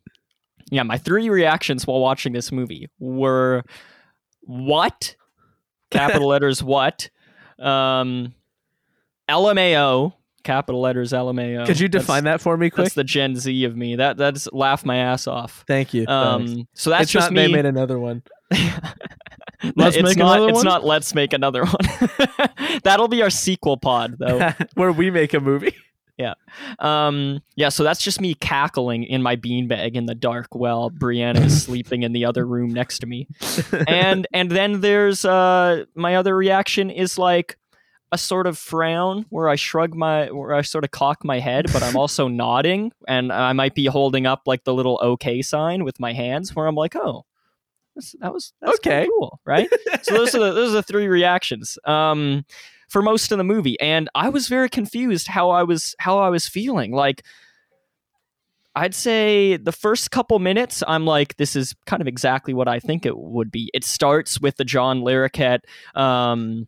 yeah, 0.71 0.83
my 0.83 0.97
three 0.97 1.29
reactions 1.29 1.87
while 1.87 1.99
watching 1.99 2.33
this 2.33 2.51
movie 2.51 2.89
were 2.99 3.63
what? 4.41 5.15
Capital 5.89 6.27
letters 6.29 6.63
what? 6.63 7.09
Um, 7.57 8.35
LMAO, 9.27 10.13
capital 10.43 10.81
letters 10.81 11.11
LMAO. 11.11 11.65
Could 11.65 11.79
you 11.79 11.87
define 11.87 12.25
that 12.25 12.41
for 12.41 12.55
me 12.55 12.69
quick? 12.69 12.85
That's 12.85 12.95
the 12.95 13.03
Gen 13.03 13.35
Z 13.35 13.63
of 13.63 13.75
me. 13.75 13.95
That 13.95 14.17
that's 14.17 14.47
laugh 14.53 14.85
my 14.85 14.97
ass 14.97 15.27
off. 15.27 15.63
Thank 15.67 15.93
you. 15.93 16.05
Um, 16.07 16.67
so 16.73 16.91
that's 16.91 17.03
it's 17.03 17.11
just 17.11 17.25
not 17.25 17.33
me. 17.33 17.47
they 17.47 17.51
made 17.51 17.65
another 17.65 17.99
one. 17.99 18.21
Let's 19.75 19.95
it's 19.95 20.03
make 20.03 20.17
not, 20.17 20.37
another 20.37 20.49
It's 20.49 20.55
one? 20.57 20.65
not. 20.65 20.85
Let's 20.85 21.13
make 21.13 21.33
another 21.33 21.65
one. 21.65 22.09
That'll 22.83 23.07
be 23.07 23.21
our 23.21 23.29
sequel 23.29 23.77
pod, 23.77 24.15
though. 24.19 24.51
where 24.75 24.91
we 24.91 25.11
make 25.11 25.33
a 25.33 25.39
movie. 25.39 25.75
Yeah. 26.19 26.33
Um, 26.79 27.41
yeah, 27.55 27.69
so 27.69 27.85
that's 27.85 28.01
just 28.03 28.19
me 28.19 28.33
cackling 28.33 29.05
in 29.05 29.23
my 29.23 29.37
beanbag 29.37 29.93
in 29.93 30.05
the 30.05 30.13
dark 30.13 30.47
while 30.51 30.91
Brianna 30.91 31.45
is 31.45 31.63
sleeping 31.63 32.03
in 32.03 32.11
the 32.11 32.25
other 32.25 32.45
room 32.45 32.73
next 32.73 32.99
to 32.99 33.07
me. 33.07 33.29
And 33.87 34.27
and 34.33 34.51
then 34.51 34.81
there's 34.81 35.23
uh 35.23 35.85
my 35.95 36.15
other 36.15 36.35
reaction 36.35 36.89
is 36.89 37.17
like 37.17 37.57
a 38.11 38.17
sort 38.17 38.47
of 38.47 38.57
frown 38.57 39.27
where 39.29 39.47
I 39.47 39.55
shrug 39.55 39.95
my 39.95 40.25
where 40.29 40.53
I 40.53 40.61
sort 40.61 40.83
of 40.83 40.91
cock 40.91 41.23
my 41.23 41.39
head, 41.39 41.67
but 41.71 41.83
I'm 41.83 41.95
also 41.95 42.27
nodding 42.27 42.91
and 43.07 43.31
I 43.31 43.53
might 43.53 43.73
be 43.73 43.85
holding 43.85 44.25
up 44.25 44.41
like 44.45 44.65
the 44.65 44.73
little 44.73 44.99
okay 45.01 45.41
sign 45.41 45.85
with 45.85 46.01
my 46.01 46.11
hands 46.11 46.53
where 46.53 46.67
I'm 46.67 46.75
like, 46.75 46.97
"Oh, 46.97 47.23
that's, 47.99 48.15
that 48.19 48.33
was 48.33 48.53
that's 48.61 48.77
Okay. 48.79 49.07
cool, 49.07 49.39
right?" 49.45 49.69
so 50.01 50.13
those 50.13 50.33
are 50.35 50.39
the, 50.39 50.51
those 50.53 50.69
are 50.71 50.77
the 50.77 50.83
three 50.83 51.07
reactions 51.07 51.77
um, 51.85 52.45
for 52.87 53.01
most 53.01 53.31
of 53.31 53.37
the 53.37 53.43
movie, 53.43 53.79
and 53.79 54.09
I 54.15 54.29
was 54.29 54.47
very 54.47 54.69
confused 54.69 55.27
how 55.27 55.49
I 55.49 55.63
was 55.63 55.95
how 55.99 56.19
I 56.19 56.29
was 56.29 56.47
feeling. 56.47 56.91
Like, 56.91 57.23
I'd 58.75 58.95
say 58.95 59.57
the 59.57 59.71
first 59.71 60.11
couple 60.11 60.39
minutes, 60.39 60.83
I'm 60.87 61.05
like, 61.05 61.35
this 61.37 61.55
is 61.55 61.75
kind 61.85 62.01
of 62.01 62.07
exactly 62.07 62.53
what 62.53 62.67
I 62.67 62.79
think 62.79 63.05
it 63.05 63.17
would 63.17 63.51
be. 63.51 63.69
It 63.73 63.83
starts 63.83 64.39
with 64.39 64.55
the 64.57 64.63
John 64.65 65.01
Larroquette 65.01 65.59
um, 65.95 66.67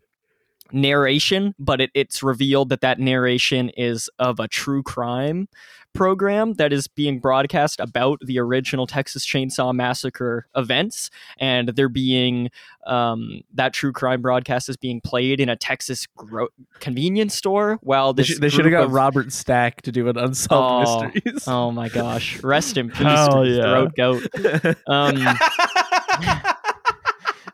narration, 0.73 1.53
but 1.59 1.79
it, 1.81 1.91
it's 1.93 2.21
revealed 2.23 2.69
that 2.69 2.81
that 2.81 2.99
narration 2.99 3.69
is 3.77 4.09
of 4.19 4.39
a 4.39 4.47
true 4.47 4.83
crime 4.83 5.47
program 5.93 6.53
that 6.53 6.71
is 6.73 6.87
being 6.87 7.19
broadcast 7.19 7.79
about 7.79 8.19
the 8.21 8.39
original 8.39 8.87
Texas 8.87 9.25
Chainsaw 9.25 9.73
Massacre 9.73 10.47
events, 10.55 11.09
and 11.37 11.69
they're 11.69 11.89
being 11.89 12.49
um, 12.87 13.41
that 13.53 13.73
true 13.73 13.91
crime 13.91 14.21
broadcast 14.21 14.69
is 14.69 14.77
being 14.77 15.01
played 15.01 15.39
in 15.39 15.49
a 15.49 15.55
Texas 15.55 16.07
gro- 16.15 16.47
convenience 16.79 17.35
store. 17.35 17.77
While 17.81 18.13
They, 18.13 18.23
they 18.23 18.49
should 18.49 18.65
have 18.65 18.71
got 18.71 18.85
of- 18.85 18.91
Robert 18.93 19.31
Stack 19.33 19.81
to 19.83 19.91
do 19.91 20.07
an 20.07 20.17
unsolved 20.17 20.87
Oh, 20.87 21.03
mysteries. 21.13 21.47
Oh 21.47 21.71
my 21.71 21.89
gosh! 21.89 22.41
Rest 22.43 22.77
in 22.77 22.89
peace, 22.91 22.99
Hell 23.01 23.45
yeah. 23.45 23.61
throat 23.61 23.91
goat. 23.95 24.27
Um, 24.87 25.17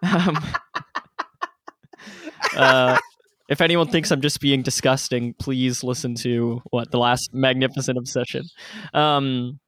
um, 0.04 0.38
uh, 2.56 2.98
if 3.49 3.61
anyone 3.61 3.88
thinks 3.88 4.11
I'm 4.11 4.22
just 4.22 4.40
being 4.40 4.61
disgusting, 4.61 5.34
please 5.34 5.84
listen 5.84 6.15
to 6.15 6.61
what 6.72 6.91
the 6.91 6.99
last 6.99 7.34
magnificent 7.34 7.98
obsession. 7.98 8.44
Um, 8.94 9.60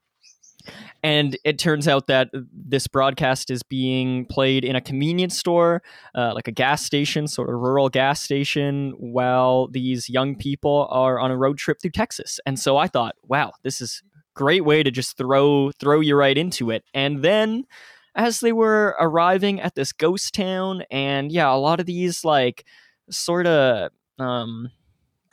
and 1.02 1.38
it 1.46 1.58
turns 1.58 1.88
out 1.88 2.08
that 2.08 2.30
this 2.54 2.88
broadcast 2.88 3.50
is 3.50 3.64
being 3.64 4.26
played 4.26 4.66
in 4.66 4.76
a 4.76 4.82
convenience 4.82 5.38
store, 5.38 5.82
uh, 6.14 6.34
like 6.36 6.48
a 6.48 6.52
gas 6.52 6.84
station, 6.84 7.28
sort 7.28 7.50
of 7.50 7.56
rural 7.56 7.90
gas 7.90 8.22
station, 8.22 8.94
while 9.00 9.68
these 9.68 10.10
young 10.10 10.36
people 10.36 10.88
are 10.92 11.20
on 11.20 11.32
a 11.32 11.38
road 11.38 11.58
trip 11.58 11.78
through 11.82 11.92
Texas. 11.92 12.40
And 12.46 12.60
so 12.60 12.78
I 12.78 12.88
thought, 12.88 13.16
wow, 13.24 13.54
this 13.64 13.80
is 13.80 14.04
great 14.36 14.66
way 14.66 14.84
to 14.84 14.92
just 14.92 15.18
throw 15.18 15.72
throw 15.80 16.00
you 16.00 16.16
right 16.16 16.38
into 16.38 16.70
it. 16.72 16.84
And 16.94 17.24
then 17.24 17.64
as 18.16 18.42
they 18.42 18.52
were 18.52 18.96
arriving 19.00 19.62
at 19.62 19.76
this 19.76 19.94
ghost 19.94 20.34
town 20.34 20.84
and 20.92 21.32
yeah, 21.32 21.54
a 21.54 21.56
lot 21.56 21.80
of 21.80 21.86
these 21.86 22.26
like 22.26 22.66
sort 23.10 23.48
of 23.48 23.92
um 24.18 24.70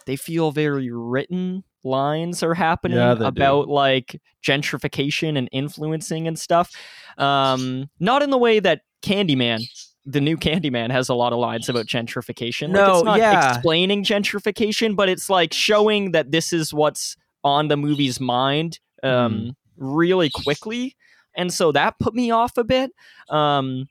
they 0.07 0.17
feel 0.17 0.53
very 0.53 0.91
written 0.91 1.65
lines 1.85 2.43
are 2.43 2.55
happening 2.55 2.99
Yeah, 2.99 3.15
they 3.15 3.21
do. 3.21 3.27
about 3.27 3.69
like 3.69 4.21
gentrification 4.45 5.37
and 5.39 5.49
influencing 5.53 6.27
and 6.29 6.39
stuff. 6.39 6.71
Um 7.19 7.89
not 8.01 8.23
in 8.23 8.31
the 8.31 8.39
way 8.39 8.61
that 8.61 8.83
Candyman 9.03 9.61
the 10.09 10.21
new 10.21 10.37
Candyman 10.37 10.91
has 10.93 11.09
a 11.09 11.15
lot 11.15 11.33
of 11.33 11.41
lines 11.41 11.69
about 11.69 11.87
gentrification. 11.87 12.69
Like, 12.69 12.87
No, 12.87 12.95
it's 12.99 13.05
not 13.05 13.19
yeah. 13.19 13.55
explaining 13.55 14.05
gentrification, 14.05 14.95
but 14.95 15.09
it's 15.09 15.29
like 15.29 15.53
showing 15.53 16.13
that 16.13 16.31
this 16.31 16.53
is 16.53 16.73
what's 16.73 17.17
on 17.43 17.67
the 17.67 17.77
movie's 17.77 18.21
mind 18.21 18.79
um, 19.03 19.57
really 19.77 20.31
quickly. 20.31 20.97
And 21.37 21.53
so 21.53 21.73
that 21.73 21.99
put 21.99 22.15
me 22.15 22.31
off 22.31 22.57
a 22.57 22.63
bit. 22.63 22.93
Um, 23.31 23.89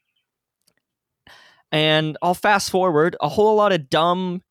and 1.75 2.17
I'll 2.21 2.33
fast 2.33 2.69
forward. 2.69 3.17
A 3.19 3.27
whole 3.27 3.57
lot 3.57 3.73
of 3.73 3.89
dumb, 3.89 4.41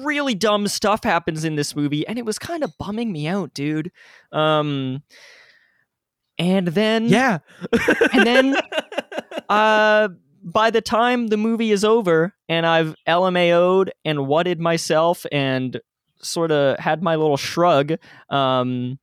really 0.00 0.34
dumb 0.34 0.68
stuff 0.68 1.04
happens 1.04 1.44
in 1.44 1.54
this 1.54 1.76
movie, 1.76 2.06
and 2.06 2.18
it 2.18 2.24
was 2.24 2.38
kind 2.38 2.64
of 2.64 2.72
bumming 2.78 3.12
me 3.12 3.28
out, 3.28 3.52
dude. 3.52 3.92
Um, 4.32 5.02
and 6.38 6.68
then, 6.68 7.08
Yeah. 7.08 7.40
and 8.10 8.26
then 8.26 8.56
uh, 9.50 10.08
by 10.42 10.70
the 10.70 10.80
time 10.80 11.26
the 11.26 11.36
movie 11.36 11.72
is 11.72 11.84
over 11.84 12.34
and 12.48 12.64
I've 12.64 12.94
LMAO'd 13.06 13.90
and 14.06 14.26
whatted 14.26 14.58
myself 14.58 15.26
and 15.30 15.78
sort 16.22 16.50
of 16.52 16.78
had 16.78 17.02
my 17.02 17.16
little 17.16 17.36
shrug, 17.36 17.92
um, 18.30 18.98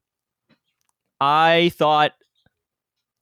I 1.22 1.72
thought, 1.76 2.14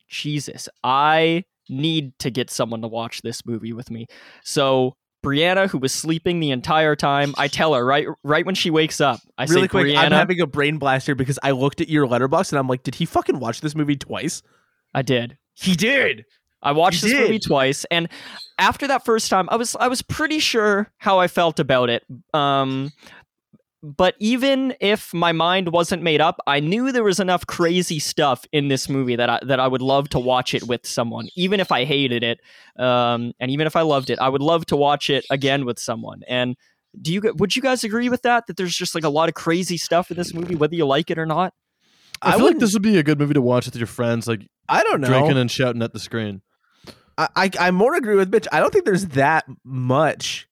Jesus, 0.07 0.69
I 0.85 1.43
need 1.71 2.17
to 2.19 2.29
get 2.29 2.49
someone 2.49 2.81
to 2.81 2.87
watch 2.87 3.21
this 3.21 3.45
movie 3.45 3.73
with 3.73 3.89
me. 3.89 4.07
So 4.43 4.95
Brianna, 5.23 5.69
who 5.69 5.77
was 5.77 5.93
sleeping 5.93 6.39
the 6.39 6.51
entire 6.51 6.95
time, 6.95 7.33
I 7.37 7.47
tell 7.47 7.73
her 7.73 7.85
right 7.85 8.07
right 8.23 8.45
when 8.45 8.55
she 8.55 8.69
wakes 8.69 8.99
up, 8.99 9.19
I 9.37 9.43
really 9.43 9.63
say, 9.63 9.67
quick, 9.67 9.85
Brianna, 9.87 9.97
I'm 9.97 10.11
having 10.11 10.41
a 10.41 10.47
brain 10.47 10.77
blast 10.77 11.05
here 11.05 11.15
because 11.15 11.39
I 11.43 11.51
looked 11.51 11.81
at 11.81 11.89
your 11.89 12.07
Letterboxd 12.07 12.51
and 12.51 12.59
I'm 12.59 12.67
like, 12.67 12.83
did 12.83 12.95
he 12.95 13.05
fucking 13.05 13.39
watch 13.39 13.61
this 13.61 13.75
movie 13.75 13.95
twice? 13.95 14.41
I 14.93 15.01
did. 15.01 15.37
He 15.53 15.75
did. 15.75 16.25
I 16.63 16.73
watched 16.73 17.03
You 17.03 17.09
this 17.09 17.19
movie 17.19 17.39
twice, 17.39 17.85
and 17.89 18.07
after 18.59 18.87
that 18.87 19.03
first 19.03 19.29
time, 19.29 19.47
I 19.49 19.55
was 19.55 19.75
I 19.79 19.87
was 19.87 20.01
pretty 20.01 20.39
sure 20.39 20.91
how 20.97 21.19
I 21.19 21.27
felt 21.27 21.59
about 21.59 21.89
it. 21.89 22.03
Um, 22.33 22.91
but 23.83 24.15
even 24.19 24.75
if 24.79 25.13
my 25.13 25.31
mind 25.31 25.69
wasn't 25.71 26.03
made 26.03 26.21
up, 26.21 26.39
I 26.45 26.59
knew 26.59 26.91
there 26.91 27.03
was 27.03 27.19
enough 27.19 27.47
crazy 27.47 27.97
stuff 27.97 28.45
in 28.51 28.67
this 28.67 28.87
movie 28.87 29.15
that 29.15 29.29
I 29.29 29.39
that 29.43 29.59
I 29.59 29.67
would 29.67 29.81
love 29.81 30.09
to 30.09 30.19
watch 30.19 30.53
it 30.53 30.67
with 30.67 30.85
someone, 30.85 31.29
even 31.35 31.59
if 31.59 31.71
I 31.71 31.85
hated 31.85 32.23
it, 32.23 32.39
um, 32.77 33.33
and 33.39 33.49
even 33.49 33.65
if 33.65 33.75
I 33.75 33.81
loved 33.81 34.09
it, 34.09 34.19
I 34.19 34.29
would 34.29 34.41
love 34.41 34.65
to 34.67 34.75
watch 34.75 35.09
it 35.09 35.25
again 35.31 35.65
with 35.65 35.79
someone. 35.79 36.21
And 36.27 36.55
do 37.01 37.11
you 37.11 37.33
would 37.37 37.55
you 37.55 37.61
guys 37.61 37.83
agree 37.83 38.09
with 38.09 38.21
that? 38.21 38.45
That 38.47 38.57
there's 38.57 38.75
just 38.75 38.93
like 38.93 39.03
a 39.03 39.09
lot 39.09 39.29
of 39.29 39.35
crazy 39.35 39.77
stuff 39.77 40.11
in 40.11 40.17
this 40.17 40.33
movie, 40.33 40.55
whether 40.55 40.75
you 40.75 40.85
like 40.85 41.09
it 41.09 41.17
or 41.17 41.25
not. 41.25 41.53
I, 42.21 42.33
I 42.33 42.37
feel 42.37 42.45
like 42.45 42.59
this 42.59 42.73
would 42.73 42.83
be 42.83 42.99
a 42.99 43.03
good 43.03 43.17
movie 43.17 43.33
to 43.33 43.41
watch 43.41 43.65
with 43.65 43.75
your 43.75 43.87
friends, 43.87 44.27
like 44.27 44.47
I 44.69 44.83
don't 44.83 45.01
know. 45.01 45.07
drinking 45.07 45.37
and 45.37 45.49
shouting 45.49 45.81
at 45.81 45.91
the 45.91 45.99
screen. 45.99 46.43
I, 47.17 47.29
I 47.35 47.51
I 47.59 47.71
more 47.71 47.95
agree 47.95 48.15
with 48.15 48.29
Mitch. 48.29 48.47
I 48.51 48.59
don't 48.59 48.71
think 48.71 48.85
there's 48.85 49.07
that 49.07 49.45
much. 49.63 50.47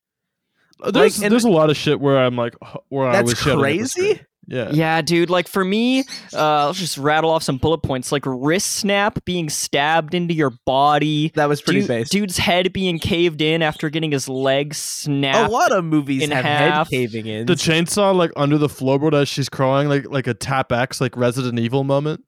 There's 0.83 1.19
Like, 1.21 1.29
there's 1.29 1.43
a 1.43 1.49
lot 1.49 1.69
of 1.69 1.77
shit 1.77 1.99
where 1.99 2.17
I'm 2.17 2.35
like, 2.35 2.55
h- 2.63 2.77
where 2.89 3.07
I 3.07 3.21
was 3.21 3.37
shouting 3.37 3.59
crazy. 3.59 4.21
Yeah. 4.47 4.71
Yeah, 4.71 5.01
dude. 5.03 5.29
Like 5.29 5.47
for 5.47 5.63
me, 5.63 5.99
uh, 6.33 6.37
I'll 6.37 6.73
just 6.73 6.97
rattle 6.97 7.29
off 7.29 7.43
some 7.43 7.57
bullet 7.57 7.83
points. 7.83 8.11
Like 8.11 8.23
wrist 8.25 8.77
snap 8.77 9.23
being 9.23 9.47
stabbed 9.47 10.15
into 10.15 10.33
your 10.33 10.49
body. 10.65 11.31
That 11.35 11.47
was 11.47 11.61
pretty 11.61 11.81
Dude- 11.81 11.87
base. 11.87 12.09
Dude's 12.09 12.37
head 12.39 12.73
being 12.73 12.97
caved 12.97 13.43
in 13.43 13.61
after 13.61 13.91
getting 13.91 14.11
his 14.11 14.27
leg 14.27 14.73
snapped. 14.73 15.49
a 15.49 15.53
lot 15.53 15.71
of 15.71 15.85
movies 15.85 16.23
in 16.23 16.31
have 16.31 16.43
half. 16.45 16.87
head 16.87 16.91
caving 16.91 17.27
in. 17.27 17.45
The 17.45 17.53
chainsaw 17.53 18.15
like 18.15 18.31
under 18.35 18.57
the 18.57 18.69
floorboard 18.69 19.13
as 19.13 19.29
she's 19.29 19.49
crawling, 19.49 19.87
like 19.87 20.09
like 20.09 20.25
a 20.25 20.33
tap 20.33 20.71
X, 20.71 20.99
like 20.99 21.15
Resident 21.15 21.59
Evil 21.59 21.83
moment. 21.83 22.23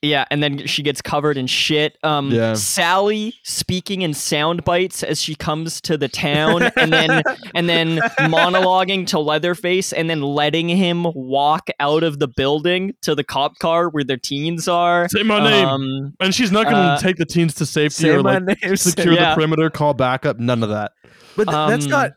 Yeah, 0.00 0.26
and 0.30 0.40
then 0.40 0.64
she 0.68 0.84
gets 0.84 1.02
covered 1.02 1.36
in 1.36 1.48
shit. 1.48 1.98
Um, 2.04 2.30
Yeah. 2.30 2.54
Sally 2.54 3.34
speaking 3.42 4.02
in 4.02 4.14
sound 4.14 4.64
bites 4.64 5.02
as 5.02 5.20
she 5.20 5.34
comes 5.34 5.80
to 5.82 5.98
the 5.98 6.06
town, 6.08 6.70
and 6.76 6.92
then 6.92 7.22
and 7.56 7.68
then 7.68 7.96
monologuing 8.20 9.06
to 9.08 9.18
Leatherface, 9.18 9.92
and 9.92 10.08
then 10.08 10.22
letting 10.22 10.68
him 10.68 11.04
walk 11.14 11.68
out 11.80 12.04
of 12.04 12.20
the 12.20 12.28
building 12.28 12.94
to 13.02 13.14
the 13.16 13.24
cop 13.24 13.58
car 13.58 13.88
where 13.88 14.04
the 14.04 14.16
teens 14.16 14.68
are. 14.68 15.08
Say 15.08 15.24
my 15.24 15.40
name. 15.42 15.66
Um, 15.66 16.14
and 16.20 16.32
she's 16.34 16.52
not 16.52 16.64
going 16.64 16.76
to 16.76 16.80
uh, 16.80 16.98
take 17.00 17.16
the 17.16 17.26
teens 17.26 17.54
to 17.56 17.66
safety 17.66 18.04
Say 18.04 18.10
or 18.10 18.22
my 18.22 18.38
like 18.38 18.62
name. 18.62 18.76
secure 18.76 19.14
Yeah. 19.14 19.30
the 19.30 19.34
perimeter, 19.34 19.68
call 19.68 19.94
backup. 19.94 20.38
None 20.38 20.62
of 20.62 20.68
that. 20.68 20.92
But 21.36 21.44
th- 21.48 21.54
that's 21.68 21.84
Um, 21.86 21.90
not. 21.90 22.12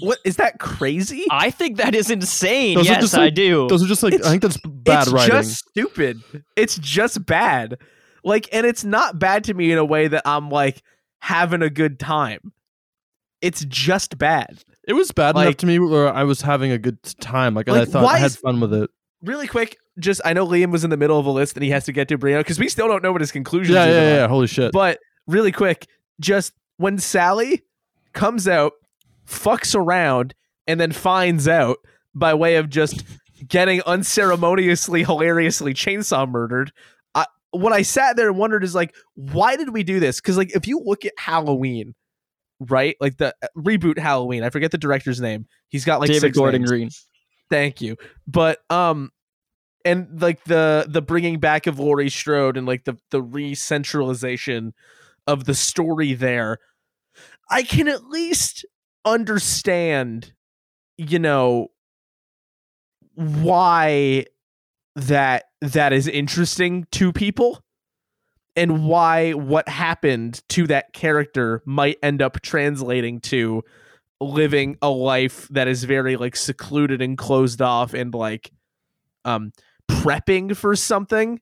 What 0.00 0.18
is 0.24 0.36
that 0.36 0.58
crazy? 0.58 1.24
I 1.30 1.50
think 1.50 1.78
that 1.78 1.94
is 1.94 2.10
insane. 2.10 2.76
Those 2.76 2.86
yes, 2.86 3.00
just, 3.00 3.14
I 3.16 3.30
do. 3.30 3.66
Those 3.68 3.82
are 3.82 3.86
just 3.86 4.02
like 4.02 4.12
It's- 4.12 4.26
I 4.26 4.30
think 4.30 4.42
that's 4.42 4.58
bad 4.58 5.02
it's 5.04 5.12
writing. 5.12 5.36
It's 5.36 5.48
just 5.48 5.68
stupid. 5.70 6.22
It's 6.54 6.76
just 6.78 7.24
bad. 7.24 7.78
Like, 8.22 8.48
and 8.52 8.66
it's 8.66 8.84
not 8.84 9.18
bad 9.18 9.44
to 9.44 9.54
me 9.54 9.72
in 9.72 9.78
a 9.78 9.84
way 9.84 10.08
that 10.08 10.22
I'm 10.26 10.50
like 10.50 10.82
having 11.20 11.62
a 11.62 11.70
good 11.70 11.98
time. 11.98 12.52
It's 13.40 13.64
just 13.66 14.18
bad. 14.18 14.62
It 14.86 14.92
was 14.92 15.12
bad 15.12 15.36
enough 15.36 15.56
to 15.58 15.66
me 15.66 15.78
where 15.78 16.12
I 16.12 16.24
was 16.24 16.40
having 16.42 16.72
a 16.72 16.78
good 16.78 17.02
time. 17.20 17.54
Like, 17.54 17.68
and 17.68 17.76
I 17.76 17.84
thought 17.84 18.04
I 18.04 18.18
had 18.18 18.26
is- 18.26 18.36
fun 18.36 18.60
with 18.60 18.74
it. 18.74 18.90
Really 19.22 19.46
quick, 19.46 19.78
just 19.98 20.20
I 20.26 20.34
know 20.34 20.46
Liam 20.46 20.70
was 20.70 20.84
in 20.84 20.90
the 20.90 20.96
middle 20.96 21.18
of 21.18 21.24
a 21.24 21.30
list 21.30 21.56
and 21.56 21.64
he 21.64 21.70
has 21.70 21.84
to 21.86 21.92
get 21.92 22.06
to 22.08 22.18
Brianna 22.18 22.40
because 22.40 22.58
we 22.58 22.68
still 22.68 22.86
don't 22.86 23.02
know 23.02 23.12
what 23.12 23.22
his 23.22 23.32
conclusions. 23.32 23.74
Yeah, 23.74 23.84
even 23.84 23.96
yeah, 23.96 24.08
are. 24.08 24.14
yeah. 24.16 24.28
Holy 24.28 24.46
shit. 24.46 24.72
But 24.72 24.98
really 25.26 25.52
quick, 25.52 25.88
just 26.20 26.52
when 26.76 26.98
Sally 26.98 27.62
comes 28.12 28.46
out, 28.46 28.74
fucks 29.26 29.74
around, 29.74 30.34
and 30.66 30.80
then 30.80 30.92
finds 30.92 31.46
out 31.48 31.78
by 32.14 32.34
way 32.34 32.56
of 32.56 32.68
just 32.70 33.04
getting 33.46 33.82
unceremoniously, 33.82 35.04
hilariously 35.04 35.74
chainsaw 35.74 36.28
murdered. 36.28 36.72
I, 37.14 37.26
what 37.50 37.72
I 37.72 37.82
sat 37.82 38.16
there 38.16 38.28
and 38.28 38.38
wondered 38.38 38.64
is 38.64 38.74
like, 38.74 38.94
why 39.14 39.56
did 39.56 39.70
we 39.70 39.82
do 39.82 40.00
this? 40.00 40.20
Because 40.20 40.36
like, 40.36 40.54
if 40.54 40.66
you 40.66 40.80
look 40.84 41.04
at 41.04 41.12
Halloween, 41.18 41.94
right, 42.60 42.96
like 43.00 43.18
the 43.18 43.34
uh, 43.42 43.48
reboot 43.56 43.98
Halloween, 43.98 44.42
I 44.42 44.50
forget 44.50 44.70
the 44.70 44.78
director's 44.78 45.20
name. 45.20 45.46
He's 45.68 45.84
got 45.84 46.00
like 46.00 46.10
David 46.10 46.34
Gordon 46.34 46.62
names. 46.62 46.70
Green. 46.70 46.90
Thank 47.50 47.80
you. 47.80 47.96
But 48.26 48.60
um 48.70 49.10
and 49.84 50.20
like 50.20 50.42
the 50.44 50.86
the 50.88 51.02
bringing 51.02 51.38
back 51.38 51.66
of 51.66 51.78
Laurie 51.78 52.10
Strode 52.10 52.56
and 52.56 52.66
like 52.66 52.84
the 52.84 52.96
the 53.10 53.22
re-centralization 53.22 54.74
of 55.26 55.44
the 55.44 55.54
story 55.54 56.14
there, 56.14 56.58
I 57.50 57.62
can 57.62 57.88
at 57.88 58.04
least 58.04 58.64
understand, 59.06 60.32
you 60.98 61.18
know, 61.18 61.68
why 63.14 64.26
that 64.94 65.44
that 65.60 65.92
is 65.92 66.08
interesting 66.08 66.86
to 66.90 67.12
people 67.12 67.62
and 68.54 68.86
why 68.86 69.32
what 69.32 69.68
happened 69.68 70.42
to 70.48 70.66
that 70.66 70.92
character 70.92 71.62
might 71.66 71.98
end 72.02 72.22
up 72.22 72.40
translating 72.40 73.20
to 73.20 73.62
living 74.20 74.76
a 74.80 74.88
life 74.88 75.46
that 75.48 75.68
is 75.68 75.84
very 75.84 76.16
like 76.16 76.36
secluded 76.36 77.02
and 77.02 77.18
closed 77.18 77.60
off 77.60 77.92
and 77.94 78.14
like 78.14 78.50
um 79.24 79.52
prepping 79.90 80.56
for 80.56 80.74
something 80.76 81.40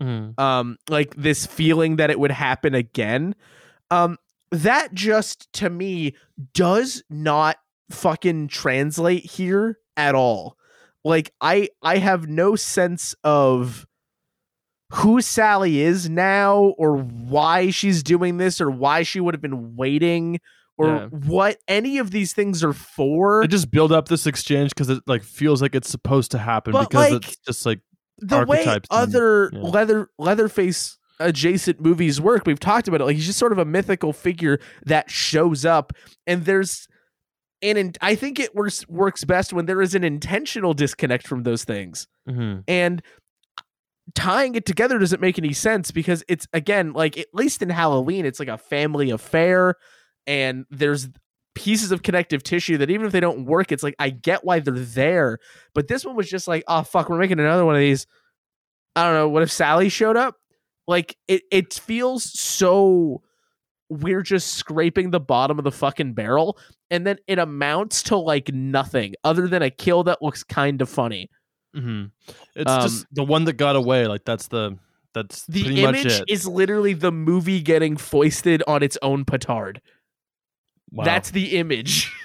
Mhm. 0.00 0.38
um 0.40 0.76
like 0.88 1.14
this 1.14 1.46
feeling 1.46 1.96
that 1.96 2.10
it 2.10 2.18
would 2.18 2.32
happen 2.32 2.74
again 2.74 3.36
um 3.92 4.18
that 4.50 4.94
just 4.94 5.52
to 5.54 5.68
me 5.70 6.14
does 6.54 7.02
not 7.10 7.56
fucking 7.90 8.48
translate 8.48 9.24
here 9.24 9.78
at 9.96 10.14
all 10.14 10.56
like 11.04 11.32
i 11.40 11.68
i 11.82 11.98
have 11.98 12.26
no 12.28 12.56
sense 12.56 13.14
of 13.24 13.86
who 14.92 15.20
sally 15.20 15.80
is 15.80 16.08
now 16.08 16.74
or 16.78 16.96
why 16.96 17.70
she's 17.70 18.02
doing 18.02 18.36
this 18.38 18.60
or 18.60 18.70
why 18.70 19.02
she 19.02 19.20
would 19.20 19.34
have 19.34 19.42
been 19.42 19.76
waiting 19.76 20.40
or 20.76 20.86
Yeah. 20.88 21.06
what 21.06 21.58
any 21.68 21.98
of 21.98 22.10
these 22.10 22.32
things 22.32 22.64
are 22.64 22.72
for 22.72 23.42
They 23.42 23.48
just 23.48 23.70
build 23.70 23.92
up 23.92 24.08
this 24.08 24.26
exchange 24.26 24.70
because 24.70 24.88
it 24.88 25.02
like 25.06 25.22
feels 25.22 25.60
like 25.62 25.74
it's 25.74 25.90
supposed 25.90 26.30
to 26.32 26.38
happen 26.38 26.72
But, 26.72 26.88
because 26.90 27.12
like, 27.12 27.28
it's 27.28 27.36
just 27.38 27.66
like 27.66 27.80
the 28.18 28.44
way 28.46 28.58
archetypes 28.58 28.88
and- 28.90 29.00
other 29.02 29.50
yeah. 29.52 29.60
leather 29.60 30.08
leatherface 30.18 30.98
adjacent 31.20 31.80
movies 31.80 32.20
work. 32.20 32.44
We've 32.46 32.58
talked 32.60 32.88
about 32.88 33.00
it. 33.00 33.04
Like 33.04 33.16
he's 33.16 33.26
just 33.26 33.38
sort 33.38 33.52
of 33.52 33.58
a 33.58 33.64
mythical 33.64 34.12
figure 34.12 34.58
that 34.86 35.10
shows 35.10 35.64
up. 35.64 35.92
And 36.26 36.44
there's 36.44 36.88
and 37.62 37.78
in, 37.78 37.92
i 38.02 38.14
think 38.14 38.38
it 38.40 38.54
works 38.54 38.86
works 38.88 39.24
best 39.24 39.52
when 39.52 39.64
there 39.66 39.80
is 39.80 39.94
an 39.94 40.04
intentional 40.04 40.74
disconnect 40.74 41.26
from 41.26 41.44
those 41.44 41.64
things. 41.64 42.06
Mhm. 42.28 42.64
and 42.68 43.00
tying 44.14 44.54
it 44.54 44.66
together 44.66 44.98
doesn't 44.98 45.20
make 45.20 45.38
any 45.38 45.52
sense 45.54 45.90
because 45.90 46.22
it's 46.28 46.46
again 46.52 46.92
like 46.92 47.16
at 47.16 47.26
least 47.32 47.62
in 47.62 47.70
halloween 47.70 48.26
it's 48.26 48.38
like 48.38 48.48
a 48.48 48.58
family 48.58 49.10
affair 49.10 49.76
and 50.26 50.66
there's 50.70 51.08
pieces 51.54 51.90
of 51.90 52.02
connective 52.02 52.42
tissue 52.42 52.76
that 52.76 52.90
even 52.90 53.06
if 53.06 53.12
they 53.12 53.20
don't 53.20 53.46
work 53.46 53.72
it's 53.72 53.82
like 53.82 53.94
i 53.98 54.10
get 54.10 54.44
why 54.44 54.58
they're 54.58 54.74
there. 54.74 55.38
But 55.74 55.88
this 55.88 56.04
one 56.04 56.16
was 56.16 56.28
just 56.28 56.46
like 56.48 56.64
oh 56.68 56.82
fuck 56.82 57.08
we're 57.08 57.18
making 57.18 57.40
another 57.40 57.64
one 57.64 57.76
of 57.76 57.80
these. 57.80 58.06
I 58.96 59.04
don't 59.04 59.14
know, 59.14 59.28
what 59.28 59.42
if 59.42 59.50
Sally 59.50 59.88
showed 59.88 60.16
up? 60.16 60.36
Like 60.86 61.16
it 61.28 61.42
it 61.50 61.74
feels 61.74 62.24
so 62.38 63.22
we're 63.88 64.22
just 64.22 64.54
scraping 64.54 65.10
the 65.10 65.20
bottom 65.20 65.58
of 65.58 65.64
the 65.64 65.70
fucking 65.72 66.14
barrel 66.14 66.58
and 66.90 67.06
then 67.06 67.18
it 67.26 67.38
amounts 67.38 68.02
to 68.02 68.16
like 68.16 68.52
nothing 68.52 69.14
other 69.24 69.46
than 69.46 69.62
a 69.62 69.70
kill 69.70 70.02
that 70.04 70.22
looks 70.22 70.42
kind 70.42 70.80
of 70.82 70.88
funny. 70.88 71.28
Mm-hmm. 71.76 72.06
It's 72.56 72.70
Um, 72.70 72.82
just 72.82 73.06
the 73.12 73.24
one 73.24 73.44
that 73.44 73.54
got 73.54 73.76
away. 73.76 74.06
Like 74.06 74.24
that's 74.24 74.48
the 74.48 74.78
that's 75.12 75.46
The 75.46 75.64
pretty 75.64 75.82
much 75.82 76.04
image 76.04 76.22
is 76.28 76.46
literally 76.46 76.92
the 76.92 77.12
movie 77.12 77.60
getting 77.60 77.96
foisted 77.96 78.62
on 78.66 78.82
its 78.82 78.98
own 79.00 79.24
petard. 79.24 79.80
Wow. 80.90 81.04
That's 81.04 81.30
the 81.30 81.56
image. 81.58 82.10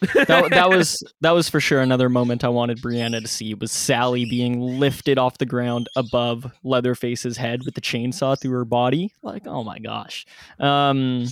that, 0.14 0.48
that 0.50 0.70
was 0.70 1.02
that 1.20 1.32
was 1.32 1.50
for 1.50 1.60
sure 1.60 1.80
another 1.80 2.08
moment 2.08 2.42
I 2.42 2.48
wanted 2.48 2.80
Brianna 2.80 3.20
to 3.20 3.28
see 3.28 3.52
was 3.52 3.70
Sally 3.70 4.24
being 4.24 4.58
lifted 4.58 5.18
off 5.18 5.36
the 5.36 5.44
ground 5.44 5.88
above 5.94 6.50
Leatherface's 6.64 7.36
head 7.36 7.60
with 7.66 7.74
the 7.74 7.82
chainsaw 7.82 8.40
through 8.40 8.52
her 8.52 8.64
body. 8.64 9.12
Like, 9.22 9.46
oh 9.46 9.62
my 9.62 9.78
gosh. 9.78 10.26
Um, 10.58 11.26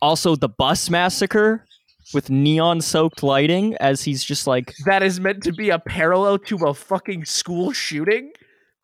also, 0.00 0.34
the 0.34 0.48
bus 0.48 0.88
massacre 0.88 1.66
with 2.14 2.30
neon 2.30 2.80
soaked 2.80 3.22
lighting 3.22 3.74
as 3.80 4.02
he's 4.02 4.24
just 4.24 4.46
like, 4.46 4.74
that 4.84 5.02
is 5.02 5.20
meant 5.20 5.42
to 5.42 5.52
be 5.52 5.70
a 5.70 5.78
parallel 5.78 6.38
to 6.38 6.56
a 6.66 6.72
fucking 6.72 7.24
school 7.24 7.72
shooting. 7.72 8.32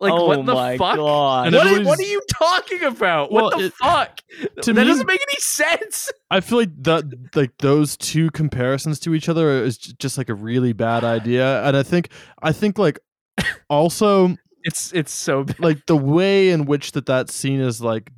Like 0.03 0.13
oh 0.13 0.27
what 0.27 0.45
the 0.45 0.53
my 0.55 0.77
fuck? 0.77 0.97
god. 0.97 1.47
And 1.47 1.55
What, 1.57 1.65
are, 1.67 1.71
everybody's- 1.71 1.87
what 1.87 1.99
are 2.01 2.11
you 2.11 2.23
talking 2.33 2.83
about? 2.83 3.33
Well, 3.33 3.45
what 3.45 3.59
the 3.59 3.65
it- 3.67 3.73
fuck? 3.75 4.21
to 4.63 4.73
that 4.73 4.83
me- 4.83 4.89
doesn't 4.89 5.07
make 5.07 5.21
any 5.31 5.39
sense. 5.41 6.11
I 6.31 6.41
feel 6.41 6.59
like 6.59 6.71
that 6.83 7.05
like 7.35 7.53
those 7.59 7.97
two 7.97 8.31
comparisons 8.33 8.99
to 9.01 9.15
each 9.15 9.29
other 9.29 9.63
is 9.63 9.79
just 9.79 10.19
like 10.19 10.29
a 10.29 10.35
really 10.35 10.73
bad 10.73 11.05
idea, 11.05 11.63
and 11.65 11.77
I 11.77 11.83
think 11.83 12.09
I 12.43 12.53
think 12.53 12.79
like 12.79 12.99
also 13.71 14.37
It's 14.65 14.93
it's 14.93 15.11
so 15.13 15.43
bad. 15.45 15.59
like 15.61 15.87
the 15.87 15.97
way 15.97 16.51
in 16.51 16.67
which 16.67 16.93
that 16.93 17.07
that 17.07 17.31
scene 17.31 17.61
is 17.61 17.81
like 17.81 18.11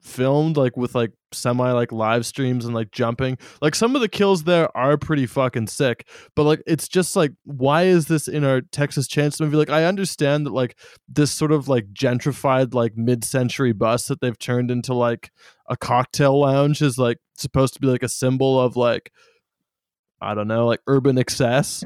filmed 0.00 0.56
like 0.56 0.76
with 0.76 0.94
like 0.94 1.12
semi 1.32 1.70
like 1.72 1.92
live 1.92 2.26
streams 2.26 2.64
and 2.64 2.74
like 2.74 2.90
jumping. 2.90 3.38
Like 3.60 3.74
some 3.74 3.94
of 3.94 4.00
the 4.00 4.08
kills 4.08 4.44
there 4.44 4.74
are 4.76 4.96
pretty 4.96 5.26
fucking 5.26 5.68
sick 5.68 6.08
but 6.34 6.44
like 6.44 6.62
it's 6.66 6.88
just 6.88 7.16
like 7.16 7.32
why 7.44 7.84
is 7.84 8.06
this 8.06 8.28
in 8.28 8.44
our 8.44 8.60
texas 8.60 9.08
chainsaw 9.08 9.42
movie? 9.42 9.56
Like 9.56 9.70
i 9.70 9.84
understand 9.84 10.46
that 10.46 10.52
like 10.52 10.76
this 11.08 11.30
sort 11.30 11.52
of 11.52 11.68
like 11.68 11.86
gentrified 11.92 12.74
like 12.74 12.96
mid-century 12.96 13.72
bus 13.72 14.06
that 14.08 14.20
they've 14.20 14.38
turned 14.38 14.70
into 14.70 14.94
like 14.94 15.30
a 15.68 15.76
cocktail 15.76 16.40
lounge 16.40 16.82
is 16.82 16.98
like 16.98 17.18
supposed 17.36 17.74
to 17.74 17.80
be 17.80 17.86
like 17.86 18.02
a 18.02 18.08
symbol 18.08 18.60
of 18.60 18.76
like 18.76 19.12
i 20.20 20.34
don't 20.34 20.48
know 20.48 20.66
like 20.66 20.80
urban 20.86 21.18
excess 21.18 21.84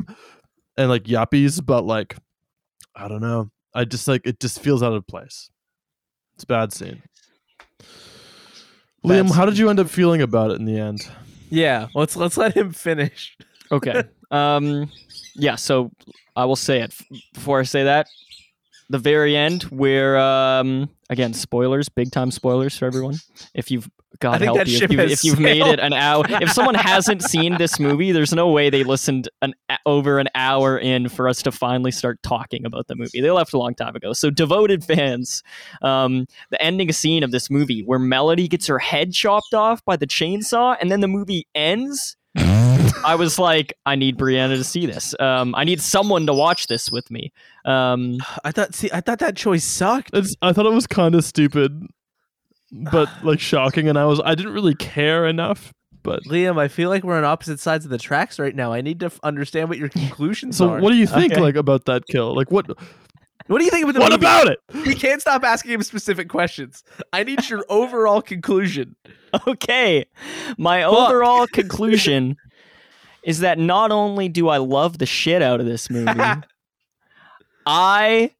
and 0.77 0.89
like 0.89 1.05
yuppies 1.05 1.65
but 1.65 1.85
like 1.85 2.17
i 2.95 3.09
don't 3.09 3.21
know. 3.21 3.51
I 3.77 3.85
just 3.85 4.07
like 4.07 4.25
it 4.25 4.39
just 4.39 4.61
feels 4.61 4.85
out 4.85 4.93
of 4.93 5.05
place. 5.07 5.51
It's 6.35 6.45
a 6.45 6.47
bad 6.47 6.73
scene 6.73 7.03
liam 9.05 9.31
how 9.31 9.45
did 9.45 9.57
you 9.59 9.69
end 9.71 9.79
up 9.79 9.89
feeling 9.89 10.23
about 10.23 10.51
it 10.51 10.59
in 10.59 10.65
the 10.65 10.79
end 10.79 11.09
Yeah, 11.51 11.87
let's 11.95 12.17
let's 12.17 12.37
let 12.37 12.57
him 12.57 12.73
finish. 12.73 13.37
Okay. 13.71 14.03
Um 14.31 14.91
yeah, 15.37 15.57
so 15.57 15.91
I 16.35 16.45
will 16.47 16.57
say 16.57 16.81
it 16.81 16.95
before 17.33 17.61
I 17.61 17.65
say 17.65 17.85
that. 17.85 18.09
The 18.91 18.99
very 18.99 19.37
end 19.37 19.65
where 19.65 20.19
um 20.19 20.89
again, 21.11 21.33
spoilers, 21.35 21.89
big 21.89 22.11
time 22.11 22.31
spoilers 22.31 22.77
for 22.77 22.87
everyone. 22.87 23.17
If 23.55 23.71
you've 23.71 23.87
I 23.87 24.04
God 24.25 24.41
help 24.41 24.67
you 24.67 24.79
if, 24.81 24.91
you 24.91 25.01
if 25.01 25.23
you've 25.23 25.39
made 25.39 25.61
it 25.61 25.79
an 25.79 25.93
hour. 25.93 26.25
If 26.27 26.51
someone 26.51 26.75
hasn't 26.75 27.23
seen 27.23 27.59
this 27.59 27.79
movie, 27.79 28.11
there's 28.11 28.33
no 28.33 28.49
way 28.49 28.71
they 28.71 28.83
listened 28.83 29.29
an 29.43 29.53
over 29.85 30.19
an 30.19 30.29
hour 30.35 30.79
in 30.79 31.11
for 31.11 31.29
us 31.29 31.43
to 31.43 31.53
finally 31.53 31.91
start 31.91 32.23
talking 32.23 32.65
about 32.65 32.87
the 32.87 32.97
movie. 32.97 33.21
They 33.21 33.31
left 33.31 33.53
a 33.53 33.59
long 33.59 33.75
time 33.75 33.95
ago. 33.95 34.15
So 34.15 34.31
devoted 34.31 34.83
fans, 34.83 35.43
um, 35.83 36.25
the 36.49 36.63
ending 36.63 36.91
scene 36.93 37.23
of 37.23 37.33
this 37.33 37.51
movie 37.51 37.83
where 37.83 37.99
Melody 37.99 38.49
gets 38.49 38.67
her 38.67 38.79
head 38.79 39.13
chopped 39.13 39.53
off 39.53 39.85
by 39.85 39.97
the 39.97 40.07
chainsaw, 40.07 40.75
and 40.81 40.91
then 40.91 41.01
the 41.01 41.09
movie 41.09 41.47
ends. 41.55 42.17
I 42.37 43.17
was 43.19 43.39
like, 43.39 43.75
I 43.85 43.95
need 43.95 44.17
Brianna 44.17 44.57
to 44.57 44.65
see 44.65 44.87
this. 44.87 45.15
Um, 45.21 45.55
I 45.55 45.65
need 45.65 45.83
someone 45.83 46.25
to 46.27 46.33
watch 46.33 46.67
this 46.69 46.91
with 46.91 47.11
me. 47.11 47.31
Um, 47.67 48.17
I 48.43 48.53
thought 48.53 48.75
see 48.75 48.89
I 48.91 49.03
thought 49.03 49.19
that 49.19 49.37
choice 49.37 49.65
sucked. 49.65 50.11
it's, 50.15 50.35
i 50.41 50.55
thought 50.55 50.65
it 50.65 50.73
was 50.73 50.87
kind 50.87 51.15
of 51.15 51.25
stupid 51.25 51.87
but 52.91 53.09
like 53.23 53.39
shocking 53.41 53.89
and 53.89 53.97
i 53.99 54.05
was 54.05 54.21
i 54.25 54.35
didn't 54.35 54.53
really 54.53 54.75
care 54.75 55.27
enough 55.27 55.73
but 56.03 56.25
Liam, 56.25 56.59
I 56.59 56.69
feel 56.69 56.91
like 56.91 57.03
we're 57.03 57.17
on 57.17 57.25
opposite 57.25 57.61
sides 57.61 57.87
of 57.87 57.91
the 57.91 57.97
tracks 57.97 58.39
right 58.39 58.55
now. 58.55 58.75
I 58.75 58.83
need 58.83 59.01
to 59.01 59.07
f- 59.07 59.19
understand 59.23 59.71
what 59.71 59.79
your 59.79 59.89
conclusions 60.03 60.59
so 60.59 60.69
are. 60.69 60.79
what 60.81 60.91
do 60.91 60.97
you 60.97 61.07
think 61.07 61.33
Okay. 61.33 61.41
like 61.41 61.55
about 61.57 61.87
that 61.87 62.03
kill 62.11 62.35
like 62.37 62.51
what 62.51 62.67
what 63.47 63.59
do 63.59 63.65
you 63.65 63.71
think 63.71 63.85
about 63.85 63.95
the 63.95 64.01
what 64.01 64.11
movie? 64.13 64.23
about 64.23 64.49
it 64.49 64.59
You 64.87 64.95
can't 64.97 65.23
stop 65.23 65.45
asking 65.45 65.71
him 65.73 65.83
specific 65.83 66.29
questions. 66.29 66.85
I 67.15 67.23
need 67.25 67.49
your 67.49 67.65
overall 67.71 68.21
conclusion. 68.21 68.97
okay. 69.47 70.05
My 70.59 70.83
Fuck. 70.83 70.93
overall 70.93 71.47
conclusion 71.47 72.37
is 73.25 73.41
that 73.41 73.59
not 73.59 73.91
only 73.91 74.29
do 74.29 74.49
I 74.49 74.59
love 74.59 74.99
the 74.99 75.07
shit 75.07 75.41
out 75.41 75.59
of 75.61 75.65
this 75.65 75.89
movie, 75.89 76.21
I, 77.67 78.31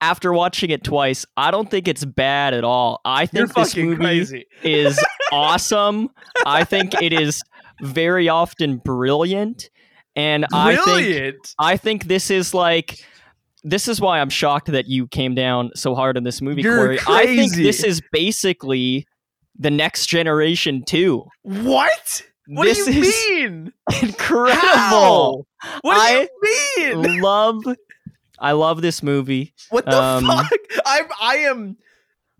after 0.00 0.32
watching 0.32 0.70
it 0.70 0.84
twice, 0.84 1.24
I 1.36 1.50
don't 1.50 1.70
think 1.70 1.88
it's 1.88 2.04
bad 2.04 2.54
at 2.54 2.64
all. 2.64 3.00
I 3.04 3.22
You're 3.32 3.46
think 3.46 3.54
this 3.54 3.76
movie 3.76 3.96
crazy. 3.96 4.46
is 4.62 5.02
awesome. 5.32 6.10
I 6.44 6.64
think 6.64 7.00
it 7.00 7.12
is 7.12 7.42
very 7.82 8.28
often 8.28 8.78
brilliant. 8.78 9.70
And 10.14 10.46
I 10.52 10.76
think 10.76 11.36
I 11.58 11.76
think 11.76 12.04
this 12.04 12.30
is 12.30 12.54
like 12.54 13.04
this 13.64 13.88
is 13.88 14.00
why 14.00 14.20
I'm 14.20 14.30
shocked 14.30 14.66
that 14.68 14.86
you 14.86 15.08
came 15.08 15.34
down 15.34 15.70
so 15.74 15.94
hard 15.94 16.16
on 16.16 16.22
this 16.22 16.40
movie, 16.40 16.62
You're 16.62 16.76
Corey. 16.76 16.98
I 17.06 17.26
think 17.26 17.54
this 17.54 17.82
is 17.82 18.00
basically 18.12 19.06
the 19.58 19.70
next 19.70 20.06
generation 20.06 20.84
too. 20.86 21.24
what? 21.42 22.22
What 22.48 22.64
this 22.64 22.84
do 22.84 22.92
you 22.92 23.02
is 23.02 23.26
mean? 23.28 23.72
incredible. 24.02 25.46
What 25.82 25.94
do 25.94 26.00
I 26.00 26.28
you 26.78 26.96
mean? 27.02 27.20
love 27.20 27.56
I 28.38 28.52
love 28.52 28.82
this 28.82 29.02
movie. 29.02 29.54
What 29.70 29.86
the 29.86 30.00
um, 30.00 30.26
fuck? 30.26 30.52
I'm 30.84 31.06
I 31.20 31.36
am 31.36 31.76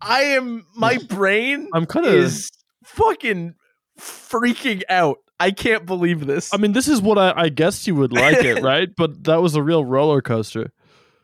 I 0.01 0.23
am 0.23 0.67
my 0.75 0.99
brain 1.09 1.69
i'm 1.73 1.87
kind 1.87 2.07
of 2.07 2.13
is 2.15 2.51
fucking 2.85 3.55
freaking 3.99 4.83
out. 4.89 5.19
I 5.39 5.51
can't 5.51 5.85
believe 5.85 6.27
this. 6.27 6.53
i 6.55 6.57
mean 6.57 6.73
this 6.73 6.89
is 6.89 7.03
what 7.03 7.19
i 7.19 7.33
i 7.37 7.49
guessed 7.51 7.87
you 7.87 7.95
would 7.95 8.13
like 8.13 8.39
it 8.39 8.63
right 8.63 8.89
but 8.97 9.25
that 9.25 9.43
was 9.43 9.55
a 9.55 9.63
real 9.63 9.85
roller 9.85 10.23
coaster 10.23 10.73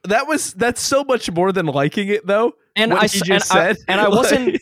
that 0.05 0.27
was 0.27 0.53
that's 0.55 0.81
so 0.81 1.05
much 1.05 1.31
more 1.31 1.53
than 1.53 1.67
liking 1.67 2.09
it 2.09 2.27
though. 2.27 2.55
And 2.75 2.93
what 2.93 3.05
I 3.05 3.07
he 3.07 3.21
just 3.21 3.51
and 3.51 3.61
I, 3.61 3.73
said. 3.73 3.77
and 3.89 4.01
I 4.01 4.09
wasn't 4.09 4.61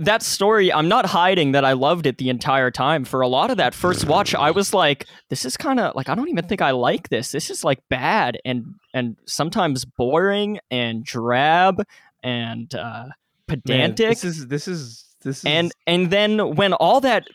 that 0.00 0.22
story. 0.22 0.72
I'm 0.72 0.88
not 0.88 1.06
hiding 1.06 1.52
that 1.52 1.64
I 1.64 1.74
loved 1.74 2.06
it 2.06 2.18
the 2.18 2.30
entire 2.30 2.70
time. 2.70 3.04
For 3.04 3.20
a 3.20 3.28
lot 3.28 3.50
of 3.50 3.58
that 3.58 3.74
first 3.74 4.06
watch, 4.06 4.34
I 4.34 4.50
was 4.50 4.72
like, 4.72 5.06
"This 5.28 5.44
is 5.44 5.56
kind 5.56 5.78
of 5.78 5.94
like 5.94 6.08
I 6.08 6.14
don't 6.14 6.28
even 6.28 6.46
think 6.46 6.62
I 6.62 6.70
like 6.70 7.10
this. 7.10 7.32
This 7.32 7.50
is 7.50 7.64
like 7.64 7.80
bad 7.88 8.38
and 8.44 8.74
and 8.94 9.16
sometimes 9.26 9.84
boring 9.84 10.58
and 10.70 11.04
drab 11.04 11.82
and 12.22 12.74
uh, 12.74 13.04
Man, 13.08 13.12
pedantic." 13.46 14.08
this 14.08 14.24
is 14.24 14.46
this 14.48 14.68
is 14.68 15.04
this 15.22 15.38
is 15.38 15.44
and 15.44 15.72
and 15.86 16.10
then 16.10 16.56
when 16.56 16.72
all 16.72 17.00
that 17.02 17.26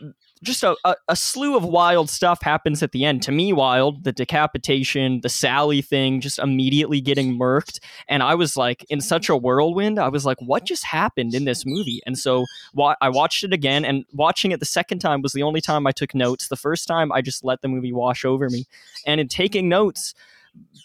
just 0.46 0.64
a, 0.64 0.76
a, 0.86 0.96
a 1.10 1.16
slew 1.16 1.58
of 1.58 1.66
wild 1.66 2.10
stuff 2.10 2.42
happens 2.42 2.82
at 2.82 2.92
the 2.92 3.04
end. 3.04 3.22
To 3.24 3.32
me 3.32 3.52
wild 3.52 4.04
the 4.04 4.12
decapitation 4.12 5.20
the 5.22 5.30
sally 5.30 5.82
thing 5.82 6.22
just 6.22 6.40
immediately 6.40 7.02
getting 7.02 7.38
murked. 7.38 7.80
And 8.08 8.24
i 8.24 8.36
was 8.36 8.56
like 8.56 8.86
in 8.90 9.02
such 9.02 9.28
a 9.28 9.36
whirlwind. 9.36 10.00
I 10.00 10.08
was 10.10 10.26
like 10.26 10.38
what 10.40 10.66
just 10.66 10.86
happened 10.86 11.34
in 11.34 11.46
this 11.46 11.66
movie? 11.66 12.02
And 12.06 12.18
so 12.18 12.46
wa- 12.74 12.96
i 13.02 13.10
watched 13.10 13.44
it 13.44 13.52
again 13.52 13.84
and 13.84 14.06
watching 14.14 14.52
it 14.52 14.60
the 14.60 14.66
second 14.66 15.00
time 15.00 15.22
was 15.22 15.34
the 15.34 15.44
only 15.44 15.62
time 15.62 15.86
i 15.88 15.92
took 15.92 16.16
notes. 16.16 16.48
The 16.48 16.56
first 16.56 16.88
time 16.88 17.12
i 17.12 17.22
just 17.22 17.44
let 17.44 17.62
the 17.62 17.68
movie 17.68 17.94
wash 17.94 18.24
over 18.24 18.50
me. 18.50 18.66
And 19.06 19.20
in 19.20 19.28
taking 19.28 19.68
notes 19.68 20.14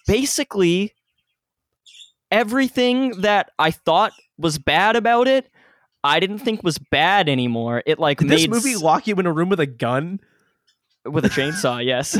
basically 0.06 0.94
everything 2.30 3.20
that 3.20 3.50
i 3.58 3.70
thought 3.70 4.12
was 4.38 4.58
bad 4.58 4.96
about 4.96 5.28
it 5.28 5.50
I 6.02 6.18
didn't 6.20 6.38
think 6.38 6.62
was 6.62 6.78
bad 6.78 7.28
anymore. 7.28 7.82
It 7.86 7.98
like 7.98 8.18
Did 8.18 8.28
made 8.28 8.38
this 8.38 8.48
movie 8.48 8.72
s- 8.76 8.82
lock 8.82 9.06
you 9.06 9.14
in 9.16 9.26
a 9.26 9.32
room 9.32 9.48
with 9.48 9.60
a 9.60 9.66
gun? 9.66 10.20
with 11.06 11.24
a 11.24 11.28
chainsaw. 11.30 11.82
Yes. 11.84 12.16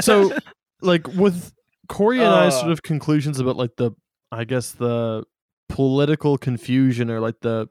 so 0.04 0.32
like 0.82 1.06
with 1.08 1.52
corey 1.88 2.18
and 2.18 2.28
i 2.28 2.46
Uh. 2.48 2.50
sort 2.50 2.70
of 2.70 2.82
conclusions 2.82 3.40
about 3.40 3.56
like 3.56 3.74
the 3.76 3.90
i 4.30 4.44
guess 4.44 4.72
the 4.72 5.24
political 5.70 6.36
confusion 6.36 7.10
or 7.10 7.20
like 7.20 7.40
the 7.40 7.68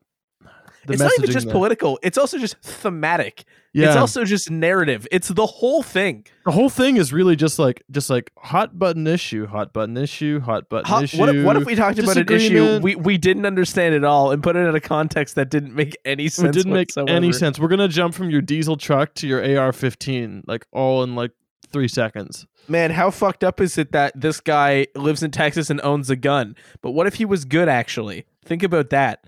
the 0.88 0.94
it's 0.94 1.02
not 1.02 1.12
even 1.20 1.30
just 1.32 1.46
there. 1.46 1.54
political. 1.54 2.00
It's 2.02 2.18
also 2.18 2.38
just 2.40 2.58
thematic. 2.62 3.46
yeah 3.74 3.88
It's 3.88 3.96
also 3.98 4.24
just 4.26 4.50
narrative. 4.50 5.08
It's 5.12 5.28
the 5.28 5.46
whole 5.46 5.84
thing. 5.84 6.26
the 6.46 6.52
whole 6.52 6.70
thing 6.70 6.98
is 6.98 7.14
really 7.14 7.36
just 7.36 7.60
like 7.60 7.84
just 7.92 8.10
like 8.10 8.32
hot 8.38 8.80
button 8.80 9.06
issue 9.06 9.46
hot 9.48 9.74
button 9.74 9.96
issue 9.98 10.40
hot 10.40 10.70
button 10.70 10.86
How- 10.90 11.02
issue 11.04 11.20
what, 11.20 11.36
if, 11.36 11.46
what 11.46 11.58
if 11.58 11.66
we 11.66 11.76
talked 11.76 12.00
about 12.00 12.18
an 12.18 12.32
issue 12.32 12.80
we, 12.82 12.96
we 12.96 13.18
didn't 13.18 13.46
understand 13.46 13.94
at 13.94 14.04
all 14.04 14.32
and 14.32 14.42
put 14.42 14.56
it 14.56 14.60
in 14.68 14.74
a 14.74 14.80
context 14.82 15.36
that 15.36 15.50
didn't 15.50 15.76
make 15.76 15.96
any 16.06 16.30
sense? 16.30 16.56
it 16.56 16.60
didn't 16.60 16.74
make 16.74 16.90
any 17.08 17.32
sense 17.32 17.60
we're 17.60 17.68
gonna 17.68 17.88
jump 17.88 18.16
from 18.16 18.30
your 18.30 18.42
diesel 18.42 18.78
truck 18.78 19.14
to 19.16 19.28
your 19.28 19.42
ar-15 19.60 20.44
like 20.48 20.66
all 20.72 21.04
in 21.04 21.16
like 21.16 21.32
three 21.70 21.88
seconds. 21.90 22.48
Man, 22.70 22.92
how 22.92 23.12
fucked 23.12 23.44
up 23.44 23.60
is 23.60 23.78
it 23.78 23.92
that 23.92 24.14
this 24.20 24.40
guy 24.40 24.88
lives 24.96 25.22
in 25.22 25.32
Texas 25.32 25.70
and 25.70 25.82
owns 25.84 26.10
a 26.10 26.16
gun? 26.16 26.56
But 26.82 26.92
what 26.92 27.08
if 27.08 27.16
he 27.16 27.26
was 27.26 27.44
good 27.46 27.68
actually? 27.70 28.26
Think 28.46 28.64
about 28.64 28.90
that. 28.92 29.26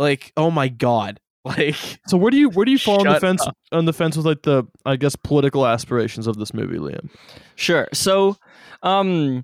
Like, 0.00 0.32
oh 0.36 0.50
my 0.50 0.68
god. 0.68 1.20
Like 1.42 1.74
So 2.06 2.18
where 2.18 2.30
do 2.30 2.36
you 2.36 2.50
where 2.50 2.66
do 2.66 2.70
you 2.70 2.78
fall 2.78 3.00
on 3.00 3.14
the 3.14 3.18
fence 3.18 3.40
up. 3.46 3.56
on 3.72 3.86
the 3.86 3.94
fence 3.94 4.14
with 4.14 4.26
like 4.26 4.42
the 4.42 4.64
I 4.84 4.96
guess 4.96 5.16
political 5.16 5.66
aspirations 5.66 6.26
of 6.26 6.36
this 6.36 6.52
movie, 6.52 6.76
Liam? 6.76 7.08
Sure. 7.54 7.88
So, 7.94 8.36
um, 8.82 9.42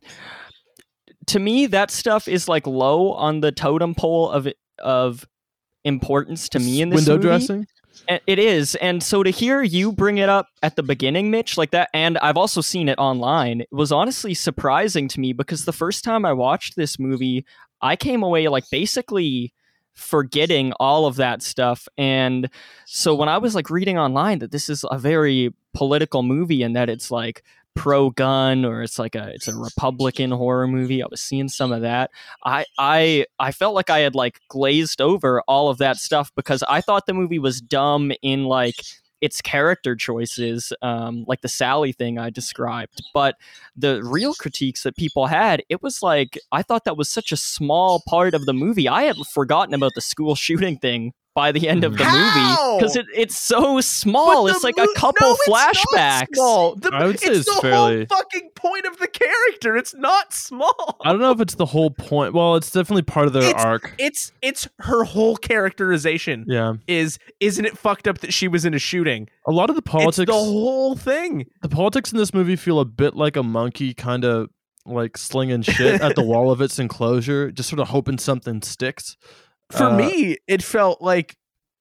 to 1.29 1.39
me, 1.39 1.65
that 1.69 1.91
stuff 1.91 2.29
is 2.29 2.49
like 2.49 2.67
low 2.67 3.13
on 3.13 3.41
the 3.41 3.51
totem 3.51 3.95
pole 3.95 4.29
of 4.29 4.47
of 4.79 5.27
importance 5.85 6.51
to 6.51 6.59
me 6.59 6.83
in 6.83 6.91
this 6.91 6.99
window 6.99 7.15
movie. 7.15 7.29
dressing. 7.29 7.67
It 8.27 8.39
is, 8.39 8.75
and 8.75 9.03
so 9.03 9.23
to 9.23 9.31
hear 9.31 9.63
you 9.63 9.91
bring 9.91 10.19
it 10.19 10.29
up 10.29 10.49
at 10.63 10.77
the 10.77 10.83
beginning, 10.83 11.31
Mitch, 11.31 11.57
like 11.57 11.71
that, 11.71 11.89
and 11.95 12.19
I've 12.19 12.37
also 12.37 12.61
seen 12.61 12.91
it 12.91 12.99
online. 12.99 13.63
It 13.63 13.69
was 13.73 13.91
honestly 13.91 14.35
surprising 14.35 15.09
to 15.09 15.19
me 15.19 15.33
because 15.33 15.65
the 15.65 15.73
first 15.73 16.05
time 16.05 16.27
I 16.27 16.35
watched 16.35 16.77
this 16.77 16.99
movie, 16.99 17.47
I 17.81 17.97
came 17.97 18.23
away 18.23 18.49
like 18.49 18.65
basically 18.71 19.55
forgetting 19.97 20.73
all 20.79 21.07
of 21.07 21.17
that 21.17 21.43
stuff. 21.43 21.89
And 21.99 22.49
so 22.85 23.15
when 23.15 23.29
I 23.29 23.39
was 23.39 23.55
like 23.55 23.71
reading 23.71 23.99
online 23.99 24.39
that 24.39 24.53
this 24.53 24.69
is 24.69 24.85
a 24.91 24.99
very 24.99 25.53
political 25.75 26.23
movie 26.23 26.63
and 26.63 26.77
that 26.77 26.89
it's 26.89 27.11
like 27.11 27.43
pro 27.75 28.09
gun 28.11 28.65
or 28.65 28.83
it's 28.83 28.99
like 28.99 29.15
a 29.15 29.29
it's 29.35 29.49
a 29.49 29.55
republican 29.55 30.31
horror 30.31 30.67
movie 30.67 31.03
i 31.03 31.07
was 31.11 31.21
seeing 31.21 31.47
some 31.47 31.73
of 31.73 31.83
that 31.83 32.11
i 32.43 32.65
i 32.79 33.27
i 33.39 33.53
felt 33.53 33.75
like 33.75 33.91
i 33.91 33.99
had 33.99 34.15
like 34.15 34.41
glazed 34.49 35.03
over 35.03 35.43
all 35.43 35.69
of 35.69 35.77
that 35.77 35.99
stuff 35.99 36.33
because 36.35 36.65
i 36.71 36.81
thought 36.81 37.05
the 37.05 37.13
movie 37.13 37.39
was 37.39 37.61
dumb 37.61 38.11
in 38.23 38.45
like 38.45 38.77
its 39.21 39.41
character 39.41 39.97
choices 39.97 40.73
um 40.83 41.25
like 41.27 41.41
the 41.41 41.49
sally 41.49 41.93
thing 41.93 42.19
i 42.19 42.29
described 42.31 43.03
but 43.15 43.35
the 43.77 44.03
real 44.05 44.35
critiques 44.35 44.83
that 44.83 44.97
people 44.97 45.27
had 45.27 45.63
it 45.69 45.83
was 45.83 46.03
like 46.03 46.39
i 46.53 46.63
thought 46.63 46.85
that 46.85 46.97
was 46.97 47.09
such 47.09 47.33
a 47.33 47.37
small 47.37 48.03
part 48.07 48.35
of 48.35 48.45
the 48.47 48.53
movie 48.53 48.89
i 48.89 49.03
had 49.05 49.17
forgotten 49.33 49.75
about 49.75 49.93
the 49.95 50.01
school 50.01 50.35
shooting 50.47 50.77
thing 50.79 51.13
by 51.35 51.53
the 51.53 51.69
end 51.69 51.85
of 51.85 51.99
the 51.99 52.05
How? 52.05 52.13
movie 52.77 52.79
because 52.79 52.97
it, 52.97 53.05
it's 53.15 53.39
so 53.39 53.79
small 53.83 54.47
it's 54.47 54.65
like 54.65 54.77
mo- 54.79 54.85
a 54.85 54.95
couple 54.99 55.29
no, 55.29 55.35
it's 55.39 55.49
not 55.49 55.75
flashbacks 55.75 56.35
small. 56.35 56.77
The- 56.77 56.91
I 56.95 57.07
would 57.07 57.21
say 57.21 57.29
it's, 57.29 57.41
it's 57.47 57.55
the 57.57 57.61
fairly- 57.61 58.07
whole 58.11 58.19
fucking 58.19 58.51
point 58.67 58.87
of 58.87 58.99
the 58.99 59.09
character. 59.09 59.77
It's 59.77 59.95
not 59.95 60.33
small. 60.33 60.97
I 61.05 61.11
don't 61.13 61.21
know 61.21 61.31
if 61.33 61.41
it's 61.41 61.55
the 61.55 61.67
whole 61.67 61.91
point. 61.91 62.35
Well, 62.35 62.57
it's 62.57 62.71
definitely 62.71 63.03
part 63.03 63.27
of 63.27 63.33
their 63.33 63.43
It's- 63.45 63.65
arc. 63.65 63.95
It's 63.99 64.33
it's 64.43 64.69
her 64.81 65.05
whole 65.05 65.37
characterization 65.37 66.45
Yeah, 66.49 66.75
is 66.87 67.19
isn't 67.41 67.65
it 67.65 67.77
fucked 67.79 68.09
up 68.09 68.19
that 68.19 68.33
she 68.33 68.49
was 68.49 68.65
in 68.65 68.75
a 68.75 68.79
shooting? 68.79 69.29
a 69.47 69.53
lot 69.53 69.71
of 69.71 69.77
the 69.77 69.83
politics. 69.83 70.19
It's 70.19 70.27
the 70.31 70.33
whole 70.33 70.97
thing. 70.97 71.47
the 71.63 71.69
politics 71.69 72.13
in 72.13 72.19
this 72.19 72.33
movie 72.35 72.57
feel 72.57 72.81
a 72.81 72.85
bit 72.85 73.15
like 73.15 73.37
a 73.37 73.43
monkey 73.43 73.95
kind 73.95 74.25
of 74.25 74.49
like 74.85 75.17
slinging 75.19 75.63
shit 75.63 76.01
at 76.01 76.15
the 76.15 76.23
wall 76.23 76.51
of 76.51 76.61
its 76.61 76.79
enclosure, 76.79 77.51
just 77.51 77.69
sort 77.69 77.81
of 77.81 77.89
hoping 77.89 78.19
something 78.19 78.63
sticks. 78.63 79.17
For 79.73 79.85
Uh, 79.87 79.97
me, 79.97 80.37
it 80.47 80.63
felt 80.63 81.03
like 81.03 81.37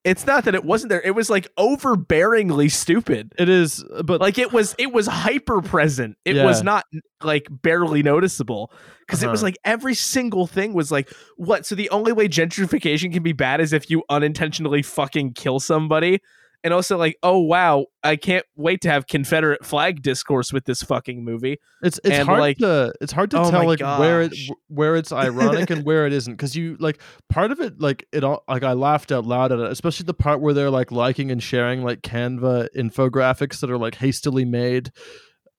it's 0.06 0.24
not 0.24 0.44
that 0.44 0.54
it 0.54 0.64
wasn't 0.64 0.88
there. 0.90 1.02
It 1.02 1.10
was 1.16 1.28
like 1.28 1.48
overbearingly 1.56 2.70
stupid. 2.70 3.32
It 3.38 3.48
is, 3.48 3.84
but 4.04 4.20
Like 4.20 4.38
it 4.38 4.52
was 4.52 4.74
it 4.78 4.92
was 4.92 5.06
hyper 5.06 5.60
present. 5.60 6.16
It 6.24 6.36
Yeah. 6.36 6.44
was 6.44 6.62
not 6.62 6.84
like 7.22 7.48
barely 7.50 8.02
noticeable 8.02 8.72
because 9.00 9.22
it 9.22 9.28
was 9.28 9.40
Uh-huh. 9.40 9.48
like 9.48 9.58
every 9.64 9.94
single 9.94 10.46
thing 10.46 10.72
was 10.74 10.90
like 10.92 11.10
what? 11.36 11.66
So 11.66 11.74
the 11.74 11.90
only 11.90 12.12
way 12.12 12.28
gentrification 12.28 13.12
can 13.12 13.22
be 13.24 13.32
bad 13.32 13.60
is 13.60 13.72
if 13.72 13.90
you 13.90 14.04
unintentionally 14.08 14.82
fucking 14.82 15.32
kill 15.34 15.58
somebody. 15.60 16.20
And 16.66 16.74
also 16.74 16.98
like, 16.98 17.16
oh 17.22 17.38
wow, 17.38 17.86
I 18.02 18.16
can't 18.16 18.44
wait 18.56 18.80
to 18.80 18.90
have 18.90 19.06
Confederate 19.06 19.64
flag 19.64 20.02
discourse 20.02 20.52
with 20.52 20.64
this 20.64 20.82
fucking 20.82 21.24
movie. 21.24 21.60
it's 21.80 22.00
it's 22.02 22.16
and, 22.16 22.26
hard 22.28 22.40
like- 22.40 22.58
to 22.58 22.92
it's 23.00 23.12
hard 23.12 23.30
to 23.30 23.38
Oh 23.40 23.48
tell 23.52 23.64
like 23.64 23.78
where 23.78 24.22
it 24.22 24.34
where 24.66 24.96
it's 24.96 25.12
ironic 25.26 25.70
and 25.70 25.84
where 25.84 26.08
it 26.08 26.12
isn't 26.12 26.32
because 26.32 26.56
you 26.56 26.76
like 26.80 27.00
part 27.30 27.52
of 27.52 27.60
it 27.60 27.80
like 27.80 28.08
it 28.10 28.24
all 28.24 28.42
like 28.48 28.64
I 28.64 28.72
laughed 28.72 29.12
out 29.12 29.24
loud 29.24 29.52
at 29.52 29.60
it, 29.60 29.70
especially 29.70 30.06
the 30.06 30.14
part 30.14 30.40
where 30.40 30.54
they're 30.54 30.68
like 30.68 30.90
liking 30.90 31.30
and 31.30 31.40
sharing 31.40 31.84
like 31.84 32.02
Canva 32.02 32.66
infographics 32.76 33.60
that 33.60 33.70
are 33.70 33.78
like 33.78 33.94
hastily 33.94 34.44
made 34.44 34.90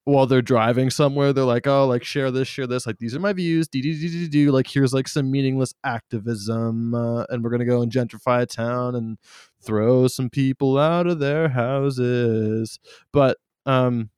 while 0.04 0.26
they're 0.26 0.42
driving 0.42 0.90
somewhere. 0.90 1.34
They're 1.34 1.44
like, 1.44 1.68
oh, 1.68 1.86
like 1.86 2.04
share 2.04 2.32
this, 2.32 2.48
share 2.48 2.66
this. 2.66 2.88
Like 2.88 2.98
these 2.98 3.14
are 3.16 3.20
my 3.20 3.34
views. 3.34 3.68
Do 3.68 3.82
do 3.82 3.94
do 3.94 4.10
do 4.10 4.28
do. 4.28 4.52
Like 4.52 4.68
here's 4.68 4.94
like 4.94 5.08
some 5.08 5.30
meaningless 5.32 5.74
activism, 5.84 6.96
uh, 6.96 7.24
and 7.30 7.44
we're 7.44 7.50
gonna 7.50 7.66
go 7.66 7.82
and 7.82 7.92
gentrify 7.92 8.42
a 8.42 8.46
town 8.46 8.96
and 8.96 9.18
throw 9.64 10.08
some 10.08 10.30
people 10.30 10.78
out 10.78 11.08
of 11.08 11.20
their 11.20 11.50
houses. 11.50 12.80
But 13.12 13.38
um, 13.66 14.10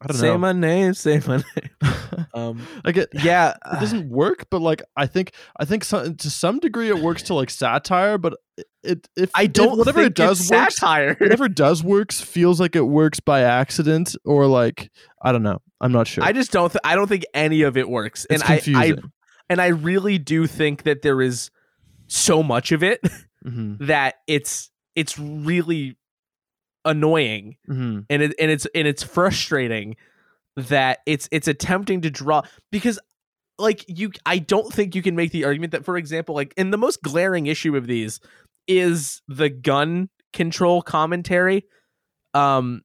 I 0.00 0.08
don't 0.08 0.16
say 0.16 0.28
know. 0.28 0.38
my 0.38 0.52
name, 0.52 0.94
say 0.94 1.20
my 1.26 1.36
name. 1.36 1.70
Um, 2.32 2.66
I 2.84 2.92
get 2.92 3.08
yeah, 3.12 3.54
it 3.72 3.80
doesn't 3.80 4.10
work, 4.10 4.46
but 4.50 4.60
like 4.60 4.82
I 4.96 5.06
think 5.06 5.32
I 5.58 5.64
think 5.64 5.84
some, 5.84 6.16
to 6.16 6.30
some 6.30 6.58
degree 6.60 6.88
it 6.88 6.98
works 6.98 7.22
to 7.24 7.34
like 7.34 7.50
satire, 7.50 8.18
but 8.18 8.34
it 8.82 9.08
if 9.16 9.30
I 9.34 9.46
don't 9.46 9.78
whatever 9.78 10.00
think 10.00 10.10
it 10.10 10.14
does 10.14 10.50
works, 10.50 10.76
satire. 10.76 11.14
whatever 11.18 11.48
does 11.48 11.82
works 11.82 12.20
feels 12.20 12.60
like 12.60 12.76
it 12.76 12.82
works 12.82 13.20
by 13.20 13.40
accident 13.42 14.16
or 14.24 14.46
like 14.46 14.90
I 15.22 15.32
don't 15.32 15.42
know. 15.42 15.60
I'm 15.80 15.92
not 15.92 16.06
sure. 16.06 16.24
I 16.24 16.32
just 16.32 16.52
don't. 16.52 16.70
Th- 16.70 16.80
I 16.84 16.94
don't 16.94 17.08
think 17.08 17.24
any 17.34 17.62
of 17.62 17.76
it 17.76 17.88
works, 17.88 18.26
it's 18.30 18.42
and 18.42 18.76
I, 18.76 18.80
I 18.80 18.94
and 19.48 19.60
I 19.60 19.68
really 19.68 20.18
do 20.18 20.46
think 20.46 20.84
that 20.84 21.02
there 21.02 21.20
is 21.20 21.50
so 22.06 22.42
much 22.42 22.72
of 22.72 22.82
it 22.82 23.00
Mhm, 23.46 23.86
that 23.86 24.16
it's 24.26 24.70
it's 24.94 25.18
really 25.18 25.96
annoying 26.84 27.56
mhm. 27.68 28.06
and 28.08 28.22
it 28.22 28.34
and 28.38 28.50
it's 28.50 28.66
and 28.74 28.86
it's 28.88 29.02
frustrating 29.02 29.96
that 30.56 31.00
it's 31.04 31.28
it's 31.32 31.48
attempting 31.48 32.00
to 32.00 32.10
draw 32.10 32.42
because 32.70 32.98
like 33.58 33.84
you 33.88 34.10
I 34.24 34.38
don't 34.38 34.72
think 34.72 34.94
you 34.94 35.02
can 35.02 35.16
make 35.16 35.32
the 35.32 35.44
argument 35.44 35.72
that 35.72 35.84
for 35.84 35.96
example 35.96 36.34
like 36.34 36.54
in 36.56 36.70
the 36.70 36.78
most 36.78 37.02
glaring 37.02 37.46
issue 37.46 37.76
of 37.76 37.86
these 37.86 38.20
is 38.68 39.20
the 39.28 39.48
gun 39.48 40.08
control 40.32 40.82
commentary 40.82 41.64
um 42.34 42.82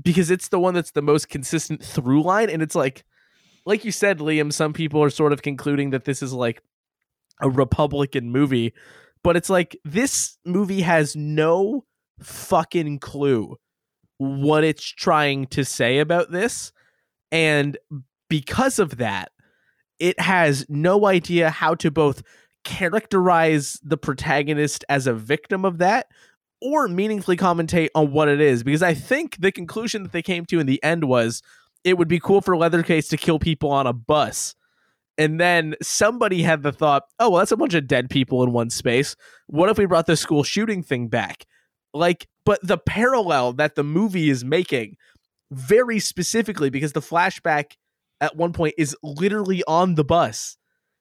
because 0.00 0.30
it's 0.30 0.48
the 0.48 0.58
one 0.58 0.74
that's 0.74 0.92
the 0.92 1.02
most 1.02 1.28
consistent 1.28 1.82
through 1.82 2.22
line 2.22 2.50
and 2.50 2.62
it's 2.62 2.74
like 2.74 3.04
like 3.64 3.84
you 3.84 3.92
said 3.92 4.18
Liam 4.18 4.52
some 4.52 4.72
people 4.72 5.02
are 5.02 5.10
sort 5.10 5.32
of 5.32 5.42
concluding 5.42 5.90
that 5.90 6.04
this 6.04 6.22
is 6.22 6.32
like 6.32 6.62
a 7.40 7.50
republican 7.50 8.30
movie 8.30 8.72
but 9.26 9.36
it's 9.36 9.50
like 9.50 9.76
this 9.84 10.38
movie 10.44 10.82
has 10.82 11.16
no 11.16 11.84
fucking 12.20 13.00
clue 13.00 13.56
what 14.18 14.62
it's 14.62 14.84
trying 14.84 15.48
to 15.48 15.64
say 15.64 15.98
about 15.98 16.30
this. 16.30 16.70
And 17.32 17.76
because 18.30 18.78
of 18.78 18.98
that 18.98 19.32
it 19.98 20.20
has 20.20 20.64
no 20.68 21.06
idea 21.06 21.50
how 21.50 21.74
to 21.74 21.90
both 21.90 22.22
characterize 22.62 23.80
the 23.82 23.96
protagonist 23.96 24.84
as 24.88 25.08
a 25.08 25.12
victim 25.12 25.64
of 25.64 25.78
that 25.78 26.06
or 26.62 26.86
meaningfully 26.86 27.36
commentate 27.36 27.88
on 27.96 28.12
what 28.12 28.28
it 28.28 28.40
is. 28.40 28.62
Because 28.62 28.84
i 28.84 28.94
think 28.94 29.38
the 29.40 29.50
conclusion 29.50 30.04
that 30.04 30.12
they 30.12 30.22
came 30.22 30.46
to 30.46 30.60
in 30.60 30.66
the 30.66 30.80
end 30.84 31.02
was 31.02 31.42
it 31.82 31.98
would 31.98 32.06
be 32.06 32.20
cool 32.20 32.42
for 32.42 32.56
Leatherface 32.56 33.08
to 33.08 33.16
kill 33.16 33.40
people 33.40 33.72
on 33.72 33.88
a 33.88 33.92
bus 33.92 34.54
and 35.18 35.40
then 35.40 35.74
somebody 35.82 36.42
had 36.42 36.62
the 36.62 36.72
thought 36.72 37.04
oh 37.18 37.30
well 37.30 37.40
that's 37.40 37.52
a 37.52 37.56
bunch 37.56 37.74
of 37.74 37.86
dead 37.86 38.10
people 38.10 38.42
in 38.42 38.52
one 38.52 38.70
space. 38.70 39.16
What 39.46 39.68
if 39.68 39.78
we 39.78 39.86
brought 39.86 40.06
the 40.06 40.16
school 40.16 40.42
shooting 40.42 40.82
thing 40.82 41.08
back? 41.08 41.46
Like 41.94 42.28
but 42.44 42.60
the 42.62 42.78
parallel 42.78 43.52
that 43.54 43.74
the 43.74 43.84
movie 43.84 44.30
is 44.30 44.44
making 44.44 44.96
very 45.50 45.98
specifically 45.98 46.70
because 46.70 46.92
the 46.92 47.00
flashback 47.00 47.72
at 48.20 48.36
one 48.36 48.52
point 48.52 48.74
is 48.78 48.96
literally 49.02 49.62
on 49.66 49.94
the 49.94 50.04
bus 50.04 50.56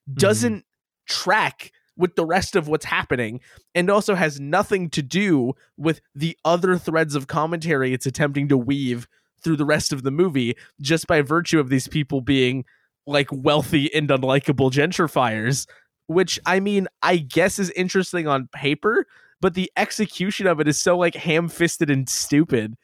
mm-hmm. 0.10 0.18
doesn't 0.18 0.66
track 1.08 1.72
with 1.98 2.16
the 2.16 2.26
rest 2.26 2.56
of 2.56 2.68
what's 2.68 2.86
happening 2.86 3.40
and 3.74 3.90
also 3.90 4.16
has 4.16 4.40
nothing 4.40 4.90
to 4.90 5.02
do 5.02 5.54
with 5.78 6.02
the 6.14 6.38
other 6.44 6.78
threads 6.78 7.16
of 7.16 7.28
commentary 7.28 7.94
it's 7.94 8.06
attempting 8.06 8.48
to 8.48 8.58
weave 8.58 9.08
through 9.42 9.56
the 9.56 9.66
rest 9.66 9.94
of 9.94 10.04
the 10.04 10.12
movie 10.12 10.56
just 10.82 11.08
by 11.08 11.22
virtue 11.22 11.60
of 11.60 11.70
these 11.70 11.88
people 11.88 12.20
being 12.20 12.66
like 13.08 13.28
wealthy 13.32 13.94
and 13.94 14.10
unlikable 14.10 14.72
gentrifiers 14.72 15.68
which 16.08 16.40
i 16.46 16.60
mean 16.60 16.88
i 17.02 17.18
guess 17.18 17.60
is 17.60 17.70
interesting 17.72 18.28
on 18.28 18.48
paper 18.54 19.06
but 19.42 19.54
the 19.54 19.72
execution 19.78 20.48
of 20.48 20.60
it 20.60 20.68
is 20.68 20.80
so 20.80 20.98
like 20.98 21.16
ham-fisted 21.16 21.90
and 21.90 22.10
stupid 22.10 22.76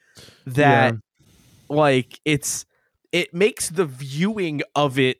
that 0.46 0.94
like 1.68 2.20
it's 2.24 2.64
it 3.10 3.32
makes 3.34 3.70
the 3.70 3.84
viewing 3.84 4.62
of 4.74 4.98
it 4.98 5.18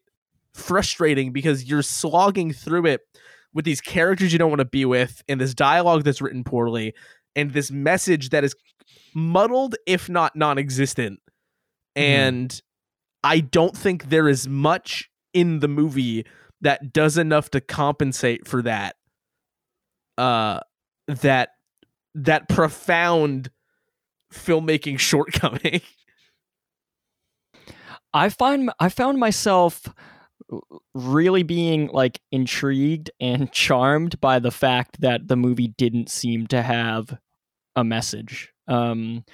frustrating 0.54 1.32
because 1.32 1.64
you're 1.64 1.82
slogging 1.82 2.52
through 2.52 2.86
it 2.86 3.00
with 3.54 3.64
these 3.64 3.80
characters 3.80 4.32
you 4.32 4.38
don't 4.38 4.50
want 4.50 4.60
to 4.60 4.64
be 4.64 4.84
with 4.84 5.22
and 5.28 5.40
this 5.40 5.54
dialogue 5.54 6.04
that's 6.04 6.20
written 6.20 6.44
poorly 6.44 6.94
and 7.34 7.52
this 7.52 7.70
message 7.70 8.30
that 8.30 8.44
is 8.44 8.54
muddled 9.14 9.76
if 9.86 10.08
not 10.08 10.36
non-existent. 10.36 11.20
Mm-hmm. 11.96 12.02
And 12.02 12.62
i 13.24 13.40
don't 13.40 13.76
think 13.76 14.08
there 14.08 14.28
is 14.28 14.48
much 14.48 15.10
in 15.32 15.60
the 15.60 15.68
movie 15.68 16.24
that 16.60 16.92
does 16.92 17.18
enough 17.18 17.50
to 17.50 17.60
compensate 17.60 18.46
for 18.46 18.62
that 18.62 18.96
uh 20.18 20.60
that 21.06 21.50
that 22.14 22.48
profound 22.48 23.50
filmmaking 24.32 24.98
shortcoming 24.98 25.80
I 28.14 28.28
find 28.28 28.70
I 28.78 28.88
found 28.88 29.18
myself 29.18 29.82
really 30.94 31.42
being 31.42 31.88
like 31.88 32.20
intrigued 32.30 33.10
and 33.20 33.50
charmed 33.52 34.20
by 34.20 34.38
the 34.38 34.50
fact 34.50 35.00
that 35.00 35.28
the 35.28 35.36
movie 35.36 35.68
didn't 35.68 36.10
seem 36.10 36.46
to 36.48 36.62
have 36.62 37.16
a 37.74 37.84
message. 37.84 38.52
Um, 38.68 39.24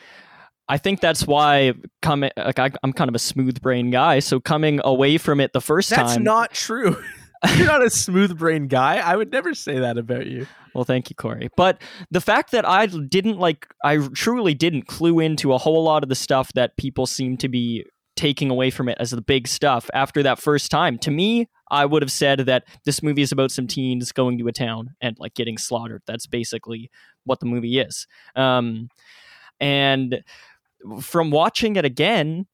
I 0.69 0.79
think 0.79 1.01
that's 1.01 1.27
why 1.27 1.73
coming 2.03 2.31
like 2.37 2.59
I, 2.59 2.71
am 2.83 2.93
kind 2.93 3.09
of 3.09 3.15
a 3.15 3.19
smooth 3.19 3.61
brain 3.61 3.91
guy, 3.91 4.19
so 4.19 4.39
coming 4.39 4.81
away 4.85 5.19
from 5.19 5.41
it 5.41 5.53
the 5.53 5.61
first 5.61 5.91
That's 5.91 6.01
time. 6.01 6.09
That's 6.09 6.25
not 6.25 6.53
true. 6.53 7.03
You're 7.57 7.67
not 7.67 7.85
a 7.85 7.91
smooth 7.91 8.37
brain 8.37 8.67
guy. 8.67 8.97
I 8.97 9.15
would 9.17 9.31
never 9.31 9.55
say 9.55 9.79
that 9.79 9.97
about 9.97 10.27
you. 10.27 10.47
Well, 10.75 10.85
thank 10.85 11.09
you, 11.09 11.17
Corey. 11.17 11.49
But 11.57 11.81
the 12.11 12.21
fact 12.21 12.51
that 12.51 12.69
I 12.69 12.87
didn't 12.87 13.39
like, 13.39 13.69
I 13.85 13.99
truly 14.15 14.55
didn't 14.55 14.89
clue 14.89 15.21
into 15.21 15.53
a 15.53 15.59
whole 15.59 15.85
lot 15.85 16.03
of 16.03 16.09
the 16.09 16.15
stuff 16.17 16.53
that 16.55 16.77
people 16.77 17.07
seem 17.07 17.37
to 17.39 17.49
be 17.49 17.85
taking 18.17 18.51
away 18.51 18.71
from 18.71 18.89
it 18.89 18.97
as 18.99 19.13
the 19.13 19.23
big 19.23 19.47
stuff 19.47 19.89
after 19.95 20.23
that 20.25 20.41
first 20.41 20.71
time. 20.71 20.99
To 20.99 21.11
me, 21.11 21.49
I 21.71 21.87
would 21.87 22.03
have 22.03 22.11
said 22.11 22.41
that 22.41 22.65
this 22.85 23.03
movie 23.03 23.23
is 23.23 23.31
about 23.31 23.53
some 23.53 23.69
teens 23.69 24.11
going 24.11 24.39
to 24.39 24.49
a 24.49 24.53
town 24.53 24.91
and 25.01 25.17
like 25.21 25.35
getting 25.35 25.59
slaughtered. 25.59 26.03
That's 26.07 26.27
basically 26.27 26.91
what 27.25 27.39
the 27.39 27.47
movie 27.47 27.79
is. 27.79 28.09
Um, 28.35 28.89
and 29.61 30.23
from 31.01 31.31
watching 31.31 31.77
it 31.77 31.85
again, 31.85 32.47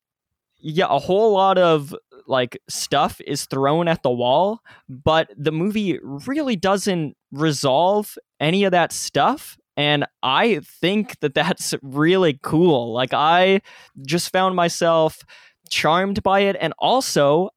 yeah, 0.58 0.86
a 0.88 0.98
whole 0.98 1.32
lot 1.32 1.58
of 1.58 1.94
like 2.26 2.60
stuff 2.68 3.20
is 3.26 3.44
thrown 3.44 3.86
at 3.88 4.02
the 4.02 4.10
wall, 4.10 4.60
but 4.88 5.30
the 5.36 5.52
movie 5.52 5.98
really 6.02 6.56
doesn't 6.56 7.16
resolve 7.32 8.16
any 8.40 8.64
of 8.64 8.72
that 8.72 8.92
stuff. 8.92 9.58
And 9.76 10.06
I 10.22 10.60
think 10.62 11.18
that 11.20 11.34
that's 11.34 11.74
really 11.82 12.38
cool. 12.42 12.92
Like, 12.92 13.12
I 13.12 13.60
just 14.06 14.32
found 14.32 14.56
myself 14.56 15.22
charmed 15.68 16.22
by 16.22 16.40
it. 16.40 16.56
And 16.60 16.72
also, 16.78 17.50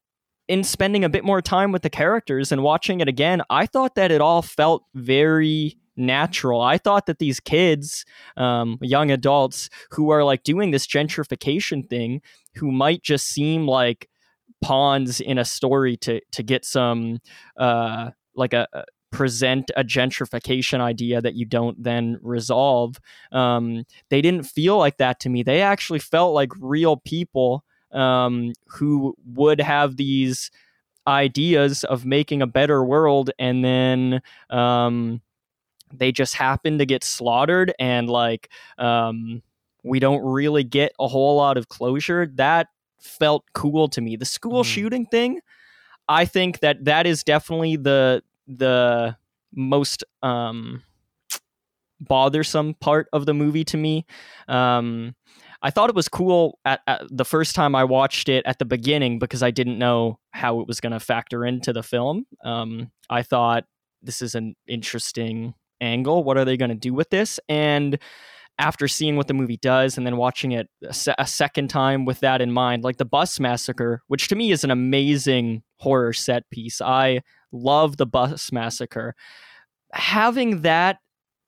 in 0.47 0.63
spending 0.63 1.03
a 1.03 1.09
bit 1.09 1.23
more 1.23 1.41
time 1.41 1.71
with 1.71 1.81
the 1.81 1.89
characters 1.89 2.51
and 2.51 2.63
watching 2.63 3.01
it 3.01 3.07
again, 3.07 3.41
I 3.49 3.65
thought 3.65 3.95
that 3.95 4.11
it 4.11 4.21
all 4.21 4.41
felt 4.41 4.83
very 4.93 5.77
natural. 5.97 6.61
I 6.61 6.77
thought 6.77 7.05
that 7.07 7.19
these 7.19 7.39
kids, 7.39 8.05
um, 8.37 8.77
young 8.81 9.11
adults 9.11 9.69
who 9.91 10.09
are 10.11 10.23
like 10.23 10.43
doing 10.43 10.71
this 10.71 10.87
gentrification 10.87 11.89
thing, 11.89 12.21
who 12.55 12.71
might 12.71 13.03
just 13.03 13.27
seem 13.27 13.67
like 13.67 14.09
pawns 14.61 15.19
in 15.19 15.37
a 15.37 15.45
story 15.45 15.97
to 15.97 16.21
to 16.31 16.43
get 16.43 16.65
some 16.65 17.19
uh, 17.57 18.11
like 18.35 18.53
a, 18.53 18.67
a 18.73 18.83
present 19.11 19.71
a 19.75 19.83
gentrification 19.83 20.79
idea 20.79 21.21
that 21.21 21.35
you 21.35 21.45
don't 21.45 21.81
then 21.81 22.17
resolve. 22.21 22.97
Um, 23.31 23.85
they 24.09 24.21
didn't 24.21 24.43
feel 24.43 24.77
like 24.77 24.97
that 24.97 25.19
to 25.21 25.29
me. 25.29 25.43
They 25.43 25.61
actually 25.61 25.99
felt 25.99 26.33
like 26.33 26.51
real 26.59 26.97
people 26.97 27.63
um, 27.91 28.53
who 28.67 29.15
would 29.25 29.61
have 29.61 29.97
these 29.97 30.51
ideas 31.07 31.85
of 31.85 32.05
making 32.05 32.41
a 32.41 32.47
better 32.47 32.83
world 32.83 33.31
and 33.39 33.63
then 33.63 34.21
um, 34.49 35.21
they 35.93 36.11
just 36.11 36.35
happen 36.35 36.77
to 36.77 36.85
get 36.85 37.03
slaughtered 37.03 37.73
and 37.79 38.09
like 38.09 38.49
um, 38.77 39.41
we 39.83 39.99
don't 39.99 40.23
really 40.23 40.63
get 40.63 40.91
a 40.99 41.07
whole 41.07 41.37
lot 41.37 41.57
of 41.57 41.67
closure 41.69 42.27
that 42.35 42.67
felt 42.99 43.45
cool 43.53 43.87
to 43.87 44.01
me 44.01 44.15
the 44.15 44.25
school 44.25 44.63
mm. 44.63 44.65
shooting 44.65 45.05
thing 45.05 45.39
i 46.09 46.25
think 46.25 46.59
that 46.59 46.83
that 46.83 47.05
is 47.05 47.23
definitely 47.23 47.75
the 47.75 48.21
the 48.47 49.15
most 49.53 50.03
um, 50.23 50.83
bothersome 51.99 52.73
part 52.75 53.07
of 53.13 53.25
the 53.25 53.33
movie 53.33 53.63
to 53.63 53.77
me 53.77 54.05
um, 54.47 55.15
I 55.61 55.71
thought 55.71 55.89
it 55.89 55.95
was 55.95 56.07
cool 56.07 56.59
at, 56.65 56.81
at, 56.87 57.03
the 57.09 57.25
first 57.25 57.55
time 57.55 57.75
I 57.75 57.83
watched 57.83 58.29
it 58.29 58.45
at 58.45 58.59
the 58.59 58.65
beginning 58.65 59.19
because 59.19 59.41
I 59.41 59.51
didn't 59.51 59.79
know 59.79 60.19
how 60.31 60.59
it 60.59 60.67
was 60.67 60.79
going 60.79 60.93
to 60.93 60.99
factor 60.99 61.45
into 61.45 61.73
the 61.73 61.81
film. 61.81 62.25
Um, 62.43 62.91
I 63.09 63.23
thought 63.23 63.65
this 64.01 64.21
is 64.21 64.35
an 64.35 64.55
interesting 64.67 65.55
angle. 65.81 66.23
What 66.23 66.37
are 66.37 66.45
they 66.45 66.57
going 66.57 66.69
to 66.69 66.75
do 66.75 66.93
with 66.93 67.09
this? 67.09 67.39
And 67.47 67.99
after 68.59 68.87
seeing 68.87 69.15
what 69.15 69.27
the 69.27 69.33
movie 69.33 69.57
does 69.57 69.97
and 69.97 70.05
then 70.05 70.17
watching 70.17 70.51
it 70.51 70.67
a, 70.83 70.93
se- 70.93 71.15
a, 71.17 71.27
second 71.27 71.67
time 71.67 72.05
with 72.05 72.19
that 72.21 72.41
in 72.41 72.51
mind, 72.51 72.83
like 72.83 72.97
the 72.97 73.05
bus 73.05 73.39
massacre, 73.39 74.01
which 74.07 74.27
to 74.29 74.35
me 74.35 74.51
is 74.51 74.63
an 74.63 74.71
amazing 74.71 75.61
horror 75.77 76.13
set 76.13 76.49
piece. 76.49 76.81
I 76.81 77.21
love 77.51 77.97
the 77.97 78.07
bus 78.07 78.51
massacre. 78.51 79.13
Having 79.93 80.61
that 80.63 80.97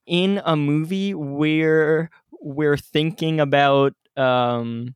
in 0.06 0.42
a 0.46 0.56
movie 0.56 1.14
where 1.14 2.10
we're 2.42 2.78
thinking 2.78 3.40
about 3.40 3.94
um, 4.16 4.96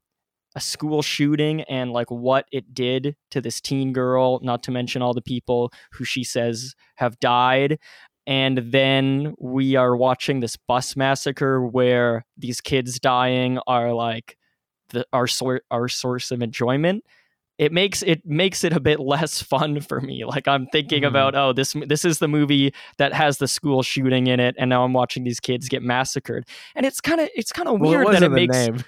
a 0.55 0.61
school 0.61 1.01
shooting 1.01 1.61
and 1.64 1.91
like 1.91 2.11
what 2.11 2.45
it 2.51 2.73
did 2.73 3.15
to 3.31 3.41
this 3.41 3.60
teen 3.60 3.91
girl, 3.91 4.39
not 4.43 4.64
to 4.64 4.72
mention 4.72 5.01
all 5.01 5.14
the 5.14 5.22
people 5.22 5.72
who 5.93 6.05
she 6.05 6.23
says 6.23 6.76
have 6.95 7.19
died 7.19 7.80
and 8.25 8.57
then 8.71 9.35
we 9.39 9.75
are 9.75 9.95
watching 9.95 10.39
this 10.39 10.55
bus 10.55 10.95
massacre 10.95 11.65
where 11.65 12.25
these 12.37 12.61
kids 12.61 12.99
dying 12.99 13.59
are 13.67 13.93
like 13.93 14.37
the 14.89 15.05
our 15.13 15.27
sort 15.27 15.63
our 15.71 15.87
source 15.87 16.31
of 16.31 16.41
enjoyment 16.41 17.03
it 17.57 17.71
makes 17.71 18.01
it 18.03 18.25
makes 18.25 18.63
it 18.63 18.73
a 18.73 18.79
bit 18.79 18.99
less 18.99 19.41
fun 19.41 19.81
for 19.81 20.01
me 20.01 20.25
like 20.25 20.47
i'm 20.47 20.67
thinking 20.67 20.99
mm-hmm. 20.99 21.07
about 21.07 21.35
oh 21.35 21.53
this 21.53 21.75
this 21.87 22.05
is 22.05 22.19
the 22.19 22.27
movie 22.27 22.73
that 22.97 23.13
has 23.13 23.37
the 23.37 23.47
school 23.47 23.83
shooting 23.83 24.27
in 24.27 24.39
it 24.39 24.55
and 24.57 24.69
now 24.69 24.83
i'm 24.83 24.93
watching 24.93 25.23
these 25.23 25.39
kids 25.39 25.67
get 25.67 25.83
massacred 25.83 26.45
and 26.75 26.85
it's 26.85 27.01
kind 27.01 27.19
of 27.19 27.29
it's 27.35 27.51
kind 27.51 27.67
of 27.67 27.79
weird 27.79 28.07
it 28.07 28.11
that 28.11 28.23
it 28.23 28.31
makes 28.31 28.55
name. 28.55 28.83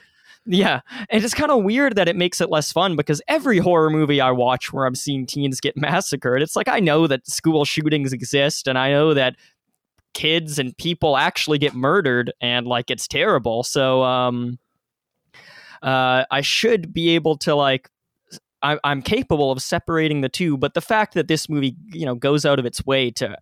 Yeah, 0.48 0.82
and 1.10 1.24
it's 1.24 1.34
kind 1.34 1.52
of 1.52 1.64
weird 1.64 1.96
that 1.96 2.08
it 2.08 2.16
makes 2.16 2.40
it 2.40 2.52
less 2.52 2.72
fun 2.72 2.96
because 2.96 3.20
every 3.28 3.58
horror 3.58 3.90
movie 3.90 4.22
I 4.22 4.30
watch 4.30 4.72
where 4.72 4.86
I'm 4.86 4.94
seeing 4.94 5.26
teens 5.26 5.60
get 5.60 5.76
massacred, 5.76 6.42
it's 6.44 6.56
like 6.56 6.68
I 6.68 6.80
know 6.80 7.08
that 7.08 7.28
school 7.28 7.66
shootings 7.66 8.14
exist 8.14 8.68
and 8.68 8.78
I 8.78 8.92
know 8.92 9.16
that 9.16 9.36
kids 10.14 10.60
and 10.60 10.78
people 10.78 11.18
actually 11.18 11.58
get 11.58 11.74
murdered 11.74 12.32
and 12.42 12.68
like 12.68 12.92
it's 12.92 13.08
terrible. 13.08 13.64
So 13.64 14.04
um 14.04 14.60
uh 15.82 16.26
I 16.30 16.42
should 16.42 16.94
be 16.94 17.10
able 17.10 17.38
to 17.40 17.56
like 17.56 17.90
I, 18.62 18.80
I'm 18.84 19.02
capable 19.02 19.52
of 19.52 19.62
separating 19.62 20.22
the 20.22 20.30
two, 20.30 20.58
but 20.58 20.74
the 20.74 20.82
fact 20.82 21.14
that 21.16 21.28
this 21.28 21.50
movie, 21.50 21.76
you 21.92 22.06
know, 22.06 22.16
goes 22.16 22.46
out 22.46 22.58
of 22.58 22.66
its 22.66 22.86
way 22.86 23.12
to 23.12 23.38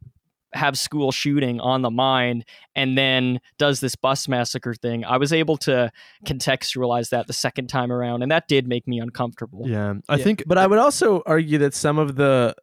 have 0.53 0.77
school 0.77 1.11
shooting 1.11 1.59
on 1.59 1.81
the 1.81 1.89
mind 1.89 2.45
and 2.75 2.97
then 2.97 3.39
does 3.57 3.79
this 3.79 3.95
bus 3.95 4.27
massacre 4.27 4.73
thing. 4.73 5.05
I 5.05 5.17
was 5.17 5.33
able 5.33 5.57
to 5.57 5.91
contextualize 6.25 7.09
that 7.09 7.27
the 7.27 7.33
second 7.33 7.67
time 7.67 7.91
around 7.91 8.21
and 8.23 8.31
that 8.31 8.47
did 8.47 8.67
make 8.67 8.87
me 8.87 8.99
uncomfortable. 8.99 9.67
Yeah. 9.67 9.95
I 10.09 10.17
yeah. 10.17 10.23
think 10.23 10.43
but 10.45 10.57
I 10.57 10.67
would 10.67 10.79
also 10.79 11.23
argue 11.25 11.57
that 11.59 11.73
some 11.73 11.97
of 11.97 12.15
the 12.15 12.55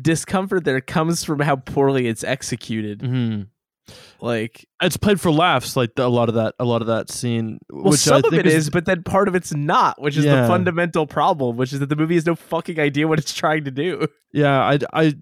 discomfort 0.00 0.64
there 0.64 0.80
comes 0.80 1.24
from 1.24 1.40
how 1.40 1.56
poorly 1.56 2.06
it's 2.06 2.24
executed. 2.24 3.00
Mm-hmm. 3.00 3.42
Like 4.20 4.66
it's 4.82 4.96
played 4.96 5.20
for 5.20 5.30
laughs, 5.30 5.76
like 5.76 5.94
the, 5.94 6.04
a 6.04 6.08
lot 6.08 6.28
of 6.28 6.34
that, 6.36 6.54
a 6.58 6.64
lot 6.64 6.82
of 6.82 6.88
that 6.88 7.10
scene. 7.10 7.58
Well, 7.70 7.92
which 7.92 8.00
some 8.00 8.14
I 8.14 8.18
of 8.18 8.24
think 8.24 8.34
it 8.34 8.46
is, 8.46 8.70
but 8.70 8.84
then 8.84 9.02
part 9.02 9.28
of 9.28 9.34
it's 9.34 9.52
not, 9.52 10.00
which 10.00 10.16
is 10.16 10.24
Yeah. 10.24 10.42
the 10.42 10.48
fundamental 10.48 11.06
problem, 11.06 11.56
which 11.56 11.72
is 11.72 11.80
that 11.80 11.88
the 11.88 11.96
movie 11.96 12.14
has 12.14 12.26
no 12.26 12.34
fucking 12.34 12.78
idea 12.78 13.08
what 13.08 13.18
it's 13.18 13.32
trying 13.34 13.64
to 13.64 13.70
do. 13.70 14.06
Yeah, 14.32 14.60
I, 14.60 14.78
I, 14.92 15.14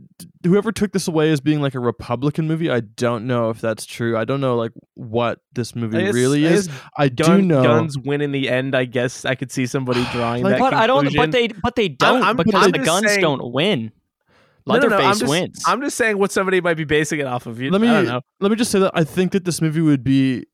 whoever 0.45 0.71
took 0.73 0.93
this 0.93 1.09
away 1.09 1.31
as 1.31 1.41
being 1.41 1.61
like 1.61 1.75
a 1.75 1.81
Republican 1.81 2.47
movie, 2.47 2.71
I 2.71 2.81
don't 2.81 3.27
know 3.27 3.51
if 3.51 3.61
that's 3.61 3.85
true. 3.87 4.17
I 4.17 4.25
don't 4.25 4.41
know 4.41 4.57
like 4.57 4.73
what 4.95 5.41
this 5.55 5.75
movie 5.75 5.99
guess- 5.99 6.15
really 6.15 6.47
I 6.47 6.51
is. 6.51 6.69
guess 6.69 6.81
I 6.97 7.09
do 7.09 7.25
Gun, 7.25 7.49
know. 7.49 7.63
guns 7.63 7.99
win 7.99 8.21
in 8.21 8.33
the 8.33 8.49
end. 8.49 8.75
I 8.75 8.85
guess 8.85 9.25
I 9.25 9.35
could 9.35 9.51
see 9.51 9.67
somebody 9.67 10.05
drawing 10.13 10.43
Like, 10.45 10.55
that. 10.55 10.61
But 10.61 10.75
I 10.75 10.87
don't 10.87 11.15
but 11.15 11.33
they 11.33 11.49
but 11.49 11.75
they 11.77 11.89
don't 11.89 12.23
I'm- 12.23 12.37
because 12.37 12.55
I'm 12.55 12.71
the 12.71 12.79
just 12.79 12.87
guns 12.87 13.07
saying- 13.07 13.21
don't 13.21 13.53
win. 13.53 13.93
No, 14.67 14.77
no, 14.79 14.89
no, 14.89 14.97
I'm 14.99 15.19
just- 15.19 15.27
wins. 15.31 15.63
I'm 15.67 15.81
just 15.81 15.97
saying 15.97 16.19
what 16.19 16.31
somebody 16.31 16.61
might 16.61 16.77
be 16.77 16.85
basing 16.85 17.21
it 17.21 17.27
off 17.27 17.47
of. 17.47 17.59
You, 17.61 17.71
let 17.71 17.81
me 17.81 17.89
I 17.89 17.93
don't 17.95 18.05
know. 18.07 18.21
let 18.41 18.51
me 18.51 18.57
just 18.57 18.71
say 18.71 18.79
that 18.81 18.93
I 18.95 19.03
think 19.03 19.33
that 19.33 19.45
this 19.47 19.63
movie 19.63 19.81
would 19.81 20.05
be 20.05 20.45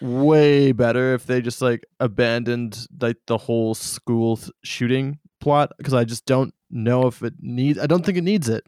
way 0.00 0.72
better 0.72 1.12
if 1.14 1.26
they 1.26 1.42
just 1.42 1.60
like 1.60 1.84
abandoned 1.98 2.86
like 3.00 3.16
the 3.26 3.36
whole 3.36 3.74
school 3.74 4.38
th- 4.38 4.50
shooting 4.64 5.18
plot 5.40 5.72
because 5.76 5.92
I 5.94 6.04
just 6.04 6.24
don't 6.24 6.54
know 6.70 7.06
if 7.06 7.22
it 7.22 7.34
needs. 7.40 7.78
I 7.78 7.86
don't 7.86 8.04
think 8.04 8.16
it 8.16 8.24
needs 8.24 8.48
it, 8.48 8.66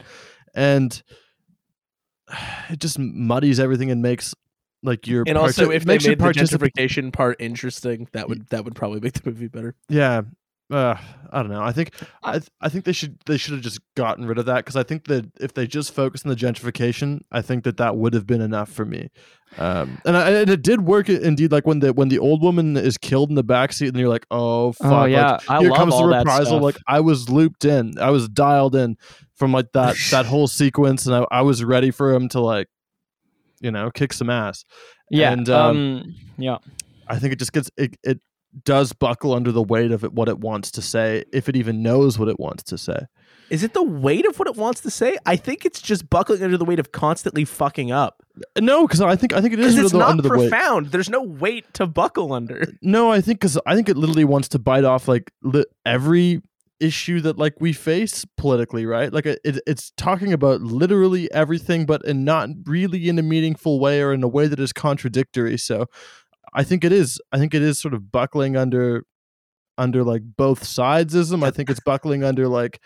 and 0.54 1.02
it 2.70 2.78
just 2.78 2.98
muddies 2.98 3.60
everything 3.60 3.90
and 3.90 4.02
makes 4.02 4.34
like 4.82 5.06
your 5.06 5.24
And 5.26 5.38
also, 5.38 5.64
parti- 5.64 5.76
if 5.76 5.84
they 5.84 5.94
makes 5.94 6.04
your 6.04 6.12
made 6.12 6.18
the 6.18 6.24
particip- 6.24 6.58
gentrification 6.58 7.12
part 7.12 7.36
interesting, 7.40 8.08
that 8.12 8.28
would 8.28 8.48
that 8.48 8.64
would 8.64 8.74
probably 8.74 9.00
make 9.00 9.12
the 9.14 9.22
movie 9.24 9.48
better. 9.48 9.74
Yeah. 9.88 10.22
Uh, 10.70 10.96
I 11.30 11.42
don't 11.42 11.50
know. 11.50 11.60
I 11.62 11.72
think 11.72 11.92
I 12.22 12.32
th- 12.38 12.48
I 12.62 12.70
think 12.70 12.86
they 12.86 12.92
should 12.94 13.18
they 13.26 13.36
should 13.36 13.52
have 13.52 13.62
just 13.62 13.80
gotten 13.94 14.24
rid 14.24 14.38
of 14.38 14.46
that 14.46 14.56
because 14.56 14.74
I 14.74 14.82
think 14.82 15.04
that 15.08 15.30
if 15.38 15.52
they 15.52 15.66
just 15.66 15.92
focused 15.92 16.24
on 16.24 16.30
the 16.30 16.36
gentrification, 16.36 17.20
I 17.30 17.42
think 17.42 17.64
that 17.64 17.76
that 17.76 17.96
would 17.96 18.14
have 18.14 18.26
been 18.26 18.40
enough 18.40 18.70
for 18.70 18.86
me. 18.86 19.10
Um, 19.58 20.00
and, 20.06 20.16
I, 20.16 20.30
and 20.30 20.48
it 20.48 20.62
did 20.62 20.86
work 20.86 21.10
indeed. 21.10 21.52
Like 21.52 21.66
when 21.66 21.80
the 21.80 21.92
when 21.92 22.08
the 22.08 22.18
old 22.18 22.42
woman 22.42 22.78
is 22.78 22.96
killed 22.96 23.28
in 23.28 23.34
the 23.34 23.44
backseat, 23.44 23.88
and 23.88 23.98
you're 23.98 24.08
like, 24.08 24.24
oh 24.30 24.72
fuck, 24.72 24.90
oh 24.90 24.96
like, 25.00 25.10
yeah, 25.12 25.38
I 25.46 25.58
here 25.60 25.68
love 25.70 25.78
comes 25.78 25.96
the 25.98 26.04
reprisal. 26.06 26.58
Like 26.60 26.78
I 26.88 27.00
was 27.00 27.28
looped 27.28 27.66
in, 27.66 27.98
I 27.98 28.08
was 28.08 28.30
dialed 28.30 28.74
in 28.74 28.96
from 29.42 29.50
like 29.50 29.72
that 29.72 29.96
that 30.12 30.24
whole 30.24 30.46
sequence, 30.46 31.04
and 31.04 31.16
I, 31.16 31.26
I 31.32 31.42
was 31.42 31.64
ready 31.64 31.90
for 31.90 32.14
him 32.14 32.28
to 32.28 32.38
like, 32.40 32.68
you 33.60 33.72
know, 33.72 33.90
kick 33.90 34.12
some 34.12 34.30
ass. 34.30 34.64
yeah, 35.10 35.32
and, 35.32 35.48
um, 35.48 35.76
um, 35.76 36.14
yeah. 36.38 36.58
I 37.08 37.18
think 37.18 37.32
it 37.32 37.40
just 37.40 37.52
gets 37.52 37.68
it, 37.76 37.96
it 38.04 38.20
does 38.64 38.92
buckle 38.92 39.34
under 39.34 39.50
the 39.50 39.62
weight 39.62 39.90
of 39.90 40.04
it, 40.04 40.12
what 40.12 40.28
it 40.28 40.38
wants 40.38 40.70
to 40.72 40.82
say, 40.82 41.24
if 41.32 41.48
it 41.48 41.56
even 41.56 41.82
knows 41.82 42.20
what 42.20 42.28
it 42.28 42.38
wants 42.38 42.62
to 42.64 42.78
say. 42.78 43.06
Is 43.50 43.64
it 43.64 43.74
the 43.74 43.82
weight 43.82 44.26
of 44.28 44.38
what 44.38 44.46
it 44.46 44.54
wants 44.54 44.80
to 44.82 44.90
say? 44.92 45.18
I 45.26 45.34
think 45.34 45.66
it's 45.66 45.82
just 45.82 46.08
buckling 46.08 46.40
under 46.44 46.56
the 46.56 46.64
weight 46.64 46.78
of 46.78 46.92
constantly 46.92 47.44
fucking 47.44 47.90
up. 47.90 48.22
No, 48.60 48.86
because 48.86 49.00
I 49.00 49.16
think 49.16 49.32
I 49.32 49.40
think 49.40 49.54
it 49.54 49.58
is 49.58 49.76
it's 49.76 49.92
not 49.92 50.10
under 50.10 50.22
the 50.22 50.30
weight. 50.30 50.50
profound. 50.50 50.86
There's 50.92 51.10
no 51.10 51.22
weight 51.22 51.74
to 51.74 51.86
buckle 51.88 52.32
under. 52.32 52.72
No, 52.80 53.10
I 53.10 53.20
think 53.20 53.40
because 53.40 53.58
I 53.66 53.74
think 53.74 53.88
it 53.88 53.96
literally 53.96 54.24
wants 54.24 54.46
to 54.50 54.60
bite 54.60 54.84
off 54.84 55.08
like 55.08 55.32
li- 55.42 55.66
every 55.84 56.42
issue 56.82 57.20
that 57.20 57.38
like 57.38 57.54
we 57.60 57.72
face 57.72 58.24
politically, 58.36 58.84
right? 58.84 59.12
Like 59.12 59.26
it, 59.26 59.40
it, 59.44 59.60
it's 59.66 59.92
talking 59.96 60.32
about 60.32 60.60
literally 60.60 61.32
everything, 61.32 61.86
but 61.86 62.04
in 62.04 62.24
not 62.24 62.48
really 62.66 63.08
in 63.08 63.18
a 63.18 63.22
meaningful 63.22 63.80
way 63.80 64.02
or 64.02 64.12
in 64.12 64.22
a 64.22 64.28
way 64.28 64.46
that 64.46 64.60
is 64.60 64.72
contradictory. 64.72 65.56
So, 65.56 65.86
I 66.54 66.64
think 66.64 66.84
it 66.84 66.92
is. 66.92 67.20
I 67.32 67.38
think 67.38 67.54
it 67.54 67.62
is 67.62 67.78
sort 67.78 67.94
of 67.94 68.12
buckling 68.12 68.56
under 68.56 69.04
under 69.78 70.04
like 70.04 70.22
both 70.36 70.64
sidesism. 70.64 71.42
I 71.42 71.50
think 71.50 71.70
it's 71.70 71.80
buckling 71.80 72.24
under 72.24 72.48
like 72.48 72.80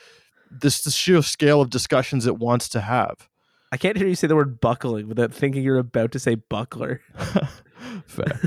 this 0.51 0.83
the 0.83 0.91
sheer 0.91 1.23
scale 1.23 1.61
of 1.61 1.71
discussions 1.71 2.27
it 2.27 2.39
wants 2.39 2.69
to 2.71 2.81
have. 2.81 3.29
I 3.73 3.77
can't 3.77 3.97
hear 3.97 4.07
you 4.07 4.15
say 4.15 4.27
the 4.27 4.37
word 4.37 4.61
buckling 4.61 5.09
without 5.09 5.35
thinking 5.35 5.63
you're 5.63 5.79
about 5.79 6.13
to 6.13 6.19
say 6.19 6.37
buckler. 6.37 7.01
Fair. 8.07 8.41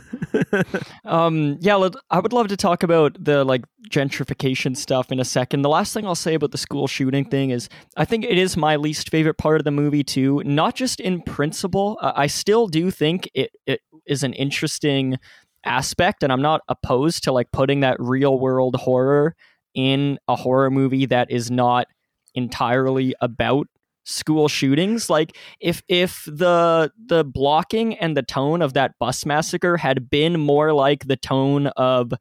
Um, 1.05 1.57
yeah, 1.59 1.75
I 2.09 2.19
would 2.19 2.33
love 2.33 2.47
to 2.47 2.57
talk 2.57 2.83
about 2.83 3.23
the 3.23 3.43
like 3.43 3.63
gentrification 3.89 4.75
stuff 4.75 5.11
in 5.11 5.19
a 5.19 5.25
second. 5.25 5.61
The 5.61 5.69
last 5.69 5.93
thing 5.93 6.05
I'll 6.05 6.15
say 6.15 6.33
about 6.33 6.51
the 6.51 6.57
school 6.57 6.87
shooting 6.87 7.25
thing 7.25 7.49
is 7.49 7.69
I 7.97 8.05
think 8.05 8.25
it 8.25 8.37
is 8.37 8.55
my 8.55 8.75
least 8.75 9.09
favorite 9.09 9.37
part 9.37 9.59
of 9.59 9.65
the 9.65 9.71
movie 9.71 10.03
too. 10.03 10.41
Not 10.45 10.75
just 10.75 10.99
in 10.99 11.21
principle, 11.21 11.97
I 12.01 12.27
still 12.27 12.67
do 12.67 12.89
think 12.91 13.29
it 13.33 13.51
it 13.65 13.81
is 14.05 14.23
an 14.23 14.33
interesting 14.33 15.17
aspect, 15.65 16.23
and 16.23 16.31
I'm 16.31 16.41
not 16.41 16.61
opposed 16.69 17.23
to 17.25 17.31
like 17.31 17.51
putting 17.51 17.81
that 17.81 17.97
real 17.99 18.39
world 18.39 18.75
horror 18.75 19.35
in 19.75 20.17
a 20.27 20.35
horror 20.35 20.71
movie 20.71 21.05
that 21.07 21.29
is 21.29 21.51
not 21.51 21.87
entirely 22.35 23.15
about 23.21 23.67
school 24.09 24.47
shootings 24.47 25.09
like 25.09 25.37
if 25.59 25.81
if 25.87 26.23
the 26.25 26.91
the 27.07 27.23
blocking 27.23 27.95
and 27.99 28.17
the 28.17 28.23
tone 28.23 28.61
of 28.61 28.73
that 28.73 28.93
bus 28.99 29.25
massacre 29.25 29.77
had 29.77 30.09
been 30.09 30.39
more 30.39 30.73
like 30.73 31.07
the 31.07 31.15
tone 31.15 31.67
of 31.77 32.11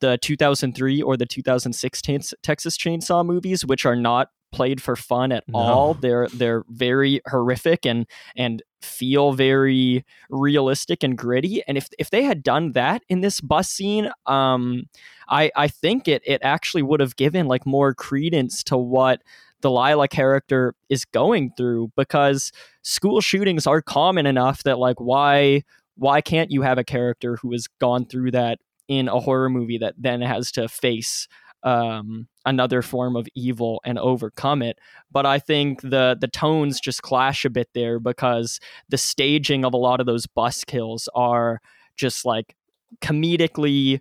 the 0.00 0.18
2003 0.18 1.02
or 1.02 1.16
the 1.16 1.26
2016 1.26 2.20
Texas 2.42 2.76
Chainsaw 2.76 3.24
movies 3.24 3.64
which 3.64 3.86
are 3.86 3.96
not 3.96 4.28
played 4.52 4.82
for 4.82 4.96
fun 4.96 5.30
at 5.32 5.44
No. 5.48 5.58
all 5.58 5.94
they're 5.94 6.28
they're 6.34 6.64
very 6.68 7.20
horrific 7.28 7.86
and 7.86 8.06
and 8.36 8.62
feel 8.82 9.32
very 9.32 10.04
realistic 10.28 11.02
and 11.02 11.16
gritty 11.16 11.62
and 11.68 11.78
if 11.78 11.88
if 11.98 12.10
they 12.10 12.22
had 12.24 12.42
done 12.42 12.72
that 12.72 13.02
in 13.08 13.20
this 13.20 13.40
bus 13.40 13.70
scene 13.70 14.10
um 14.26 14.84
I 15.28 15.50
I 15.54 15.68
think 15.68 16.08
it 16.08 16.22
it 16.26 16.40
actually 16.42 16.82
would 16.82 17.00
have 17.00 17.14
given 17.16 17.46
like 17.46 17.64
more 17.64 17.94
credence 17.94 18.64
to 18.64 18.76
what 18.76 19.22
the 19.60 19.70
Lila 19.70 20.08
character 20.08 20.74
is 20.88 21.04
going 21.04 21.52
through 21.56 21.92
because 21.96 22.52
school 22.82 23.20
shootings 23.20 23.66
are 23.66 23.82
common 23.82 24.26
enough 24.26 24.62
that 24.64 24.78
like 24.78 25.00
why 25.00 25.62
why 25.96 26.20
can't 26.20 26.50
you 26.50 26.62
have 26.62 26.78
a 26.78 26.84
character 26.84 27.36
who 27.36 27.52
has 27.52 27.66
gone 27.78 28.06
through 28.06 28.30
that 28.30 28.58
in 28.88 29.08
a 29.08 29.20
horror 29.20 29.50
movie 29.50 29.78
that 29.78 29.94
then 29.98 30.20
has 30.20 30.50
to 30.52 30.68
face 30.68 31.28
um, 31.62 32.26
another 32.46 32.80
form 32.80 33.16
of 33.16 33.28
evil 33.34 33.82
and 33.84 33.98
overcome 33.98 34.62
it 34.62 34.78
but 35.12 35.26
i 35.26 35.38
think 35.38 35.82
the 35.82 36.16
the 36.18 36.28
tones 36.28 36.80
just 36.80 37.02
clash 37.02 37.44
a 37.44 37.50
bit 37.50 37.68
there 37.74 37.98
because 38.00 38.60
the 38.88 38.96
staging 38.96 39.64
of 39.64 39.74
a 39.74 39.76
lot 39.76 40.00
of 40.00 40.06
those 40.06 40.26
bus 40.26 40.64
kills 40.64 41.06
are 41.14 41.60
just 41.96 42.24
like 42.24 42.56
comedically 43.02 44.00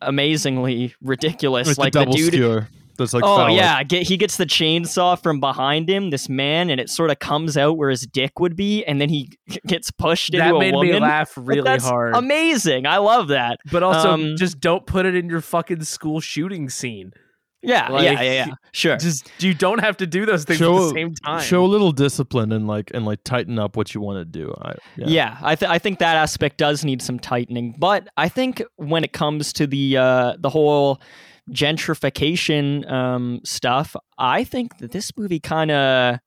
amazingly 0.00 0.94
ridiculous 1.02 1.76
Like, 1.76 1.78
like 1.78 1.92
the 1.92 2.04
the 2.04 2.16
dude 2.16 2.34
skewer. 2.34 2.68
That's 3.00 3.12
like 3.14 3.24
oh 3.24 3.36
phallic. 3.36 3.56
yeah, 3.56 3.82
get, 3.82 4.04
he 4.04 4.16
gets 4.16 4.36
the 4.36 4.46
chainsaw 4.46 5.20
from 5.20 5.40
behind 5.40 5.88
him, 5.90 6.10
this 6.10 6.28
man, 6.28 6.70
and 6.70 6.80
it 6.80 6.88
sort 6.88 7.10
of 7.10 7.18
comes 7.18 7.56
out 7.56 7.76
where 7.76 7.90
his 7.90 8.02
dick 8.02 8.38
would 8.38 8.54
be, 8.56 8.84
and 8.84 9.00
then 9.00 9.08
he 9.08 9.30
gets 9.66 9.90
pushed 9.90 10.32
into 10.34 10.48
a 10.48 10.52
woman. 10.52 10.60
that 10.60 10.68
a 10.68 10.70
made 10.72 10.74
woman. 10.76 10.92
me 10.94 11.00
laugh 11.00 11.32
really 11.36 11.62
that's 11.62 11.84
hard. 11.84 12.14
Amazing, 12.14 12.86
I 12.86 12.98
love 12.98 13.28
that. 13.28 13.58
but 13.70 13.82
also, 13.82 14.10
um, 14.12 14.36
just 14.36 14.60
don't 14.60 14.86
put 14.86 15.06
it 15.06 15.14
in 15.16 15.28
your 15.28 15.40
fucking 15.40 15.82
school 15.84 16.20
shooting 16.20 16.68
scene. 16.68 17.12
Yeah, 17.62 17.88
Like, 17.90 18.04
yeah, 18.04 18.22
yeah, 18.22 18.32
yeah. 18.32 18.54
Sure. 18.72 18.96
Just 18.96 19.30
you 19.38 19.52
don't 19.52 19.80
have 19.80 19.98
to 19.98 20.06
do 20.06 20.24
those 20.24 20.44
things 20.44 20.58
Show- 20.60 20.76
at 20.76 20.80
the 20.80 20.94
same 20.94 21.14
time. 21.14 21.42
Show 21.42 21.62
a 21.62 21.66
little 21.68 21.92
discipline 21.92 22.52
and 22.52 22.66
like 22.66 22.90
and 22.94 23.04
like 23.04 23.22
tighten 23.22 23.58
up 23.58 23.76
what 23.76 23.94
you 23.94 24.00
want 24.00 24.18
to 24.18 24.24
do. 24.24 24.54
I, 24.62 24.74
yeah. 24.96 25.06
Yeah, 25.06 25.38
I, 25.42 25.54
th- 25.56 25.70
I 25.70 25.78
think 25.78 25.98
that 25.98 26.16
aspect 26.16 26.56
does 26.56 26.86
need 26.86 27.02
some 27.02 27.18
tightening, 27.18 27.74
but 27.78 28.08
I 28.16 28.30
think 28.30 28.62
when 28.76 29.04
it 29.04 29.12
comes 29.12 29.52
to 29.54 29.66
the 29.66 29.98
uh, 29.98 30.36
the 30.38 30.48
whole 30.48 31.02
gentrification 31.50 32.90
um, 32.90 33.40
stuff, 33.44 33.94
I 34.18 34.44
think 34.44 34.78
that 34.78 34.92
this 34.92 35.16
movie 35.16 35.40
kind 35.40 35.70
of. 35.70 36.18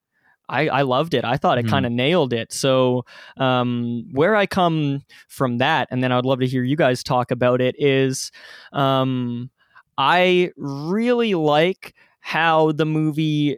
I, 0.50 0.68
I 0.68 0.82
loved 0.82 1.14
it. 1.14 1.24
I 1.24 1.38
thought 1.38 1.58
it 1.58 1.66
Mhm. 1.66 1.70
kind 1.70 1.86
of 1.86 1.94
nailed 1.94 2.34
it. 2.34 2.52
So, 2.52 3.06
um, 3.38 4.04
where 4.12 4.36
I 4.36 4.46
come 4.46 5.02
from 5.30 5.60
that, 5.60 5.88
and 5.90 6.04
then 6.04 6.12
I'd 6.12 6.26
love 6.26 6.42
to 6.42 6.48
hear 6.48 6.64
you 6.66 6.76
guys 6.76 7.02
talk 7.02 7.32
about 7.32 7.62
it, 7.62 7.76
is 7.80 8.30
um, 8.74 9.50
I 9.98 10.52
really 10.58 11.34
like 11.34 11.96
how 12.20 12.74
the 12.74 12.86
movie 12.86 13.58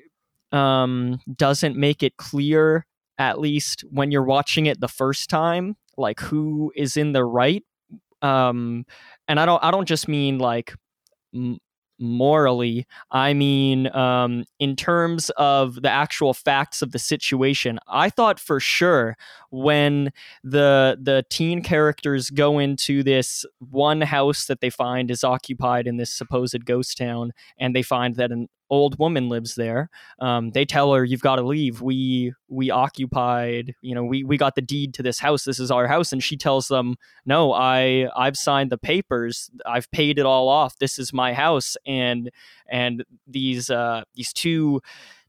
um, 0.51 1.19
doesn't 1.35 1.75
make 1.75 2.03
it 2.03 2.17
clear 2.17 2.85
at 3.17 3.39
least 3.39 3.83
when 3.89 4.11
you're 4.11 4.23
watching 4.23 4.67
it 4.67 4.79
the 4.79 4.87
first 4.87 5.27
time 5.29 5.75
like 5.97 6.19
who 6.19 6.71
is 6.75 6.97
in 6.97 7.13
the 7.13 7.23
right 7.23 7.63
um 8.21 8.85
and 9.29 9.39
i 9.39 9.45
don't 9.45 9.63
i 9.63 9.71
don't 9.71 9.87
just 9.87 10.07
mean 10.09 10.37
like 10.37 10.73
morally 11.97 12.85
i 13.11 13.33
mean 13.33 13.87
um 13.95 14.43
in 14.59 14.75
terms 14.75 15.29
of 15.37 15.81
the 15.81 15.89
actual 15.89 16.33
facts 16.33 16.81
of 16.81 16.91
the 16.91 16.99
situation 16.99 17.79
i 17.87 18.09
thought 18.09 18.37
for 18.37 18.59
sure 18.59 19.15
when 19.49 20.11
the 20.43 20.97
the 21.01 21.23
teen 21.29 21.63
characters 21.63 22.29
go 22.29 22.59
into 22.59 23.01
this 23.01 23.45
one 23.59 24.01
house 24.01 24.45
that 24.47 24.59
they 24.59 24.69
find 24.69 25.09
is 25.09 25.23
occupied 25.23 25.87
in 25.87 25.95
this 25.95 26.11
supposed 26.13 26.65
ghost 26.65 26.97
town 26.97 27.31
and 27.57 27.73
they 27.73 27.81
find 27.81 28.15
that 28.15 28.29
an 28.29 28.49
old 28.69 28.97
woman 28.99 29.29
lives 29.29 29.55
there 29.55 29.89
um, 30.19 30.51
they 30.51 30.65
tell 30.65 30.93
her 30.93 31.03
you've 31.03 31.21
got 31.21 31.35
to 31.37 31.41
leave. 31.41 31.81
We 31.81 32.33
we 32.47 32.69
occupied 32.69 33.75
you 33.81 33.93
know 33.95 34.03
we 34.03 34.23
we 34.23 34.37
got 34.37 34.55
the 34.55 34.61
deed 34.61 34.93
to 34.95 35.03
this 35.03 35.19
house. 35.19 35.43
This 35.43 35.59
is 35.59 35.71
our 35.71 35.87
house. 35.87 36.11
And 36.11 36.23
she 36.23 36.37
tells 36.37 36.67
them 36.67 36.95
no 37.25 37.53
i 37.53 38.07
i've 38.15 38.37
signed 38.37 38.71
the 38.71 38.77
papers. 38.77 39.49
I've 39.65 39.89
paid 39.91 40.19
it 40.19 40.25
all 40.25 40.47
off. 40.47 40.77
This 40.79 40.99
is 40.99 41.13
my 41.13 41.33
house. 41.33 41.75
And 41.85 42.31
and 42.69 43.03
these 43.27 43.69
uh 43.69 44.03
these 44.15 44.33
two 44.33 44.81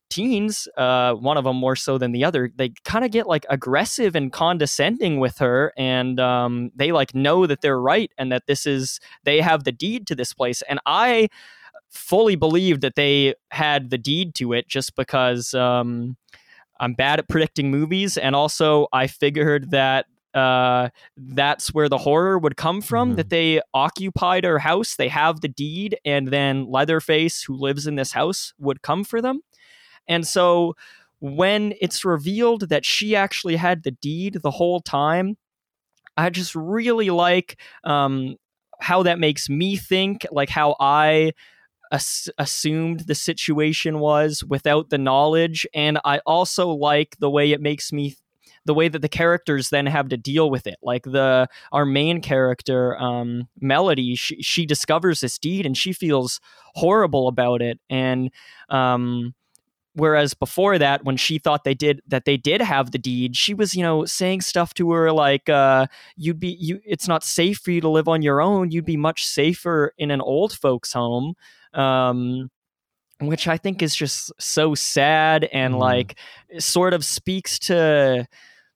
teens 0.08 0.68
uh 0.76 1.14
one 1.14 1.36
of 1.36 1.42
them 1.42 1.56
more 1.56 1.74
so 1.74 1.98
than 1.98 2.12
the 2.12 2.24
other 2.24 2.52
they 2.54 2.68
kind 2.84 3.04
of 3.04 3.10
get 3.10 3.26
like 3.26 3.44
aggressive 3.50 4.14
and 4.14 4.32
condescending 4.32 5.18
with 5.18 5.38
her 5.38 5.72
and 5.76 6.20
um 6.20 6.70
they 6.76 6.92
like 6.92 7.12
know 7.12 7.44
that 7.44 7.60
they're 7.60 7.80
right 7.80 8.12
and 8.16 8.30
that 8.30 8.46
this 8.46 8.66
is 8.66 9.00
they 9.24 9.40
have 9.40 9.64
the 9.64 9.72
deed 9.72 10.06
to 10.06 10.14
this 10.14 10.32
place. 10.32 10.62
And 10.68 10.78
i 10.86 11.28
fully 11.90 12.36
believed 12.36 12.80
that 12.82 12.94
they 12.94 13.34
had 13.50 13.90
the 13.90 13.98
deed 13.98 14.34
to 14.36 14.52
it 14.52 14.68
just 14.68 14.94
because 14.96 15.54
um, 15.54 16.16
I'm 16.80 16.94
bad 16.94 17.18
at 17.18 17.28
predicting 17.28 17.70
movies, 17.70 18.16
and 18.16 18.36
also 18.36 18.86
I 18.92 19.06
figured 19.06 19.70
that 19.70 20.06
uh, 20.34 20.90
that's 21.16 21.72
where 21.72 21.88
the 21.88 21.96
horror 21.96 22.38
would 22.38 22.56
come 22.58 22.82
from. 22.82 23.12
Mhm. 23.12 23.16
That 23.16 23.30
they 23.30 23.62
occupied 23.72 24.44
her 24.44 24.58
house, 24.58 24.94
they 24.96 25.08
have 25.08 25.40
the 25.40 25.48
deed, 25.48 25.98
and 26.04 26.28
then 26.28 26.66
Leatherface, 26.70 27.42
who 27.42 27.56
lives 27.56 27.86
in 27.86 27.94
this 27.94 28.12
house, 28.12 28.52
would 28.58 28.82
come 28.82 29.02
for 29.02 29.22
them. 29.22 29.40
And 30.06 30.26
so 30.26 30.74
when 31.20 31.72
it's 31.80 32.04
revealed 32.04 32.68
that 32.68 32.84
she 32.84 33.16
actually 33.16 33.56
had 33.56 33.82
the 33.82 33.92
deed 33.92 34.40
the 34.42 34.50
whole 34.50 34.80
time, 34.80 35.38
I 36.18 36.28
just 36.28 36.54
really 36.54 37.08
like 37.08 37.58
um, 37.84 38.36
how 38.80 39.02
that 39.04 39.18
makes 39.18 39.48
me 39.48 39.76
think, 39.76 40.26
like 40.30 40.50
how 40.50 40.76
I 40.78 41.32
as- 41.92 42.28
assumed 42.38 43.00
the 43.00 43.14
situation 43.14 43.98
was 43.98 44.44
without 44.44 44.90
the 44.90 44.98
knowledge 44.98 45.66
and 45.74 45.98
i 46.04 46.18
also 46.26 46.68
like 46.68 47.16
the 47.18 47.30
way 47.30 47.52
it 47.52 47.60
makes 47.60 47.92
me 47.92 48.16
the 48.66 48.74
way 48.74 48.88
that 48.88 49.00
the 49.00 49.08
characters 49.08 49.70
then 49.70 49.86
have 49.86 50.08
to 50.08 50.16
deal 50.16 50.50
with 50.50 50.66
it. 50.66 50.76
Like 50.82 51.04
the 51.04 51.48
our 51.72 51.86
main 51.86 52.20
character 52.20 52.98
um 53.00 53.48
melody 53.60 54.14
she, 54.16 54.42
she 54.42 54.66
discovers 54.66 55.20
this 55.20 55.38
deed 55.38 55.64
and 55.64 55.76
she 55.76 55.92
feels 55.92 56.40
horrible 56.74 57.28
about 57.28 57.62
it 57.62 57.78
and 57.88 58.30
um 58.68 59.34
whereas 59.94 60.34
before 60.34 60.78
that 60.78 61.04
when 61.04 61.16
she 61.16 61.38
thought 61.38 61.64
they 61.64 61.74
did 61.74 62.02
that 62.06 62.26
they 62.26 62.36
did 62.36 62.60
have 62.60 62.90
the 62.90 62.98
deed 62.98 63.34
she 63.34 63.54
was 63.54 63.74
you 63.74 63.82
know 63.82 64.04
saying 64.04 64.42
stuff 64.42 64.74
to 64.74 64.90
her 64.90 65.10
like 65.10 65.48
uh 65.48 65.86
you'd 66.16 66.40
be 66.40 66.56
you 66.60 66.80
it's 66.84 67.08
not 67.08 67.24
safe 67.24 67.58
for 67.58 67.70
you 67.70 67.80
to 67.80 67.88
live 67.88 68.08
on 68.08 68.20
your 68.20 68.42
own. 68.42 68.70
You'd 68.70 68.84
be 68.84 68.96
much 68.96 69.26
safer 69.26 69.94
in 69.96 70.10
an 70.10 70.20
old 70.20 70.52
folks 70.52 70.92
home 70.92 71.34
um 71.76 72.50
which 73.20 73.46
i 73.48 73.56
think 73.56 73.82
is 73.82 73.94
just 73.96 74.32
so 74.38 74.74
sad 74.74 75.44
and 75.52 75.74
Mhm. 75.74 75.78
like 75.80 76.18
sort 76.58 76.92
of 76.94 77.04
speaks 77.04 77.58
to 77.60 78.26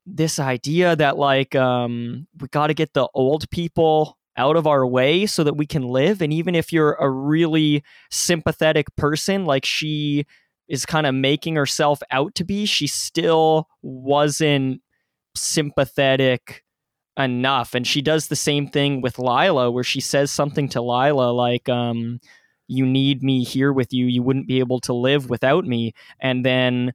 this 0.07 0.39
idea 0.39 0.97
that 0.97 1.19
like 1.19 1.55
um 1.55 2.27
we 2.41 2.49
got 2.49 2.69
to 2.69 2.75
get 2.75 2.93
the 2.95 3.09
old 3.15 3.49
people 3.51 4.17
out 4.37 4.57
of 4.57 4.67
our 4.67 4.87
way 4.87 5.27
so 5.27 5.45
that 5.45 5.57
we 5.57 5.67
can 5.67 5.83
live. 5.83 6.23
And 6.23 6.33
even 6.33 6.55
if 6.55 6.73
you're 6.73 6.95
a 6.95 7.11
really 7.11 7.83
sympathetic 8.11 8.87
person, 8.97 9.45
like 9.45 9.67
she 9.67 10.25
is 10.69 10.87
kind 10.87 11.07
of 11.07 11.15
making 11.15 11.57
herself 11.57 12.01
out 12.11 12.35
to 12.37 12.45
be, 12.45 12.65
she 12.65 12.87
still 12.87 13.69
wasn't 13.83 14.81
sympathetic 15.35 16.65
enough. 17.19 17.75
And 17.75 17.87
she 17.87 18.01
does 18.01 18.29
the 18.29 18.37
same 18.37 18.67
thing 18.69 19.03
with 19.03 19.19
Lila, 19.19 19.71
where 19.71 19.85
she 19.85 20.01
says 20.01 20.31
something 20.31 20.69
to 20.71 20.81
Lila 20.81 21.33
like, 21.33 21.69
um, 21.69 22.21
you 22.71 22.87
need 22.87 23.23
me 23.23 23.43
here 23.43 23.73
with 23.73 23.93
you. 23.93 24.07
You 24.07 24.23
wouldn't 24.23 24.47
be 24.47 24.61
able 24.61 24.81
to 24.81 24.93
live 24.93 25.29
without 25.29 25.67
me. 25.67 25.93
And 26.21 26.45
then 26.45 26.93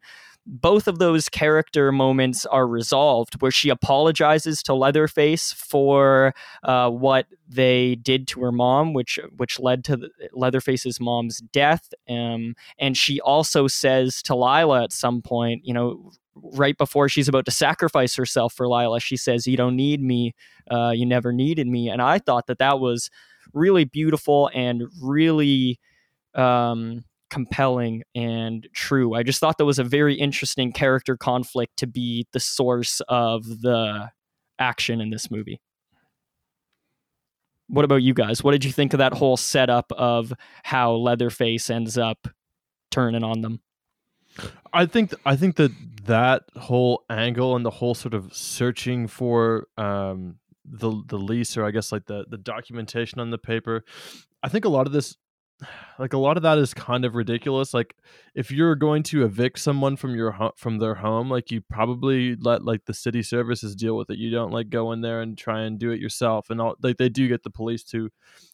both 0.47 0.87
of 0.87 0.99
those 0.99 1.27
character 1.27 1.91
moments 1.91 2.45
are 2.45 2.67
resolved 2.67 3.41
where 3.41 3.51
she 3.51 3.69
apologizes 3.69 4.61
to 4.63 4.73
Leatherface 4.73 5.51
for 5.51 6.33
uh, 6.63 6.89
what 6.89 7.25
they 7.49 7.95
did 7.95 8.27
to 8.29 8.41
her 8.41 8.51
mom, 8.51 8.93
which 8.93 9.19
which 9.35 9.59
led 9.59 9.83
to 9.85 9.97
the, 9.97 10.09
Leatherface's 10.33 10.99
mom's 10.99 11.39
death. 11.39 11.89
Um, 12.07 12.55
and 12.79 12.95
she 12.95 13.19
also 13.19 13.67
says 13.67 14.21
to 14.23 14.35
Lila 14.35 14.83
at 14.83 14.93
some 14.93 15.21
point, 15.21 15.65
you 15.65 15.73
know, 15.73 16.11
right 16.35 16.77
before 16.77 17.09
she's 17.09 17.27
about 17.27 17.45
to 17.45 17.51
sacrifice 17.51 18.15
herself 18.15 18.53
for 18.53 18.67
Lila, 18.67 18.99
she 18.99 19.17
says, 19.17 19.47
"You 19.47 19.57
don't 19.57 19.75
need 19.75 20.01
me. 20.01 20.35
Uh, 20.69 20.91
you 20.95 21.07
never 21.07 21.33
needed 21.33 21.67
me." 21.67 21.89
And 21.89 22.01
I 22.01 22.19
thought 22.19 22.45
that 22.47 22.59
that 22.59 22.79
was 22.79 23.09
really 23.53 23.85
beautiful 23.85 24.49
and 24.53 24.83
really 25.01 25.79
um, 26.33 27.03
compelling 27.29 28.03
and 28.13 28.67
true. 28.73 29.13
I 29.13 29.23
just 29.23 29.39
thought 29.39 29.57
that 29.57 29.65
was 29.65 29.79
a 29.79 29.83
very 29.83 30.15
interesting 30.15 30.71
character 30.71 31.17
conflict 31.17 31.77
to 31.77 31.87
be 31.87 32.27
the 32.31 32.39
source 32.39 33.01
of 33.07 33.43
the 33.61 34.09
action 34.59 35.01
in 35.01 35.09
this 35.09 35.29
movie. 35.29 35.59
What 37.67 37.85
about 37.85 38.03
you 38.03 38.13
guys? 38.13 38.43
What 38.43 38.51
did 38.51 38.63
you 38.63 38.71
think 38.71 38.93
of 38.93 38.99
that 38.99 39.13
whole 39.13 39.37
setup 39.37 39.91
of 39.93 40.31
how 40.63 40.93
Leatherface 40.93 41.69
ends 41.69 41.97
up 41.97 42.27
turning 42.91 43.23
on 43.23 43.41
them? 43.41 43.59
I 44.73 44.85
think 44.85 45.13
I 45.25 45.35
think 45.35 45.55
that 45.55 45.71
that 46.05 46.43
whole 46.55 47.03
angle 47.09 47.55
and 47.55 47.65
the 47.65 47.71
whole 47.71 47.95
sort 47.95 48.13
of 48.13 48.33
searching 48.33 49.07
for 49.07 49.67
um, 49.77 50.37
the 50.69 51.03
the 51.07 51.17
lease 51.17 51.57
or 51.57 51.65
I 51.65 51.71
guess 51.71 51.91
like 51.91 52.05
the 52.05 52.25
the 52.29 52.37
documentation 52.37 53.19
on 53.19 53.29
the 53.29 53.37
paper. 53.37 53.83
I 54.43 54.49
think 54.49 54.65
a 54.65 54.69
lot 54.69 54.87
of 54.87 54.93
this 54.93 55.15
like 55.99 56.13
a 56.13 56.17
lot 56.17 56.37
of 56.37 56.43
that 56.43 56.57
is 56.57 56.73
kind 56.73 57.05
of 57.05 57.15
ridiculous 57.15 57.73
like 57.73 57.95
if 58.33 58.51
you're 58.51 58.75
going 58.75 59.03
to 59.03 59.23
evict 59.23 59.59
someone 59.59 59.95
from 59.95 60.15
your 60.15 60.31
ho- 60.31 60.51
from 60.57 60.79
their 60.79 60.95
home 60.95 61.29
like 61.29 61.51
you 61.51 61.61
probably 61.61 62.35
let 62.35 62.63
like 62.63 62.85
the 62.85 62.93
city 62.93 63.23
services 63.23 63.75
deal 63.75 63.95
with 63.95 64.09
it 64.09 64.17
you 64.17 64.29
don't 64.29 64.51
like 64.51 64.69
go 64.69 64.91
in 64.91 65.01
there 65.01 65.21
and 65.21 65.37
try 65.37 65.61
and 65.61 65.79
do 65.79 65.91
it 65.91 65.99
yourself 65.99 66.49
and 66.49 66.59
all 66.59 66.75
like 66.81 66.97
they 66.97 67.09
do 67.09 67.27
get 67.27 67.43
the 67.43 67.49
police 67.49 67.83
to 67.83 68.09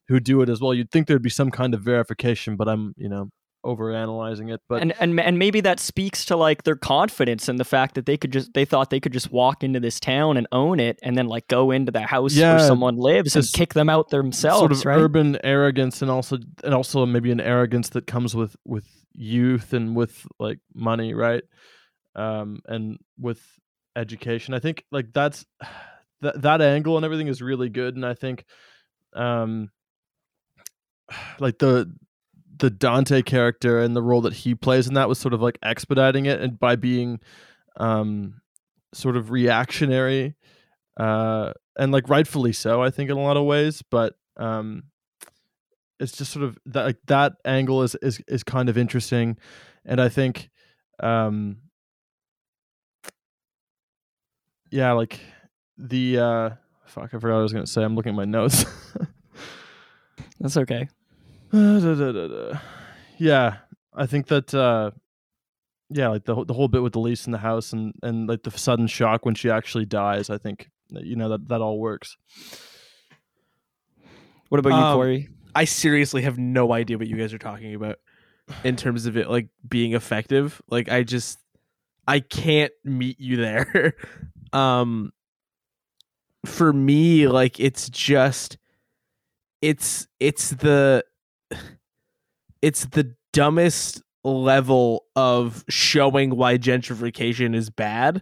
who 0.07 0.19
do 0.19 0.41
it 0.41 0.49
as 0.49 0.61
well 0.61 0.73
you'd 0.73 0.91
think 0.91 1.07
there'd 1.07 1.21
be 1.21 1.29
some 1.29 1.51
kind 1.51 1.73
of 1.73 1.81
verification 1.81 2.55
but 2.55 2.67
i'm 2.69 2.93
you 2.97 3.09
know 3.09 3.29
over 3.63 3.93
analyzing 3.93 4.49
it 4.49 4.59
but 4.67 4.81
and, 4.81 4.93
and 4.99 5.19
and 5.19 5.37
maybe 5.37 5.61
that 5.61 5.79
speaks 5.79 6.25
to 6.25 6.35
like 6.35 6.63
their 6.63 6.75
confidence 6.75 7.47
and 7.47 7.59
the 7.59 7.63
fact 7.63 7.93
that 7.95 8.05
they 8.07 8.17
could 8.17 8.31
just 8.33 8.53
they 8.53 8.65
thought 8.65 8.89
they 8.89 8.99
could 8.99 9.13
just 9.13 9.31
walk 9.31 9.63
into 9.63 9.79
this 9.79 9.99
town 9.99 10.35
and 10.37 10.47
own 10.51 10.79
it 10.79 10.97
and 11.03 11.15
then 11.15 11.27
like 11.27 11.47
go 11.47 11.69
into 11.69 11.91
the 11.91 12.01
house 12.01 12.33
Yeah, 12.33 12.55
where 12.55 12.67
someone 12.67 12.97
lives 12.97 13.35
and 13.35 13.45
kick 13.53 13.73
them 13.75 13.87
out 13.89 14.09
themselves 14.09 14.59
sort 14.59 14.71
of 14.71 14.85
right? 14.85 14.99
urban 14.99 15.37
arrogance 15.43 16.01
and 16.01 16.09
also 16.09 16.39
and 16.63 16.73
also 16.73 17.05
maybe 17.05 17.31
an 17.31 17.39
arrogance 17.39 17.89
that 17.89 18.07
comes 18.07 18.35
with 18.35 18.55
with 18.65 18.85
youth 19.13 19.73
and 19.73 19.95
with 19.95 20.25
like 20.39 20.59
money 20.73 21.13
right? 21.13 21.43
Um 22.15 22.61
and 22.65 22.97
with 23.19 23.41
education. 23.95 24.53
I 24.53 24.59
think 24.59 24.85
like 24.91 25.13
that's 25.13 25.45
that 26.21 26.41
that 26.41 26.61
angle 26.61 26.97
and 26.97 27.05
everything 27.05 27.27
is 27.27 27.41
really 27.41 27.67
good 27.69 27.95
and 27.95 28.05
i 28.05 28.13
think 28.13 28.45
um 29.13 29.69
like 31.39 31.57
the 31.57 31.91
the 32.61 32.69
dante 32.69 33.23
character 33.23 33.79
and 33.81 33.95
the 33.95 34.01
role 34.03 34.21
that 34.21 34.33
he 34.33 34.53
plays 34.53 34.87
in 34.87 34.93
that 34.93 35.09
was 35.09 35.17
sort 35.17 35.33
of 35.33 35.41
like 35.41 35.57
expediting 35.63 36.27
it 36.27 36.39
and 36.39 36.59
by 36.59 36.75
being 36.75 37.19
um 37.77 38.39
sort 38.93 39.17
of 39.17 39.31
reactionary 39.31 40.35
uh 40.99 41.51
and 41.77 41.91
like 41.91 42.07
rightfully 42.07 42.53
so 42.53 42.81
i 42.83 42.91
think 42.91 43.09
in 43.09 43.17
a 43.17 43.21
lot 43.21 43.35
of 43.35 43.45
ways 43.45 43.81
but 43.89 44.13
um 44.37 44.83
it's 45.99 46.15
just 46.15 46.31
sort 46.31 46.45
of 46.45 46.55
that 46.67 46.85
like 46.85 46.97
that 47.07 47.33
angle 47.45 47.81
is 47.81 47.95
is 47.95 48.21
is 48.27 48.43
kind 48.43 48.69
of 48.69 48.77
interesting 48.77 49.35
and 49.83 49.99
i 49.99 50.07
think 50.07 50.51
um 51.01 51.57
yeah 54.69 54.91
like 54.91 55.19
the 55.79 56.19
uh 56.19 56.49
fuck 56.85 57.05
i 57.05 57.17
forgot 57.17 57.33
what 57.33 57.39
i 57.39 57.43
was 57.43 57.53
gonna 57.53 57.65
say 57.65 57.81
i'm 57.83 57.95
looking 57.95 58.11
at 58.11 58.15
my 58.15 58.25
notes 58.25 58.65
that's 60.39 60.57
okay. 60.57 60.87
yeah 63.17 63.57
i 63.93 64.05
think 64.05 64.27
that 64.27 64.53
uh 64.53 64.91
yeah 65.89 66.07
like 66.07 66.23
the, 66.25 66.45
the 66.45 66.53
whole 66.53 66.67
bit 66.67 66.81
with 66.81 66.93
the 66.93 66.99
lease 66.99 67.25
in 67.25 67.31
the 67.31 67.37
house 67.37 67.73
and 67.73 67.93
and 68.03 68.27
like 68.27 68.43
the 68.43 68.51
sudden 68.51 68.87
shock 68.87 69.25
when 69.25 69.35
she 69.35 69.49
actually 69.49 69.85
dies 69.85 70.29
i 70.29 70.37
think 70.37 70.69
you 70.89 71.15
know 71.15 71.29
that 71.29 71.47
that 71.47 71.61
all 71.61 71.79
works 71.79 72.17
what 74.49 74.59
about 74.59 74.69
you 74.69 74.75
Um, 74.75 74.95
corey 74.95 75.29
I 75.53 75.65
seriously 75.65 76.21
have 76.21 76.37
no 76.37 76.71
idea 76.71 76.97
what 76.97 77.07
you 77.07 77.17
guys 77.17 77.33
are 77.33 77.37
talking 77.37 77.75
about 77.75 77.97
in 78.63 78.75
terms 78.75 79.05
of 79.05 79.17
it 79.17 79.29
like 79.29 79.49
being 79.67 79.93
effective. 79.93 80.61
Like 80.69 80.89
I 80.89 81.03
just 81.03 81.39
I 82.07 82.21
can't 82.21 82.71
meet 82.83 83.19
you 83.19 83.35
there. 83.37 83.95
um 84.53 85.11
for 86.45 86.71
me 86.73 87.27
like 87.27 87.59
it's 87.59 87.89
just 87.89 88.57
it's 89.61 90.07
it's 90.19 90.51
the 90.51 91.03
it's 92.61 92.85
the 92.85 93.15
dumbest 93.33 94.01
level 94.23 95.05
of 95.15 95.63
showing 95.69 96.35
why 96.35 96.57
gentrification 96.57 97.55
is 97.55 97.69
bad. 97.69 98.21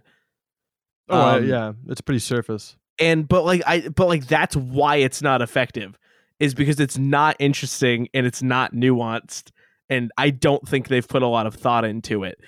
oh 1.08 1.36
Um, 1.38 1.46
yeah 1.46 1.72
it's 1.88 2.00
pretty 2.00 2.20
surface 2.20 2.76
and 2.98 3.28
but 3.28 3.44
like 3.44 3.62
i 3.66 3.88
but 3.88 4.06
like 4.08 4.26
that's 4.26 4.56
why 4.56 4.96
it's 4.96 5.20
not 5.22 5.42
effective 5.42 5.98
is 6.38 6.54
because 6.54 6.80
it's 6.80 6.96
not 6.96 7.36
interesting 7.38 8.08
and 8.14 8.26
it's 8.26 8.42
not 8.42 8.72
nuanced 8.74 9.50
and 9.90 10.10
i 10.16 10.30
don't 10.30 10.66
think 10.66 10.88
they've 10.88 11.08
put 11.08 11.22
a 11.22 11.26
lot 11.26 11.46
of 11.46 11.54
thought 11.54 11.84
into 11.84 12.24
it 12.24 12.38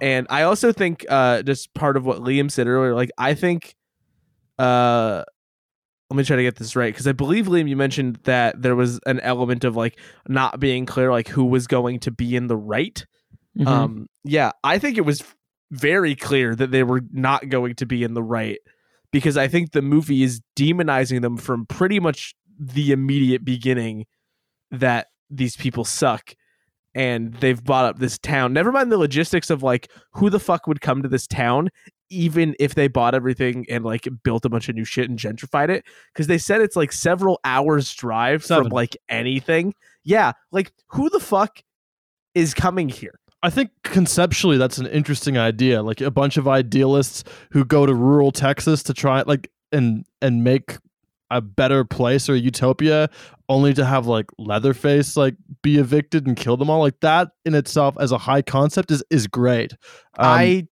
and 0.00 0.26
i 0.30 0.42
also 0.42 0.72
think 0.72 1.04
uh 1.08 1.42
just 1.42 1.72
part 1.74 1.96
of 1.96 2.04
what 2.06 2.18
liam 2.18 2.50
said 2.50 2.66
earlier 2.66 2.94
like 2.94 3.10
i 3.18 3.34
think 3.34 3.76
uh 4.58 5.22
let 6.10 6.16
me 6.16 6.24
try 6.24 6.36
to 6.36 6.42
get 6.42 6.56
this 6.56 6.76
right 6.76 6.92
because 6.92 7.06
i 7.06 7.12
believe 7.12 7.46
liam 7.46 7.68
you 7.68 7.76
mentioned 7.76 8.16
that 8.24 8.60
there 8.62 8.76
was 8.76 9.00
an 9.06 9.18
element 9.20 9.64
of 9.64 9.74
like 9.76 9.98
not 10.28 10.60
being 10.60 10.86
clear 10.86 11.10
like 11.10 11.28
who 11.28 11.44
was 11.44 11.66
going 11.66 11.98
to 12.00 12.10
be 12.10 12.36
in 12.36 12.46
the 12.46 12.56
right 12.56 13.04
Mhm. 13.58 13.66
um, 13.66 14.06
yeah, 14.22 14.50
I 14.62 14.78
think 14.78 14.98
it 14.98 15.06
was 15.06 15.24
very 15.70 16.14
clear 16.14 16.54
that 16.54 16.72
they 16.72 16.82
were 16.82 17.00
not 17.10 17.48
going 17.48 17.74
to 17.76 17.86
be 17.86 18.02
in 18.02 18.12
the 18.12 18.22
right 18.22 18.58
because 19.12 19.38
I 19.38 19.48
think 19.48 19.72
the 19.72 19.80
movie 19.80 20.22
is 20.22 20.42
demonizing 20.56 21.22
them 21.22 21.38
from 21.38 21.64
pretty 21.64 21.98
much 21.98 22.34
the 22.60 22.92
immediate 22.92 23.46
beginning 23.46 24.04
that 24.70 25.06
these 25.30 25.56
people 25.56 25.86
suck 25.86 26.34
and 26.94 27.32
they've 27.34 27.64
bought 27.64 27.86
up 27.86 27.98
this 27.98 28.18
town. 28.18 28.52
Never 28.52 28.72
mind 28.72 28.92
the 28.92 28.98
logistics 28.98 29.48
of 29.48 29.62
like 29.62 29.90
who 30.12 30.28
the 30.28 30.38
fuck 30.38 30.66
would 30.66 30.82
come 30.82 31.02
to 31.02 31.08
this 31.08 31.26
town 31.26 31.70
even 32.10 32.54
if 32.58 32.74
they 32.74 32.88
bought 32.88 33.14
everything 33.14 33.66
and 33.68 33.84
like 33.84 34.08
built 34.22 34.44
a 34.44 34.48
bunch 34.48 34.68
of 34.68 34.74
new 34.74 34.84
shit 34.84 35.08
and 35.08 35.18
gentrified 35.18 35.68
it 35.68 35.84
because 36.12 36.26
they 36.26 36.38
said 36.38 36.60
it's 36.60 36.76
like 36.76 36.92
several 36.92 37.40
hours 37.44 37.92
drive 37.94 38.44
Seven. 38.44 38.64
from 38.64 38.72
like 38.72 38.96
anything. 39.08 39.74
Yeah, 40.04 40.32
like 40.52 40.72
who 40.88 41.10
the 41.10 41.20
fuck 41.20 41.62
is 42.34 42.54
coming 42.54 42.88
here? 42.88 43.18
I 43.42 43.50
think 43.50 43.70
conceptually 43.84 44.58
that's 44.58 44.78
an 44.78 44.86
interesting 44.86 45.36
idea. 45.38 45.82
Like 45.82 46.00
a 46.00 46.10
bunch 46.10 46.36
of 46.36 46.48
idealists 46.48 47.24
who 47.50 47.64
go 47.64 47.86
to 47.86 47.94
rural 47.94 48.32
Texas 48.32 48.82
to 48.84 48.94
try 48.94 49.22
like 49.22 49.50
and 49.72 50.04
and 50.22 50.42
make 50.44 50.78
a 51.30 51.40
better 51.40 51.84
place 51.84 52.28
or 52.28 52.34
a 52.34 52.38
utopia 52.38 53.10
only 53.48 53.74
to 53.74 53.84
have 53.84 54.06
like 54.06 54.26
Leatherface 54.38 55.16
like 55.16 55.34
be 55.62 55.78
evicted 55.78 56.26
and 56.26 56.36
kill 56.36 56.56
them 56.56 56.70
all. 56.70 56.80
Like 56.80 57.00
that 57.00 57.30
in 57.44 57.54
itself 57.54 57.96
as 58.00 58.12
a 58.12 58.18
high 58.18 58.42
concept 58.42 58.90
is 58.90 59.02
is 59.10 59.26
great. 59.26 59.72
Um, 60.18 60.26
I 60.26 60.68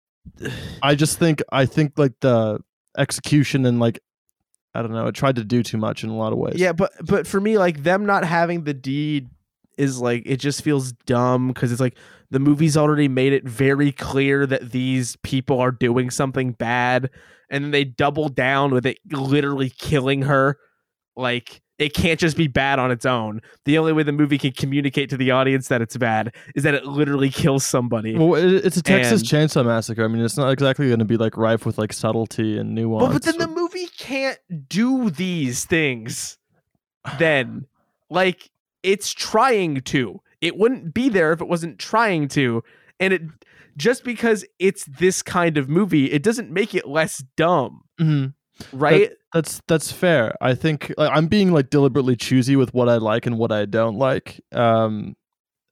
I 0.82 0.94
just 0.94 1.18
think 1.18 1.42
I 1.52 1.66
think 1.66 1.98
like 1.98 2.12
the 2.20 2.60
execution 2.96 3.66
and 3.66 3.80
like 3.80 4.00
I 4.74 4.82
don't 4.82 4.92
know, 4.92 5.06
it 5.06 5.14
tried 5.14 5.36
to 5.36 5.44
do 5.44 5.62
too 5.62 5.78
much 5.78 6.04
in 6.04 6.10
a 6.10 6.16
lot 6.16 6.32
of 6.32 6.38
ways. 6.38 6.56
Yeah, 6.56 6.72
but 6.72 6.92
but 7.04 7.26
for 7.26 7.40
me, 7.40 7.58
like 7.58 7.82
them 7.82 8.06
not 8.06 8.24
having 8.24 8.64
the 8.64 8.74
deed 8.74 9.28
is 9.76 10.00
like 10.00 10.22
it 10.26 10.36
just 10.36 10.62
feels 10.62 10.92
dumb 10.92 11.48
because 11.48 11.72
it's 11.72 11.80
like 11.80 11.96
the 12.30 12.38
movie's 12.38 12.76
already 12.76 13.08
made 13.08 13.32
it 13.32 13.44
very 13.44 13.90
clear 13.90 14.46
that 14.46 14.70
these 14.70 15.16
people 15.16 15.58
are 15.60 15.72
doing 15.72 16.10
something 16.10 16.52
bad, 16.52 17.10
and 17.50 17.74
they 17.74 17.84
double 17.84 18.28
down 18.28 18.72
with 18.72 18.86
it 18.86 18.98
literally 19.10 19.70
killing 19.70 20.22
her. 20.22 20.58
Like 21.16 21.62
it 21.80 21.94
can't 21.94 22.20
just 22.20 22.36
be 22.36 22.46
bad 22.46 22.78
on 22.78 22.92
its 22.92 23.04
own. 23.04 23.40
The 23.64 23.78
only 23.78 23.92
way 23.92 24.04
the 24.04 24.12
movie 24.12 24.38
can 24.38 24.52
communicate 24.52 25.10
to 25.10 25.16
the 25.16 25.32
audience 25.32 25.66
that 25.68 25.80
it's 25.82 25.96
bad 25.96 26.32
is 26.54 26.62
that 26.62 26.74
it 26.74 26.84
literally 26.84 27.30
kills 27.30 27.64
somebody. 27.64 28.16
Well, 28.16 28.34
it, 28.36 28.64
it's 28.64 28.76
a 28.76 28.82
Texas 28.82 29.22
And- 29.22 29.50
Chainsaw 29.50 29.64
Massacre. 29.66 30.04
I 30.04 30.08
mean, 30.08 30.22
it's 30.24 30.36
not 30.36 30.50
exactly 30.50 30.86
going 30.86 30.98
to 31.00 31.04
be 31.04 31.16
like 31.16 31.36
rife 31.36 31.66
with 31.66 31.78
like 31.78 31.92
subtlety 31.92 32.56
and 32.58 32.74
nuance. 32.74 33.04
But, 33.06 33.12
but 33.14 33.22
then 33.24 33.38
the 33.38 33.48
movie 33.48 33.88
can't 33.98 34.38
do 34.68 35.10
these 35.10 35.64
things. 35.64 36.38
then. 37.18 37.66
Like 38.10 38.50
it's 38.82 39.12
trying 39.12 39.80
to. 39.82 40.20
It 40.40 40.56
wouldn't 40.56 40.92
be 40.94 41.08
there 41.08 41.32
if 41.32 41.40
it 41.40 41.48
wasn't 41.48 41.78
trying 41.78 42.28
to. 42.28 42.62
And 42.98 43.12
it 43.12 43.22
just 43.76 44.04
because 44.04 44.44
it's 44.58 44.84
this 44.84 45.22
kind 45.22 45.56
of 45.56 45.68
movie, 45.68 46.10
it 46.10 46.22
doesn't 46.22 46.50
make 46.50 46.74
it 46.74 46.86
less 46.88 47.22
dumb, 47.36 47.82
Mhm. 48.00 48.34
Right? 48.72 49.10
That's 49.32 49.60
that's 49.68 49.92
fair. 49.92 50.34
I 50.40 50.54
think 50.54 50.92
like, 50.98 51.10
I'm 51.12 51.26
being 51.28 51.52
like 51.52 51.70
deliberately 51.70 52.16
choosy 52.16 52.56
with 52.56 52.74
what 52.74 52.88
I 52.88 52.96
like 52.96 53.26
and 53.26 53.38
what 53.38 53.52
I 53.52 53.64
don't 53.64 53.96
like. 53.96 54.40
Um, 54.52 55.16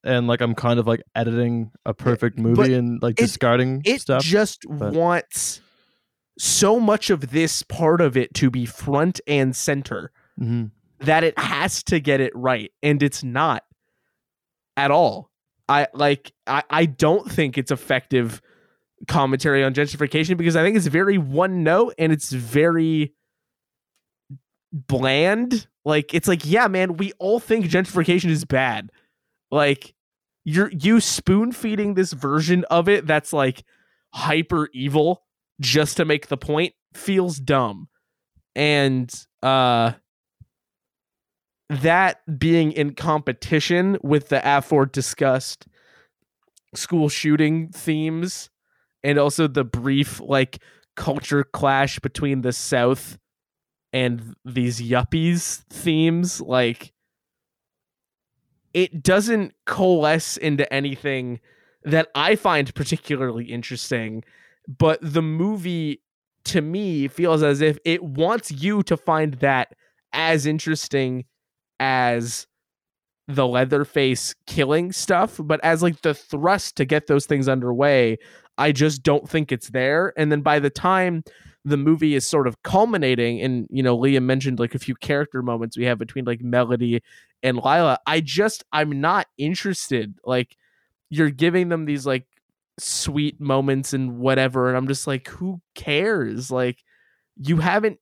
and 0.04 0.26
like 0.28 0.40
I'm 0.40 0.54
kind 0.54 0.78
of 0.78 0.86
like 0.86 1.02
editing 1.14 1.72
a 1.84 1.92
perfect 1.92 2.38
movie 2.38 2.74
and 2.74 3.02
like 3.02 3.18
it- 3.18 3.24
discarding 3.24 3.82
it 3.84 4.00
stuff. 4.02 4.22
just 4.22 4.64
but- 4.68 4.92
wants 4.92 5.60
so 6.38 6.78
much 6.78 7.10
of 7.10 7.30
this 7.32 7.64
part 7.64 8.00
of 8.00 8.16
it 8.16 8.32
to 8.34 8.48
be 8.48 8.64
front 8.64 9.20
and 9.26 9.56
center 9.56 10.12
Mhm. 10.40 10.70
that 11.00 11.24
it 11.24 11.36
has 11.36 11.82
to 11.82 11.98
get 11.98 12.20
it 12.20 12.30
right 12.32 12.70
and 12.80 13.02
it's 13.02 13.24
not 13.24 13.64
at 14.76 14.92
all 14.92 15.32
i 15.68 15.88
like 15.94 16.32
i, 16.46 16.62
I 16.70 16.86
don't 16.86 17.28
think 17.28 17.58
it's 17.58 17.72
effective 17.72 18.40
commentary 19.06 19.62
on 19.62 19.72
gentrification 19.72 20.36
because 20.36 20.56
i 20.56 20.62
think 20.62 20.76
it's 20.76 20.86
very 20.86 21.16
one 21.18 21.62
note 21.62 21.94
and 21.98 22.12
it's 22.12 22.32
very 22.32 23.14
bland. 24.72 25.66
Like 25.84 26.14
it's 26.14 26.28
like 26.28 26.44
yeah 26.44 26.68
man 26.68 26.96
we 26.96 27.12
all 27.18 27.40
think 27.40 27.66
gentrification 27.66 28.30
is 28.30 28.44
bad. 28.44 28.90
Like 29.50 29.94
you're 30.44 30.70
you 30.70 31.00
spoon 31.00 31.52
feeding 31.52 31.94
this 31.94 32.12
version 32.12 32.64
of 32.70 32.88
it 32.88 33.06
that's 33.06 33.32
like 33.32 33.64
hyper 34.12 34.68
evil 34.72 35.22
just 35.60 35.96
to 35.96 36.04
make 36.04 36.28
the 36.28 36.36
point 36.36 36.74
feels 36.94 37.38
dumb. 37.38 37.88
And 38.54 39.12
uh 39.42 39.92
that 41.70 42.38
being 42.38 42.72
in 42.72 42.94
competition 42.94 43.98
with 44.02 44.28
the 44.28 44.40
afore 44.44 44.86
discussed 44.86 45.66
school 46.74 47.08
shooting 47.08 47.68
themes 47.68 48.50
and 49.02 49.18
also 49.18 49.46
the 49.46 49.64
brief 49.64 50.20
like 50.20 50.58
culture 50.96 51.44
clash 51.44 51.98
between 52.00 52.40
the 52.40 52.52
south 52.52 53.18
and 53.92 54.34
these 54.44 54.80
yuppies 54.80 55.62
themes 55.70 56.40
like 56.40 56.92
it 58.74 59.02
doesn't 59.02 59.54
coalesce 59.64 60.36
into 60.36 60.70
anything 60.72 61.40
that 61.84 62.08
I 62.14 62.36
find 62.36 62.74
particularly 62.74 63.46
interesting, 63.46 64.24
but 64.66 64.98
the 65.02 65.22
movie 65.22 66.02
to 66.44 66.60
me 66.60 67.08
feels 67.08 67.42
as 67.42 67.60
if 67.60 67.78
it 67.84 68.02
wants 68.02 68.50
you 68.50 68.82
to 68.84 68.96
find 68.96 69.34
that 69.34 69.74
as 70.12 70.46
interesting 70.46 71.24
as 71.80 72.46
the 73.26 73.46
Leatherface 73.46 74.34
killing 74.46 74.92
stuff, 74.92 75.38
but 75.42 75.60
as 75.62 75.82
like 75.82 76.00
the 76.02 76.14
thrust 76.14 76.76
to 76.76 76.84
get 76.84 77.06
those 77.06 77.26
things 77.26 77.48
underway, 77.48 78.18
I 78.58 78.72
just 78.72 79.02
don't 79.02 79.28
think 79.28 79.52
it's 79.52 79.70
there. 79.70 80.12
And 80.16 80.30
then 80.30 80.42
by 80.42 80.58
the 80.58 80.70
time 80.70 81.22
the 81.64 81.76
movie 81.76 82.14
is 82.14 82.26
sort 82.26 82.46
of 82.46 82.62
culminating, 82.62 83.40
and 83.40 83.66
you 83.70 83.82
know, 83.82 83.96
Liam 83.96 84.24
mentioned 84.24 84.58
like 84.58 84.74
a 84.74 84.78
few 84.78 84.94
character 84.96 85.42
moments 85.42 85.76
we 85.76 85.84
have 85.84 85.98
between 85.98 86.24
like 86.24 86.40
Melody 86.40 87.02
and 87.42 87.56
Lila, 87.56 87.98
I 88.06 88.20
just 88.20 88.64
I'm 88.72 89.00
not 89.00 89.26
interested. 89.38 90.14
Like 90.24 90.56
you're 91.10 91.30
giving 91.30 91.68
them 91.68 91.84
these 91.84 92.06
like 92.06 92.26
sweet 92.78 93.40
moments 93.40 93.92
and 93.92 94.18
whatever, 94.18 94.68
and 94.68 94.76
I'm 94.76 94.88
just 94.88 95.06
like, 95.06 95.28
who 95.28 95.60
cares? 95.74 96.50
Like 96.50 96.82
you 97.36 97.58
haven't 97.58 97.98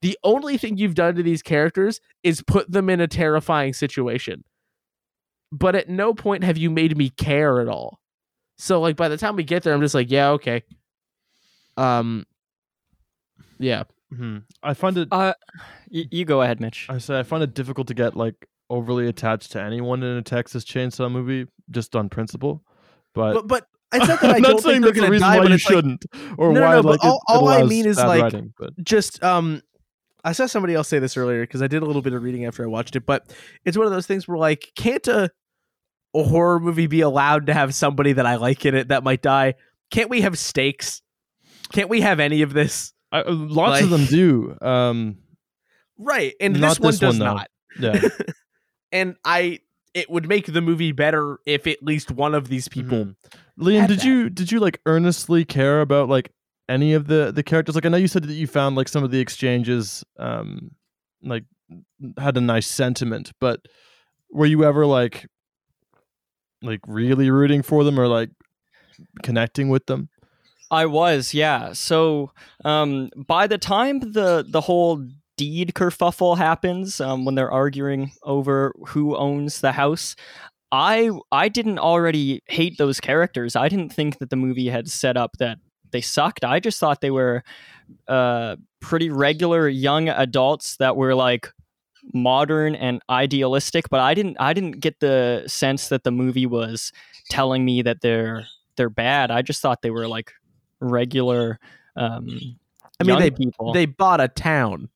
the 0.00 0.18
only 0.22 0.56
thing 0.58 0.76
you've 0.76 0.94
done 0.94 1.16
to 1.16 1.22
these 1.22 1.42
characters 1.42 2.00
is 2.22 2.42
put 2.42 2.70
them 2.70 2.88
in 2.88 3.00
a 3.00 3.08
terrifying 3.08 3.72
situation. 3.72 4.44
But 5.50 5.74
at 5.74 5.88
no 5.88 6.14
point 6.14 6.44
have 6.44 6.58
you 6.58 6.70
made 6.70 6.96
me 6.96 7.10
care 7.10 7.60
at 7.60 7.68
all. 7.68 7.98
So 8.58 8.80
like 8.80 8.96
by 8.96 9.08
the 9.08 9.16
time 9.16 9.36
we 9.36 9.44
get 9.44 9.62
there, 9.62 9.72
I'm 9.72 9.80
just 9.80 9.94
like, 9.94 10.10
yeah, 10.10 10.30
okay. 10.30 10.62
Um 11.76 12.26
yeah. 13.58 13.84
Mhm. 14.12 14.44
I 14.62 14.74
find 14.74 14.96
it. 14.98 15.08
Uh, 15.10 15.34
y- 15.90 16.06
you 16.10 16.24
go 16.24 16.42
ahead, 16.42 16.60
Mitch. 16.60 16.86
I 16.88 16.98
say 16.98 17.18
I 17.18 17.22
find 17.22 17.42
it 17.42 17.54
difficult 17.54 17.88
to 17.88 17.94
get 17.94 18.16
like 18.16 18.48
overly 18.70 19.06
attached 19.08 19.52
to 19.52 19.60
anyone 19.62 20.02
in 20.02 20.16
a 20.16 20.22
Texas 20.22 20.64
Chainsaw 20.64 21.10
movie 21.10 21.46
just 21.70 21.94
on 21.96 22.08
principle. 22.08 22.62
But, 23.14 23.34
But 23.34 23.46
but 23.48 23.66
it's 23.92 24.08
not 24.08 24.20
that 24.20 24.30
I 24.34 24.36
I'm 24.36 24.42
don't 24.42 24.52
not 24.54 24.62
saying 24.62 24.82
think 24.82 24.84
they're 24.84 24.92
that's 24.92 24.94
the 24.96 25.00
gonna 25.00 25.10
reason 25.12 25.28
die, 25.28 25.36
why 25.38 25.42
but 25.44 25.50
you 25.52 25.58
shouldn't, 25.58 26.06
or 26.36 26.52
No, 26.52 26.60
no, 26.60 26.66
why 26.66 26.72
no, 26.76 26.82
but 26.82 26.88
like 26.90 27.04
it- 27.04 27.06
all- 27.06 27.22
all 27.28 27.48
I 27.48 27.62
mean 27.64 27.86
is, 27.86 27.96
like, 27.98 28.22
writing, 28.22 28.54
but 28.58 28.70
just 28.82 29.22
um 29.22 29.62
I 30.24 30.32
saw 30.32 30.46
somebody 30.46 30.74
else 30.74 30.88
say 30.88 30.98
this 30.98 31.16
earlier 31.16 31.42
because 31.42 31.62
I 31.62 31.68
did 31.68 31.82
a 31.82 31.86
little 31.86 32.02
bit 32.02 32.12
of 32.12 32.22
reading 32.22 32.44
after 32.44 32.62
I 32.64 32.66
watched 32.66 32.96
it, 32.96 33.06
but 33.06 33.32
it's 33.64 33.76
one 33.76 33.86
of 33.86 33.92
those 33.92 34.06
things 34.06 34.26
where 34.26 34.36
like 34.38 34.72
can't 34.76 35.06
a, 35.08 35.30
a 36.14 36.22
horror 36.22 36.58
movie 36.60 36.86
be 36.86 37.00
allowed 37.00 37.46
to 37.46 37.54
have 37.54 37.74
somebody 37.74 38.12
that 38.14 38.26
I 38.26 38.36
like 38.36 38.64
in 38.66 38.74
it 38.74 38.88
that 38.88 39.04
might 39.04 39.22
die? 39.22 39.54
Can't 39.90 40.10
we 40.10 40.22
have 40.22 40.38
stakes? 40.38 41.02
Can't 41.72 41.88
we 41.88 42.00
have 42.00 42.20
any 42.20 42.42
of 42.42 42.52
this? 42.52 42.92
I, 43.12 43.20
uh, 43.20 43.32
lots 43.32 43.82
of 43.82 43.90
them 43.90 44.04
do. 44.06 44.56
Um, 44.60 45.18
Right, 45.98 46.34
and 46.40 46.54
this 46.56 46.78
one 46.78 46.90
this 46.92 47.00
does 47.00 47.18
though. 47.18 47.24
not. 47.24 47.48
yeah, 47.80 48.00
And 48.92 49.16
I 49.24 49.60
it 49.94 50.08
would 50.10 50.28
make 50.28 50.46
the 50.46 50.60
movie 50.60 50.92
better 50.92 51.38
if 51.44 51.66
at 51.66 51.82
least 51.82 52.10
one 52.10 52.34
of 52.34 52.48
these 52.48 52.68
people 52.68 52.98
Mhm. 53.06 53.14
Liam, 53.58 53.88
did 53.88 53.98
that. 54.00 54.04
you 54.06 54.30
did 54.30 54.52
you 54.52 54.60
like 54.60 54.80
earnestly 54.86 55.44
care 55.44 55.80
about 55.80 56.08
like 56.08 56.30
any 56.68 56.92
of 56.94 57.06
the 57.08 57.32
the 57.34 57.42
characters? 57.42 57.74
Like 57.74 57.84
I 57.84 57.88
know 57.88 57.96
you 57.96 58.06
said 58.08 58.22
that 58.24 58.32
you 58.32 58.46
found 58.46 58.76
like 58.76 58.88
some 58.88 59.02
of 59.02 59.10
the 59.10 59.18
exchanges 59.20 60.04
um 60.18 60.70
like 61.22 61.44
had 62.16 62.36
a 62.36 62.40
nice 62.40 62.66
sentiment, 62.68 63.32
but 63.40 63.60
were 64.30 64.46
you 64.46 64.64
ever 64.64 64.86
like 64.86 65.26
like 66.62 66.80
really 66.86 67.30
rooting 67.30 67.62
for 67.62 67.84
them 67.84 67.98
or 67.98 68.08
like 68.08 68.30
connecting 69.22 69.68
with 69.68 69.86
them? 69.86 70.08
I 70.70 70.86
was, 70.86 71.32
yeah. 71.32 71.72
So 71.72 72.32
um, 72.64 73.10
by 73.16 73.46
the 73.46 73.58
time 73.58 74.00
the 74.00 74.44
the 74.46 74.60
whole 74.60 75.06
deed 75.36 75.72
kerfuffle 75.74 76.36
happens, 76.36 77.00
um, 77.00 77.24
when 77.24 77.34
they're 77.34 77.50
arguing 77.50 78.12
over 78.22 78.74
who 78.88 79.16
owns 79.16 79.60
the 79.60 79.72
house, 79.72 80.14
I 80.70 81.10
I 81.32 81.48
didn't 81.48 81.78
already 81.78 82.42
hate 82.46 82.76
those 82.76 83.00
characters. 83.00 83.56
I 83.56 83.68
didn't 83.68 83.92
think 83.92 84.18
that 84.18 84.30
the 84.30 84.36
movie 84.36 84.68
had 84.68 84.88
set 84.88 85.16
up 85.16 85.38
that 85.38 85.58
they 85.90 86.02
sucked. 86.02 86.44
I 86.44 86.60
just 86.60 86.78
thought 86.78 87.00
they 87.00 87.10
were 87.10 87.42
uh, 88.06 88.56
pretty 88.80 89.08
regular 89.08 89.68
young 89.68 90.10
adults 90.10 90.76
that 90.76 90.96
were 90.96 91.14
like 91.14 91.48
modern 92.12 92.74
and 92.74 93.00
idealistic. 93.10 93.88
But 93.90 94.00
I 94.00 94.14
didn't 94.14 94.36
I 94.40 94.52
didn't 94.52 94.80
get 94.80 95.00
the 95.00 95.44
sense 95.46 95.88
that 95.88 96.04
the 96.04 96.10
movie 96.10 96.46
was 96.46 96.92
telling 97.30 97.64
me 97.64 97.82
that 97.82 98.00
they're 98.00 98.46
they're 98.76 98.90
bad. 98.90 99.30
I 99.30 99.42
just 99.42 99.60
thought 99.60 99.82
they 99.82 99.90
were 99.90 100.08
like 100.08 100.32
regular 100.80 101.58
um 101.96 102.56
I 103.00 103.04
mean 103.04 103.08
young 103.08 103.20
they 103.20 103.30
people. 103.30 103.72
they 103.72 103.86
bought 103.86 104.20
a 104.20 104.28
town. 104.28 104.88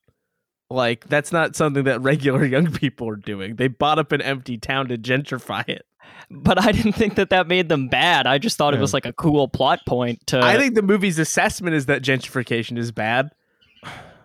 Like 0.71 1.09
that's 1.09 1.33
not 1.33 1.55
something 1.57 1.85
that 1.85 2.01
regular 2.01 2.45
young 2.47 2.71
people 2.73 3.09
are 3.09 3.17
doing. 3.17 3.57
They 3.57 3.69
bought 3.69 3.99
up 3.99 4.13
an 4.13 4.23
empty 4.23 4.59
town 4.59 4.89
to 4.89 4.99
gentrify 4.99 5.69
it. 5.69 5.85
but 6.31 6.63
I 6.63 6.73
didn't 6.73 6.95
think 6.95 7.17
that 7.17 7.31
that 7.31 7.47
made 7.47 7.69
them 7.69 7.89
bad. 7.89 8.27
I 8.27 8.39
just 8.39 8.57
thought 8.57 8.75
it 8.75 8.81
was 8.81 8.95
like 8.95 9.07
a 9.07 9.13
cool 9.13 9.49
plot 9.49 9.81
point 9.87 10.27
to 10.29 10.41
I 10.41 10.57
think 10.57 10.75
the 10.75 10.83
movie's 10.83 11.19
assessment 11.19 11.75
is 11.75 11.87
that 11.87 12.03
gentrification 12.03 12.79
is 12.79 12.91
bad. 12.91 13.31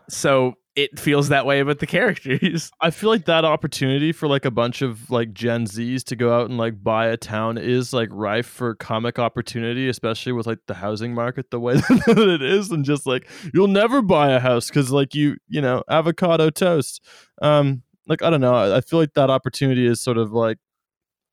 So 0.09 0.55
it 0.77 0.99
feels 0.99 1.29
that 1.29 1.47
way 1.47 1.59
about 1.59 1.79
the 1.79 1.87
characters. 1.87 2.71
I 2.81 2.91
feel 2.91 3.09
like 3.09 3.25
that 3.25 3.43
opportunity 3.43 4.11
for 4.11 4.27
like 4.27 4.45
a 4.45 4.51
bunch 4.51 4.83
of 4.83 5.09
like 5.09 5.33
Gen 5.33 5.65
Zs 5.65 6.03
to 6.03 6.15
go 6.15 6.31
out 6.31 6.49
and 6.49 6.59
like 6.59 6.83
buy 6.83 7.07
a 7.07 7.17
town 7.17 7.57
is 7.57 7.93
like 7.93 8.09
rife 8.11 8.45
for 8.45 8.75
comic 8.75 9.17
opportunity, 9.17 9.89
especially 9.89 10.33
with 10.33 10.45
like 10.45 10.59
the 10.67 10.75
housing 10.75 11.15
market 11.15 11.49
the 11.49 11.59
way 11.59 11.73
that 12.05 12.17
it 12.19 12.43
is, 12.43 12.69
and 12.69 12.85
just 12.85 13.07
like 13.07 13.27
you'll 13.55 13.67
never 13.67 14.03
buy 14.03 14.31
a 14.31 14.39
house 14.39 14.67
because 14.67 14.91
like 14.91 15.15
you 15.15 15.37
you 15.47 15.59
know 15.59 15.83
avocado 15.89 16.51
toast. 16.51 17.03
Um, 17.41 17.81
like 18.07 18.21
I 18.21 18.29
don't 18.29 18.41
know, 18.41 18.75
I, 18.75 18.81
feel 18.81 18.99
like 18.99 19.15
that 19.15 19.31
opportunity 19.31 19.87
is 19.87 19.99
sort 19.99 20.19
of 20.19 20.31
like 20.31 20.59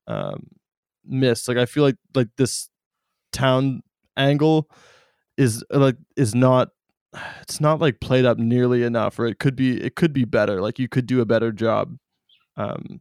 um 0.06 0.46
missed. 1.04 1.48
Like 1.48 1.58
I 1.58 1.66
feel 1.66 1.82
like 1.82 1.96
like 2.14 2.28
this 2.38 2.70
town 3.30 3.82
angle 4.16 4.70
is 5.36 5.62
like 5.70 5.96
is 6.16 6.34
not 6.34 6.68
it's 7.42 7.60
not 7.60 7.80
like 7.80 8.00
played 8.00 8.24
up 8.24 8.38
nearly 8.38 8.82
enough 8.82 9.18
or 9.18 9.26
it 9.26 9.38
could 9.38 9.56
be 9.56 9.80
it 9.80 9.96
could 9.96 10.12
be 10.12 10.24
better 10.24 10.60
like 10.60 10.78
you 10.78 10.88
could 10.88 11.06
do 11.06 11.20
a 11.20 11.24
better 11.24 11.52
job 11.52 11.96
um 12.56 13.00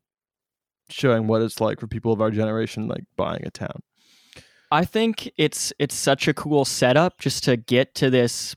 showing 0.90 1.28
what 1.28 1.42
it's 1.42 1.60
like 1.60 1.80
for 1.80 1.88
people 1.88 2.12
of 2.12 2.22
our 2.22 2.32
generation 2.32 2.88
like 2.88 3.04
buying 3.16 3.46
a 3.46 3.52
town 3.52 3.82
I 4.74 4.86
think 4.86 5.32
it's 5.38 5.72
it's 5.78 5.94
such 5.94 6.28
a 6.28 6.34
cool 6.34 6.66
setup 6.66 7.20
just 7.20 7.44
to 7.44 7.56
get 7.56 7.94
to 7.96 8.10
this 8.10 8.56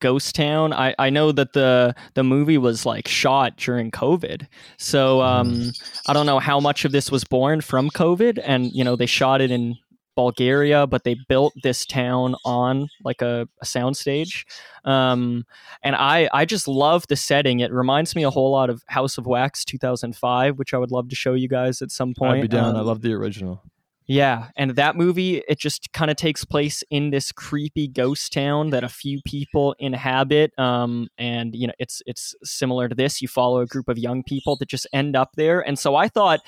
ghost 0.00 0.34
town. 0.34 0.72
I, 0.72 0.92
I 0.98 1.08
know 1.08 1.30
that 1.30 1.52
the 1.52 1.94
the 2.14 2.24
movie 2.24 2.58
was 2.58 2.84
like 2.84 3.06
shot 3.06 3.56
during 3.58 3.92
COVID. 3.92 4.48
So 4.78 5.22
um 5.22 5.70
I 6.08 6.12
don't 6.12 6.26
know 6.26 6.40
how 6.40 6.58
much 6.58 6.84
of 6.84 6.90
this 6.90 7.12
was 7.12 7.22
born 7.22 7.60
from 7.60 7.90
COVID 7.90 8.40
and 8.44 8.72
you 8.72 8.82
know 8.82 8.96
they 8.96 9.06
shot 9.06 9.40
it 9.40 9.52
in 9.52 9.76
Bulgaria, 10.14 10.86
but 10.86 11.04
they 11.04 11.16
built 11.28 11.52
this 11.62 11.86
town 11.86 12.34
on 12.44 12.88
like 13.04 13.22
a, 13.22 13.48
a 13.60 13.64
soundstage. 13.64 14.44
Um, 14.84 15.44
and 15.82 15.94
I, 15.96 16.28
I 16.32 16.44
just 16.44 16.66
love 16.68 17.06
the 17.08 17.16
setting. 17.16 17.60
It 17.60 17.72
reminds 17.72 18.14
me 18.16 18.22
a 18.24 18.30
whole 18.30 18.50
lot 18.50 18.70
of 18.70 18.82
House 18.88 19.18
of 19.18 19.26
Wax 19.26 19.64
2005, 19.64 20.58
which 20.58 20.74
I 20.74 20.78
would 20.78 20.90
love 20.90 21.08
to 21.08 21.16
show 21.16 21.34
you 21.34 21.48
guys 21.48 21.82
at 21.82 21.90
some 21.90 22.14
point. 22.14 22.38
I'd 22.38 22.42
be 22.42 22.48
down. 22.48 22.76
I 22.76 22.80
Um, 22.80 22.86
love 22.86 23.02
the 23.02 23.12
original. 23.14 23.62
yeah, 24.06 24.48
and 24.56 24.72
that 24.72 24.96
movie 24.96 25.42
it 25.48 25.58
just 25.58 25.92
kind 25.92 26.10
of 26.10 26.16
takes 26.16 26.44
place 26.44 26.82
in 26.90 27.10
this 27.10 27.30
creepy 27.32 27.86
ghost 27.88 28.32
town 28.32 28.70
that 28.70 28.82
a 28.84 28.88
few 28.88 29.20
people 29.24 29.74
inhabit. 29.78 30.52
Um, 30.58 31.06
and 31.18 31.54
you 31.54 31.68
know, 31.68 31.72
it's 31.78 32.02
it's 32.06 32.34
similar 32.42 32.88
to 32.88 32.94
this. 32.94 33.22
You 33.22 33.28
follow 33.28 33.60
a 33.60 33.66
group 33.66 33.88
of 33.88 33.96
young 33.98 34.22
people 34.24 34.56
that 34.56 34.68
just 34.68 34.86
end 34.92 35.14
up 35.16 35.30
there, 35.36 35.60
and 35.66 35.78
so 35.78 35.94
I 35.94 36.08
thought 36.08 36.40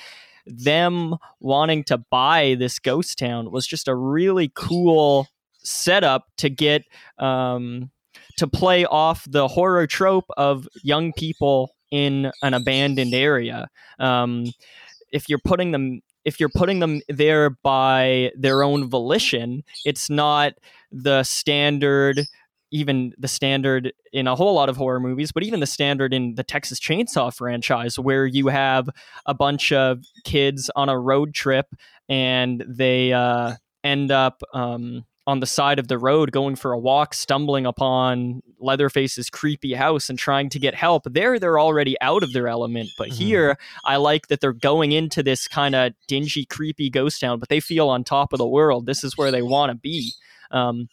them 0.47 1.15
wanting 1.41 1.85
to 1.85 1.99
buy 1.99 2.57
this 2.59 2.79
ghost 2.79 3.19
town 3.19 3.51
was 3.51 3.67
just 3.67 3.89
a 3.89 3.95
really 3.95 4.51
cool 4.55 5.29
setup 5.59 6.27
to 6.39 6.51
get 6.51 6.85
um, 7.19 7.91
to 8.37 8.47
play 8.47 8.85
off 8.85 9.27
the 9.29 9.49
horror 9.49 9.87
trope 9.87 10.27
of 10.37 10.69
young 10.83 11.13
people 11.13 11.75
in 11.91 12.31
an 12.43 12.55
abandoned 12.55 13.15
area. 13.15 13.69
Um, 13.99 14.47
if 15.13 15.29
you're 15.29 15.41
putting 15.45 15.71
them 15.73 16.01
if 16.25 16.41
you're 16.41 16.51
putting 16.55 16.81
them 16.81 17.03
there 17.09 17.51
by 17.51 18.33
their 18.35 18.63
own 18.63 18.89
volition, 18.89 19.63
it's 19.85 20.09
not 20.09 20.55
the 20.91 21.23
standard 21.23 22.21
even 22.75 23.15
the 23.17 23.29
standard 23.29 23.93
in 24.13 24.27
a 24.27 24.35
whole 24.35 24.55
lot 24.55 24.69
of 24.69 24.77
horror 24.77 24.99
movies, 24.99 25.31
but 25.31 25.45
even 25.45 25.61
the 25.61 25.67
standard 25.67 26.13
in 26.13 26.35
the 26.35 26.43
Texas 26.43 26.81
Chainsaw 26.81 27.33
franchise, 27.33 27.99
where 27.99 28.27
you 28.27 28.49
have 28.49 28.91
a 29.27 29.33
bunch 29.33 29.71
of 29.71 30.03
kids 30.25 30.71
on 30.75 30.89
a 30.89 30.99
road 30.99 31.33
trip 31.35 31.67
and 32.09 32.65
they 32.67 33.13
uh, 33.13 33.55
end 33.85 34.11
up 34.11 34.43
um, 34.53 35.05
on 35.27 35.39
the 35.39 35.47
side 35.47 35.79
of 35.79 35.87
the 35.87 35.99
road 35.99 36.33
going 36.33 36.57
for 36.57 36.73
a 36.73 36.79
walk, 36.79 37.15
stumbling 37.15 37.65
upon 37.65 38.43
Leatherface's 38.59 39.31
creepy 39.31 39.75
house 39.75 40.11
and 40.11 40.19
trying 40.19 40.51
to 40.51 40.59
get 40.59 40.75
help. 40.75 41.05
There, 41.05 41.39
they're 41.39 41.61
already 41.61 41.95
out 42.01 42.25
of 42.25 42.33
their 42.33 42.49
element, 42.49 42.91
but 42.99 43.11
Mhm. 43.11 43.13
here, 43.13 43.57
I 43.85 43.97
like 43.97 44.27
that 44.29 44.41
they're 44.41 44.53
going 44.53 44.91
into 44.91 45.23
this 45.23 45.47
kind 45.47 45.77
of 45.77 45.93
dingy, 46.09 46.45
creepy 46.45 46.91
ghost 46.91 47.21
town, 47.21 47.39
but 47.39 47.49
they 47.51 47.61
feel 47.61 47.89
on 47.89 48.03
top 48.03 48.33
of 48.33 48.39
the 48.39 48.49
world. 48.49 48.87
This 48.87 49.05
is 49.05 49.17
where 49.17 49.31
they 49.31 49.43
want 49.43 49.71
to 49.71 49.77
be. 49.77 50.11
Um, 50.51 50.89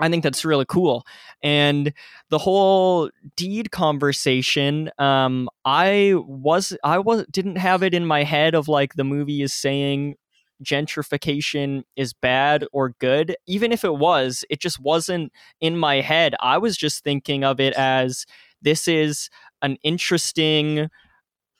I 0.00 0.08
think 0.08 0.22
that's 0.22 0.44
really 0.44 0.64
cool. 0.66 1.06
And 1.42 1.92
the 2.30 2.38
whole 2.38 3.10
deed 3.36 3.70
conversation, 3.70 4.90
um, 4.98 5.48
I 5.64 6.14
was 6.16 6.76
I 6.82 6.98
was 6.98 7.26
didn't 7.30 7.56
have 7.56 7.82
it 7.82 7.94
in 7.94 8.06
my 8.06 8.24
head 8.24 8.54
of 8.54 8.68
like 8.68 8.94
the 8.94 9.04
movie 9.04 9.42
is 9.42 9.52
saying 9.52 10.16
gentrification 10.64 11.82
is 11.96 12.12
bad 12.12 12.66
or 12.72 12.94
good. 12.98 13.36
Even 13.46 13.72
if 13.72 13.84
it 13.84 13.96
was, 13.96 14.44
it 14.50 14.60
just 14.60 14.80
wasn't 14.80 15.32
in 15.60 15.76
my 15.76 16.00
head. 16.00 16.34
I 16.40 16.58
was 16.58 16.76
just 16.76 17.02
thinking 17.02 17.44
of 17.44 17.60
it 17.60 17.74
as 17.74 18.26
this 18.62 18.86
is 18.86 19.30
an 19.62 19.76
interesting 19.82 20.90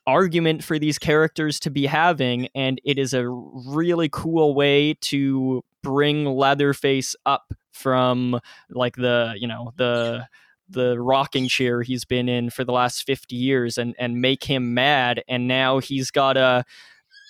argument 0.06 0.64
for 0.64 0.78
these 0.78 0.98
characters 0.98 1.60
to 1.60 1.70
be 1.70 1.86
having 1.86 2.48
and 2.54 2.80
it 2.84 2.98
is 2.98 3.12
a 3.12 3.28
really 3.28 4.08
cool 4.10 4.54
way 4.54 4.94
to 4.94 5.62
bring 5.82 6.24
leatherface 6.24 7.14
up 7.26 7.52
from 7.72 8.40
like 8.70 8.96
the 8.96 9.34
you 9.36 9.48
know 9.48 9.72
the 9.76 10.26
the 10.68 10.98
rocking 11.00 11.48
chair 11.48 11.82
he's 11.82 12.04
been 12.04 12.28
in 12.28 12.50
for 12.50 12.64
the 12.64 12.72
last 12.72 13.04
50 13.04 13.34
years 13.34 13.78
and 13.78 13.94
and 13.98 14.20
make 14.20 14.44
him 14.44 14.74
mad 14.74 15.22
and 15.28 15.48
now 15.48 15.78
he's 15.78 16.10
got 16.10 16.34
to 16.34 16.64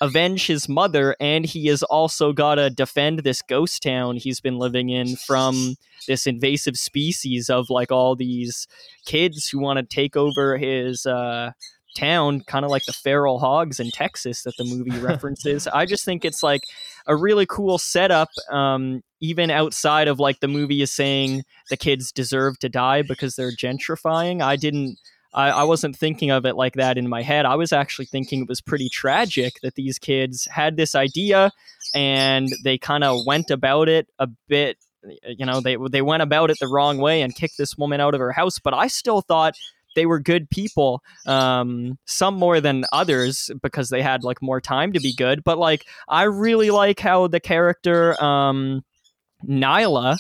avenge 0.02 0.46
his 0.46 0.68
mother 0.68 1.14
and 1.20 1.44
he 1.44 1.66
has 1.66 1.82
also 1.82 2.32
got 2.32 2.54
to 2.54 2.70
defend 2.70 3.18
this 3.20 3.42
ghost 3.42 3.82
town 3.82 4.16
he's 4.16 4.40
been 4.40 4.58
living 4.58 4.88
in 4.88 5.16
from 5.16 5.76
this 6.08 6.26
invasive 6.26 6.76
species 6.76 7.50
of 7.50 7.68
like 7.68 7.92
all 7.92 8.16
these 8.16 8.66
kids 9.04 9.48
who 9.48 9.58
want 9.58 9.78
to 9.78 9.82
take 9.82 10.16
over 10.16 10.56
his 10.56 11.04
uh 11.04 11.50
town 11.94 12.40
kind 12.42 12.64
of 12.64 12.70
like 12.70 12.84
the 12.86 12.92
feral 12.92 13.38
hogs 13.38 13.80
in 13.80 13.90
texas 13.90 14.42
that 14.42 14.56
the 14.56 14.64
movie 14.64 14.98
references. 15.00 15.66
I 15.66 15.86
just 15.86 16.04
think 16.04 16.24
it's 16.24 16.42
like 16.42 16.62
a 17.10 17.16
really 17.16 17.44
cool 17.44 17.76
setup 17.76 18.28
um 18.50 19.02
even 19.20 19.50
outside 19.50 20.08
of 20.08 20.18
like 20.18 20.40
the 20.40 20.48
movie 20.48 20.80
is 20.80 20.92
saying 20.92 21.42
the 21.68 21.76
kids 21.76 22.12
deserve 22.12 22.58
to 22.58 22.68
die 22.68 23.02
because 23.02 23.34
they're 23.34 23.52
gentrifying 23.52 24.40
i 24.40 24.56
didn't 24.56 24.96
I, 25.32 25.50
I 25.50 25.62
wasn't 25.64 25.96
thinking 25.96 26.30
of 26.30 26.44
it 26.44 26.56
like 26.56 26.74
that 26.74 26.98
in 26.98 27.08
my 27.08 27.22
head. 27.22 27.46
I 27.46 27.54
was 27.54 27.72
actually 27.72 28.06
thinking 28.06 28.42
it 28.42 28.48
was 28.48 28.60
pretty 28.60 28.88
tragic 28.88 29.54
that 29.62 29.74
these 29.74 29.98
kids 29.98 30.48
had 30.50 30.76
this 30.76 30.94
idea 30.94 31.52
and 31.94 32.48
they 32.64 32.78
kind 32.78 33.04
of 33.04 33.24
went 33.26 33.50
about 33.50 33.88
it 33.88 34.08
a 34.18 34.28
bit. 34.48 34.78
You 35.24 35.46
know, 35.46 35.60
they 35.60 35.76
they 35.90 36.02
went 36.02 36.22
about 36.22 36.50
it 36.50 36.58
the 36.60 36.68
wrong 36.68 36.98
way 36.98 37.22
and 37.22 37.34
kicked 37.34 37.58
this 37.58 37.78
woman 37.78 38.00
out 38.00 38.14
of 38.14 38.20
her 38.20 38.32
house. 38.32 38.58
But 38.58 38.74
I 38.74 38.88
still 38.88 39.22
thought 39.22 39.54
they 39.94 40.06
were 40.06 40.20
good 40.20 40.48
people. 40.50 41.02
Um, 41.26 41.98
some 42.06 42.34
more 42.34 42.60
than 42.60 42.84
others 42.92 43.50
because 43.62 43.90
they 43.90 44.02
had 44.02 44.24
like 44.24 44.42
more 44.42 44.60
time 44.60 44.92
to 44.92 45.00
be 45.00 45.12
good. 45.12 45.42
But 45.44 45.58
like, 45.58 45.86
I 46.08 46.24
really 46.24 46.70
like 46.70 47.00
how 47.00 47.26
the 47.26 47.40
character 47.40 48.22
um, 48.22 48.82
Nyla. 49.46 50.18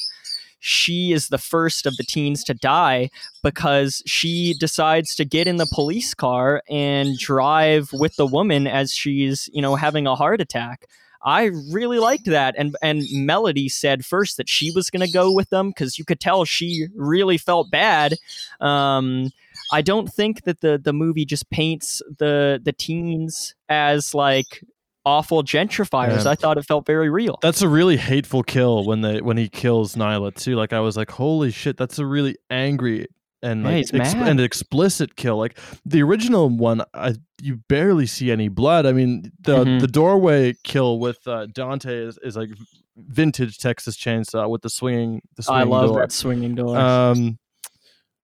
She 0.62 1.12
is 1.12 1.28
the 1.28 1.38
first 1.38 1.86
of 1.86 1.96
the 1.96 2.04
teens 2.04 2.44
to 2.44 2.52
die 2.52 3.08
because 3.42 4.02
she 4.04 4.54
decides 4.60 5.14
to 5.14 5.24
get 5.24 5.48
in 5.48 5.56
the 5.56 5.70
police 5.72 6.12
car 6.12 6.62
and 6.68 7.16
drive 7.18 7.88
with 7.94 8.14
the 8.16 8.26
woman 8.26 8.66
as 8.66 8.92
she's, 8.92 9.48
you 9.54 9.62
know, 9.62 9.74
having 9.76 10.06
a 10.06 10.14
heart 10.14 10.42
attack. 10.42 10.86
I 11.22 11.50
really 11.70 11.98
liked 11.98 12.26
that. 12.26 12.54
And 12.56 12.76
and 12.82 13.04
Melody 13.12 13.68
said 13.68 14.04
first 14.04 14.36
that 14.36 14.48
she 14.48 14.70
was 14.70 14.90
going 14.90 15.06
to 15.06 15.12
go 15.12 15.32
with 15.32 15.50
them 15.50 15.70
because 15.70 15.98
you 15.98 16.04
could 16.04 16.20
tell 16.20 16.44
she 16.44 16.86
really 16.94 17.36
felt 17.36 17.70
bad. 17.70 18.16
Um, 18.60 19.30
I 19.72 19.82
don't 19.82 20.08
think 20.08 20.44
that 20.44 20.60
the 20.60 20.78
the 20.82 20.92
movie 20.92 21.24
just 21.24 21.48
paints 21.50 22.02
the 22.18 22.60
the 22.62 22.72
teens 22.72 23.54
as 23.68 24.14
like 24.14 24.62
awful 25.06 25.42
gentrifiers. 25.42 26.24
Yeah. 26.24 26.30
I 26.32 26.34
thought 26.34 26.58
it 26.58 26.64
felt 26.66 26.84
very 26.86 27.08
real. 27.08 27.38
That's 27.40 27.62
a 27.62 27.68
really 27.68 27.96
hateful 27.96 28.42
kill 28.42 28.84
when 28.84 29.00
they 29.00 29.20
when 29.20 29.36
he 29.36 29.48
kills 29.48 29.94
Nyla 29.94 30.34
too. 30.34 30.56
Like 30.56 30.72
I 30.72 30.80
was 30.80 30.96
like, 30.96 31.10
holy 31.10 31.50
shit, 31.50 31.76
that's 31.76 31.98
a 31.98 32.04
really 32.06 32.36
angry 32.50 33.06
and 33.42 33.64
like 33.64 33.90
mad. 33.94 34.28
and 34.28 34.40
explicit 34.40 35.16
kill. 35.16 35.38
Like 35.38 35.56
the 35.86 36.02
original 36.02 36.50
one, 36.50 36.82
I, 36.92 37.14
you 37.40 37.56
barely 37.68 38.04
see 38.06 38.30
any 38.30 38.48
blood. 38.48 38.84
I 38.84 38.92
mean, 38.92 39.32
the 39.40 39.64
Mhm. 39.64 39.80
the 39.80 39.86
doorway 39.88 40.54
kill 40.64 40.98
with 40.98 41.26
uh, 41.26 41.46
Dante 41.46 41.94
is, 41.94 42.18
is 42.22 42.36
like 42.36 42.50
vintage 42.96 43.56
Texas 43.58 43.96
Chainsaw 43.96 44.50
with 44.50 44.60
the 44.62 44.68
swinging 44.68 45.22
the 45.36 45.42
I 45.48 45.62
swinging 45.62 45.68
love 45.70 45.88
door. 45.88 46.00
that 46.00 46.12
swinging 46.12 46.54
door. 46.54 46.76
Um, 46.78 47.38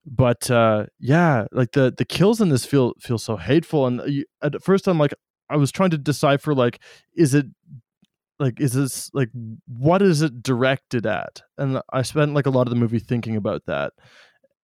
but 0.06 0.50
uh, 0.50 0.86
yeah, 1.00 1.46
like 1.50 1.72
the 1.72 1.92
the 1.96 2.04
kills 2.04 2.40
in 2.40 2.48
this 2.48 2.64
feel 2.64 2.94
feel 3.00 3.18
so 3.18 3.36
hateful. 3.36 3.86
And 3.86 4.00
you, 4.06 4.24
at 4.40 4.62
first, 4.62 4.86
I'm 4.86 4.98
like, 4.98 5.12
I 5.50 5.56
was 5.56 5.72
trying 5.72 5.90
to 5.90 5.98
decipher 5.98 6.54
like, 6.54 6.80
is 7.16 7.34
it 7.34 7.46
like 8.38 8.60
is 8.60 8.72
this 8.72 9.10
like 9.12 9.30
what 9.66 10.02
is 10.02 10.22
it 10.22 10.42
directed 10.42 11.06
at? 11.06 11.42
And 11.58 11.80
I 11.92 12.02
spent 12.02 12.34
like 12.34 12.46
a 12.46 12.50
lot 12.50 12.68
of 12.68 12.70
the 12.70 12.78
movie 12.78 13.00
thinking 13.00 13.34
about 13.34 13.66
that, 13.66 13.94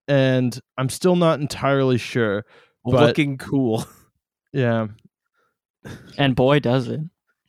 and 0.07 0.59
I'm 0.79 0.89
still 0.89 1.17
not 1.17 1.41
entirely 1.41 1.99
sure. 1.99 2.45
But 2.85 3.09
Looking 3.09 3.37
cool. 3.39 3.85
yeah, 4.53 4.89
and 6.19 6.37
boy, 6.37 6.61
does 6.61 6.89
it. 6.89 7.01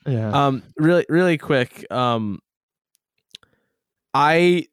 yeah, 0.07 0.48
Um, 0.48 0.64
really, 0.78 1.06
really 1.10 1.38
quick. 1.38 1.86
Um, 1.91 2.40
I 4.14 4.68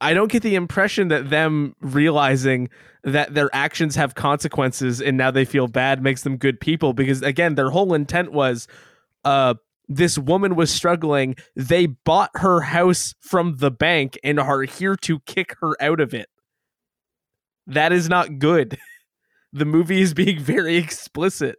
I 0.00 0.14
don't 0.14 0.30
get 0.30 0.42
the 0.42 0.54
impression 0.54 1.08
that 1.08 1.30
them 1.30 1.74
realizing 1.80 2.68
that 3.04 3.34
their 3.34 3.50
actions 3.52 3.96
have 3.96 4.14
consequences 4.14 5.00
and 5.00 5.16
now 5.16 5.30
they 5.30 5.44
feel 5.44 5.66
bad 5.66 6.02
makes 6.02 6.22
them 6.22 6.36
good 6.36 6.60
people 6.60 6.92
because 6.92 7.22
again, 7.22 7.54
their 7.54 7.70
whole 7.70 7.94
intent 7.94 8.32
was, 8.32 8.68
uh, 9.24 9.54
this 9.88 10.16
woman 10.16 10.54
was 10.54 10.70
struggling. 10.70 11.36
They 11.56 11.86
bought 11.86 12.30
her 12.34 12.60
house 12.60 13.14
from 13.20 13.56
the 13.56 13.70
bank 13.70 14.18
and 14.22 14.38
are 14.38 14.62
here 14.62 14.96
to 14.96 15.20
kick 15.20 15.56
her 15.60 15.76
out 15.82 16.00
of 16.00 16.14
it. 16.14 16.28
That 17.66 17.92
is 17.92 18.08
not 18.08 18.38
good. 18.38 18.78
The 19.52 19.64
movie 19.66 20.00
is 20.00 20.14
being 20.14 20.38
very 20.42 20.76
explicit, 20.76 21.56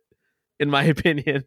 in 0.59 0.69
my 0.69 0.83
opinion, 0.83 1.43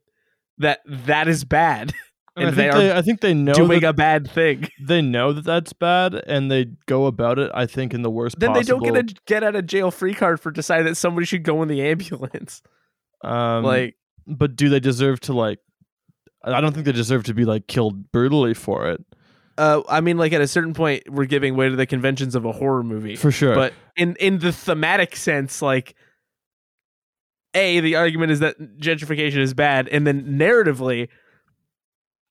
that 0.58 0.80
that 0.86 1.28
is 1.28 1.44
bad 1.44 1.92
and 2.36 2.44
I 2.44 2.48
and 2.48 2.56
they 2.56 2.62
think 2.62 2.74
are 2.74 2.78
they, 2.78 2.92
I 2.92 3.02
think 3.02 3.20
they 3.20 3.34
know 3.34 3.54
doing 3.54 3.82
a 3.84 3.92
bad 3.92 4.30
thing. 4.30 4.68
they 4.82 5.00
know 5.02 5.32
that 5.32 5.44
that's 5.44 5.72
bad, 5.72 6.14
and 6.14 6.50
they 6.50 6.66
go 6.86 7.06
about 7.06 7.38
it. 7.38 7.50
I 7.54 7.66
think 7.66 7.94
in 7.94 8.02
the 8.02 8.10
worst. 8.10 8.38
Then 8.38 8.52
they 8.52 8.62
don't 8.62 8.82
get 8.82 8.94
possible- 8.94 9.10
a 9.10 9.26
get 9.26 9.42
out 9.42 9.56
of 9.56 9.66
jail 9.66 9.90
free 9.90 10.14
card 10.14 10.40
for 10.40 10.50
deciding 10.50 10.86
that 10.86 10.96
somebody 10.96 11.24
should 11.26 11.42
go 11.42 11.62
in 11.62 11.68
the 11.68 11.82
ambulance. 11.88 12.62
um, 13.24 13.64
like 13.64 13.96
but 14.26 14.56
do 14.56 14.68
they 14.68 14.80
deserve 14.80 15.20
to 15.20 15.32
like 15.32 15.58
i 16.44 16.60
don't 16.60 16.72
think 16.72 16.84
they 16.84 16.92
deserve 16.92 17.22
to 17.24 17.32
be 17.32 17.44
like 17.44 17.66
killed 17.68 18.10
brutally 18.12 18.52
for 18.54 18.90
it 18.90 19.02
uh 19.56 19.80
I 19.88 20.00
mean 20.00 20.18
like 20.18 20.32
at 20.32 20.40
a 20.40 20.48
certain 20.48 20.74
point 20.74 21.04
we're 21.08 21.24
giving 21.26 21.56
way 21.56 21.68
to 21.68 21.76
the 21.76 21.86
conventions 21.86 22.34
of 22.34 22.44
a 22.44 22.50
horror 22.52 22.82
movie. 22.82 23.14
for 23.16 23.30
sure 23.30 23.54
But 23.54 23.72
in 23.96 24.16
in 24.16 24.38
the 24.40 24.52
thematic 24.52 25.14
sense 25.16 25.62
like 25.62 25.94
a 27.54 27.80
the 27.80 27.96
argument 27.96 28.32
is 28.32 28.40
that 28.40 28.56
gentrification 28.78 29.38
is 29.38 29.54
bad 29.54 29.88
and 29.88 30.06
then 30.06 30.38
narratively 30.38 31.08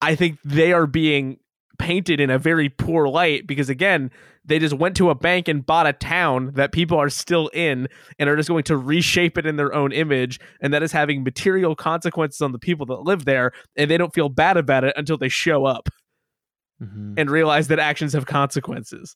I 0.02 0.16
think 0.16 0.40
they 0.44 0.74
are 0.74 0.88
being 0.88 1.38
painted 1.78 2.20
in 2.20 2.30
a 2.30 2.40
very 2.40 2.70
poor 2.70 3.08
light 3.08 3.46
because 3.46 3.70
again 3.70 4.10
they 4.46 4.60
just 4.60 4.74
went 4.76 4.96
to 4.96 5.10
a 5.10 5.16
bank 5.16 5.48
and 5.48 5.66
bought 5.66 5.88
a 5.88 5.94
town 5.94 6.52
that 6.54 6.72
people 6.72 6.98
are 6.98 7.10
still 7.10 7.48
in 7.50 7.88
and 8.20 8.30
are 8.30 8.36
just 8.38 8.48
going 8.48 8.64
to 8.64 8.78
reshape 8.78 9.38
it 9.40 9.46
in 9.46 9.56
their 9.56 9.74
own 9.74 9.92
image. 9.92 10.40
And 10.62 10.72
that 10.74 10.84
is 10.84 10.92
having 10.92 11.24
material 11.24 11.76
consequences 11.76 12.42
on 12.42 12.52
the 12.52 12.60
people 12.60 12.86
that 12.86 13.02
live 13.02 13.26
there. 13.26 13.52
And 13.76 13.90
they 13.90 13.98
don't 13.98 14.14
feel 14.14 14.30
bad 14.30 14.56
about 14.56 14.84
it 14.84 14.94
until 14.96 15.18
they 15.18 15.30
show 15.30 15.66
up 15.66 15.90
Mhm. 16.82 17.16
and 17.18 17.30
realize 17.32 17.70
that 17.70 17.80
actions 17.80 18.14
have 18.14 18.26
consequences. 18.28 19.16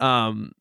Um 0.00 0.52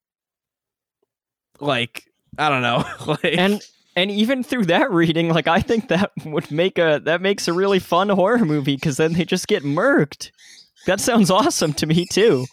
like 1.60 2.06
i 2.38 2.50
don't 2.50 2.62
know. 2.62 2.84
Like 3.08 3.38
and 3.38 3.62
and 3.98 4.12
even 4.12 4.44
through 4.44 4.66
that 4.66 4.92
reading, 4.92 5.30
like 5.30 5.48
I 5.48 5.60
think 5.60 5.88
that 5.88 6.12
would 6.24 6.52
make 6.52 6.78
a 6.78 7.02
that 7.04 7.20
makes 7.20 7.48
a 7.48 7.54
really 7.54 7.80
fun 7.80 8.10
horror 8.10 8.46
movie 8.46 8.76
because 8.76 8.98
then 8.98 9.14
they 9.14 9.26
just 9.26 9.48
get 9.48 9.64
murked. 9.64 10.30
That 10.86 11.02
sounds 11.02 11.32
awesome 11.32 11.74
to 11.74 11.88
me 11.88 12.06
too. 12.06 12.46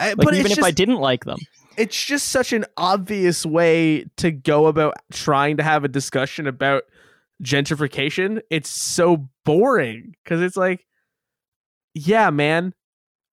Like 0.00 0.16
but 0.16 0.32
even 0.32 0.46
it's 0.46 0.52
if 0.52 0.56
just, 0.56 0.66
I 0.66 0.70
didn't 0.70 0.96
like 0.96 1.26
them. 1.26 1.38
it's 1.76 2.02
just 2.02 2.28
such 2.30 2.54
an 2.54 2.64
obvious 2.78 3.44
way 3.44 4.06
to 4.16 4.30
go 4.30 4.66
about 4.66 4.94
trying 5.12 5.58
to 5.58 5.62
have 5.62 5.84
a 5.84 5.88
discussion 5.88 6.46
about 6.46 6.84
gentrification. 7.44 8.40
It's 8.48 8.70
so 8.70 9.28
boring 9.44 10.16
because 10.24 10.40
it's 10.40 10.56
like, 10.56 10.86
yeah, 11.94 12.30
man, 12.30 12.72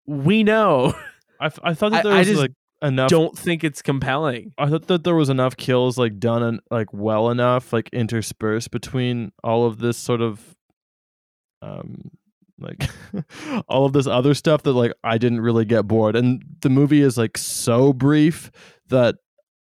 we 0.05 0.43
know. 0.43 0.93
I, 1.39 1.49
I 1.63 1.73
thought 1.73 1.93
that 1.93 2.03
there 2.03 2.13
I 2.13 2.19
was 2.19 2.27
just 2.27 2.41
like 2.41 2.51
enough. 2.81 3.09
Don't 3.09 3.37
think 3.37 3.63
it's 3.63 3.81
compelling. 3.81 4.53
I 4.57 4.67
thought 4.69 4.87
that 4.87 5.03
there 5.03 5.15
was 5.15 5.29
enough 5.29 5.57
kills 5.57 5.97
like 5.97 6.19
done 6.19 6.43
and 6.43 6.59
like 6.71 6.93
well 6.93 7.29
enough 7.29 7.73
like 7.73 7.89
interspersed 7.91 8.71
between 8.71 9.31
all 9.43 9.65
of 9.65 9.79
this 9.79 9.97
sort 9.97 10.21
of 10.21 10.55
um 11.61 12.11
like 12.59 12.89
all 13.67 13.85
of 13.85 13.93
this 13.93 14.07
other 14.07 14.33
stuff 14.33 14.63
that 14.63 14.73
like 14.73 14.93
I 15.03 15.17
didn't 15.17 15.41
really 15.41 15.65
get 15.65 15.87
bored 15.87 16.15
and 16.15 16.43
the 16.61 16.69
movie 16.69 17.01
is 17.01 17.17
like 17.17 17.37
so 17.37 17.93
brief 17.93 18.51
that 18.87 19.15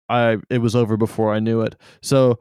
I 0.09 0.39
it 0.51 0.59
was 0.59 0.75
over 0.77 0.97
before 0.97 1.33
I 1.33 1.41
knew 1.41 1.61
it. 1.61 1.77
So 2.03 2.39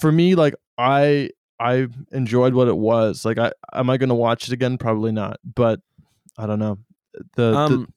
for 0.00 0.10
me 0.12 0.34
like 0.34 0.54
I 0.78 1.30
I 1.60 1.86
enjoyed 2.10 2.54
what 2.54 2.68
it 2.68 2.76
was. 2.76 3.24
Like 3.24 3.38
I 3.38 3.52
am 3.72 3.88
I 3.88 3.96
going 3.96 4.08
to 4.08 4.14
watch 4.14 4.48
it 4.48 4.52
again 4.52 4.78
probably 4.78 5.12
not, 5.12 5.38
but 5.44 5.80
I 6.36 6.46
don't 6.46 6.58
know. 6.58 6.78
The, 7.36 7.52
the 7.52 7.56
Um, 7.56 7.94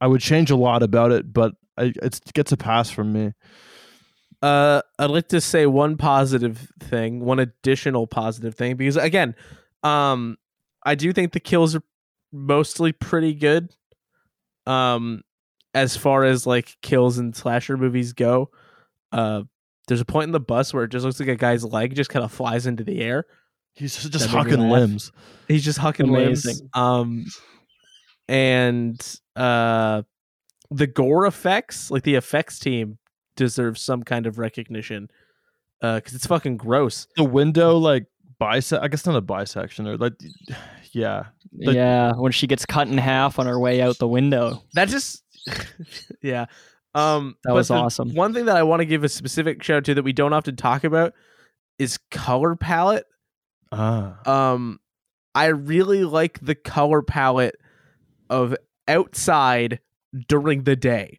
I 0.00 0.06
would 0.06 0.20
change 0.20 0.50
a 0.50 0.56
lot 0.56 0.82
about 0.82 1.12
it, 1.12 1.32
but 1.32 1.54
I, 1.76 1.92
it 2.02 2.20
gets 2.34 2.52
a 2.52 2.56
pass 2.56 2.90
from 2.90 3.12
me. 3.12 3.32
Uh, 4.42 4.82
I'd 4.98 5.10
like 5.10 5.28
to 5.28 5.40
say 5.40 5.66
one 5.66 5.96
positive 5.96 6.70
thing, 6.80 7.20
one 7.20 7.38
additional 7.38 8.06
positive 8.06 8.54
thing, 8.54 8.76
because 8.76 8.96
again, 8.96 9.34
um, 9.82 10.36
I 10.84 10.94
do 10.94 11.12
think 11.12 11.32
the 11.32 11.40
kills 11.40 11.74
are 11.74 11.82
mostly 12.32 12.92
pretty 12.92 13.34
good. 13.34 13.74
Um, 14.66 15.22
as 15.74 15.96
far 15.96 16.24
as 16.24 16.46
like 16.46 16.76
kills 16.82 17.18
in 17.18 17.32
slasher 17.32 17.76
movies 17.76 18.12
go, 18.12 18.50
uh, 19.12 19.42
there's 19.88 20.00
a 20.00 20.04
point 20.04 20.24
in 20.24 20.32
the 20.32 20.40
bus 20.40 20.74
where 20.74 20.84
it 20.84 20.88
just 20.90 21.04
looks 21.04 21.20
like 21.20 21.28
a 21.28 21.36
guy's 21.36 21.64
leg 21.64 21.94
just 21.94 22.10
kind 22.10 22.24
of 22.24 22.32
flies 22.32 22.66
into 22.66 22.84
the 22.84 23.00
air. 23.00 23.24
He's 23.74 23.94
just 23.94 24.30
That 24.30 24.34
made 24.34 24.46
me 24.46 24.52
hucking 24.52 24.70
limbs. 24.70 25.12
He's 25.48 25.64
just 25.64 25.78
hucking 25.78 26.10
limbs. 26.10 26.62
Um, 26.72 27.26
and 28.28 29.00
uh, 29.36 30.02
the 30.70 30.86
gore 30.86 31.26
effects, 31.26 31.90
like 31.90 32.02
the 32.02 32.14
effects 32.14 32.58
team, 32.58 32.98
deserves 33.36 33.80
some 33.80 34.02
kind 34.02 34.26
of 34.26 34.38
recognition. 34.38 35.10
Uh, 35.82 35.96
because 35.96 36.14
it's 36.14 36.26
fucking 36.26 36.56
gross. 36.56 37.06
The 37.16 37.24
window, 37.24 37.76
like 37.76 38.06
bisect. 38.38 38.82
I 38.82 38.88
guess 38.88 39.04
not 39.06 39.16
a 39.16 39.20
bisection 39.20 39.86
or 39.86 39.96
like, 39.96 40.14
yeah. 40.92 41.24
The- 41.52 41.74
yeah, 41.74 42.12
when 42.14 42.32
she 42.32 42.46
gets 42.46 42.64
cut 42.66 42.88
in 42.88 42.98
half 42.98 43.38
on 43.38 43.46
her 43.46 43.58
way 43.58 43.80
out 43.82 43.98
the 43.98 44.08
window. 44.08 44.62
That 44.74 44.88
just, 44.88 45.22
yeah. 46.22 46.46
Um, 46.94 47.36
That 47.44 47.52
was 47.52 47.68
the 47.68 47.74
awesome. 47.74 48.14
One 48.14 48.32
thing 48.32 48.46
that 48.46 48.56
I 48.56 48.62
want 48.62 48.80
to 48.80 48.86
give 48.86 49.04
a 49.04 49.08
specific 49.08 49.62
shout 49.62 49.76
out 49.78 49.84
to 49.84 49.94
that 49.94 50.02
we 50.02 50.14
don't 50.14 50.32
often 50.32 50.56
talk 50.56 50.82
about 50.84 51.12
is 51.78 51.98
color 52.10 52.56
palette. 52.56 53.06
Ah, 53.72 54.16
um 54.52 54.78
i 55.34 55.46
really 55.46 56.04
like 56.04 56.38
the 56.40 56.54
color 56.54 57.02
palette 57.02 57.56
of 58.30 58.54
outside 58.88 59.80
during 60.28 60.64
the 60.64 60.76
day. 60.76 61.18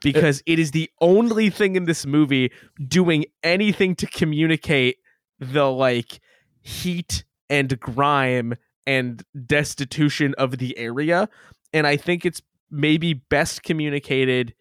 Because 0.00 0.42
it 0.46 0.60
is 0.60 0.70
the 0.70 0.88
only 1.00 1.50
thing 1.50 1.74
in 1.74 1.86
this 1.86 2.06
movie 2.06 2.52
doing 2.86 3.24
anything 3.42 3.96
to 3.96 4.06
communicate 4.06 4.98
the 5.40 5.70
like 5.70 6.20
heat 6.60 7.24
and 7.50 7.80
grime 7.80 8.54
and 8.86 9.24
destitution 9.46 10.34
of 10.38 10.58
the 10.58 10.78
area. 10.78 11.28
And 11.72 11.86
i 11.86 11.96
think 11.96 12.24
it's 12.24 12.40
maybe 12.70 13.14
best 13.14 13.62
communicated 13.62 14.54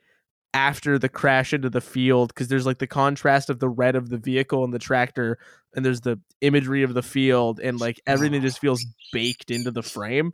after 0.54 0.98
the 0.98 1.10
crash 1.10 1.54
into 1.54 1.70
the 1.70 1.82
field 1.82 2.30
because 2.30 2.48
there's 2.48 2.66
like 2.66 2.80
the 2.80 2.88
contrast 2.88 3.50
of 3.50 3.60
the 3.60 3.70
red 3.70 3.96
of 3.96 4.10
the 4.10 4.18
vehicle 4.18 4.64
and 4.64 4.74
the 4.74 4.80
tractor 4.80 5.38
and 5.76 5.86
there's 5.86 6.02
the 6.02 6.20
imagery 6.42 6.84
of 6.84 6.94
the 6.94 7.04
field 7.04 7.60
and 7.60 7.80
like 7.80 8.02
everything 8.08 8.42
just 8.42 8.60
feels 8.60 8.86
baked 9.12 9.52
into 9.52 9.72
the 9.72 9.84
frame 9.84 10.32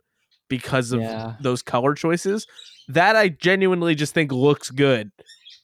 because 0.48 0.92
of 0.92 1.00
Yeah. 1.00 1.34
those 1.40 1.62
color 1.62 1.94
choices 1.94 2.46
that 2.88 3.16
i 3.16 3.28
genuinely 3.28 3.94
just 3.94 4.14
think 4.14 4.30
looks 4.32 4.70
good 4.70 5.10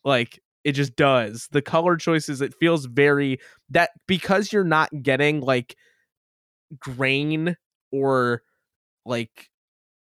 like 0.05 0.41
it 0.65 0.73
just 0.73 0.97
does 0.97 1.49
the 1.53 1.63
color 1.63 1.97
choices 1.97 2.41
it 2.41 2.55
feels 2.59 2.87
very 2.87 3.39
that 3.69 3.91
because 4.07 4.53
you're 4.53 4.65
not 4.65 4.91
getting 5.03 5.41
like 5.41 5.77
grain 6.79 7.57
or 7.93 8.43
like 9.05 9.49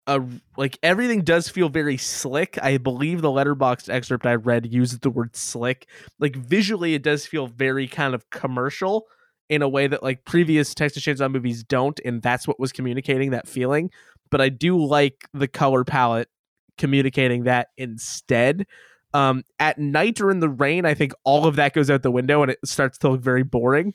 a 0.08 0.22
like 0.58 0.78
everything 0.84 1.22
does 1.22 1.50
feel 1.50 1.70
very 1.70 1.98
slick 1.98 2.58
i 2.62 2.78
believe 2.78 3.22
the 3.22 3.30
Letterboxd 3.30 3.90
excerpt 3.90 4.26
i 4.26 4.36
read 4.36 4.72
uses 4.72 5.00
the 5.00 5.10
word 5.10 5.36
slick 5.36 5.88
like 6.20 6.36
visually 6.36 6.94
it 6.96 7.04
does 7.04 7.26
feel 7.26 7.48
very 7.48 7.88
kind 7.88 8.14
of 8.14 8.30
commercial 8.30 9.06
in 9.50 9.62
a 9.64 9.70
way 9.70 9.88
that 9.88 10.04
like 10.04 10.26
previous 10.26 10.76
Texas 10.76 11.04
Chainsaw 11.04 11.32
movies 11.32 11.64
don't, 11.64 12.00
and 12.06 12.22
that's 12.22 12.48
what 12.48 12.60
was 12.60 12.72
communicating 12.72 13.32
that 13.32 13.48
feeling. 13.48 13.90
But 14.32 14.42
I 14.42 14.50
do 14.50 14.78
like 14.78 15.28
the 15.34 15.48
color 15.48 15.84
palette 15.84 16.30
communicating 16.78 17.44
that 17.44 17.70
instead. 17.78 18.66
Um, 19.14 19.44
at 19.60 19.80
night 19.80 20.22
or 20.22 20.30
in 20.30 20.40
the 20.40 20.50
rain, 20.50 20.86
I 20.86 20.94
think 20.94 21.14
all 21.24 21.46
of 21.46 21.56
that 21.56 21.74
goes 21.74 21.90
out 21.90 22.04
the 22.04 22.12
window 22.12 22.44
and 22.44 22.52
it 22.52 22.60
starts 22.66 22.98
to 23.00 23.10
look 23.10 23.22
very 23.22 23.44
boring. 23.44 23.94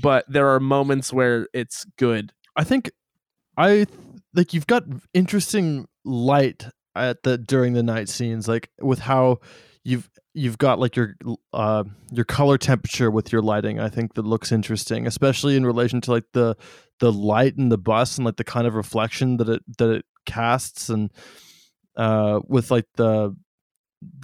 But 0.00 0.24
there 0.28 0.48
are 0.48 0.60
moments 0.60 1.12
where 1.12 1.46
it's 1.52 1.84
good. 1.96 2.32
I 2.56 2.64
think 2.64 2.90
I 3.56 3.86
like 4.34 4.52
you've 4.52 4.66
got 4.66 4.84
interesting 5.14 5.86
light 6.04 6.66
at 6.94 7.22
the 7.22 7.38
during 7.38 7.74
the 7.74 7.82
night 7.82 8.08
scenes, 8.08 8.48
like 8.48 8.70
with 8.80 8.98
how 9.00 9.38
you've 9.84 10.10
you've 10.34 10.58
got 10.58 10.78
like 10.78 10.96
your 10.96 11.16
uh 11.52 11.84
your 12.12 12.24
color 12.24 12.58
temperature 12.58 13.10
with 13.10 13.32
your 13.32 13.42
lighting. 13.42 13.78
I 13.78 13.88
think 13.88 14.14
that 14.14 14.24
looks 14.24 14.50
interesting, 14.52 15.06
especially 15.06 15.56
in 15.56 15.64
relation 15.64 16.00
to 16.02 16.10
like 16.10 16.26
the 16.32 16.56
the 17.00 17.12
light 17.12 17.56
in 17.56 17.68
the 17.68 17.78
bus 17.78 18.16
and 18.16 18.24
like 18.24 18.36
the 18.36 18.44
kind 18.44 18.66
of 18.66 18.74
reflection 18.74 19.36
that 19.38 19.48
it 19.48 19.62
that 19.78 19.90
it 19.90 20.04
casts 20.26 20.88
and 20.88 21.10
uh 21.96 22.40
with 22.46 22.70
like 22.70 22.86
the 22.96 23.34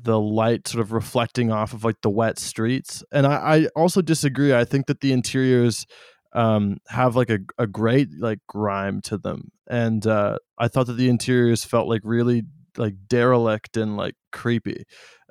the 0.04 0.20
light 0.20 0.68
sort 0.68 0.80
of 0.82 0.92
reflecting 0.92 1.50
off 1.50 1.72
of 1.72 1.84
like 1.84 2.00
the 2.02 2.10
wet 2.10 2.38
streets. 2.38 3.02
And 3.10 3.26
i, 3.26 3.34
I 3.34 3.66
also 3.74 4.02
disagree. 4.02 4.54
I 4.54 4.64
think 4.64 4.86
that 4.86 5.00
the 5.00 5.12
interiors 5.12 5.86
um, 6.32 6.78
have 6.88 7.16
like 7.16 7.30
a, 7.30 7.38
a 7.58 7.66
great 7.66 8.08
like 8.18 8.40
grime 8.48 9.00
to 9.02 9.18
them. 9.18 9.50
And 9.68 10.06
uh, 10.06 10.38
i 10.58 10.68
thought 10.68 10.86
that 10.86 10.94
the 10.94 11.08
interiors 11.08 11.64
felt 11.64 11.88
like 11.88 12.02
really 12.04 12.44
like 12.76 12.94
derelict 13.08 13.76
and 13.76 13.96
like 13.96 14.14
creepy 14.32 14.84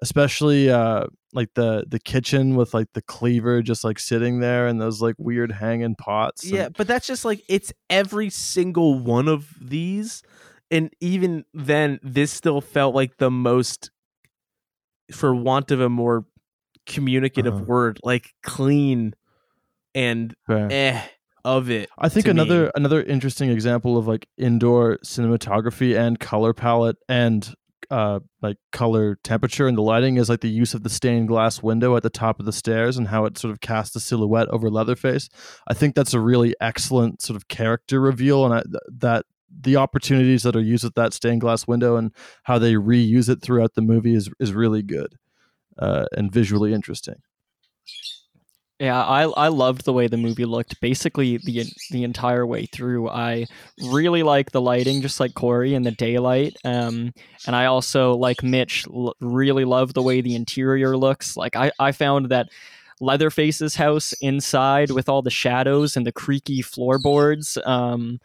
especially 0.03 0.69
uh, 0.69 1.05
like 1.31 1.49
the 1.55 1.85
the 1.87 1.97
kitchen 1.99 2.55
with 2.55 2.73
like 2.73 2.87
the 2.93 3.01
cleaver 3.01 3.61
just 3.61 3.83
like 3.85 3.97
sitting 3.97 4.39
there 4.41 4.67
and 4.67 4.79
those 4.81 5.01
like 5.01 5.15
weird 5.17 5.51
hanging 5.53 5.95
pots 5.95 6.43
and- 6.43 6.51
Yeah, 6.53 6.69
but 6.69 6.85
that's 6.87 7.07
just 7.07 7.23
like 7.25 7.41
it's 7.47 7.71
every 7.89 8.29
single 8.29 8.99
one 8.99 9.27
of 9.29 9.47
these. 9.61 10.21
And 10.69 10.89
even 10.99 11.45
then, 11.53 11.99
this 12.03 12.31
still 12.31 12.59
felt 12.59 12.95
like 12.95 13.17
the 13.17 13.29
most, 13.31 13.91
for 15.11 15.33
want 15.35 15.71
of 15.71 15.79
a 15.79 15.89
more 15.89 16.25
communicative 16.85 17.53
Uh-huh. 17.55 17.63
word, 17.65 17.99
like 18.03 18.33
clean 18.43 19.13
and 19.95 20.33
Fair. 20.47 20.67
eh 20.71 21.01
of 21.45 21.69
it. 21.69 21.89
I 21.97 22.09
think 22.09 22.27
another 22.27 22.65
me. 22.65 22.71
another 22.75 23.03
interesting 23.03 23.49
example 23.49 23.97
of 23.97 24.07
like 24.07 24.27
indoor 24.37 24.97
cinematography 25.05 25.95
and 25.97 26.19
color 26.19 26.53
palette 26.53 26.97
and 27.07 27.53
uh 27.89 28.19
like 28.41 28.57
color 28.71 29.17
temperature 29.23 29.67
and 29.67 29.77
the 29.77 29.81
lighting 29.81 30.17
is 30.17 30.29
like 30.29 30.41
the 30.41 30.49
use 30.49 30.73
of 30.73 30.83
the 30.83 30.89
stained 30.89 31.27
glass 31.27 31.61
window 31.61 31.95
at 31.95 32.03
the 32.03 32.09
top 32.09 32.39
of 32.39 32.45
the 32.45 32.53
stairs 32.53 32.97
and 32.97 33.07
how 33.07 33.25
it 33.25 33.37
sort 33.37 33.51
of 33.51 33.61
casts 33.61 33.95
a 33.95 33.99
silhouette 33.99 34.49
over 34.49 34.69
Leatherface. 34.69 35.29
I 35.67 35.73
think 35.73 35.95
that's 35.95 36.13
a 36.13 36.19
really 36.19 36.55
excellent 36.61 37.21
sort 37.21 37.37
of 37.37 37.47
character 37.47 37.99
reveal 37.99 38.45
and 38.45 38.53
I, 38.53 38.61
th- 38.61 38.99
that 38.99 39.25
the 39.61 39.75
opportunities 39.75 40.43
that 40.43 40.55
are 40.55 40.61
used 40.61 40.83
with 40.83 40.95
that 40.95 41.13
stained 41.13 41.41
glass 41.41 41.67
window 41.67 41.95
and 41.95 42.11
how 42.43 42.57
they 42.57 42.73
reuse 42.73 43.29
it 43.29 43.41
throughout 43.41 43.75
the 43.75 43.81
movie 43.81 44.15
is 44.15 44.29
is 44.39 44.53
really 44.53 44.81
good 44.81 45.15
uh, 45.77 46.05
and 46.15 46.31
visually 46.31 46.73
interesting. 46.73 47.15
Yeah, 48.83 49.01
I 49.01 49.23
I 49.23 49.47
loved 49.47 49.85
the 49.85 49.93
way 49.93 50.07
the 50.07 50.17
movie 50.17 50.43
looked 50.43 50.81
basically 50.81 51.37
the 51.37 51.63
the 51.91 52.03
entire 52.03 52.45
way 52.45 52.65
through. 52.65 53.07
I 53.09 53.45
really 53.81 54.23
like 54.23 54.51
the 54.51 54.59
lighting, 54.61 55.01
just 55.01 55.21
like 55.21 55.35
Corey 55.35 55.73
and 55.73 55.85
the 55.85 55.91
daylight. 55.91 56.57
Um, 56.65 57.13
and 57.47 57.55
I 57.55 57.65
also 57.65 58.15
like 58.15 58.43
Mitch 58.43 58.85
l- 58.93 59.15
really 59.21 59.63
love 59.63 59.93
the 59.93 60.03
way 60.03 60.19
the 60.19 60.35
interior 60.35 60.97
looks. 60.97 61.37
Like 61.37 61.55
I 61.55 61.71
I 61.79 61.93
found 61.93 62.27
that 62.29 62.49
Leatherface's 62.99 63.75
house 63.75 64.13
inside 64.21 64.91
with 64.91 65.07
all 65.07 65.21
the 65.21 65.29
shadows 65.31 65.95
and 65.95 66.05
the 66.05 66.11
creaky 66.11 66.61
floorboards. 66.61 67.57
Um, 67.65 68.19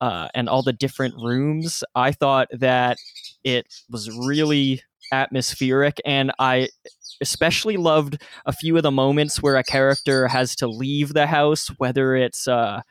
uh, 0.00 0.28
and 0.34 0.48
all 0.48 0.62
the 0.62 0.72
different 0.72 1.14
rooms. 1.16 1.84
I 1.94 2.12
thought 2.12 2.48
that 2.52 2.98
it 3.44 3.66
was 3.90 4.10
really 4.16 4.82
atmospheric, 5.12 6.00
and 6.04 6.32
I 6.38 6.68
especially 7.20 7.76
loved 7.76 8.20
a 8.46 8.52
few 8.52 8.76
of 8.76 8.82
the 8.82 8.90
moments 8.90 9.42
where 9.42 9.56
a 9.56 9.64
character 9.64 10.28
has 10.28 10.54
to 10.56 10.66
leave 10.66 11.12
the 11.12 11.26
house, 11.26 11.68
whether 11.78 12.14
it's 12.16 12.48
uh, 12.48 12.82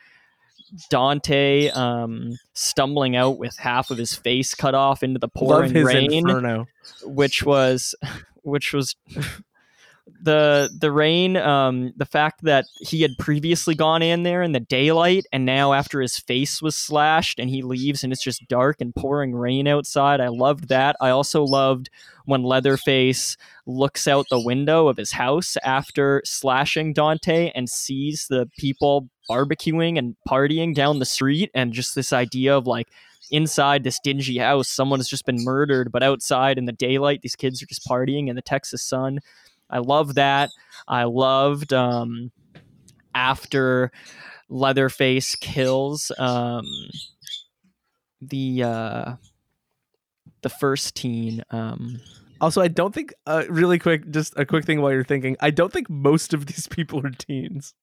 Dante 0.90 1.70
um, 1.70 2.38
stumbling 2.54 3.16
out 3.16 3.38
with 3.38 3.58
half 3.58 3.90
of 3.92 3.98
his 3.98 4.14
face 4.14 4.54
cut 4.54 4.76
off 4.76 5.04
into 5.04 5.20
the 5.20 5.28
pouring 5.28 5.74
rain, 5.74 6.14
inferno. 6.14 6.68
which 7.04 7.44
was 7.44 7.96
which 8.44 8.74
was 8.74 8.96
the 10.22 10.70
the 10.80 10.92
rain 10.92 11.38
um 11.38 11.94
the 11.96 12.06
fact 12.06 12.44
that 12.44 12.66
he 12.82 13.02
had 13.02 13.18
previously 13.18 13.74
gone 13.74 14.02
in 14.02 14.24
there 14.24 14.42
in 14.42 14.52
the 14.52 14.60
daylight 14.60 15.26
and 15.32 15.46
now 15.46 15.74
after 15.74 16.02
his 16.02 16.18
face 16.18 16.62
was 16.62 16.76
slashed 16.76 17.40
and 17.40 17.50
he 17.50 17.62
leaves 17.62 18.04
and 18.04 18.12
it's 18.12 18.24
just 18.24 18.48
dark 18.48 18.82
and 18.82 18.94
pouring 18.96 19.34
rain 19.34 19.68
outside. 19.68 20.20
I 20.20 20.28
loved 20.28 20.68
that. 20.70 20.96
I 21.00 21.10
also 21.10 21.44
loved 21.44 21.90
when 22.26 22.44
leatherface 22.44 23.38
looks 23.66 24.08
out 24.08 24.28
the 24.30 24.42
window 24.42 24.88
of 24.88 24.98
his 24.98 25.12
house 25.14 25.58
after 25.64 26.22
slashing 26.26 26.94
dante 26.94 27.52
and 27.56 27.70
sees 27.70 28.28
the 28.30 28.50
people 28.58 29.10
barbecuing 29.30 29.98
and 29.98 30.16
partying 30.28 30.74
down 30.74 31.00
the 31.00 31.06
street 31.06 31.50
and 31.54 31.74
just 31.74 31.96
this 31.96 32.12
idea 32.12 32.56
of 32.56 32.68
like 32.68 32.88
inside 33.32 33.84
this 33.84 34.00
dingy 34.04 34.38
house 34.40 34.68
someone 34.68 35.00
has 35.00 35.08
just 35.08 35.26
been 35.26 35.44
murdered 35.44 35.92
but 35.92 36.02
outside 36.02 36.58
in 36.58 36.66
the 36.66 36.72
daylight 36.72 37.22
these 37.22 37.36
kids 37.36 37.62
are 37.62 37.68
just 37.68 37.86
partying 37.88 38.28
in 38.28 38.36
the 38.36 38.42
texas 38.42 38.82
sun 38.82 39.20
I 39.70 39.80
love 39.80 40.16
that. 40.16 40.50
I 40.88 41.04
loved 41.04 41.74
um, 41.74 42.32
after 43.14 43.92
Leatherface 44.50 45.36
kills 45.36 46.12
um, 46.18 46.66
the 48.22 48.64
uh, 48.64 49.16
the 50.42 50.50
first 50.50 50.96
teen. 50.96 51.44
Um, 51.52 52.00
Also, 52.42 52.62
I 52.62 52.70
don't 52.70 52.94
think 52.94 53.14
uh, 53.28 53.44
really 53.50 53.78
quick, 53.80 54.10
just 54.12 54.34
a 54.38 54.46
quick 54.46 54.66
thing 54.66 54.82
while 54.82 54.94
you're 54.94 55.04
thinking. 55.04 55.36
I 55.42 55.52
don't 55.52 55.74
think 55.74 55.90
most 55.90 56.34
of 56.34 56.46
these 56.46 56.68
people 56.68 57.06
are 57.06 57.12
teens. 57.12 57.74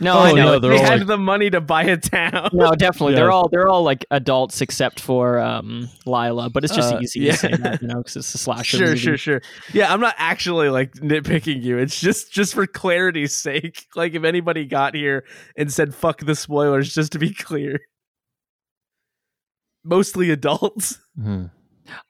No, 0.00 0.14
Oh, 0.14 0.20
I 0.20 0.32
know. 0.32 0.44
no, 0.44 0.58
they're 0.58 0.72
all 0.72 0.78
had 0.82 0.98
like- 1.00 1.06
the 1.06 1.18
money 1.18 1.50
to 1.50 1.60
buy 1.60 1.84
a 1.84 1.96
town. 1.96 2.50
no, 2.52 2.72
definitely. 2.72 3.14
They're 3.14 3.30
all 3.30 3.48
they're 3.48 3.68
all 3.68 3.82
like 3.82 4.04
adults 4.10 4.60
except 4.60 4.98
for 5.00 5.38
um, 5.38 5.88
Lila, 6.06 6.50
but 6.50 6.64
it's 6.64 6.74
just 6.74 6.94
Uh, 6.94 7.00
easy 7.00 7.20
yeah. 7.20 7.32
to 7.32 7.38
say 7.38 7.56
that, 7.56 7.82
you 7.82 7.88
know, 7.88 7.98
because 7.98 8.16
it's 8.16 8.34
a 8.34 8.38
slasher. 8.38 8.76
sure, 8.78 8.86
movie. 8.88 8.98
sure, 8.98 9.16
sure. 9.16 9.42
Yeah, 9.72 9.92
I'm 9.92 10.00
not 10.00 10.14
actually 10.18 10.68
like 10.70 10.92
nitpicking 10.94 11.62
you. 11.62 11.78
It's 11.78 12.00
just 12.00 12.32
just 12.32 12.54
for 12.54 12.66
clarity's 12.66 13.34
sake. 13.34 13.86
Like 13.94 14.14
if 14.14 14.24
anybody 14.24 14.64
got 14.64 14.94
here 14.94 15.24
and 15.56 15.72
said 15.72 15.94
"fuck 15.94 16.20
the 16.20 16.34
spoilers," 16.34 16.92
just 16.94 17.12
to 17.12 17.18
be 17.18 17.32
clear. 17.34 17.80
Mostly 19.84 20.30
adults. 20.30 20.98
Mhm. 21.18 21.50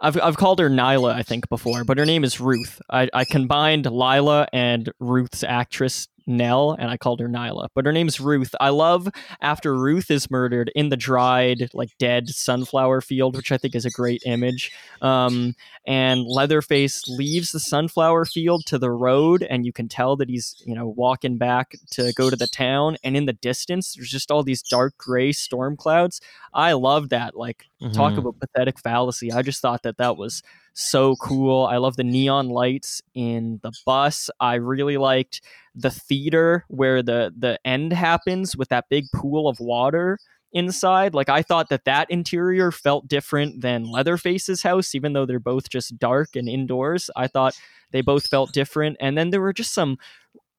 I've 0.00 0.20
I've 0.20 0.36
called 0.36 0.58
her 0.58 0.68
Nyla, 0.68 1.12
I 1.14 1.22
think, 1.22 1.48
before, 1.48 1.84
but 1.84 1.98
her 1.98 2.04
name 2.04 2.24
is 2.24 2.40
Ruth. 2.40 2.80
I, 2.90 3.08
I 3.14 3.24
combined 3.24 3.86
Lila 3.86 4.48
and 4.52 4.90
Ruth's 4.98 5.44
actress 5.44 6.08
Nell, 6.28 6.76
and 6.78 6.90
I 6.90 6.96
called 6.96 7.20
her 7.20 7.28
Nyla. 7.28 7.68
But 7.74 7.86
her 7.86 7.92
name's 7.92 8.20
Ruth. 8.20 8.54
I 8.60 8.68
love 8.68 9.08
after 9.40 9.74
Ruth 9.76 10.10
is 10.10 10.30
murdered 10.30 10.70
in 10.74 10.90
the 10.90 10.96
dried, 10.96 11.70
like 11.72 11.96
dead 11.98 12.28
sunflower 12.28 13.00
field, 13.00 13.36
which 13.36 13.50
I 13.50 13.56
think 13.58 13.74
is 13.74 13.84
a 13.84 13.90
great 13.90 14.22
image. 14.26 14.70
Um, 15.02 15.54
and 15.86 16.24
Leatherface 16.24 17.08
leaves 17.08 17.52
the 17.52 17.60
sunflower 17.60 18.26
field 18.26 18.66
to 18.66 18.78
the 18.78 18.90
road, 18.90 19.42
and 19.42 19.64
you 19.64 19.72
can 19.72 19.88
tell 19.88 20.16
that 20.16 20.28
he's, 20.28 20.62
you 20.66 20.74
know, 20.74 20.86
walking 20.86 21.38
back 21.38 21.74
to 21.92 22.12
go 22.14 22.30
to 22.30 22.36
the 22.36 22.46
town. 22.46 22.96
And 23.02 23.16
in 23.16 23.24
the 23.24 23.32
distance, 23.32 23.94
there's 23.94 24.10
just 24.10 24.30
all 24.30 24.42
these 24.42 24.62
dark 24.62 24.96
gray 24.98 25.32
storm 25.32 25.76
clouds. 25.76 26.20
I 26.52 26.74
love 26.74 27.08
that. 27.08 27.36
Like 27.36 27.64
talk 27.92 28.14
Mhm. 28.14 28.18
about 28.18 28.40
pathetic 28.40 28.78
fallacy. 28.78 29.32
I 29.32 29.42
just 29.42 29.60
thought 29.62 29.82
that 29.84 29.98
that 29.98 30.16
was 30.16 30.42
so 30.74 31.16
cool. 31.16 31.66
I 31.66 31.76
love 31.78 31.96
the 31.96 32.04
neon 32.04 32.48
lights 32.48 33.02
in 33.14 33.60
the 33.62 33.72
bus. 33.86 34.30
I 34.40 34.54
really 34.54 34.96
liked 34.96 35.40
the 35.74 35.90
theater 35.90 36.64
where 36.68 37.02
the 37.02 37.32
the 37.36 37.58
end 37.64 37.92
happens 37.92 38.56
with 38.56 38.68
that 38.70 38.86
big 38.90 39.04
pool 39.14 39.48
of 39.48 39.60
water 39.60 40.18
inside. 40.52 41.14
Like 41.14 41.28
I 41.28 41.42
thought 41.42 41.68
that 41.68 41.84
that 41.84 42.10
interior 42.10 42.72
felt 42.72 43.06
different 43.08 43.60
than 43.60 43.84
Leatherface's 43.84 44.62
house 44.62 44.94
even 44.94 45.12
though 45.12 45.26
they're 45.26 45.38
both 45.38 45.68
just 45.70 45.98
dark 45.98 46.34
and 46.36 46.48
indoors. 46.48 47.10
I 47.16 47.26
thought 47.28 47.54
they 47.92 48.00
both 48.00 48.26
felt 48.28 48.52
different. 48.52 48.96
And 49.00 49.16
then 49.18 49.30
there 49.30 49.40
were 49.40 49.52
just 49.52 49.72
some 49.74 49.98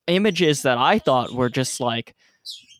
images 0.07 0.63
that 0.63 0.77
I 0.77 0.99
thought 0.99 1.33
were 1.33 1.49
just 1.49 1.79
like 1.79 2.15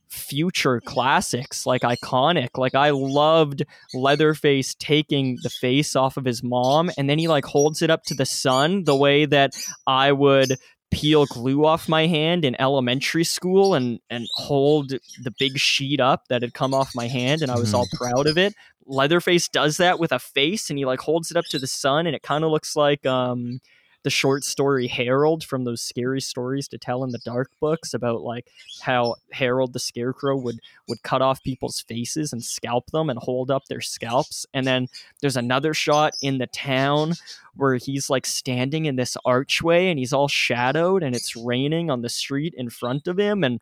future 0.09 0.81
classics, 0.81 1.65
like 1.65 1.81
iconic. 1.83 2.57
Like 2.57 2.75
I 2.75 2.89
loved 2.89 3.63
Leatherface 3.93 4.75
taking 4.75 5.37
the 5.43 5.49
face 5.49 5.95
off 5.95 6.17
of 6.17 6.25
his 6.25 6.43
mom 6.43 6.91
and 6.97 7.09
then 7.09 7.19
he 7.19 7.27
like 7.27 7.45
holds 7.45 7.81
it 7.81 7.89
up 7.89 8.03
to 8.05 8.13
the 8.13 8.25
sun 8.25 8.83
the 8.83 8.95
way 8.95 9.25
that 9.25 9.55
I 9.87 10.11
would 10.11 10.57
peel 10.91 11.25
glue 11.27 11.65
off 11.65 11.87
my 11.87 12.07
hand 12.07 12.43
in 12.43 12.59
elementary 12.59 13.23
school 13.23 13.75
and 13.75 13.99
and 14.09 14.27
hold 14.33 14.89
the 14.89 15.31
big 15.37 15.57
sheet 15.57 15.99
up 15.99 16.27
that 16.29 16.41
had 16.41 16.53
come 16.53 16.73
off 16.73 16.95
my 16.95 17.07
hand 17.07 17.41
and 17.43 17.51
I 17.51 17.59
was 17.59 17.73
all 17.73 17.87
proud 17.93 18.27
of 18.27 18.37
it. 18.37 18.55
Leatherface 18.85 19.47
does 19.47 19.77
that 19.77 19.99
with 19.99 20.11
a 20.11 20.17
face 20.17 20.69
and 20.69 20.79
he 20.79 20.85
like 20.85 20.99
holds 20.99 21.29
it 21.29 21.37
up 21.37 21.45
to 21.45 21.59
the 21.59 21.67
sun 21.67 22.07
and 22.07 22.15
it 22.15 22.23
kind 22.23 22.43
of 22.43 22.49
looks 22.49 22.75
like 22.75 23.05
um 23.05 23.59
the 24.03 24.09
short 24.09 24.43
story 24.43 24.87
Harold 24.87 25.43
from 25.43 25.63
those 25.63 25.81
scary 25.81 26.21
stories 26.21 26.67
to 26.69 26.77
tell 26.77 27.03
in 27.03 27.09
the 27.11 27.19
dark 27.19 27.51
books 27.59 27.93
about 27.93 28.21
like 28.21 28.47
how 28.81 29.15
Harold 29.31 29.73
the 29.73 29.79
Scarecrow 29.79 30.37
would 30.37 30.59
would 30.87 31.03
cut 31.03 31.21
off 31.21 31.43
people's 31.43 31.81
faces 31.81 32.31
and 32.31 32.43
scalp 32.43 32.91
them 32.91 33.09
and 33.09 33.19
hold 33.19 33.51
up 33.51 33.65
their 33.65 33.81
scalps. 33.81 34.45
And 34.53 34.65
then 34.65 34.87
there's 35.21 35.37
another 35.37 35.73
shot 35.73 36.13
in 36.21 36.37
the 36.37 36.47
town 36.47 37.13
where 37.55 37.75
he's 37.75 38.09
like 38.09 38.25
standing 38.25 38.85
in 38.85 38.95
this 38.95 39.17
archway 39.25 39.89
and 39.89 39.99
he's 39.99 40.13
all 40.13 40.27
shadowed 40.27 41.03
and 41.03 41.15
it's 41.15 41.35
raining 41.35 41.89
on 41.89 42.01
the 42.01 42.09
street 42.09 42.53
in 42.57 42.69
front 42.69 43.07
of 43.07 43.19
him. 43.19 43.43
And 43.43 43.59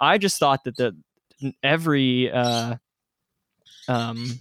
I 0.00 0.18
just 0.18 0.38
thought 0.38 0.64
that 0.64 0.76
the 0.76 0.96
every 1.62 2.30
uh 2.32 2.76
um 3.88 4.40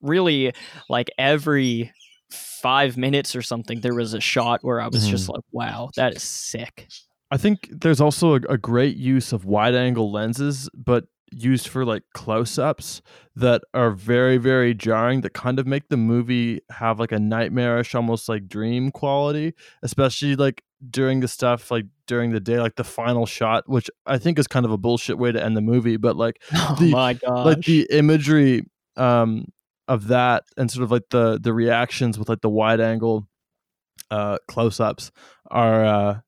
really 0.00 0.52
like 0.88 1.10
every 1.18 1.92
five 2.34 2.96
minutes 2.96 3.34
or 3.36 3.42
something 3.42 3.80
there 3.80 3.94
was 3.94 4.14
a 4.14 4.20
shot 4.20 4.60
where 4.62 4.80
I 4.80 4.88
was 4.88 5.06
just 5.08 5.28
like, 5.28 5.42
wow, 5.52 5.90
that 5.96 6.14
is 6.16 6.22
sick. 6.22 6.88
I 7.30 7.36
think 7.36 7.68
there's 7.70 8.00
also 8.00 8.34
a, 8.34 8.40
a 8.50 8.58
great 8.58 8.96
use 8.96 9.32
of 9.32 9.44
wide 9.44 9.74
angle 9.74 10.10
lenses, 10.12 10.68
but 10.74 11.04
used 11.32 11.66
for 11.66 11.84
like 11.84 12.02
close 12.12 12.58
ups 12.58 13.02
that 13.34 13.62
are 13.74 13.90
very, 13.90 14.36
very 14.36 14.72
jarring 14.72 15.22
that 15.22 15.34
kind 15.34 15.58
of 15.58 15.66
make 15.66 15.88
the 15.88 15.96
movie 15.96 16.60
have 16.70 17.00
like 17.00 17.10
a 17.12 17.18
nightmarish, 17.18 17.94
almost 17.94 18.28
like 18.28 18.46
dream 18.48 18.92
quality, 18.92 19.52
especially 19.82 20.36
like 20.36 20.62
during 20.90 21.20
the 21.20 21.26
stuff 21.28 21.70
like 21.70 21.86
during 22.06 22.30
the 22.30 22.38
day, 22.40 22.60
like 22.60 22.76
the 22.76 22.84
final 22.84 23.26
shot, 23.26 23.64
which 23.68 23.90
I 24.06 24.18
think 24.18 24.38
is 24.38 24.46
kind 24.46 24.64
of 24.64 24.70
a 24.70 24.78
bullshit 24.78 25.18
way 25.18 25.32
to 25.32 25.42
end 25.42 25.56
the 25.56 25.60
movie, 25.62 25.96
but 25.96 26.16
like 26.16 26.40
Oh 26.54 26.76
The- 26.78 26.90
my 26.90 27.14
gosh. 27.14 27.46
like 27.46 27.60
the 27.64 27.86
imagery 27.90 28.66
um 28.96 29.46
of 29.88 30.08
that 30.08 30.44
and 30.56 30.70
sort 30.70 30.84
of 30.84 30.90
like 30.90 31.08
the 31.10 31.38
the 31.40 31.52
reactions 31.52 32.18
with 32.18 32.28
like 32.28 32.40
the 32.40 32.48
wide 32.48 32.80
angle 32.80 33.26
uh 34.10 34.38
close 34.48 34.80
ups 34.80 35.10
are 35.50 35.84
uh 35.84 36.18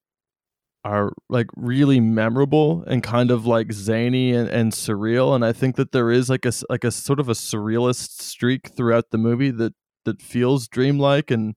are 0.84 1.12
like 1.28 1.48
really 1.56 1.98
memorable 1.98 2.84
and 2.86 3.02
kind 3.02 3.32
of 3.32 3.44
like 3.44 3.72
zany 3.72 4.32
and, 4.32 4.48
and 4.48 4.72
surreal 4.72 5.34
and 5.34 5.44
i 5.44 5.52
think 5.52 5.76
that 5.76 5.92
there 5.92 6.10
is 6.10 6.28
like 6.28 6.44
a 6.44 6.52
like 6.68 6.84
a 6.84 6.90
sort 6.90 7.18
of 7.18 7.28
a 7.28 7.32
surrealist 7.32 8.20
streak 8.22 8.68
throughout 8.68 9.10
the 9.10 9.18
movie 9.18 9.50
that 9.50 9.74
that 10.04 10.22
feels 10.22 10.68
dreamlike 10.68 11.30
and 11.30 11.54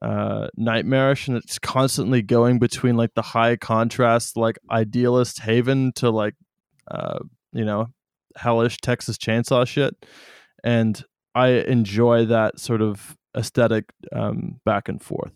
uh 0.00 0.46
nightmarish 0.56 1.28
and 1.28 1.36
it's 1.36 1.58
constantly 1.58 2.22
going 2.22 2.58
between 2.58 2.96
like 2.96 3.14
the 3.14 3.22
high 3.22 3.56
contrast 3.56 4.36
like 4.36 4.58
idealist 4.70 5.40
haven 5.40 5.92
to 5.92 6.10
like 6.10 6.34
uh 6.90 7.18
you 7.52 7.64
know 7.64 7.86
hellish 8.36 8.78
texas 8.78 9.18
chainsaw 9.18 9.66
shit 9.66 9.94
and 10.64 11.04
i 11.36 11.48
enjoy 11.76 12.24
that 12.26 12.58
sort 12.60 12.82
of 12.82 13.16
aesthetic 13.36 13.86
um 14.12 14.60
back 14.64 14.88
and 14.88 15.02
forth 15.02 15.32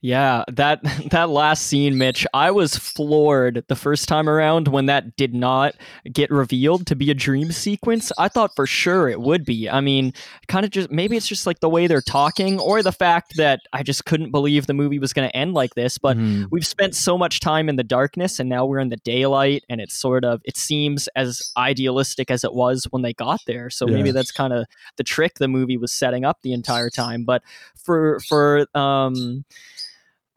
Yeah, 0.00 0.44
that 0.52 0.80
that 1.10 1.28
last 1.28 1.66
scene, 1.66 1.98
Mitch, 1.98 2.24
I 2.32 2.52
was 2.52 2.76
floored 2.76 3.64
the 3.68 3.74
first 3.74 4.08
time 4.08 4.28
around 4.28 4.68
when 4.68 4.86
that 4.86 5.16
did 5.16 5.34
not 5.34 5.74
get 6.12 6.30
revealed 6.30 6.86
to 6.86 6.94
be 6.96 7.10
a 7.10 7.14
dream 7.14 7.50
sequence. 7.50 8.12
I 8.16 8.28
thought 8.28 8.54
for 8.54 8.64
sure 8.64 9.08
it 9.08 9.20
would 9.20 9.44
be. 9.44 9.68
I 9.68 9.80
mean, 9.80 10.12
kind 10.46 10.64
of 10.64 10.70
just 10.70 10.92
maybe 10.92 11.16
it's 11.16 11.26
just 11.26 11.46
like 11.46 11.58
the 11.58 11.68
way 11.68 11.88
they're 11.88 12.00
talking 12.00 12.60
or 12.60 12.80
the 12.82 12.92
fact 12.92 13.36
that 13.38 13.58
I 13.72 13.82
just 13.82 14.04
couldn't 14.04 14.30
believe 14.30 14.66
the 14.68 14.74
movie 14.74 15.00
was 15.00 15.12
going 15.12 15.28
to 15.28 15.36
end 15.36 15.54
like 15.54 15.74
this, 15.74 15.98
but 15.98 16.16
Mhm. 16.16 16.46
we've 16.52 16.66
spent 16.66 16.94
so 16.94 17.18
much 17.18 17.40
time 17.40 17.68
in 17.68 17.74
the 17.74 17.82
darkness 17.84 18.38
and 18.38 18.48
now 18.48 18.66
we're 18.66 18.78
in 18.78 18.90
the 18.90 18.96
daylight 18.98 19.64
and 19.68 19.80
it's 19.80 19.96
sort 19.98 20.24
of 20.24 20.40
it 20.44 20.56
seems 20.56 21.08
as 21.16 21.42
idealistic 21.56 22.30
as 22.30 22.44
it 22.44 22.54
was 22.54 22.84
when 22.90 23.02
they 23.02 23.12
got 23.14 23.40
there. 23.48 23.68
So 23.68 23.86
maybe 23.86 24.12
that's 24.12 24.30
kind 24.30 24.52
of 24.52 24.66
the 24.96 25.02
trick 25.04 25.34
the 25.40 25.48
movie 25.48 25.76
was 25.76 25.92
setting 25.92 26.24
up 26.24 26.38
the 26.42 26.52
entire 26.52 26.88
time, 26.88 27.24
but 27.24 27.42
for 27.76 28.20
for 28.28 28.66
um 28.74 29.44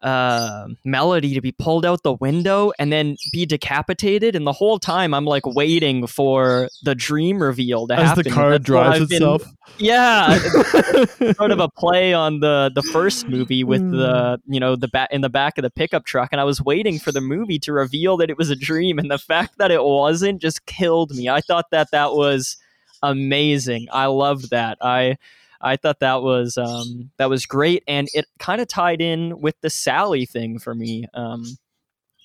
uh, 0.01 0.67
Melody 0.83 1.33
to 1.35 1.41
be 1.41 1.51
pulled 1.51 1.85
out 1.85 2.03
the 2.03 2.13
window 2.13 2.71
and 2.79 2.91
then 2.91 3.17
be 3.31 3.45
decapitated, 3.45 4.35
and 4.35 4.47
the 4.47 4.51
whole 4.53 4.79
time 4.79 5.13
I'm 5.13 5.25
like 5.25 5.45
waiting 5.45 6.07
for 6.07 6.69
the 6.83 6.95
dream 6.95 7.41
reveal 7.41 7.87
to 7.87 7.93
As 7.95 8.07
happen. 8.09 8.23
the 8.23 8.29
car 8.31 8.51
That's 8.51 8.63
drives 8.65 9.01
I've 9.01 9.09
been- 9.09 9.15
itself. 9.17 9.43
yeah, 9.77 10.37
sort 11.37 11.51
of 11.51 11.59
a 11.59 11.69
play 11.69 12.13
on 12.13 12.39
the 12.39 12.71
the 12.73 12.81
first 12.81 13.27
movie 13.27 13.63
with 13.63 13.89
the 13.91 14.39
Hmm. 14.45 14.53
you 14.53 14.59
know 14.59 14.75
the 14.75 14.87
back 14.87 15.09
in 15.11 15.21
the 15.21 15.29
back 15.29 15.57
of 15.57 15.61
the 15.63 15.69
pickup 15.71 16.05
truck, 16.05 16.29
and 16.31 16.41
I 16.41 16.43
was 16.45 16.61
waiting 16.61 16.97
for 16.99 17.11
the 17.11 17.21
movie 17.21 17.59
to 17.59 17.71
reveal 17.73 18.17
that 18.17 18.29
it 18.29 18.37
was 18.37 18.49
a 18.49 18.55
dream, 18.55 18.97
and 18.99 19.09
the 19.11 19.17
fact 19.19 19.57
that 19.59 19.71
it 19.71 19.83
wasn't 19.83 20.41
just 20.41 20.65
killed 20.65 21.11
me. 21.11 21.29
I 21.29 21.41
thought 21.41 21.65
that 21.71 21.91
that 21.91 22.13
was 22.13 22.57
amazing. 23.03 23.87
I 23.91 24.05
loved 24.07 24.49
that. 24.51 24.77
I 24.81 25.17
I 25.61 25.77
thought 25.77 25.99
that 25.99 26.21
was 26.21 26.57
um, 26.57 27.11
that 27.17 27.29
was 27.29 27.45
great, 27.45 27.83
and 27.87 28.07
it 28.13 28.25
kind 28.39 28.61
of 28.61 28.67
tied 28.67 29.01
in 29.01 29.39
with 29.39 29.55
the 29.61 29.69
Sally 29.69 30.25
thing 30.25 30.59
for 30.59 30.75
me. 30.75 31.05
Um, 31.13 31.43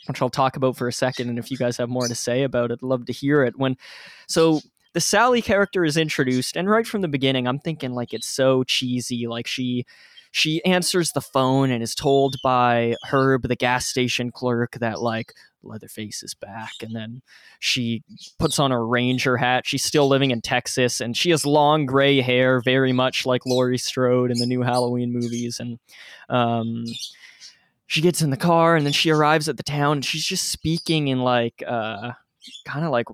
which 0.07 0.23
I'll 0.23 0.31
talk 0.31 0.57
about 0.57 0.77
for 0.77 0.87
a 0.87 0.93
second, 0.93 1.29
and 1.29 1.39
if 1.39 1.51
you 1.51 1.57
guys 1.57 1.77
have 1.79 1.89
more 1.89 2.07
to 2.07 2.15
say 2.15 2.45
about 2.45 2.71
it, 2.71 2.79
I'd 2.81 2.87
love 2.87 3.07
to 3.07 3.13
hear 3.13 3.43
it. 3.43 3.59
When 3.59 3.77
so 4.29 4.61
the 4.93 5.01
Sally 5.01 5.43
character 5.43 5.85
is 5.85 5.97
introduced, 5.97 6.57
and 6.57 6.71
right 6.71 6.87
from 6.87 7.01
the 7.01 7.09
beginning, 7.09 7.49
I'm 7.49 7.59
thinking 7.59 7.93
like 7.93 8.15
it's 8.15 8.29
so 8.29 8.63
cheesy. 8.65 9.27
Like 9.27 9.47
she 9.47 9.85
she 10.37 10.63
answers 10.67 11.13
the 11.13 11.23
phone 11.23 11.71
and 11.71 11.83
is 11.83 11.95
told 11.95 12.37
by 12.43 12.95
Herb, 13.11 13.49
the 13.49 13.57
gas 13.57 13.87
station 13.87 14.31
clerk, 14.31 14.73
that 14.81 15.01
like 15.01 15.33
Leatherface 15.63 16.23
is 16.23 16.35
back, 16.35 16.73
and 16.83 16.95
then 16.95 17.23
she 17.59 18.03
puts 18.39 18.59
on 18.59 18.71
her 18.71 18.87
ranger 18.87 19.39
hat. 19.39 19.67
She's 19.67 19.83
still 19.83 20.09
living 20.09 20.33
in 20.33 20.43
Texas, 20.43 21.01
and 21.01 21.17
she 21.17 21.31
has 21.31 21.47
long 21.47 21.87
gray 21.87 22.21
hair, 22.21 22.61
very 22.61 22.93
much 22.93 23.25
like 23.25 23.47
Laurie 23.47 23.79
Strode 23.79 24.31
in 24.31 24.37
the 24.37 24.45
new 24.45 24.61
Halloween 24.61 25.11
movies, 25.11 25.59
and 25.59 25.79
um. 26.29 26.85
She 27.89 28.01
gets 28.01 28.21
in 28.21 28.31
the 28.31 28.37
car 28.37 28.75
and 28.75 28.85
then 28.85 28.93
she 28.93 29.11
arrives 29.11 29.49
at 29.49 29.59
the 29.59 29.63
town 29.63 29.99
and 29.99 30.05
she's 30.05 30.25
just 30.25 30.49
speaking 30.49 31.07
in 31.07 31.21
like 31.21 31.63
uh 31.65 32.11
kind 32.65 32.85
of 32.85 32.91
like 32.91 33.07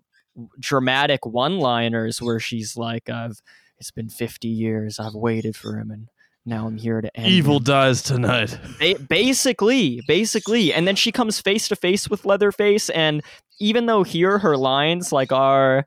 dramatic 0.59 1.27
one-liners 1.27 2.23
where 2.23 2.41
she's 2.41 2.75
like, 2.75 3.11
"I've 3.11 3.43
it's 3.79 3.91
been 3.91 4.09
50 4.09 4.49
years. 4.49 4.99
I've 4.99 5.13
waited 5.13 5.57
for 5.57 5.79
him, 5.79 5.91
and 5.91 6.09
now 6.45 6.67
I'm 6.67 6.77
here 6.77 7.01
to 7.01 7.17
end." 7.17 7.29
Evil 7.29 7.57
him." 7.57 7.65
dies 7.65 8.03
tonight. 8.03 8.59
Ba- 8.79 8.99
basically, 9.09 10.03
basically, 10.07 10.73
and 10.73 10.87
then 10.87 10.97
she 10.97 11.13
comes 11.13 11.41
face 11.41 11.69
to 11.69 11.77
face 11.77 12.09
with 12.09 12.25
Leatherface, 12.25 12.91
and 12.91 13.23
even 13.61 13.87
though 13.87 14.03
here 14.03 14.39
her 14.39 14.57
lines 14.57 15.13
like 15.13 15.33
are 15.33 15.87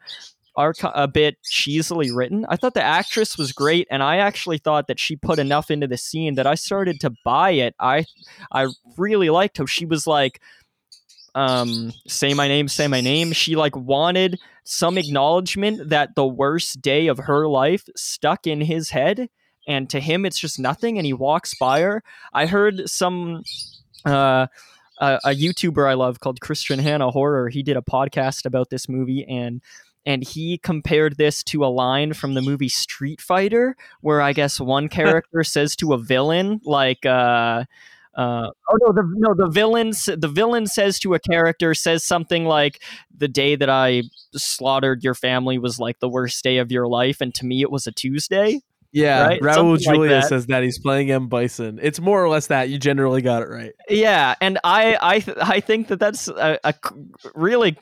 are 0.58 0.74
a 0.94 1.08
bit 1.08 1.36
cheesily 1.44 2.12
written, 2.12 2.46
I 2.48 2.56
thought 2.56 2.76
the 2.76 2.84
actress 2.84 3.38
was 3.38 3.52
great, 3.52 3.88
and 3.92 4.02
I 4.02 4.18
actually 4.18 4.58
thought 4.58 4.88
that 4.88 5.00
she 5.00 5.16
put 5.16 5.40
enough 5.40 5.70
into 5.70 5.88
the 5.88 5.98
scene 5.98 6.36
that 6.36 6.48
I 6.48 6.56
started 6.56 7.00
to 7.02 7.14
buy 7.24 7.52
it. 7.52 7.76
I 7.80 8.06
I 8.52 8.68
really 8.98 9.30
liked 9.30 9.58
how 9.58 9.66
she 9.66 9.86
was 9.86 10.08
like 10.08 10.42
um 11.36 11.92
say 12.08 12.34
my 12.34 12.48
name 12.48 12.68
say 12.70 12.88
my 12.88 13.02
name 13.02 13.34
she 13.34 13.58
like 13.58 13.76
wanted 13.76 14.40
some 14.64 14.98
acknowledgement 14.98 15.90
that 15.90 16.16
the 16.16 16.26
worst 16.26 16.82
day 16.82 17.08
of 17.08 17.18
her 17.18 17.48
life 17.48 17.88
stuck 17.96 18.48
in 18.48 18.62
his 18.62 18.90
head 18.90 19.30
and 19.68 19.90
to 19.90 20.00
him 20.00 20.26
it's 20.26 20.40
just 20.40 20.60
nothing 20.60 20.98
and 20.98 21.06
he 21.06 21.14
walks 21.14 21.54
by 21.56 21.82
her 21.82 22.04
i 22.34 22.46
heard 22.46 22.90
some 22.90 23.44
uh 24.06 24.48
a, 25.00 25.20
a 25.26 25.30
youtuber 25.30 25.90
i 25.90 25.94
love 25.94 26.20
called 26.20 26.40
christian 26.40 26.80
hanna 26.80 27.12
horror 27.12 27.50
he 27.50 27.64
did 27.64 27.78
a 27.78 27.82
podcast 27.82 28.46
about 28.46 28.70
this 28.70 28.88
movie 28.88 29.26
and 29.26 29.62
and 30.08 30.24
he 30.24 30.60
compared 30.60 31.18
this 31.18 31.42
to 31.44 31.66
a 31.66 31.68
line 31.68 32.14
from 32.14 32.36
the 32.36 32.42
movie 32.42 32.70
street 32.70 33.22
fighter 33.22 33.76
where 34.02 34.22
i 34.22 34.34
guess 34.34 34.60
one 34.60 34.88
character 34.90 35.44
says 35.44 35.76
to 35.76 35.94
a 35.94 35.98
villain 35.98 36.60
like 36.64 37.06
uh 37.06 37.64
uh, 38.16 38.50
oh 38.72 38.78
no, 38.82 38.94
the 38.94 39.04
no 39.18 39.34
the 39.34 39.50
villain 39.50 39.90
the 39.90 40.32
villain 40.34 40.68
says 40.68 41.00
to 41.00 41.14
a 41.16 41.20
character 41.20 41.74
says 41.74 42.04
something 42.04 42.46
like 42.46 42.82
the 43.16 43.28
day 43.28 43.56
that 43.58 43.70
I 43.70 44.04
slaughtered 44.34 45.04
your 45.04 45.16
family 45.16 45.58
was 45.58 45.80
like 45.80 46.00
the 46.00 46.08
worst 46.08 46.42
day 46.42 46.58
of 46.58 46.72
your 46.72 46.88
life, 46.88 47.20
and 47.20 47.36
to 47.36 47.46
me 47.46 47.62
it 47.62 47.70
was 47.70 47.88
a 47.88 47.92
Tuesday. 47.92 48.62
Yeah, 48.96 49.28
Right? 49.28 49.42
Raul 49.42 49.54
Something 49.54 49.72
like 49.72 49.82
Julia 49.96 50.10
that. 50.22 50.30
says 50.30 50.48
that 50.48 50.64
he's 50.64 50.80
playing 50.80 51.12
M 51.12 51.28
Bison. 51.28 51.80
It's 51.82 52.00
more 52.00 52.24
or 52.24 52.30
less 52.30 52.48
that. 52.48 52.70
You 52.70 52.78
generally 52.80 53.22
got 53.22 53.42
it 53.44 53.50
right. 53.50 53.74
Yeah, 53.90 54.36
and 54.42 54.58
I 54.64 54.98
I 55.02 55.20
th- 55.20 55.38
I 55.42 55.60
think 55.60 55.90
that 55.90 56.00
that's 56.00 56.28
a, 56.30 56.74
really 57.36 57.78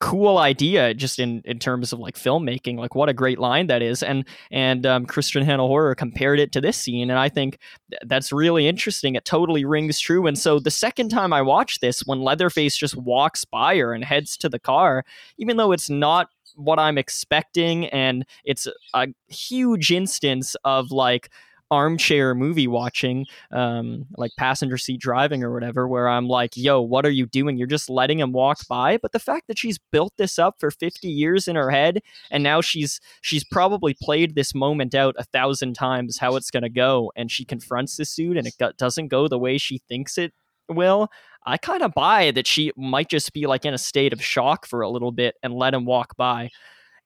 cool 0.00 0.38
idea 0.38 0.94
just 0.94 1.18
in 1.18 1.42
in 1.44 1.58
terms 1.58 1.92
of 1.92 1.98
like 1.98 2.14
filmmaking 2.14 2.76
like 2.78 2.94
what 2.94 3.08
a 3.08 3.12
great 3.12 3.38
line 3.40 3.66
that 3.66 3.82
is 3.82 4.00
and 4.00 4.24
and 4.52 4.86
um, 4.86 5.04
christian 5.04 5.44
hanna 5.44 5.66
horror 5.66 5.92
compared 5.92 6.38
it 6.38 6.52
to 6.52 6.60
this 6.60 6.76
scene 6.76 7.10
and 7.10 7.18
i 7.18 7.28
think 7.28 7.58
th- 7.90 8.00
that's 8.06 8.30
really 8.30 8.68
interesting 8.68 9.16
it 9.16 9.24
totally 9.24 9.64
rings 9.64 9.98
true 9.98 10.28
and 10.28 10.38
so 10.38 10.60
the 10.60 10.70
second 10.70 11.08
time 11.08 11.32
i 11.32 11.42
watched 11.42 11.80
this 11.80 12.02
when 12.06 12.20
leatherface 12.20 12.76
just 12.76 12.94
walks 12.96 13.44
by 13.44 13.76
her 13.76 13.92
and 13.92 14.04
heads 14.04 14.36
to 14.36 14.48
the 14.48 14.60
car 14.60 15.04
even 15.36 15.56
though 15.56 15.72
it's 15.72 15.90
not 15.90 16.28
what 16.58 16.78
i'm 16.78 16.98
expecting 16.98 17.86
and 17.86 18.24
it's 18.44 18.66
a 18.94 19.06
huge 19.28 19.90
instance 19.90 20.56
of 20.64 20.90
like 20.90 21.30
armchair 21.70 22.34
movie 22.34 22.66
watching 22.66 23.26
um, 23.52 24.06
like 24.16 24.30
passenger 24.38 24.78
seat 24.78 25.00
driving 25.00 25.44
or 25.44 25.52
whatever, 25.52 25.86
where 25.86 26.08
I'm 26.08 26.28
like, 26.28 26.56
yo, 26.56 26.80
what 26.80 27.04
are 27.04 27.10
you 27.10 27.26
doing? 27.26 27.56
You're 27.56 27.66
just 27.66 27.90
letting 27.90 28.18
him 28.18 28.32
walk 28.32 28.66
by. 28.68 28.96
But 28.98 29.12
the 29.12 29.18
fact 29.18 29.48
that 29.48 29.58
she's 29.58 29.78
built 29.92 30.12
this 30.16 30.38
up 30.38 30.56
for 30.58 30.70
50 30.70 31.08
years 31.08 31.48
in 31.48 31.56
her 31.56 31.70
head, 31.70 32.00
and 32.30 32.42
now 32.42 32.60
she's 32.60 33.00
she's 33.20 33.44
probably 33.44 33.94
played 34.00 34.34
this 34.34 34.54
moment 34.54 34.94
out 34.94 35.14
a 35.18 35.24
thousand 35.24 35.74
times 35.74 36.18
how 36.18 36.36
it's 36.36 36.50
gonna 36.50 36.68
go, 36.68 37.12
and 37.16 37.30
she 37.30 37.44
confronts 37.44 37.96
this 37.96 38.14
dude, 38.14 38.36
and 38.36 38.46
it 38.46 38.54
doesn't 38.76 39.08
go 39.08 39.28
the 39.28 39.38
way 39.38 39.58
she 39.58 39.78
thinks 39.88 40.18
it 40.18 40.32
will. 40.68 41.10
I 41.46 41.56
kind 41.56 41.82
of 41.82 41.94
buy 41.94 42.30
that 42.32 42.46
she 42.46 42.72
might 42.76 43.08
just 43.08 43.32
be 43.32 43.46
like 43.46 43.64
in 43.64 43.74
a 43.74 43.78
state 43.78 44.12
of 44.12 44.22
shock 44.22 44.66
for 44.66 44.82
a 44.82 44.88
little 44.90 45.12
bit 45.12 45.36
and 45.42 45.54
let 45.54 45.74
him 45.74 45.84
walk 45.86 46.16
by. 46.16 46.50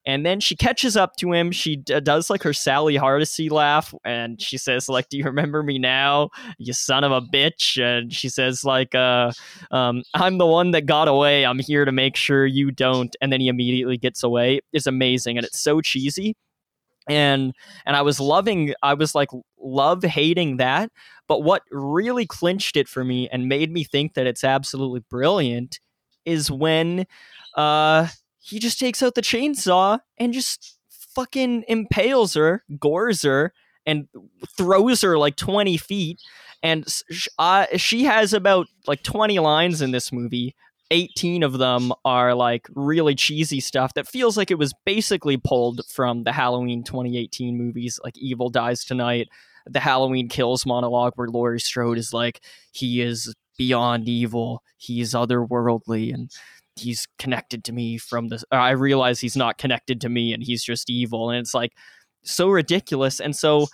And 0.05 0.25
then 0.25 0.41
she 0.41 0.55
catches 0.55 0.97
up 0.97 1.15
to 1.17 1.31
him. 1.31 1.51
She 1.51 1.77
d- 1.77 2.01
does 2.01 2.29
like 2.29 2.43
her 2.43 2.51
Sally 2.51 2.97
Hardesty 2.97 3.47
laugh, 3.47 3.93
and 4.03 4.41
she 4.41 4.57
says, 4.57 4.89
"Like, 4.89 5.07
do 5.07 5.17
you 5.17 5.23
remember 5.23 5.63
me 5.63 5.79
now, 5.79 6.29
you 6.57 6.73
son 6.73 7.05
of 7.05 7.13
a 7.13 7.21
bitch?" 7.21 7.81
And 7.81 8.11
she 8.11 8.27
says, 8.27 8.65
"Like, 8.65 8.93
uh, 8.95 9.31
um, 9.71 10.03
I'm 10.13 10.39
the 10.39 10.45
one 10.45 10.71
that 10.71 10.85
got 10.85 11.07
away. 11.07 11.45
I'm 11.45 11.59
here 11.59 11.85
to 11.85 11.93
make 11.93 12.17
sure 12.17 12.45
you 12.45 12.69
don't." 12.69 13.15
And 13.21 13.31
then 13.31 13.39
he 13.39 13.47
immediately 13.47 13.97
gets 13.97 14.23
away. 14.23 14.59
It's 14.73 14.87
amazing, 14.87 15.37
and 15.37 15.45
it's 15.45 15.59
so 15.59 15.79
cheesy. 15.79 16.35
And 17.09 17.53
and 17.85 17.95
I 17.95 18.01
was 18.01 18.19
loving. 18.19 18.73
I 18.83 18.93
was 18.95 19.15
like 19.15 19.29
love 19.59 20.03
hating 20.03 20.57
that. 20.57 20.91
But 21.27 21.43
what 21.43 21.63
really 21.71 22.25
clinched 22.25 22.75
it 22.75 22.87
for 22.87 23.03
me 23.03 23.29
and 23.29 23.47
made 23.47 23.71
me 23.71 23.83
think 23.83 24.13
that 24.13 24.27
it's 24.27 24.43
absolutely 24.43 25.01
brilliant 25.09 25.79
is 26.25 26.49
when 26.49 27.05
uh 27.55 28.07
he 28.39 28.59
just 28.59 28.77
takes 28.79 29.01
out 29.01 29.15
the 29.15 29.21
chainsaw 29.21 29.99
and 30.17 30.33
just 30.33 30.77
fucking 30.89 31.63
impales 31.67 32.33
her, 32.33 32.63
gores 32.79 33.21
her, 33.21 33.53
and 33.85 34.07
throws 34.57 35.01
her 35.01 35.17
like 35.17 35.35
20 35.35 35.77
feet. 35.77 36.19
And 36.61 36.85
uh, 37.39 37.65
she 37.77 38.03
has 38.03 38.33
about 38.33 38.67
like 38.87 39.03
20 39.03 39.39
lines 39.39 39.81
in 39.81 39.91
this 39.91 40.11
movie. 40.11 40.55
18 40.91 41.43
of 41.43 41.57
them 41.57 41.91
are 42.05 42.35
like 42.35 42.67
really 42.75 43.15
cheesy 43.15 43.59
stuff 43.59 43.93
that 43.95 44.07
feels 44.07 44.37
like 44.37 44.51
it 44.51 44.59
was 44.59 44.73
basically 44.85 45.37
pulled 45.37 45.81
from 45.89 46.23
the 46.23 46.31
Halloween 46.31 46.83
2018 46.83 47.57
movies, 47.57 47.99
like 48.03 48.17
Evil 48.17 48.49
Dies 48.49 48.85
Tonight, 48.85 49.29
the 49.65 49.79
Halloween 49.79 50.29
Kills 50.29 50.65
monologue, 50.65 51.13
where 51.15 51.27
Laurie 51.27 51.59
Strode 51.59 51.97
is 51.97 52.13
like, 52.13 52.41
he 52.71 53.01
is 53.01 53.33
beyond 53.57 54.07
evil, 54.09 54.63
he's 54.77 55.13
otherworldly, 55.13 56.13
and 56.13 56.31
he's 56.75 57.07
connected 57.19 57.63
to 57.65 57.73
me 57.73 57.97
from 57.97 58.29
this. 58.29 58.43
I 58.51 58.71
realize 58.71 59.19
he's 59.19 59.37
not 59.37 59.57
connected 59.57 60.01
to 60.01 60.09
me 60.09 60.33
and 60.33 60.43
he's 60.43 60.63
just 60.63 60.89
evil 60.89 61.29
and 61.29 61.39
it's 61.39 61.53
like 61.53 61.73
so 62.23 62.49
ridiculous 62.49 63.19
and 63.19 63.35
so 63.35 63.67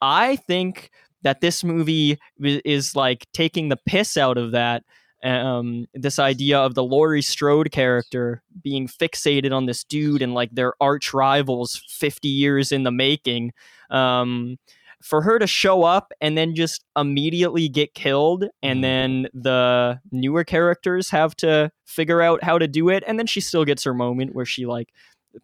I 0.00 0.36
think 0.36 0.90
that 1.22 1.40
this 1.40 1.64
movie 1.64 2.18
is 2.40 2.94
like 2.94 3.26
taking 3.32 3.68
the 3.68 3.76
piss 3.76 4.16
out 4.16 4.38
of 4.38 4.52
that 4.52 4.84
um 5.24 5.84
this 5.94 6.20
idea 6.20 6.58
of 6.60 6.74
the 6.74 6.84
Laurie 6.84 7.22
Strode 7.22 7.72
character 7.72 8.40
being 8.62 8.86
fixated 8.86 9.52
on 9.52 9.66
this 9.66 9.82
dude 9.82 10.22
and 10.22 10.32
like 10.32 10.50
their 10.52 10.74
arch 10.80 11.12
rivals 11.12 11.82
50 11.88 12.28
years 12.28 12.70
in 12.70 12.84
the 12.84 12.92
making 12.92 13.52
um 13.90 14.58
for 15.02 15.22
her 15.22 15.38
to 15.38 15.46
show 15.46 15.84
up 15.84 16.12
and 16.20 16.36
then 16.36 16.54
just 16.54 16.84
immediately 16.96 17.68
get 17.68 17.94
killed 17.94 18.44
and 18.62 18.78
Mhm. 18.78 18.82
then 18.82 19.28
the 19.32 20.00
newer 20.10 20.44
characters 20.44 21.10
have 21.10 21.36
to 21.36 21.70
figure 21.86 22.20
out 22.20 22.42
how 22.42 22.58
to 22.58 22.66
do 22.66 22.88
it 22.88 23.04
and 23.06 23.18
then 23.18 23.26
she 23.26 23.40
still 23.40 23.64
gets 23.64 23.84
her 23.84 23.94
moment 23.94 24.34
where 24.34 24.44
she 24.44 24.66
like 24.66 24.92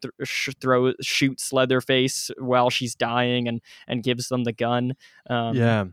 th- 0.03 0.13
sh- 0.25 0.51
throw 0.61 0.93
shoots 1.01 1.53
leatherface 1.53 2.31
while 2.39 2.69
she's 2.69 2.95
dying 2.97 3.47
and 3.47 3.61
and 3.87 4.03
gives 4.03 4.29
them 4.29 4.43
the 4.45 4.53
gun 4.53 4.95
um 5.31 5.55
yeah. 5.55 5.85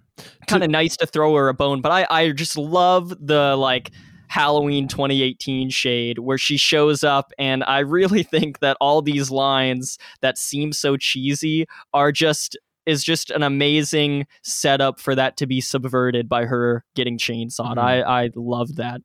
kind 0.48 0.64
of 0.64 0.70
nice 0.72 0.98
to 0.98 1.06
throw 1.06 1.36
her 1.36 1.48
a 1.50 1.54
bone 1.54 1.82
but 1.82 1.92
i 1.92 2.08
i 2.10 2.32
just 2.32 2.58
love 2.58 3.10
the 3.26 3.56
like 3.56 3.92
Halloween 4.28 4.88
2018 4.88 5.70
shade 5.70 6.18
where 6.20 6.38
she 6.38 6.56
shows 6.56 7.04
up 7.04 7.34
and 7.38 7.66
I 7.66 7.80
really 7.80 8.24
think 8.34 8.60
that 8.60 8.78
all 8.80 9.02
these 9.02 9.30
lines 9.30 9.98
that 10.22 10.38
seem 10.38 10.72
so 10.72 10.96
cheesy 10.96 11.66
are 11.94 12.14
just 12.14 12.58
is 12.86 13.04
just 13.04 13.30
an 13.32 13.44
amazing 13.44 14.26
setup 14.44 15.00
for 15.00 15.14
that 15.16 15.38
to 15.38 15.46
be 15.48 15.62
subverted 15.62 16.28
by 16.28 16.46
her 16.46 16.84
getting 16.96 17.18
chainsawed. 17.18 17.76
Mhm. 17.76 17.84
I 17.84 18.02
I 18.02 18.30
love 18.36 18.76
that. 18.78 19.02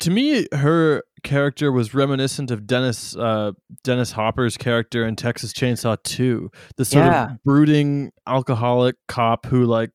to 0.00 0.10
me 0.10 0.46
her 0.52 1.02
character 1.22 1.70
was 1.72 1.94
reminiscent 1.94 2.50
of 2.50 2.66
dennis 2.66 3.16
uh 3.16 3.52
dennis 3.84 4.10
hopper's 4.12 4.56
character 4.58 5.06
in 5.06 5.14
texas 5.16 5.52
chainsaw 5.54 5.96
2 6.02 6.50
the 6.76 6.84
sort 6.84 7.04
Yeah. 7.06 7.24
of 7.32 7.42
brooding 7.44 8.10
alcoholic 8.26 8.96
cop 9.08 9.46
who 9.46 9.64
like 9.64 9.90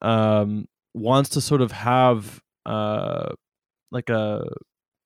um 0.00 0.66
wants 0.94 1.30
to 1.30 1.40
sort 1.40 1.60
of 1.60 1.72
have 1.72 2.40
uh 2.64 3.32
like 3.90 4.08
a 4.08 4.44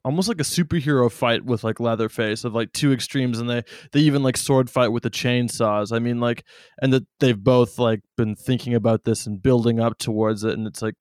almost 0.04 0.28
like 0.28 0.40
a 0.40 0.44
superhero 0.44 1.10
fight 1.10 1.44
with 1.44 1.64
like 1.64 1.80
leatherface 1.80 2.44
of 2.44 2.54
like 2.54 2.72
two 2.72 2.92
extremes 2.92 3.38
and 3.38 3.50
they 3.50 3.62
they 3.92 4.00
even 4.00 4.22
like 4.22 4.36
sword 4.36 4.70
fight 4.70 4.88
with 4.88 5.02
the 5.02 5.10
chainsaws. 5.10 5.92
I 5.92 5.98
mean 5.98 6.20
like 6.20 6.44
and 6.80 6.92
that 6.92 7.06
they've 7.20 7.38
both 7.38 7.78
like 7.78 8.00
been 8.16 8.34
thinking 8.36 8.74
about 8.74 9.04
this 9.04 9.26
and 9.26 9.42
building 9.42 9.80
up 9.80 9.98
towards 9.98 10.44
it 10.44 10.54
and 10.54 10.66
it's 10.66 10.82
like 10.82 10.94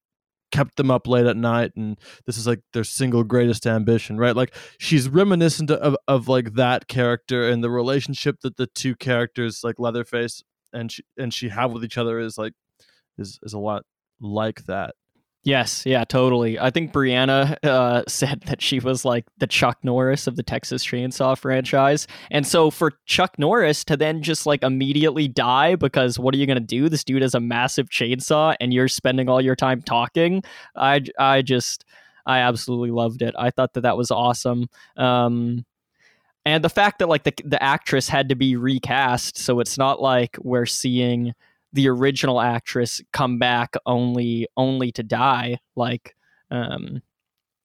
kept 0.51 0.77
them 0.77 0.89
up 0.89 1.07
late 1.07 1.25
at 1.25 1.35
night 1.35 1.71
and 1.75 1.99
this 2.25 2.37
is 2.37 2.47
like 2.47 2.61
their 2.73 2.83
single 2.83 3.23
greatest 3.23 3.67
ambition 3.67 4.17
right? 4.17 4.35
Like 4.35 4.55
she's 4.79 5.09
reminiscent 5.09 5.69
of, 5.71 5.95
of 6.07 6.27
like 6.27 6.53
that 6.53 6.87
character 6.87 7.49
and 7.49 7.63
the 7.63 7.69
relationship 7.69 8.37
that 8.41 8.57
the 8.57 8.67
two 8.67 8.95
characters 8.95 9.61
like 9.63 9.75
leatherface 9.77 10.41
and 10.73 10.91
she 10.91 11.03
and 11.17 11.33
she 11.33 11.49
have 11.49 11.71
with 11.71 11.83
each 11.83 11.97
other 11.97 12.19
is 12.19 12.37
like 12.37 12.53
is 13.17 13.39
is 13.43 13.53
a 13.53 13.59
lot 13.59 13.83
like 14.19 14.65
that 14.65 14.95
Yes, 15.47 15.85
yeah, 15.85 16.03
totally. 16.03 16.59
I 16.59 16.71
think 16.71 16.91
Brianna 16.91 17.55
uh, 17.63 18.03
said 18.05 18.41
that 18.47 18.61
she 18.61 18.81
was 18.81 19.05
like 19.05 19.23
the 19.37 19.47
Chuck 19.47 19.77
Norris 19.81 20.27
of 20.27 20.35
the 20.35 20.43
Texas 20.43 20.85
Chainsaw 20.85 21.37
franchise. 21.37 22.05
And 22.29 22.45
so 22.45 22.69
for 22.69 22.91
Chuck 23.05 23.39
Norris 23.39 23.85
to 23.85 23.95
then 23.95 24.21
just 24.21 24.45
like 24.45 24.61
immediately 24.61 25.29
die 25.29 25.77
because 25.77 26.19
what 26.19 26.35
are 26.35 26.37
you 26.37 26.47
going 26.47 26.57
to 26.57 26.61
do? 26.65 26.89
This 26.89 27.05
dude 27.05 27.21
has 27.21 27.33
a 27.33 27.39
massive 27.39 27.87
chainsaw 27.87 28.57
and 28.59 28.73
you're 28.73 28.89
spending 28.89 29.29
all 29.29 29.39
your 29.39 29.55
time 29.55 29.81
talking. 29.81 30.43
I, 30.75 31.03
I 31.17 31.43
just, 31.43 31.85
I 32.25 32.39
absolutely 32.39 32.91
loved 32.91 33.21
it. 33.21 33.33
I 33.39 33.49
thought 33.49 33.73
that 33.75 33.81
that 33.81 33.95
was 33.95 34.11
awesome. 34.11 34.67
Um, 34.97 35.65
and 36.45 36.61
the 36.61 36.69
fact 36.69 36.99
that 36.99 37.07
like 37.07 37.23
the, 37.23 37.33
the 37.45 37.63
actress 37.63 38.09
had 38.09 38.27
to 38.27 38.35
be 38.35 38.57
recast. 38.57 39.37
So 39.37 39.61
it's 39.61 39.77
not 39.77 40.01
like 40.01 40.35
we're 40.41 40.65
seeing 40.65 41.33
the 41.73 41.87
original 41.87 42.39
actress 42.39 43.01
come 43.13 43.39
back 43.39 43.75
only 43.85 44.47
only 44.57 44.91
to 44.91 45.03
die 45.03 45.57
like 45.75 46.15
um 46.51 47.01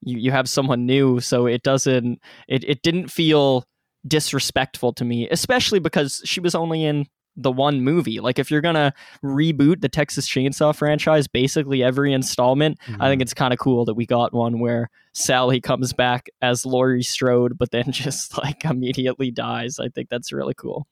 you, 0.01 0.19
you 0.19 0.31
have 0.31 0.49
someone 0.49 0.87
new 0.87 1.21
so 1.21 1.47
it 1.47 1.63
doesn't 1.63 2.21
it, 2.49 2.65
it 2.65 2.83
didn't 2.83 3.09
feel 3.09 3.65
disrespectful 4.07 4.93
to 4.93 5.05
me 5.05 5.29
especially 5.31 5.79
because 5.79 6.21
she 6.25 6.41
was 6.41 6.55
only 6.55 6.85
in 6.85 7.07
the 7.35 7.51
one 7.51 7.81
movie. 7.81 8.21
Like 8.21 8.39
if 8.39 8.51
you're 8.51 8.61
gonna 8.61 8.93
reboot 9.25 9.81
the 9.81 9.89
texas 9.89 10.29
chainsaw 10.29 10.75
franchise 10.77 11.27
basically 11.27 11.83
every 11.83 12.13
installment 12.13 12.79
i 13.01 13.09
think 13.09 13.23
it's 13.23 13.33
kind 13.33 13.55
of 13.55 13.59
cool 13.59 13.87
that 13.87 13.95
we 13.95 14.05
got 14.05 14.35
one 14.35 14.61
where 14.61 14.91
sally 15.15 15.61
comes 15.61 15.93
back 15.95 16.29
as 16.43 16.67
laurie 16.67 17.03
strode 17.03 17.57
but 17.57 17.71
then 17.71 17.85
just 17.91 18.37
like 18.37 18.65
immediately 18.65 19.31
dies. 19.31 19.79
I 19.79 19.89
think 19.89 20.09
that's 20.09 20.33
really 20.33 20.55
cool. 20.55 20.87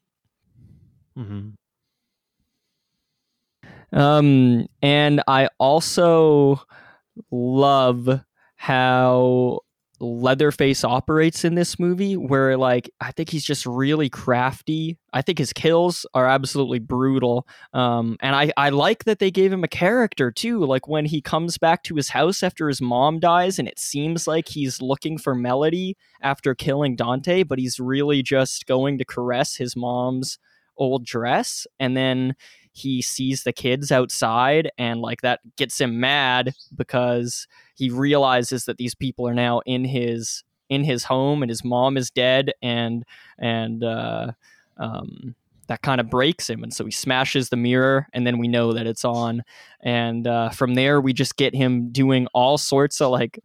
Mm-hmm. 1.19 1.51
Um, 3.93 4.67
and 4.83 5.23
I 5.27 5.49
also 5.59 6.63
love 7.31 8.09
how 8.57 9.61
Leatherface 10.03 10.83
operates 10.83 11.45
in 11.45 11.57
this 11.57 11.79
movie, 11.79 12.17
where 12.17 12.57
like 12.57 12.91
I 13.03 13.13
think 13.13 13.29
he's 13.29 13.45
just 13.45 13.67
really 13.67 14.09
crafty. 14.09 14.97
I 15.13 15.21
think 15.21 15.37
his 15.37 15.53
kills 15.53 16.07
are 16.15 16.27
absolutely 16.27 16.79
brutal. 16.79 17.47
Um, 17.75 18.17
and 18.21 18.35
I 18.35 18.51
I 18.57 18.71
like 18.71 19.05
that 19.05 19.19
they 19.19 19.31
gave 19.31 19.53
him 19.53 19.63
a 19.63 19.69
character 19.69 20.31
too. 20.31 20.65
Like 20.65 20.89
when 20.89 21.05
he 21.05 21.21
comes 21.21 21.59
back 21.59 21.83
to 21.85 21.97
his 21.97 22.09
house 22.09 22.43
after 22.43 22.69
his 22.69 22.81
mom 22.81 23.21
dies, 23.21 23.59
and 23.59 23.69
it 23.69 23.79
seems 23.79 24.27
like 24.27 24.49
he's 24.49 24.81
looking 24.81 25.19
for 25.19 25.35
Melody 25.35 25.99
after 26.23 26.55
killing 26.55 26.97
Dante, 26.97 27.43
but 27.43 27.59
he's 27.59 27.79
really 27.79 28.23
just 28.23 28.67
going 28.67 28.97
to 28.99 29.05
caress 29.05 29.57
his 29.57 29.77
mom's 29.77 30.39
old 30.79 31.05
dress, 31.05 31.67
and 31.79 31.95
then 31.95 32.35
he 32.73 33.03
sees 33.03 33.43
the 33.43 33.53
kids 33.53 33.91
outside 33.91 34.71
and 34.79 35.01
like 35.01 35.23
that 35.23 35.41
gets 35.57 35.81
him 35.81 36.01
mad 36.01 36.53
because 36.77 37.47
he 37.75 37.91
realizes 37.91 38.65
that 38.65 38.79
these 38.79 38.95
people 38.95 39.27
are 39.27 39.35
now 39.35 39.61
in 39.67 39.85
his 39.85 40.45
in 40.69 40.85
his 40.85 41.05
home 41.05 41.43
and 41.43 41.51
his 41.51 41.65
mom 41.65 41.97
is 41.97 42.11
dead 42.11 42.53
and 42.63 43.05
and 43.39 43.83
uh 43.83 44.31
um 44.79 45.35
that 45.71 45.83
kind 45.83 46.01
of 46.01 46.11
breaks 46.11 46.51
him. 46.51 46.65
And 46.65 46.75
so 46.75 46.85
he 46.85 46.91
smashes 46.91 47.49
the 47.49 47.57
mirror 47.57 48.09
and 48.13 48.27
then 48.27 48.39
we 48.39 48.49
know 48.49 48.73
that 48.73 48.89
it's 48.89 49.05
on. 49.05 49.45
And 49.81 50.27
uh, 50.27 50.51
from 50.51 50.75
there 50.75 51.01
we 51.01 51.13
just 51.13 51.37
get 51.37 51.55
him 51.55 51.93
doing 51.93 52.27
all 52.35 52.59
sorts 52.59 53.01
of 53.01 53.13
like 53.13 53.39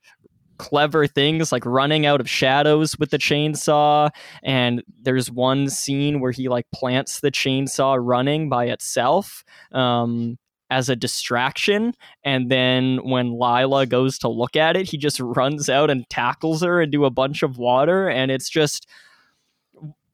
clever 0.58 1.08
things 1.08 1.52
like 1.52 1.66
running 1.66 2.06
out 2.06 2.22
of 2.22 2.30
shadows 2.30 2.98
with 2.98 3.12
the 3.12 3.18
chainsaw. 3.18 4.10
And 4.44 4.84
there's 5.02 5.32
one 5.32 5.70
scene 5.70 6.20
where 6.20 6.32
he 6.32 6.50
like 6.50 6.66
plants 6.74 7.20
the 7.20 7.32
chainsaw 7.32 7.98
running 8.00 8.50
by 8.50 8.66
itself 8.66 9.44
um 9.72 10.38
as 10.72 10.90
a 10.90 10.96
distraction. 10.96 11.94
And 12.24 12.50
then 12.50 12.98
when 13.04 13.38
Lila 13.40 13.86
goes 13.86 14.18
to 14.20 14.28
look 14.30 14.56
at 14.56 14.76
it 14.76 14.90
he 14.90 14.98
just 14.98 15.20
runs 15.22 15.70
out 15.70 15.90
and 15.90 16.08
tackles 16.10 16.62
her 16.64 16.82
into 16.82 17.06
a 17.06 17.12
bunch 17.12 17.44
of 17.44 17.58
water. 17.58 18.10
And 18.10 18.32
it's 18.32 18.50
just 18.50 18.88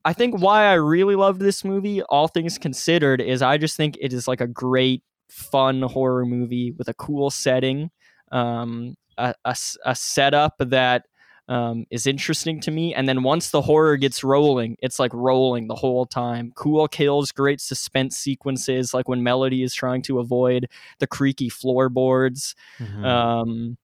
I 0.04 0.14
think 0.14 0.42
why 0.42 0.66
I 0.66 0.74
really 0.74 1.16
loved 1.16 1.42
this 1.42 1.64
movie 1.64 2.02
all 2.04 2.28
things 2.28 2.58
considered 2.58 3.22
is 3.22 3.42
I 3.42 3.58
just 3.58 3.78
think 3.78 3.98
it 4.02 4.14
is 4.14 4.28
like 4.28 4.42
a 4.42 4.48
great 4.48 5.04
fun 5.30 5.84
horror 5.84 6.26
movie 6.26 6.72
with 6.72 6.88
a 6.88 6.94
cool 6.96 7.30
setting. 7.30 7.92
Um 8.32 8.96
a, 9.22 9.36
a, 9.46 9.56
a 9.86 9.96
setup 9.96 10.56
that 10.60 11.06
um, 11.48 11.86
is 11.92 12.08
interesting 12.08 12.62
to 12.62 12.72
me. 12.72 12.94
And 12.96 13.10
then 13.10 13.24
once 13.24 13.50
the 13.50 13.62
horror 13.62 13.98
gets 13.98 14.24
rolling, 14.24 14.78
it's 14.82 15.00
like 15.00 15.14
rolling 15.14 15.68
the 15.68 15.76
whole 15.76 16.06
time. 16.06 16.54
Cool 16.56 16.88
kills, 16.88 17.32
great 17.32 17.60
suspense 17.60 18.18
sequences, 18.18 18.94
like 18.94 19.10
when 19.10 19.22
Melody 19.22 19.64
is 19.64 19.74
trying 19.74 20.02
to 20.04 20.20
avoid 20.20 20.68
the 21.00 21.08
creaky 21.08 21.50
floorboards. 21.50 22.56
Mm-hmm. 22.80 23.06
Um, 23.06 23.78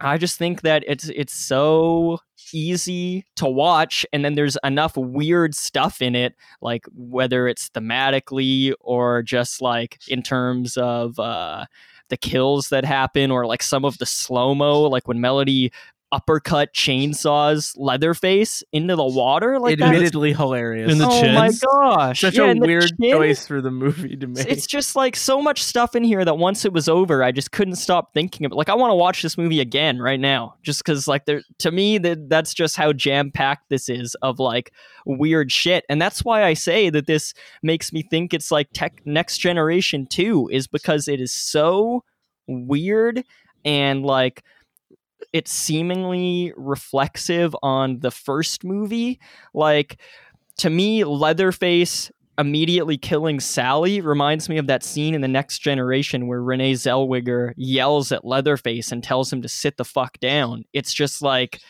I 0.00 0.16
just 0.16 0.38
think 0.38 0.62
that 0.62 0.84
it's 0.86 1.08
it's 1.08 1.34
so 1.34 2.18
easy 2.52 3.24
to 3.36 3.46
watch, 3.46 4.06
and 4.12 4.24
then 4.24 4.34
there's 4.34 4.56
enough 4.62 4.96
weird 4.96 5.54
stuff 5.54 6.00
in 6.00 6.14
it, 6.14 6.34
like 6.60 6.86
whether 6.94 7.48
it's 7.48 7.68
thematically 7.70 8.72
or 8.80 9.22
just 9.22 9.60
like 9.60 9.98
in 10.08 10.22
terms 10.22 10.76
of 10.76 11.18
uh, 11.18 11.66
the 12.08 12.16
kills 12.16 12.68
that 12.68 12.84
happen, 12.84 13.30
or 13.30 13.46
like 13.46 13.62
some 13.62 13.84
of 13.84 13.98
the 13.98 14.06
slow 14.06 14.54
mo, 14.54 14.82
like 14.82 15.08
when 15.08 15.20
Melody 15.20 15.72
uppercut 16.10 16.74
chainsaws 16.74 17.72
Leatherface 17.76 18.62
into 18.72 18.96
the 18.96 19.04
water, 19.04 19.58
like 19.58 19.78
that. 19.78 19.94
Admittedly 19.94 20.32
hilarious. 20.32 20.90
In 20.90 20.98
the 20.98 21.06
oh 21.06 21.32
my 21.32 21.50
gosh! 21.50 22.20
Such 22.20 22.36
Yeah, 22.36 22.52
a 22.52 22.56
weird 22.56 22.90
chin. 23.00 23.10
choice 23.12 23.46
for 23.46 23.60
the 23.60 23.70
movie 23.70 24.16
to 24.16 24.26
make. 24.26 24.46
It's 24.46 24.66
just 24.66 24.96
like 24.96 25.16
so 25.16 25.42
much 25.42 25.62
stuff 25.62 25.94
in 25.94 26.04
here 26.04 26.24
that 26.24 26.38
once 26.38 26.64
it 26.64 26.72
was 26.72 26.88
over, 26.88 27.22
I 27.22 27.32
just 27.32 27.52
couldn't 27.52 27.76
stop 27.76 28.14
thinking 28.14 28.46
of 28.46 28.52
it. 28.52 28.54
Like 28.54 28.68
I 28.68 28.74
want 28.74 28.90
to 28.90 28.96
watch 28.96 29.22
this 29.22 29.36
movie 29.36 29.60
again 29.60 29.98
right 29.98 30.20
now, 30.20 30.54
just 30.62 30.84
because 30.84 31.06
like 31.06 31.26
there 31.26 31.42
to 31.58 31.70
me 31.70 31.98
that 31.98 32.28
that's 32.28 32.54
just 32.54 32.76
how 32.76 32.92
jam 32.92 33.30
packed 33.30 33.68
this 33.68 33.88
is 33.88 34.14
of 34.22 34.38
like 34.38 34.72
weird 35.06 35.52
shit, 35.52 35.84
and 35.88 36.00
that's 36.00 36.24
why 36.24 36.44
I 36.44 36.54
say 36.54 36.90
that 36.90 37.06
this 37.06 37.34
makes 37.62 37.92
me 37.92 38.02
think 38.02 38.32
it's 38.32 38.50
like 38.50 38.68
tech 38.72 39.00
next 39.04 39.38
generation 39.38 40.06
too, 40.06 40.48
is 40.52 40.66
because 40.66 41.08
it 41.08 41.20
is 41.20 41.32
so 41.32 42.02
weird 42.46 43.22
and 43.64 44.04
like 44.04 44.42
it's 45.32 45.52
seemingly 45.52 46.52
reflexive 46.56 47.54
on 47.62 48.00
the 48.00 48.10
first 48.10 48.64
movie. 48.64 49.20
Like 49.54 49.98
to 50.58 50.70
me, 50.70 51.04
Leatherface 51.04 52.10
immediately 52.38 52.96
killing 52.96 53.40
Sally 53.40 54.00
reminds 54.00 54.48
me 54.48 54.58
of 54.58 54.68
that 54.68 54.84
scene 54.84 55.14
in 55.14 55.20
the 55.20 55.28
next 55.28 55.58
generation 55.58 56.28
where 56.28 56.40
Renee 56.40 56.74
Zellweger 56.74 57.52
yells 57.56 58.12
at 58.12 58.24
Leatherface 58.24 58.92
and 58.92 59.02
tells 59.02 59.32
him 59.32 59.42
to 59.42 59.48
sit 59.48 59.76
the 59.76 59.84
fuck 59.84 60.20
down. 60.20 60.64
It's 60.72 60.92
just 60.92 61.20
like 61.20 61.60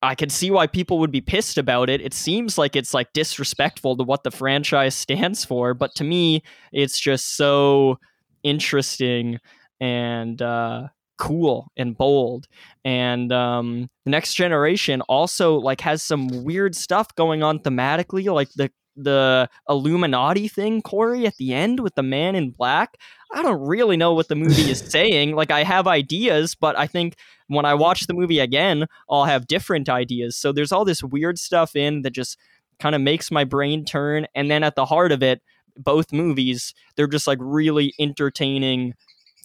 I 0.00 0.14
can 0.14 0.30
see 0.30 0.52
why 0.52 0.68
people 0.68 1.00
would 1.00 1.10
be 1.10 1.20
pissed 1.20 1.58
about 1.58 1.90
it. 1.90 2.00
It 2.00 2.14
seems 2.14 2.56
like 2.56 2.76
it's 2.76 2.94
like 2.94 3.12
disrespectful 3.12 3.96
to 3.96 4.04
what 4.04 4.22
the 4.22 4.30
franchise 4.30 4.94
stands 4.94 5.44
for, 5.44 5.74
but 5.74 5.94
to 5.96 6.04
me, 6.04 6.44
it's 6.72 7.00
just 7.00 7.36
so 7.36 7.98
interesting 8.44 9.38
and 9.80 10.40
uh, 10.40 10.88
cool 11.18 11.70
and 11.76 11.96
bold. 11.96 12.48
And 12.84 13.32
um, 13.32 13.90
the 14.04 14.10
next 14.10 14.34
generation 14.34 15.00
also 15.02 15.56
like 15.56 15.80
has 15.82 16.02
some 16.02 16.44
weird 16.44 16.74
stuff 16.74 17.14
going 17.14 17.42
on 17.42 17.58
thematically, 17.58 18.32
like 18.32 18.52
the 18.54 18.70
the 19.00 19.48
Illuminati 19.68 20.48
thing, 20.48 20.82
Corey, 20.82 21.24
at 21.24 21.36
the 21.36 21.54
end 21.54 21.80
with 21.80 21.94
the 21.94 22.02
man 22.02 22.34
in 22.34 22.50
black. 22.50 22.96
I 23.32 23.42
don't 23.42 23.60
really 23.60 23.96
know 23.96 24.12
what 24.12 24.28
the 24.28 24.34
movie 24.34 24.70
is 24.70 24.80
saying. 24.90 25.36
Like 25.36 25.50
I 25.50 25.62
have 25.62 25.86
ideas, 25.86 26.54
but 26.54 26.76
I 26.76 26.86
think 26.86 27.14
when 27.46 27.64
I 27.64 27.74
watch 27.74 28.06
the 28.06 28.14
movie 28.14 28.40
again, 28.40 28.86
I'll 29.08 29.24
have 29.24 29.46
different 29.46 29.88
ideas. 29.88 30.36
So 30.36 30.52
there's 30.52 30.72
all 30.72 30.84
this 30.84 31.02
weird 31.02 31.38
stuff 31.38 31.76
in 31.76 32.02
that 32.02 32.10
just 32.10 32.38
kind 32.80 32.94
of 32.94 33.00
makes 33.00 33.30
my 33.30 33.44
brain 33.44 33.84
turn. 33.84 34.26
And 34.34 34.50
then 34.50 34.62
at 34.62 34.74
the 34.74 34.86
heart 34.86 35.12
of 35.12 35.22
it, 35.22 35.42
both 35.76 36.12
movies, 36.12 36.74
they're 36.96 37.06
just 37.06 37.26
like 37.26 37.38
really 37.40 37.94
entertaining, 38.00 38.94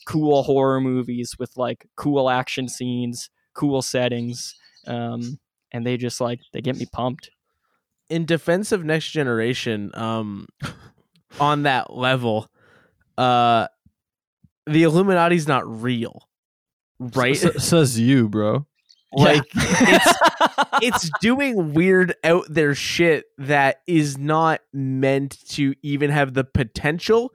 cool 0.06 0.44
horror 0.44 0.82
movies 0.82 1.36
with 1.40 1.52
like 1.58 1.86
cool 1.96 2.30
action 2.30 2.68
scenes, 2.68 3.30
cool 3.54 3.82
settings. 3.82 4.56
Um, 4.88 5.40
and 5.72 5.86
they 5.86 5.98
just 5.98 6.20
like 6.22 6.40
they 6.52 6.62
get 6.62 6.76
me 6.76 6.86
pumped. 6.92 7.30
in 8.10 8.26
defense 8.26 8.72
of 8.72 8.84
next 8.84 9.10
generation 9.12 9.90
um 9.94 10.46
on 11.40 11.64
that 11.64 11.92
level 11.96 12.48
uh 13.18 13.66
the 14.68 14.84
illuminati's 14.84 15.48
not 15.48 15.66
real 15.82 16.28
right 17.00 17.36
S- 17.36 17.46
s- 17.56 17.64
says 17.66 18.00
you, 18.00 18.30
bro. 18.30 18.66
like 19.14 19.44
it's 19.56 20.14
it's 20.82 21.10
doing 21.22 21.74
weird 21.74 22.16
out 22.24 22.46
there 22.50 22.74
shit 22.76 23.26
that 23.38 23.78
is 23.88 24.18
not 24.18 24.60
meant 24.74 25.38
to 25.50 25.76
even 25.84 26.10
have 26.10 26.34
the 26.34 26.44
potential 26.44 27.32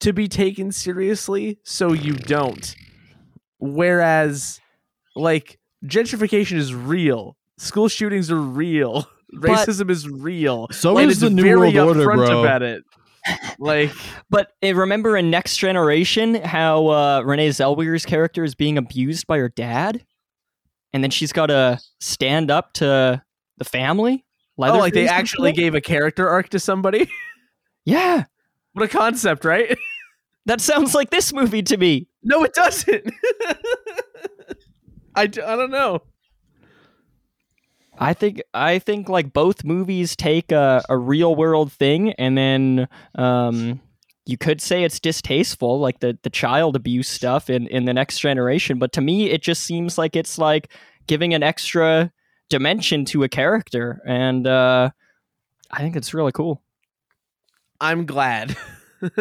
to 0.00 0.12
be 0.12 0.28
taken 0.28 0.72
seriously 0.72 1.58
so 1.64 1.92
you 1.92 2.14
don't. 2.14 2.74
Whereas 3.58 4.60
like 5.16 5.58
gentrification 5.84 6.56
is 6.56 6.74
real. 6.74 7.36
School 7.58 7.88
shootings 7.88 8.30
are 8.30 8.40
real. 8.40 9.08
But- 9.30 9.50
racism 9.50 9.90
is 9.90 10.08
real. 10.08 10.68
So 10.70 10.96
and 10.96 11.10
is 11.10 11.20
the 11.20 11.30
New 11.30 11.58
World 11.58 11.76
Order, 11.76 12.04
bro. 12.04 12.40
about 12.42 12.62
it. 12.62 12.82
Like 13.58 13.92
But 14.30 14.52
uh, 14.64 14.74
remember 14.74 15.16
in 15.16 15.30
Next 15.30 15.56
Generation 15.58 16.36
how 16.36 16.86
uh, 16.88 17.22
Renee 17.24 17.50
Zellweger's 17.50 18.06
character 18.06 18.42
is 18.44 18.54
being 18.54 18.78
abused 18.78 19.26
by 19.26 19.38
her 19.38 19.48
dad, 19.50 20.04
and 20.92 21.02
then 21.02 21.10
she's 21.10 21.32
got 21.32 21.46
to 21.46 21.78
stand 22.00 22.50
up 22.50 22.72
to 22.74 23.22
the 23.58 23.64
family. 23.64 24.24
oh 24.58 24.78
like 24.78 24.94
they 24.94 25.08
actually 25.08 25.52
gave 25.52 25.74
a 25.74 25.80
character 25.80 26.28
arc 26.28 26.48
to 26.50 26.58
somebody? 26.58 27.10
Yeah, 27.84 28.24
what 28.78 28.88
a 28.88 28.96
concept 28.96 29.44
right 29.44 29.76
that 30.46 30.60
sounds 30.60 30.94
like 30.94 31.10
this 31.10 31.32
movie 31.32 31.62
to 31.62 31.76
me. 31.76 32.06
No, 32.22 32.44
it 32.44 32.54
doesn't. 32.54 33.12
I, 35.14 35.26
d- 35.26 35.42
I 35.42 35.56
don't 35.56 35.70
know. 35.70 36.02
I 37.98 38.14
think 38.14 38.40
I 38.54 38.78
think 38.78 39.08
like 39.08 39.32
both 39.32 39.64
movies 39.64 40.14
take 40.14 40.52
a, 40.52 40.84
a 40.88 40.96
real 40.96 41.34
world 41.34 41.72
thing 41.72 42.12
and 42.12 42.38
then 42.38 42.88
um, 43.16 43.80
you 44.26 44.38
could 44.38 44.60
say 44.60 44.84
it's 44.84 45.00
distasteful, 45.00 45.80
like 45.80 45.98
the, 45.98 46.16
the 46.22 46.30
child 46.30 46.76
abuse 46.76 47.08
stuff 47.08 47.50
in, 47.50 47.66
in 47.66 47.86
the 47.86 47.94
next 47.94 48.20
generation. 48.20 48.78
But 48.78 48.92
to 48.92 49.00
me, 49.00 49.30
it 49.30 49.42
just 49.42 49.64
seems 49.64 49.98
like 49.98 50.14
it's 50.14 50.38
like 50.38 50.72
giving 51.08 51.34
an 51.34 51.42
extra 51.42 52.12
dimension 52.48 53.04
to 53.06 53.24
a 53.24 53.28
character, 53.28 54.00
and 54.06 54.46
uh, 54.46 54.90
I 55.72 55.78
think 55.78 55.96
it's 55.96 56.14
really 56.14 56.32
cool. 56.32 56.62
I'm 57.80 58.06
glad. 58.06 58.56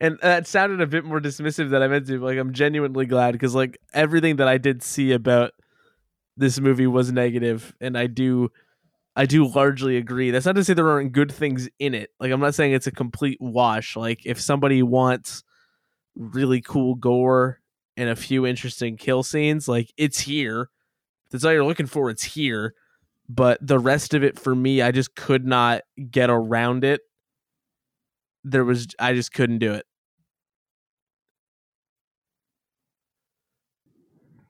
and 0.00 0.18
that 0.20 0.46
sounded 0.46 0.80
a 0.80 0.86
bit 0.86 1.04
more 1.04 1.20
dismissive 1.20 1.70
than 1.70 1.82
I 1.82 1.88
meant 1.88 2.06
to. 2.08 2.18
Like 2.18 2.38
I'm 2.38 2.52
genuinely 2.52 3.06
glad 3.06 3.32
because 3.32 3.54
like 3.54 3.78
everything 3.92 4.36
that 4.36 4.48
I 4.48 4.58
did 4.58 4.82
see 4.82 5.12
about 5.12 5.52
this 6.36 6.60
movie 6.60 6.86
was 6.86 7.12
negative, 7.12 7.74
and 7.80 7.96
I 7.96 8.06
do, 8.06 8.50
I 9.14 9.26
do 9.26 9.46
largely 9.46 9.96
agree. 9.96 10.30
That's 10.30 10.46
not 10.46 10.56
to 10.56 10.64
say 10.64 10.74
there 10.74 10.90
aren't 10.90 11.12
good 11.12 11.30
things 11.30 11.68
in 11.78 11.94
it. 11.94 12.10
Like 12.18 12.32
I'm 12.32 12.40
not 12.40 12.54
saying 12.54 12.72
it's 12.72 12.86
a 12.86 12.92
complete 12.92 13.38
wash. 13.40 13.96
Like 13.96 14.24
if 14.24 14.40
somebody 14.40 14.82
wants 14.82 15.44
really 16.14 16.60
cool 16.60 16.94
gore 16.94 17.60
and 17.96 18.08
a 18.08 18.16
few 18.16 18.46
interesting 18.46 18.96
kill 18.96 19.22
scenes, 19.22 19.68
like 19.68 19.92
it's 19.96 20.20
here. 20.20 20.70
If 21.26 21.32
that's 21.32 21.44
all 21.44 21.52
you're 21.52 21.64
looking 21.64 21.86
for, 21.86 22.10
it's 22.10 22.24
here. 22.24 22.74
But 23.28 23.58
the 23.66 23.78
rest 23.78 24.14
of 24.14 24.22
it 24.22 24.38
for 24.38 24.54
me, 24.54 24.82
I 24.82 24.90
just 24.90 25.14
could 25.14 25.46
not 25.46 25.82
get 26.10 26.28
around 26.28 26.84
it. 26.84 27.00
There 28.44 28.64
was 28.64 28.88
I 28.98 29.14
just 29.14 29.32
couldn't 29.32 29.58
do 29.58 29.72
it. 29.72 29.86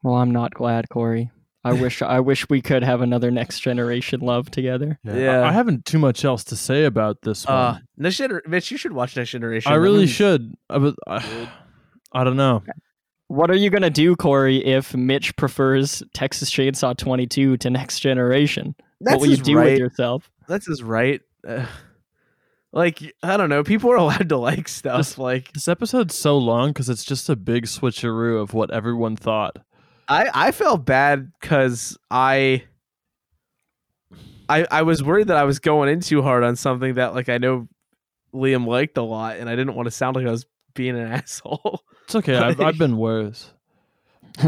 Well, 0.03 0.15
I'm 0.15 0.33
not 0.33 0.53
glad, 0.55 0.89
Corey. 0.89 1.31
I 1.65 1.73
wish 1.81 2.03
I 2.03 2.21
wish 2.21 2.49
we 2.49 2.61
could 2.61 2.83
have 2.83 3.01
another 3.01 3.31
next 3.31 3.61
generation 3.61 4.21
love 4.21 4.51
together. 4.51 4.99
Yeah. 5.05 5.41
I, 5.41 5.49
I 5.49 5.53
haven't 5.53 5.85
too 5.85 5.99
much 5.99 6.25
else 6.25 6.45
to 6.45 6.57
say 6.57 6.85
about 6.85 7.23
this 7.23 7.47
one. 7.47 7.57
Uh, 7.57 7.79
next 7.97 8.17
gener- 8.19 8.47
Mitch, 8.47 8.71
you 8.71 8.77
should 8.77 8.93
watch 8.93 9.17
Next 9.17 9.31
Generation. 9.31 9.71
I 9.71 9.77
really 9.77 10.01
movie's- 10.01 10.11
should. 10.11 10.55
I, 10.69 10.79
but, 10.79 10.95
I, 11.07 11.49
I 12.13 12.25
don't 12.25 12.37
know. 12.37 12.63
What 13.29 13.51
are 13.51 13.57
you 13.57 13.71
gonna 13.71 13.91
do, 13.91 14.15
Corey, 14.17 14.59
if 14.65 14.95
Mitch 14.95 15.35
prefers 15.37 16.03
Texas 16.13 16.51
Chainsaw 16.51 16.97
22 16.97 17.57
to 17.59 17.71
Next 17.71 18.01
Generation? 18.01 18.75
That's 19.01 19.15
what 19.15 19.21
will 19.23 19.29
you 19.29 19.37
do 19.37 19.57
right. 19.57 19.71
with 19.71 19.79
yourself? 19.79 20.31
That's 20.49 20.67
his 20.67 20.83
right. 20.83 21.21
Uh, 21.47 21.65
like 22.73 23.15
I 23.23 23.37
don't 23.37 23.49
know. 23.51 23.63
People 23.63 23.91
are 23.93 23.97
allowed 24.05 24.29
to 24.31 24.37
like 24.37 24.69
stuff. 24.69 24.99
Just- 24.99 25.19
like 25.19 25.53
This 25.53 25.69
episode's 25.69 26.15
so 26.17 26.37
long 26.39 26.71
because 26.71 26.89
it's 26.89 27.05
just 27.05 27.29
a 27.29 27.37
big 27.37 27.67
switcheroo 27.67 28.41
of 28.41 28.55
what 28.55 28.71
everyone 28.73 29.17
thought. 29.17 29.59
I, 30.09 30.29
I 30.35 30.51
felt 30.53 30.85
bad 30.85 31.33
because 31.41 31.97
I, 32.11 32.65
I, 34.49 34.67
I 34.71 34.83
was 34.83 35.03
worried 35.03 35.29
that 35.29 35.37
I 35.37 35.45
was 35.45 35.59
going 35.61 35.89
in 35.89 36.01
too 36.01 36.21
hard 36.23 36.43
on 36.45 36.57
something 36.57 36.95
that 36.95 37.15
like 37.15 37.29
I 37.29 37.39
know 37.39 37.69
Liam 38.35 38.67
liked 38.67 38.99
a 38.99 39.03
lot, 39.03 39.37
and 39.37 39.49
I 39.49 39.57
didn't 39.57 39.75
want 39.75 39.87
to 39.87 39.91
sound 39.91 40.17
like 40.17 40.27
I 40.27 40.31
was 40.31 40.45
being 40.75 40.99
an 40.99 41.07
asshole. 41.13 41.83
It's 42.05 42.15
okay. 42.17 42.37
I've, 42.37 42.61
I've 42.61 42.79
been 42.79 42.97
worse. 42.97 43.53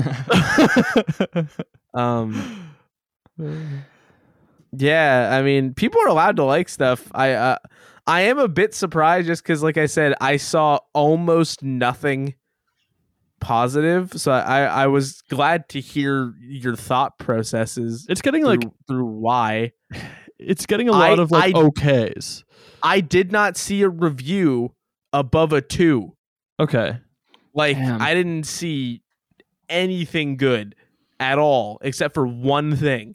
Um, 1.94 2.74
yeah, 4.76 5.28
I 5.32 5.42
mean, 5.42 5.74
people 5.74 6.00
are 6.02 6.08
allowed 6.08 6.34
to 6.36 6.44
like 6.44 6.68
stuff. 6.68 7.06
I, 7.14 7.30
uh, 7.32 7.58
I 8.06 8.22
am 8.22 8.38
a 8.38 8.48
bit 8.48 8.74
surprised 8.74 9.26
just 9.26 9.42
because, 9.42 9.62
like 9.62 9.78
I 9.78 9.86
said, 9.86 10.14
I 10.20 10.36
saw 10.36 10.78
almost 10.92 11.62
nothing 11.62 12.34
positive. 13.40 14.12
So 14.16 14.32
I, 14.32 14.62
I 14.64 14.86
was 14.86 15.22
glad 15.30 15.68
to 15.70 15.80
hear 15.80 16.34
your 16.40 16.76
thought 16.76 17.18
processes. 17.18 18.06
it's 18.08 18.22
getting 18.22 18.44
like 18.44 18.60
through, 18.62 18.72
through 18.88 19.04
why 19.06 19.72
it's 20.38 20.66
getting 20.66 20.88
a 20.88 20.92
lot 20.92 21.18
I- 21.18 21.22
of 21.22 21.30
like 21.30 21.54
I- 21.54 21.58
okays. 21.58 22.42
I 22.82 23.00
did 23.00 23.32
not 23.32 23.56
see 23.56 23.80
a 23.82 23.88
review 23.88 24.74
above 25.12 25.52
a 25.54 25.62
two. 25.62 26.14
Okay. 26.60 26.98
Like 27.54 27.76
Damn. 27.78 28.02
I 28.02 28.12
didn't 28.14 28.44
see 28.44 29.02
anything 29.70 30.36
good 30.36 30.74
at 31.18 31.38
all 31.38 31.78
except 31.82 32.12
for 32.12 32.26
one 32.26 32.76
thing. 32.76 33.14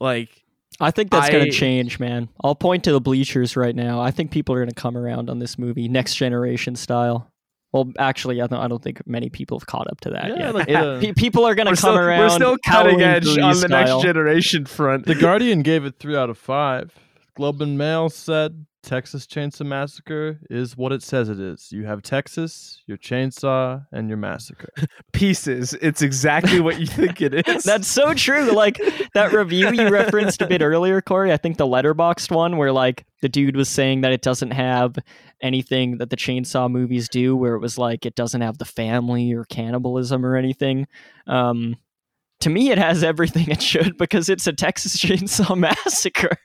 Like 0.00 0.39
I 0.80 0.90
think 0.90 1.10
that's 1.10 1.28
I- 1.28 1.32
gonna 1.32 1.50
change, 1.50 1.98
man. 2.00 2.28
I'll 2.42 2.54
point 2.54 2.84
to 2.84 2.92
the 2.92 3.00
bleachers 3.00 3.56
right 3.56 3.74
now. 3.74 4.00
I 4.00 4.10
think 4.10 4.30
people 4.30 4.54
are 4.54 4.60
gonna 4.60 4.72
come 4.72 4.96
around 4.96 5.28
on 5.30 5.38
this 5.38 5.58
movie, 5.58 5.88
Next 5.88 6.14
Generation 6.16 6.74
style. 6.76 7.30
Well, 7.72 7.92
actually, 7.98 8.40
I 8.42 8.46
don't, 8.48 8.58
I 8.58 8.66
don't 8.66 8.82
think 8.82 9.00
many 9.06 9.28
people 9.30 9.56
have 9.58 9.66
caught 9.66 9.88
up 9.88 10.00
to 10.00 10.10
that 10.10 10.28
Yeah, 10.28 10.38
yet. 10.46 10.54
like, 10.54 10.68
It- 10.70 10.74
uh, 10.74 11.12
people 11.16 11.44
are 11.44 11.54
gonna 11.54 11.70
come 11.70 11.76
still, 11.76 11.98
around. 11.98 12.18
we're 12.18 12.28
still 12.30 12.56
cutting 12.66 13.00
edge 13.00 13.24
three 13.32 13.42
on 13.42 13.50
the 13.52 13.68
style. 13.68 13.98
next 13.98 14.02
generation 14.02 14.64
front. 14.66 15.06
The 15.06 15.14
Guardian 15.14 15.62
gave 15.62 15.84
it 15.84 15.96
three 15.98 16.16
out 16.16 16.30
of 16.30 16.38
five. 16.38 16.92
Globe 17.36 17.62
and 17.62 17.78
Mail 17.78 18.08
said 18.10 18.66
Texas 18.82 19.26
Chainsaw 19.26 19.66
Massacre 19.66 20.40
is 20.48 20.76
what 20.76 20.92
it 20.92 21.02
says 21.02 21.28
it 21.28 21.38
is. 21.38 21.70
You 21.70 21.84
have 21.84 22.02
Texas, 22.02 22.82
your 22.86 22.96
chainsaw, 22.96 23.86
and 23.92 24.08
your 24.08 24.16
massacre. 24.16 24.70
pieces. 25.12 25.74
It's 25.74 26.02
exactly 26.02 26.60
what 26.60 26.80
you 26.80 26.86
think 26.86 27.20
it 27.20 27.34
is. 27.48 27.62
That's 27.62 27.86
so 27.88 28.14
true. 28.14 28.52
Like 28.52 28.80
that 29.14 29.32
review 29.32 29.70
you 29.72 29.88
referenced 29.90 30.40
a 30.42 30.46
bit 30.46 30.62
earlier, 30.62 31.00
Corey. 31.00 31.32
I 31.32 31.36
think 31.36 31.58
the 31.58 31.66
Letterboxd 31.66 32.34
one 32.34 32.56
where 32.56 32.72
like 32.72 33.04
the 33.20 33.28
dude 33.28 33.56
was 33.56 33.68
saying 33.68 34.00
that 34.00 34.12
it 34.12 34.22
doesn't 34.22 34.52
have 34.52 34.96
anything 35.42 35.98
that 35.98 36.10
the 36.10 36.16
chainsaw 36.16 36.70
movies 36.70 37.08
do, 37.08 37.36
where 37.36 37.54
it 37.54 37.60
was 37.60 37.76
like 37.76 38.06
it 38.06 38.14
doesn't 38.14 38.40
have 38.40 38.58
the 38.58 38.64
family 38.64 39.32
or 39.32 39.44
cannibalism 39.44 40.24
or 40.24 40.36
anything. 40.36 40.86
Um, 41.26 41.76
to 42.40 42.48
me, 42.50 42.70
it 42.70 42.78
has 42.78 43.04
everything 43.04 43.50
it 43.50 43.60
should 43.60 43.98
because 43.98 44.30
it's 44.30 44.46
a 44.46 44.52
Texas 44.52 44.96
Chainsaw 44.96 45.56
Massacre. 45.56 46.38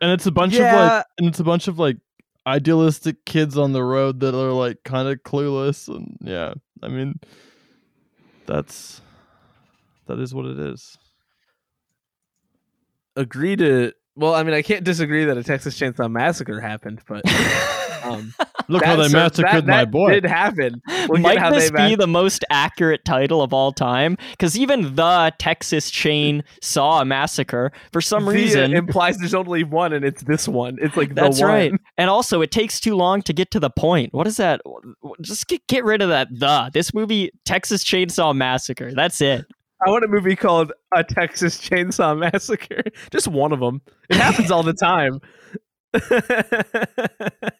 And 0.00 0.10
it's 0.12 0.26
a 0.26 0.32
bunch 0.32 0.54
of 0.54 0.60
like 0.60 1.04
and 1.18 1.28
it's 1.28 1.40
a 1.40 1.44
bunch 1.44 1.68
of 1.68 1.78
like 1.78 1.98
idealistic 2.46 3.24
kids 3.26 3.58
on 3.58 3.72
the 3.72 3.82
road 3.82 4.20
that 4.20 4.34
are 4.34 4.52
like 4.52 4.78
kind 4.84 5.08
of 5.08 5.22
clueless 5.22 5.88
and 5.88 6.16
yeah. 6.22 6.54
I 6.82 6.88
mean 6.88 7.20
that's 8.46 9.02
that 10.06 10.18
is 10.18 10.34
what 10.34 10.46
it 10.46 10.58
is. 10.58 10.98
agree 13.14 13.54
to. 13.56 13.92
Well, 14.16 14.34
I 14.34 14.42
mean, 14.42 14.54
I 14.54 14.62
can't 14.62 14.84
disagree 14.84 15.24
that 15.26 15.38
a 15.38 15.44
Texas 15.44 15.78
Chainsaw 15.78 16.10
Massacre 16.10 16.60
happened, 16.60 17.00
but 17.06 17.22
um, 18.04 18.34
Look 18.70 18.84
how 18.84 18.96
they 18.96 19.08
sur- 19.08 19.16
massacred 19.16 19.52
that, 19.52 19.66
my 19.66 19.76
that 19.84 19.90
boy. 19.90 20.12
Did 20.12 20.24
happen. 20.24 20.80
Look 21.08 21.20
Might 21.20 21.50
this 21.52 21.70
they 21.70 21.76
ma- 21.76 21.88
be 21.88 21.94
the 21.96 22.06
most 22.06 22.44
accurate 22.50 23.04
title 23.04 23.42
of 23.42 23.52
all 23.52 23.72
time? 23.72 24.16
Because 24.30 24.58
even 24.58 24.94
the 24.94 25.32
Texas 25.38 25.90
Chain 25.90 26.44
Saw 26.62 27.00
a 27.00 27.04
Massacre, 27.04 27.72
for 27.92 28.00
some 28.00 28.24
The 28.24 28.32
reason, 28.32 28.72
implies 28.74 29.18
there's 29.18 29.34
only 29.34 29.64
one, 29.64 29.92
and 29.92 30.04
it's 30.04 30.22
this 30.22 30.46
one. 30.48 30.78
It's 30.80 30.96
like 30.96 31.10
the 31.10 31.14
that's 31.16 31.40
one. 31.40 31.48
right. 31.48 31.72
And 31.98 32.08
also, 32.08 32.40
it 32.40 32.50
takes 32.50 32.80
too 32.80 32.94
long 32.94 33.22
to 33.22 33.32
get 33.32 33.50
to 33.52 33.60
the 33.60 33.70
point. 33.70 34.14
What 34.14 34.26
is 34.26 34.36
that? 34.38 34.60
Just 35.20 35.48
get, 35.48 35.66
get 35.66 35.84
rid 35.84 36.02
of 36.02 36.08
that. 36.08 36.28
The 36.30 36.70
this 36.72 36.94
movie, 36.94 37.30
Texas 37.44 37.84
Chainsaw 37.84 38.34
Massacre. 38.34 38.92
That's 38.94 39.20
it. 39.20 39.44
I 39.86 39.90
want 39.90 40.04
a 40.04 40.08
movie 40.08 40.36
called 40.36 40.72
A 40.94 41.02
Texas 41.02 41.58
Chainsaw 41.58 42.18
Massacre. 42.18 42.82
Just 43.10 43.28
one 43.28 43.50
of 43.52 43.60
them. 43.60 43.80
It 44.10 44.16
happens 44.16 44.50
all 44.50 44.62
the 44.62 44.74
time. 44.74 45.20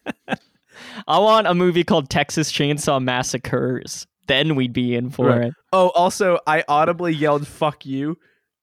I 1.11 1.19
want 1.19 1.45
a 1.45 1.53
movie 1.53 1.83
called 1.83 2.09
Texas 2.09 2.51
Chainsaw 2.53 3.03
Massacres. 3.03 4.07
Then 4.27 4.55
we'd 4.55 4.71
be 4.71 4.95
in 4.95 5.09
for 5.09 5.25
Right. 5.27 5.41
it. 5.47 5.53
oh, 5.73 5.89
also, 5.89 6.39
I 6.47 6.63
audibly 6.69 7.13
yelled 7.13 7.45
"fuck 7.45 7.85
you" 7.85 8.17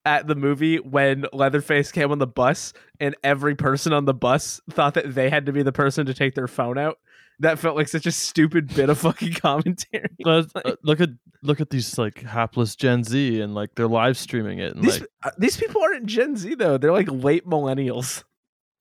at 0.07 0.27
the 0.27 0.35
movie 0.35 0.79
when 0.79 1.27
Leatherface 1.35 1.93
came 1.93 2.11
on 2.11 2.19
the 2.19 2.27
bus, 2.27 2.73
and 3.01 3.15
every 3.23 3.55
person 3.55 3.93
on 3.93 4.07
the 4.07 4.15
bus 4.15 4.63
thought 4.71 4.95
that 4.95 5.15
they 5.15 5.29
had 5.29 5.45
to 5.45 5.53
be 5.53 5.63
the 5.63 5.73
person 5.73 6.07
to 6.07 6.15
take 6.15 6.35
their 6.35 6.49
phone 6.49 6.79
out. 6.79 6.99
That 7.41 7.59
felt 7.59 7.77
like 7.77 7.87
such 7.89 8.07
a 8.07 8.13
stupid 8.13 8.75
bit 8.75 8.89
of 8.89 8.97
fucking 9.07 9.35
commentary. 9.35 10.09
Let's- 10.25 10.51
uh, 10.55 10.77
look 10.83 11.03
at 11.03 11.11
look 11.43 11.61
at 11.61 11.69
these 11.69 11.99
like 11.99 12.23
hapless 12.23 12.75
Gen 12.77 13.05
Z 13.05 13.41
and 13.43 13.55
like 13.55 13.75
they're 13.75 13.87
live 13.89 14.17
streaming 14.17 14.59
it 14.59 14.75
and 14.75 14.83
These, 14.83 15.01
like 15.01 15.09
uh, 15.23 15.31
these 15.37 15.57
people 15.59 15.83
aren't 15.83 16.07
Gen 16.07 16.35
Z 16.35 16.55
though; 16.55 16.79
they're 16.79 16.93
like 16.93 17.09
late 17.11 17.47
millennials. 17.47 18.25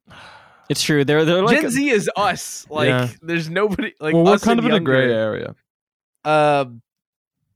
It's 0.70 0.82
true. 0.84 1.06
They're 1.06 1.24
they're 1.26 1.44
like 1.44 1.62
Gen 1.62 1.70
Z 1.72 1.90
is 1.90 2.10
us. 2.16 2.66
Like, 2.70 2.88
Yeah. 2.90 3.10
there's 3.22 3.50
nobody 3.50 3.94
like. 4.00 4.14
well, 4.14 4.24
we're 4.26 4.34
us 4.34 4.44
kind 4.44 4.60
and 4.60 4.68
of 4.68 4.74
in 4.74 4.82
a 4.82 4.84
gray 4.84 5.12
area. 5.14 5.56
Um, 6.26 6.82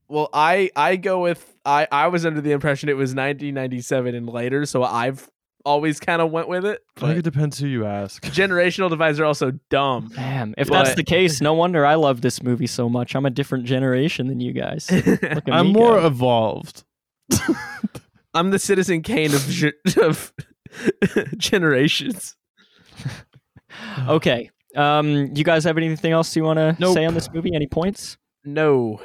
well, 0.08 0.28
I 0.32 0.70
I 0.76 0.96
go 0.96 1.20
with 1.20 1.56
I 1.64 1.86
I 1.92 2.08
was 2.08 2.24
under 2.26 2.40
the 2.40 2.52
impression 2.52 2.88
it 2.88 2.96
was 2.96 3.10
1997 3.10 4.14
and 4.14 4.28
later, 4.28 4.64
so 4.66 4.82
I've 4.82 5.28
always 5.64 6.00
kind 6.00 6.20
of 6.20 6.30
went 6.32 6.48
with 6.48 6.64
it. 6.64 6.82
I 6.96 7.00
think 7.00 7.18
it 7.18 7.22
depends 7.22 7.58
who 7.58 7.66
you 7.68 7.84
ask. 7.86 8.22
generational 8.26 8.88
divides 8.90 9.20
are 9.20 9.24
also 9.24 9.52
dumb. 9.70 10.10
Damn, 10.14 10.54
if 10.58 10.68
that's 10.68 10.94
the 10.94 11.04
case, 11.04 11.40
no 11.40 11.52
wonder 11.54 11.84
I 11.86 11.94
love 11.96 12.20
this 12.22 12.42
movie 12.42 12.66
so 12.66 12.88
much. 12.88 13.14
I'm 13.14 13.26
a 13.26 13.30
different 13.30 13.64
generation 13.66 14.26
than 14.28 14.40
you 14.40 14.52
guys. 14.52 14.88
I'm 15.46 15.66
me 15.68 15.72
more 15.72 16.00
go. 16.00 16.06
evolved. 16.06 16.84
I'm 18.34 18.50
the 18.50 18.58
Citizen 18.58 19.02
Kane 19.02 19.32
of 19.34 19.62
of 19.98 20.32
generations. 21.36 22.36
okay. 24.08 24.50
Um, 24.76 25.30
you 25.34 25.44
guys 25.44 25.64
have 25.64 25.76
anything 25.76 26.12
else 26.12 26.34
you 26.34 26.44
want 26.44 26.58
to 26.58 26.76
Nope. 26.78 26.94
say 26.94 27.04
on 27.04 27.14
this 27.14 27.30
movie? 27.32 27.54
Any 27.54 27.66
points? 27.66 28.16
No. 28.44 29.00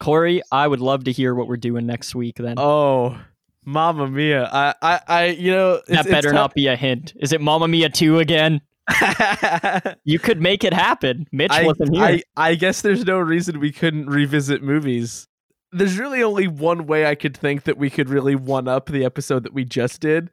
Corey, 0.00 0.42
I 0.52 0.68
would 0.68 0.80
love 0.80 1.04
to 1.04 1.12
hear 1.12 1.34
what 1.34 1.48
we're 1.48 1.56
doing 1.56 1.86
next 1.86 2.14
week. 2.14 2.36
Then 2.36 2.54
Oh, 2.58 3.18
Mamma 3.64 4.08
Mia! 4.08 4.48
I 4.52 4.74
I, 4.82 5.00
I 5.08 5.24
you 5.26 5.50
know 5.50 5.80
that 5.88 6.06
better 6.06 6.32
not 6.32 6.54
be 6.54 6.66
a 6.66 6.76
hint. 6.76 7.14
Is 7.16 7.32
it 7.32 7.40
Mamma 7.40 7.68
Mia 7.68 7.88
two 7.88 8.18
again? 8.18 8.60
You 10.04 10.18
could 10.18 10.40
make 10.40 10.64
it 10.64 10.74
happen. 10.74 11.26
Mitch 11.32 11.50
I, 11.50 11.64
wasn't 11.64 11.94
here. 11.94 12.04
I, 12.04 12.22
I 12.36 12.54
guess 12.54 12.82
there's 12.82 13.04
no 13.06 13.18
reason 13.18 13.58
we 13.60 13.72
couldn't 13.72 14.06
revisit 14.06 14.62
movies. 14.62 15.26
There's 15.72 15.98
really 15.98 16.22
only 16.22 16.46
one 16.46 16.86
way 16.86 17.06
I 17.06 17.14
could 17.14 17.34
think 17.36 17.64
that 17.64 17.78
we 17.78 17.88
could 17.88 18.08
really 18.10 18.34
one 18.34 18.68
up 18.68 18.86
the 18.90 19.04
episode 19.04 19.44
that 19.44 19.54
we 19.54 19.64
just 19.64 20.00
did. 20.00 20.28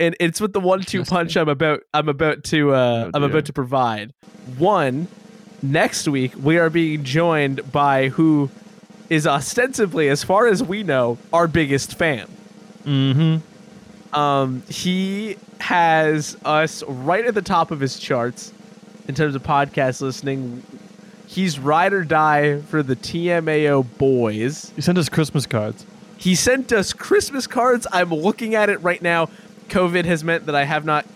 And 0.00 0.16
it's 0.18 0.40
with 0.40 0.52
the 0.52 0.60
one 0.60 0.82
two 0.82 1.04
punch 1.04 1.36
I'm 1.36 1.48
about 1.48 1.80
I'm 1.92 2.08
about 2.08 2.44
to 2.44 2.72
uh 2.74 3.04
Oh, 3.06 3.10
I'm 3.14 3.22
about 3.22 3.44
to 3.46 3.52
provide. 3.52 4.12
One, 4.58 5.08
next 5.62 6.08
week 6.08 6.32
we 6.36 6.58
are 6.58 6.70
being 6.70 7.04
joined 7.04 7.70
by 7.70 8.08
who 8.08 8.50
is 9.10 9.26
ostensibly, 9.26 10.08
as 10.08 10.24
far 10.24 10.46
as 10.46 10.62
we 10.62 10.82
know, 10.82 11.18
our 11.32 11.46
biggest 11.46 11.96
fan. 11.96 12.26
Mm-hmm. 12.84 14.16
Um, 14.18 14.62
he 14.68 15.36
has 15.60 16.36
us 16.44 16.82
right 16.84 17.24
at 17.24 17.34
the 17.34 17.42
top 17.42 17.70
of 17.70 17.80
his 17.80 17.98
charts 17.98 18.52
in 19.08 19.14
terms 19.14 19.34
of 19.34 19.42
podcast 19.42 20.00
listening. 20.00 20.62
He's 21.26 21.58
ride 21.58 21.92
or 21.92 22.04
die 22.04 22.60
for 22.60 22.82
the 22.82 22.96
TMAO 22.96 23.86
boys. 23.98 24.72
He 24.76 24.82
sent 24.82 24.98
us 24.98 25.08
Christmas 25.08 25.46
cards. 25.46 25.84
He 26.16 26.34
sent 26.34 26.72
us 26.72 26.92
Christmas 26.92 27.46
cards. 27.46 27.86
I'm 27.92 28.10
looking 28.10 28.54
at 28.54 28.68
it 28.68 28.80
right 28.82 29.02
now. 29.02 29.28
COVID 29.68 30.04
has 30.04 30.22
meant 30.24 30.46
that 30.46 30.54
I 30.54 30.64
have 30.64 30.84
not 30.84 31.06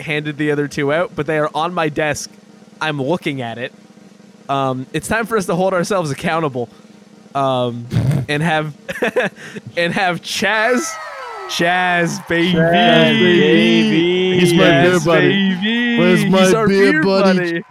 handed 0.00 0.36
the 0.36 0.50
other 0.50 0.68
two 0.68 0.92
out, 0.92 1.14
but 1.14 1.26
they 1.26 1.38
are 1.38 1.50
on 1.54 1.74
my 1.74 1.88
desk. 1.88 2.30
I'm 2.80 3.00
looking 3.00 3.40
at 3.40 3.58
it. 3.58 3.72
Um, 4.48 4.86
it's 4.92 5.08
time 5.08 5.26
for 5.26 5.36
us 5.36 5.46
to 5.46 5.54
hold 5.54 5.72
ourselves 5.74 6.10
accountable, 6.10 6.68
um, 7.34 7.86
and 8.28 8.42
have 8.42 8.74
and 9.76 9.92
have 9.92 10.20
Chaz, 10.22 10.84
Chaz 11.48 12.26
baby, 12.28 12.52
Chaz, 12.52 13.18
baby. 13.18 14.40
He's 14.40 14.52
my 14.54 14.64
Chaz, 14.64 14.82
beer 14.82 15.00
buddy. 15.00 15.28
baby. 15.54 15.98
Where's 15.98 16.24
my 16.26 16.44
He's 16.44 16.54
our 16.54 16.68
beer 16.68 17.02
buddy? 17.02 17.62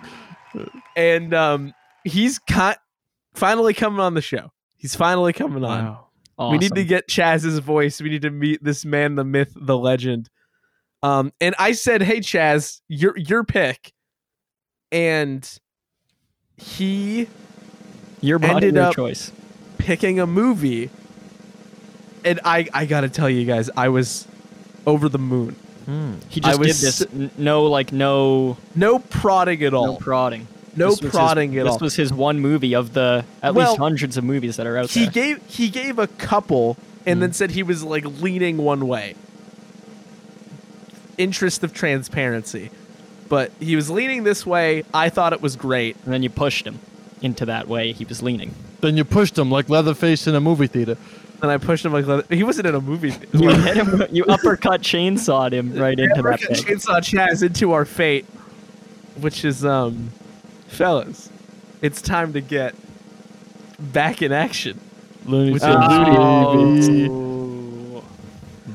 And 0.97 1.34
um, 1.34 1.73
he's 2.03 2.39
finally 3.34 3.73
coming 3.73 3.99
on 3.99 4.14
the 4.14 4.22
show. 4.22 4.52
He's 4.77 4.95
finally 4.95 5.34
coming 5.34 5.64
on. 5.64 5.97
We 6.37 6.57
need 6.57 6.75
to 6.75 6.83
get 6.83 7.07
Chaz's 7.07 7.59
voice. 7.59 8.01
We 8.01 8.09
need 8.09 8.23
to 8.23 8.29
meet 8.31 8.63
this 8.63 8.83
man, 8.85 9.15
the 9.15 9.23
myth, 9.23 9.53
the 9.55 9.77
legend. 9.77 10.29
Um, 11.03 11.31
and 11.39 11.55
I 11.59 11.71
said, 11.73 12.01
"Hey, 12.01 12.19
Chaz, 12.19 12.81
your 12.89 13.17
your 13.17 13.43
pick," 13.43 13.93
and 14.91 15.47
he 16.57 17.27
your 18.21 18.39
body, 18.39 18.53
ended 18.67 18.75
your 18.75 18.83
up- 18.85 18.95
choice. 18.95 19.31
picking 19.77 20.19
a 20.19 20.25
movie, 20.27 20.89
and 22.23 22.39
I 22.43 22.67
I 22.73 22.85
gotta 22.85 23.09
tell 23.09 23.29
you 23.29 23.45
guys, 23.45 23.69
I 23.77 23.89
was 23.89 24.27
over 24.87 25.09
the 25.09 25.19
moon. 25.19 25.55
Hmm. 25.85 26.13
He 26.29 26.41
I 26.43 26.49
just 26.55 26.59
did 26.61 26.67
was 26.67 26.81
this. 27.21 27.37
No, 27.37 27.65
like 27.65 27.91
no, 27.91 28.57
No 28.73 28.99
prodding 28.99 29.63
at 29.63 29.73
all. 29.73 29.85
no 29.93 29.95
prodding. 29.97 30.47
No, 30.75 30.89
This 30.89 31.01
was 31.01 31.11
his- 31.11 31.11
prodding 31.11 31.57
at 31.57 31.63
this 31.63 31.71
all. 31.73 31.79
was 31.79 31.95
his 31.95 32.11
one 32.13 32.39
movie 32.39 32.75
of 32.75 32.93
the 32.93 33.23
at 33.41 33.55
Well, 33.55 33.69
least 33.69 33.79
hundreds 33.79 34.17
of 34.17 34.23
movies 34.23 34.57
that 34.57 34.67
are 34.67 34.77
out 34.77 34.89
he 34.91 35.03
there. 35.03 35.11
gave 35.11 35.39
he 35.47 35.69
gave 35.69 35.97
a 35.99 36.07
couple 36.07 36.77
and 37.05 37.17
Mm. 37.17 37.21
then 37.21 37.33
said 37.33 37.51
he 37.51 37.63
was 37.63 37.83
like 37.83 38.05
leaning 38.21 38.57
one 38.57 38.87
way 38.87 39.15
interest 41.17 41.63
of 41.63 41.73
transparency 41.73 42.69
but 43.29 43.51
he 43.59 43.75
was 43.75 43.89
leaning 43.89 44.23
this 44.23 44.45
way 44.45 44.83
i 44.93 45.07
thought 45.09 45.31
it 45.33 45.41
was 45.41 45.55
great 45.55 45.95
and 46.03 46.13
then 46.13 46.21
you 46.21 46.29
pushed 46.29 46.67
him 46.67 46.77
into 47.21 47.45
that 47.45 47.67
way 47.67 47.91
he 47.93 48.03
was 48.05 48.21
leaning. 48.21 48.53
Then 48.81 48.97
you 48.97 49.05
pushed 49.05 49.37
him 49.37 49.49
like 49.49 49.69
Leatherface 49.69 50.27
in 50.27 50.35
a 50.35 50.41
movie 50.41 50.67
theater. 50.67 50.97
and 51.41 51.49
i 51.49 51.57
pushed 51.57 51.85
him 51.85 51.93
like 51.93 52.05
leather- 52.05 52.25
he 52.35 52.43
wasn't 52.43 52.67
in 52.67 52.75
a 52.75 52.81
movie 52.81 53.11
theater. 53.11 53.37
You 53.37 53.49
hit 53.49 53.77
him. 53.77 54.03
You 54.11 54.25
uppercut 54.25 54.81
chainsawed 54.81 55.53
him 55.53 55.73
right 55.73 55.97
into 56.05 56.21
that 56.21 56.33
Uppercut 56.43 56.57
chainsaw 56.57 56.97
chaz 56.99 57.41
into 57.41 57.71
our 57.71 57.85
fate 57.85 58.25
which 59.21 59.45
is 59.45 59.63
um 59.63 60.11
fellas 60.75 61.29
it's 61.81 62.01
time 62.01 62.33
to 62.33 62.41
get 62.41 62.75
back 63.79 64.21
in 64.21 64.31
action 64.31 64.79
Looney 65.25 65.57
Tunes, 65.59 65.61
the 65.61 65.67
baby. 65.67 67.07
Oh, 67.09 68.03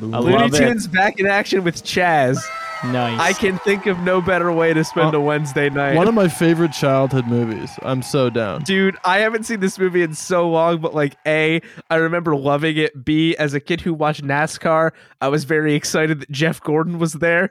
Looney 0.00 0.14
I 0.14 0.18
looney 0.18 0.36
love 0.36 0.54
it. 0.54 0.58
tunes 0.58 0.86
back 0.88 1.18
in 1.20 1.26
action 1.26 1.62
with 1.64 1.82
chaz 1.84 2.38
nice. 2.84 3.20
i 3.20 3.32
can 3.34 3.58
think 3.58 3.86
of 3.86 3.98
no 4.00 4.20
better 4.20 4.50
way 4.50 4.72
to 4.72 4.82
spend 4.82 5.14
Uh, 5.14 5.18
a 5.18 5.20
wednesday 5.20 5.68
night 5.70 5.94
One 5.96 6.08
of 6.08 6.14
my 6.14 6.28
favorite 6.28 6.72
childhood 6.72 7.26
movies. 7.26 7.70
I'm 7.82 8.02
so 8.02 8.30
down. 8.30 8.62
Dude, 8.62 8.96
I 9.04 9.18
haven't 9.18 9.44
seen 9.44 9.60
this 9.60 9.78
movie 9.78 10.02
in 10.02 10.14
so 10.14 10.48
long, 10.48 10.80
but 10.80 10.94
like 10.94 11.16
A, 11.26 11.60
I 11.90 11.96
remember 11.96 12.34
loving 12.36 12.76
it. 12.78 13.04
B, 13.04 13.36
as 13.36 13.52
a 13.54 13.60
kid 13.60 13.80
who 13.82 13.92
watched 13.92 14.22
NASCAR, 14.24 14.92
I 15.20 15.28
was 15.28 15.44
very 15.44 15.74
excited 15.74 16.20
that 16.20 16.30
Jeff 16.30 16.60
Gordon 16.62 16.98
was 16.98 17.12
there. 17.14 17.50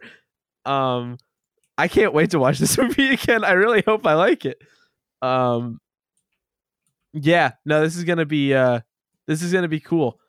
Um 0.65 1.17
I 1.79 1.87
can't 1.87 2.13
wait 2.13 2.31
to 2.31 2.39
watch 2.39 2.59
this 2.59 2.77
movie 2.79 3.13
again. 3.13 3.43
I 3.45 3.51
really 3.51 3.81
hope 3.85 4.05
I 4.05 4.13
like 4.13 4.45
it. 4.45 4.61
Um 5.21 5.79
Yeah, 7.13 7.53
no, 7.65 7.81
this 7.81 7.95
is 7.95 8.03
gonna 8.03 8.25
be 8.25 8.53
uh 8.53 8.81
this 9.27 9.41
is 9.41 9.53
gonna 9.53 9.67
be 9.69 9.79
cool. 9.79 10.19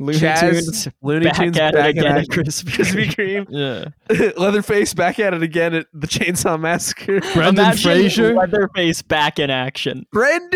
Looney 0.00 0.18
Chaz, 0.18 0.40
Tunes 0.40 0.88
Looney 1.02 1.24
back 1.26 1.34
Tunes 1.36 1.58
at 1.58 1.74
back 1.74 1.86
it 1.86 1.98
again 1.98 2.06
at 2.06 2.18
at 2.18 2.28
Krispy 2.28 2.70
Krispy 2.70 3.06
Kreme. 3.10 3.46
Kreme. 3.48 3.92
Yeah. 4.10 4.30
Leatherface 4.36 4.94
back 4.94 5.18
at 5.18 5.34
it 5.34 5.42
again 5.42 5.74
at 5.74 5.86
the 5.92 6.06
Chainsaw 6.06 6.58
Massacre. 6.58 7.20
Brendan 7.34 7.64
Imagine 7.64 7.82
Fraser. 7.82 8.34
Leatherface 8.34 9.02
back 9.02 9.40
in 9.40 9.50
action. 9.50 10.06
Brendan! 10.12 10.50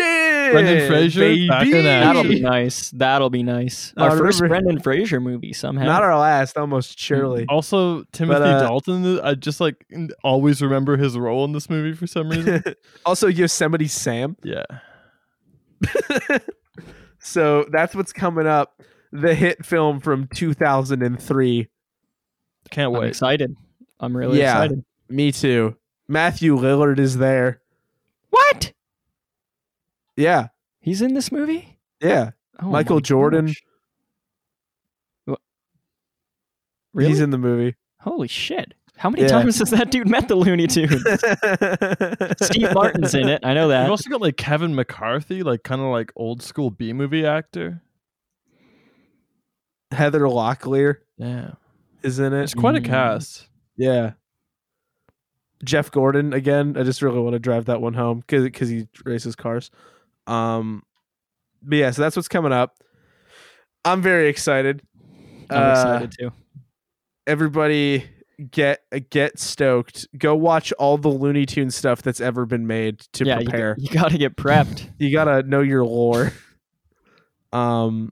Brendan 0.53 0.87
Fraser 0.87 1.19
back 1.49 1.67
in 1.67 1.73
action. 1.75 1.83
That'll 1.85 2.23
be 2.23 2.39
nice. 2.39 2.91
That'll 2.91 3.29
be 3.29 3.43
nice. 3.43 3.93
I 3.97 4.03
Our 4.07 4.17
first 4.17 4.39
remember- 4.39 4.61
Brendan 4.63 4.81
Fraser 4.83 5.19
movie 5.19 5.51
somehow. 5.51 5.83
Not 5.85 6.03
our 6.03 6.17
last, 6.17 6.57
almost 6.57 6.97
surely. 6.97 7.45
Also, 7.49 8.03
Timothy 8.13 8.43
uh, 8.45 8.61
Dalton. 8.61 9.19
I 9.19 9.33
just 9.35 9.59
like 9.59 9.85
always 10.23 10.61
remember 10.61 10.95
his 10.95 11.17
role 11.17 11.43
in 11.43 11.51
this 11.51 11.69
movie 11.69 11.93
for 11.93 12.07
some 12.07 12.29
reason. 12.29 12.63
also, 13.05 13.27
Yosemite 13.27 13.87
Sam. 13.87 14.37
yeah. 14.43 14.63
so 17.19 17.65
that's 17.71 17.93
what's 17.95 18.13
coming 18.13 18.47
up. 18.47 18.81
The 19.15 19.35
hit 19.35 19.63
film 19.63 19.99
from 19.99 20.27
2003. 20.33 21.69
Can't 22.71 22.93
I'm 22.95 22.99
wait. 23.01 23.07
excited. 23.09 23.55
I'm 23.99 24.17
really 24.17 24.39
Yeah. 24.39 24.55
excited. 24.63 24.83
Me 25.07 25.31
too. 25.31 25.75
Matthew 26.07 26.57
Lillard 26.57 26.97
is 26.99 27.17
there. 27.19 27.61
What? 28.31 28.73
Yeah, 30.17 30.47
He's 30.79 31.01
in 31.01 31.13
this 31.13 31.31
movie. 31.31 31.79
yeah. 32.01 32.31
Oh 32.59 32.69
Michael 32.69 32.99
Jordan. 32.99 33.53
gosh. 35.27 35.37
Really? 36.93 37.09
He's 37.09 37.19
in 37.21 37.29
the 37.31 37.37
movie. 37.37 37.75
Holy 38.01 38.27
shit! 38.27 38.73
How 38.97 39.09
many 39.09 39.23
Yeah. 39.23 39.29
times 39.29 39.57
has 39.59 39.69
that 39.71 39.89
dude 39.91 40.07
met 40.09 40.27
the 40.27 40.35
Looney 40.35 40.67
Tunes? 40.67 41.01
Steve 42.41 42.73
Martin's 42.73 43.15
in 43.15 43.27
it. 43.29 43.41
I 43.43 43.53
know 43.53 43.67
that. 43.69 43.81
You've 43.83 43.91
also 43.91 44.09
got 44.09 44.21
like 44.21 44.37
Kevin 44.37 44.75
McCarthy, 44.75 45.41
like 45.43 45.63
kind 45.63 45.81
of 45.81 45.87
like 45.87 46.11
old 46.15 46.41
school 46.43 46.69
B 46.69 46.93
movie 46.93 47.25
actor. 47.25 47.81
Heather 49.93 50.21
Locklear 50.21 50.97
Yeah, 51.17 51.51
is 52.01 52.19
in 52.19 52.33
it. 52.33 52.43
it's 52.43 52.53
quite 52.53 52.75
a 52.75 52.81
Mm. 52.81 52.85
cast. 52.85 53.47
Yeah. 53.77 54.11
Jeff 55.63 55.89
Gordon 55.91 56.33
again. 56.33 56.75
I 56.77 56.83
just 56.83 57.01
really 57.01 57.19
want 57.19 57.33
to 57.33 57.39
drive 57.39 57.65
that 57.65 57.81
one 57.81 57.93
home 57.93 58.19
because 58.19 58.43
because 58.43 58.69
he 58.69 58.87
races 59.05 59.35
cars. 59.35 59.71
Um, 60.27 60.83
but 61.61 61.77
yeah, 61.77 61.91
so 61.91 62.01
that's 62.01 62.15
what's 62.15 62.27
coming 62.27 62.51
up. 62.51 62.75
I'm 63.85 64.01
very 64.01 64.27
excited. 64.27 64.81
I'm 65.49 65.57
Uh, 65.61 65.71
excited 65.71 66.13
too. 66.19 66.31
Everybody 67.25 68.03
get 68.51 68.81
get 69.09 69.39
stoked. 69.39 70.07
Go 70.17 70.35
watch 70.35 70.73
all 70.73 70.97
the 70.97 71.07
Looney 71.09 71.45
Tune 71.45 71.71
stuff 71.71 72.01
that's 72.01 72.19
ever 72.19 72.45
been 72.45 72.67
made 72.67 72.99
to 73.13 73.23
yeah, 73.25 73.39
you, 73.39 73.45
prepare. 73.45 73.75
you 73.79 73.89
got 73.89 74.11
to 74.11 74.17
get 74.17 74.35
prepped. 74.35 74.89
You, 74.97 75.11
gotta 75.13 75.43
know 75.43 75.61
your 75.61 75.85
lore. 75.85 76.33
um, 77.53 78.11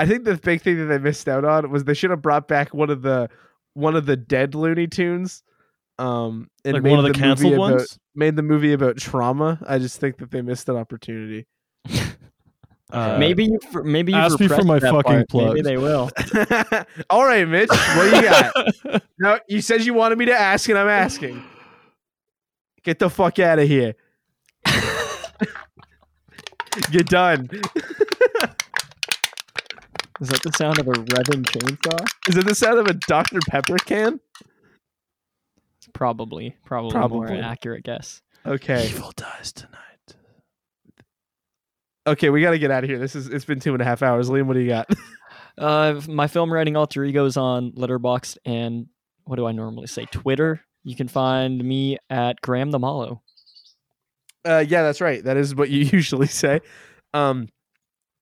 I 0.00 0.06
think 0.06 0.24
the 0.24 0.34
big 0.34 0.62
thing 0.62 0.78
that 0.78 0.86
they 0.86 0.96
missed 0.96 1.28
out 1.28 1.44
on 1.44 1.70
was 1.70 1.84
they 1.84 1.92
should 1.92 2.08
have 2.08 2.22
brought 2.22 2.48
back 2.48 2.72
one 2.72 2.88
of 2.88 3.02
the 3.02 3.28
one 3.74 3.94
of 3.94 4.06
the 4.06 4.16
dead 4.16 4.54
Looney 4.54 4.86
Tunes. 4.86 5.42
Um, 5.98 6.48
and 6.64 6.72
like 6.72 6.82
made 6.82 6.90
one 6.90 7.00
of 7.00 7.02
the, 7.04 7.08
movie 7.10 7.20
canceled 7.20 7.52
about- 7.52 7.60
ones. 7.60 7.98
made 8.14 8.34
the 8.34 8.42
movie 8.42 8.72
about 8.72 8.96
trauma. 8.96 9.60
I 9.66 9.78
just 9.78 10.00
think 10.00 10.16
that 10.16 10.30
they 10.30 10.40
missed 10.40 10.70
an 10.70 10.76
opportunity. 10.76 11.46
Uh, 12.92 13.16
maybe 13.20 13.44
you, 13.44 13.56
for, 13.70 13.84
maybe 13.84 14.10
you 14.10 14.18
ask 14.18 14.40
me 14.40 14.48
for 14.48 14.64
my 14.64 14.80
fucking 14.80 15.24
part. 15.26 15.54
Maybe 15.54 15.62
they 15.62 15.76
will. 15.76 16.10
All 17.10 17.24
right, 17.24 17.46
Mitch, 17.46 17.68
what 17.68 18.10
do 18.10 18.16
you 18.16 18.22
got? 18.22 19.02
no, 19.20 19.38
you 19.46 19.60
said 19.60 19.84
you 19.84 19.94
wanted 19.94 20.18
me 20.18 20.24
to 20.24 20.34
ask, 20.36 20.68
and 20.68 20.76
I'm 20.76 20.88
asking. 20.88 21.40
Get 22.82 22.98
the 22.98 23.08
fuck 23.08 23.38
out 23.38 23.60
of 23.60 23.68
here. 23.68 23.94
You're 26.90 27.04
done. 27.04 27.48
Is 30.20 30.28
that 30.28 30.42
the 30.42 30.52
sound 30.52 30.78
of 30.78 30.86
a 30.86 30.92
revving 30.92 31.44
chainsaw? 31.44 32.06
Is 32.28 32.36
it 32.36 32.46
the 32.46 32.54
sound 32.54 32.78
of 32.78 32.86
a 32.86 32.94
Dr. 32.94 33.40
Pepper 33.48 33.76
can? 33.78 34.20
Probably, 35.94 36.56
probably, 36.64 37.08
more 37.08 37.26
an 37.26 37.42
accurate 37.42 37.84
guess. 37.84 38.22
Okay. 38.46 38.86
Evil 38.86 39.12
dies 39.16 39.52
tonight. 39.52 39.80
Okay, 42.06 42.30
we 42.30 42.42
got 42.42 42.50
to 42.50 42.58
get 42.58 42.70
out 42.70 42.84
of 42.84 42.90
here. 42.90 42.98
This 42.98 43.16
is 43.16 43.28
it's 43.28 43.44
been 43.44 43.60
two 43.60 43.72
and 43.72 43.82
a 43.82 43.84
half 43.84 44.02
hours. 44.02 44.28
Liam, 44.28 44.46
what 44.46 44.54
do 44.54 44.60
you 44.60 44.68
got? 44.68 44.88
Uh, 45.58 46.00
my 46.08 46.26
film 46.26 46.50
writing 46.50 46.74
alter 46.74 47.04
ego 47.04 47.26
is 47.26 47.36
on 47.36 47.72
Letterboxd 47.72 48.38
and 48.46 48.86
what 49.24 49.36
do 49.36 49.46
I 49.46 49.52
normally 49.52 49.88
say? 49.88 50.06
Twitter. 50.06 50.62
You 50.84 50.96
can 50.96 51.06
find 51.06 51.62
me 51.62 51.98
at 52.08 52.40
Graham 52.40 52.70
the 52.70 52.78
Mallow. 52.78 53.20
Uh, 54.46 54.64
yeah, 54.66 54.82
that's 54.82 55.02
right. 55.02 55.22
That 55.22 55.36
is 55.36 55.54
what 55.54 55.68
you 55.68 55.84
usually 55.92 56.28
say. 56.28 56.60
Um, 57.12 57.48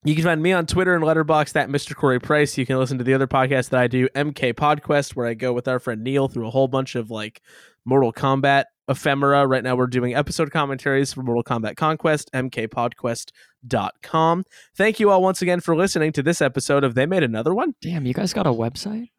you 0.05 0.15
can 0.15 0.23
find 0.23 0.41
me 0.41 0.53
on 0.53 0.65
Twitter 0.65 0.95
and 0.95 1.03
Letterboxd 1.03 1.51
that 1.53 1.67
Mr. 1.69 1.95
Corey 1.95 2.19
Price. 2.19 2.57
You 2.57 2.65
can 2.65 2.77
listen 2.77 2.97
to 2.99 3.03
the 3.03 3.13
other 3.13 3.27
podcast 3.27 3.69
that 3.69 3.81
I 3.81 3.87
do, 3.87 4.07
MK 4.09 4.53
Podquest, 4.53 5.15
where 5.15 5.27
I 5.27 5.33
go 5.33 5.51
with 5.51 5.67
our 5.67 5.79
friend 5.79 6.01
Neil 6.03 6.29
through 6.29 6.47
a 6.47 6.51
whole 6.51 6.69
bunch 6.69 6.95
of 6.95 7.11
like 7.11 7.41
Mortal 7.83 8.13
Kombat 8.13 8.65
ephemera. 8.87 9.45
Right 9.45 9.63
now, 9.63 9.75
we're 9.75 9.87
doing 9.87 10.15
episode 10.15 10.51
commentaries 10.51 11.11
for 11.11 11.21
Mortal 11.21 11.43
Kombat 11.43 11.75
Conquest, 11.75 12.31
mkpodquest.com. 12.33 14.45
Thank 14.75 14.99
you 15.01 15.11
all 15.11 15.21
once 15.21 15.41
again 15.41 15.59
for 15.59 15.75
listening 15.75 16.13
to 16.13 16.23
this 16.23 16.41
episode 16.41 16.85
of 16.85 16.95
They 16.95 17.05
Made 17.05 17.23
Another 17.23 17.53
One. 17.53 17.75
Damn, 17.81 18.05
you 18.05 18.13
guys 18.13 18.31
got 18.31 18.47
a 18.47 18.51
website? 18.51 19.09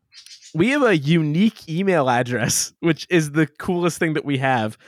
We 0.55 0.71
have 0.71 0.83
a 0.83 0.97
unique 0.97 1.69
email 1.69 2.09
address, 2.09 2.73
which 2.81 3.07
is 3.11 3.33
the 3.33 3.47
coolest 3.47 3.99
thing 3.99 4.15
that 4.15 4.25
we 4.25 4.39
have. 4.39 4.79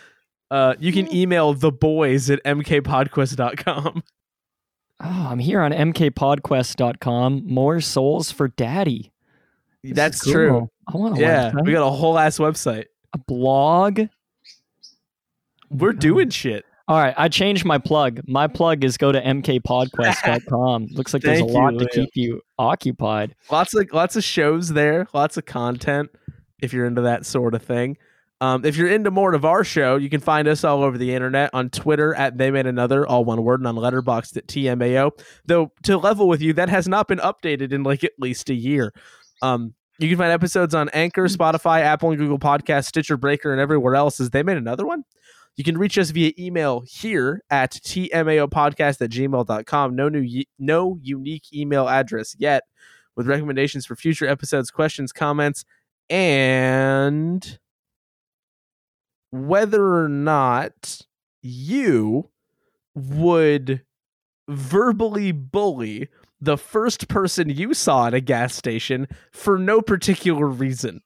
Uh, 0.50 0.74
you 0.78 0.90
can 0.92 1.14
email 1.14 1.52
the 1.54 1.70
boys 1.70 2.30
at 2.30 2.42
mkpodquest.com. 2.44 4.02
Oh, 5.00 5.26
I'm 5.30 5.38
here 5.38 5.60
on 5.60 5.72
mkpodquest.com. 5.72 7.42
More 7.46 7.80
souls 7.80 8.30
for 8.30 8.48
daddy. 8.48 9.12
This 9.82 9.94
That's 9.94 10.26
is 10.26 10.32
true. 10.32 10.68
I 10.92 10.96
want 10.96 11.18
Yeah, 11.18 11.50
website. 11.50 11.64
we 11.66 11.72
got 11.72 11.86
a 11.86 11.90
whole 11.90 12.18
ass 12.18 12.38
website. 12.38 12.84
a 13.14 13.18
blog. 13.18 14.02
We're 15.70 15.92
doing 15.92 16.30
shit. 16.30 16.64
All 16.88 16.98
right, 16.98 17.14
I 17.16 17.28
changed 17.28 17.64
my 17.64 17.78
plug. 17.78 18.20
My 18.26 18.46
plug 18.46 18.84
is 18.84 18.96
go 18.96 19.12
to 19.12 19.20
mkpodquest.com. 19.20 20.86
Looks 20.92 21.14
like 21.14 21.22
there's 21.22 21.40
a 21.40 21.42
Thank 21.44 21.52
you, 21.52 21.58
lot 21.58 21.78
to 21.78 21.88
keep 21.88 22.10
you 22.14 22.42
occupied. 22.58 23.34
Lots 23.50 23.74
of 23.74 23.86
lots 23.92 24.16
of 24.16 24.24
shows 24.24 24.68
there, 24.68 25.06
lots 25.14 25.36
of 25.36 25.46
content 25.46 26.10
if 26.60 26.72
you're 26.72 26.86
into 26.86 27.02
that 27.02 27.24
sort 27.26 27.54
of 27.54 27.62
thing. 27.62 27.96
Um, 28.42 28.64
if 28.64 28.76
you're 28.76 28.88
into 28.88 29.12
more 29.12 29.34
of 29.34 29.44
our 29.44 29.62
show, 29.62 29.94
you 29.94 30.10
can 30.10 30.18
find 30.20 30.48
us 30.48 30.64
all 30.64 30.82
over 30.82 30.98
the 30.98 31.14
internet 31.14 31.50
on 31.54 31.70
Twitter 31.70 32.12
at 32.16 32.38
They 32.38 32.50
Made 32.50 32.66
Another, 32.66 33.06
all 33.06 33.24
one 33.24 33.44
word, 33.44 33.60
and 33.60 33.68
on 33.68 33.76
Letterboxd 33.76 34.36
at 34.36 34.48
TMAO. 34.48 35.12
Though 35.46 35.70
to 35.84 35.96
level 35.96 36.26
with 36.26 36.42
you, 36.42 36.52
that 36.54 36.68
has 36.68 36.88
not 36.88 37.06
been 37.06 37.20
updated 37.20 37.72
in 37.72 37.84
like 37.84 38.02
at 38.02 38.10
least 38.18 38.50
a 38.50 38.54
year. 38.54 38.92
Um, 39.42 39.74
you 40.00 40.08
can 40.08 40.18
find 40.18 40.32
episodes 40.32 40.74
on 40.74 40.88
Anchor, 40.88 41.28
Spotify, 41.28 41.82
Apple 41.82 42.10
and 42.10 42.18
Google 42.18 42.40
Podcasts, 42.40 42.86
Stitcher 42.86 43.16
Breaker, 43.16 43.52
and 43.52 43.60
everywhere 43.60 43.94
else. 43.94 44.18
As 44.18 44.30
They 44.30 44.42
Made 44.42 44.56
Another 44.56 44.84
one. 44.84 45.04
You 45.54 45.62
can 45.62 45.78
reach 45.78 45.96
us 45.96 46.10
via 46.10 46.32
email 46.36 46.82
here 46.84 47.44
at 47.48 47.70
tmaopodcast 47.70 49.02
at 49.02 49.10
gmail.com. 49.10 49.94
No 49.94 50.08
new 50.08 50.44
no 50.58 50.98
unique 51.00 51.44
email 51.54 51.88
address 51.88 52.34
yet 52.40 52.64
with 53.14 53.28
recommendations 53.28 53.86
for 53.86 53.94
future 53.94 54.26
episodes, 54.26 54.72
questions, 54.72 55.12
comments, 55.12 55.64
and 56.10 57.60
whether 59.32 59.94
or 59.94 60.08
not 60.08 61.00
you 61.42 62.30
would 62.94 63.82
verbally 64.48 65.32
bully 65.32 66.08
the 66.40 66.58
first 66.58 67.08
person 67.08 67.48
you 67.48 67.72
saw 67.74 68.06
at 68.08 68.14
a 68.14 68.20
gas 68.20 68.54
station 68.54 69.08
for 69.32 69.58
no 69.58 69.80
particular 69.80 70.46
reason. 70.46 71.00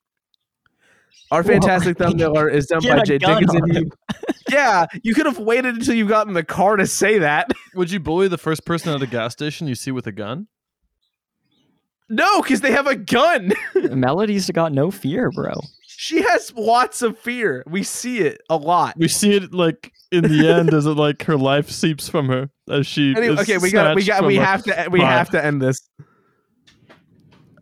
Our 1.30 1.42
Whoa. 1.42 1.52
fantastic 1.52 1.98
thumbnail 1.98 2.32
art 2.36 2.55
is 2.55 2.66
done 2.66 2.80
Get 2.80 2.98
by 2.98 3.05
Jay 3.05 3.18
gun 3.18 3.42
Dickinson. 3.42 3.68
You- 3.74 3.90
yeah, 4.50 4.86
you 5.02 5.14
could 5.14 5.26
have 5.26 5.38
waited 5.38 5.76
until 5.76 5.94
you 5.94 6.06
got 6.08 6.26
in 6.26 6.34
the 6.34 6.44
car 6.44 6.76
to 6.76 6.86
say 6.86 7.18
that. 7.18 7.50
Would 7.74 7.90
you 7.90 8.00
bully 8.00 8.28
the 8.28 8.38
first 8.38 8.64
person 8.64 8.92
at 8.92 9.02
a 9.02 9.06
gas 9.06 9.32
station 9.32 9.66
you 9.66 9.74
see 9.74 9.90
with 9.90 10.06
a 10.06 10.12
gun? 10.12 10.48
No, 12.08 12.40
because 12.40 12.60
they 12.60 12.70
have 12.70 12.86
a 12.86 12.94
gun. 12.94 13.52
Melody's 13.74 14.48
got 14.50 14.72
no 14.72 14.92
fear, 14.92 15.30
bro. 15.32 15.55
She 15.97 16.23
has 16.23 16.52
lots 16.55 17.02
of 17.02 17.18
fear. 17.18 17.62
We 17.66 17.83
see 17.83 18.18
it 18.18 18.41
a 18.50 18.57
lot. 18.57 18.97
We 18.97 19.08
see 19.08 19.34
it 19.34 19.52
like 19.52 19.92
in 20.12 20.23
the 20.25 20.49
end 20.49 20.73
as 20.75 20.86
it 20.86 20.91
like 20.91 21.23
her 21.25 21.36
life 21.36 21.70
seeps 21.70 22.08
from 22.08 22.28
her 22.28 22.50
as 22.70 22.86
she. 22.86 23.15
Anyway, 23.16 23.34
is 23.34 23.41
okay, 23.41 23.58
we 23.58 23.70
got 23.70 23.97
we 23.97 24.05
got 24.05 24.25
we 24.25 24.36
have 24.36 24.62
to 24.65 24.89
we 24.91 25.00
Fine. 25.00 25.08
have 25.08 25.31
to 25.31 25.44
end 25.44 25.62
this. 25.62 25.81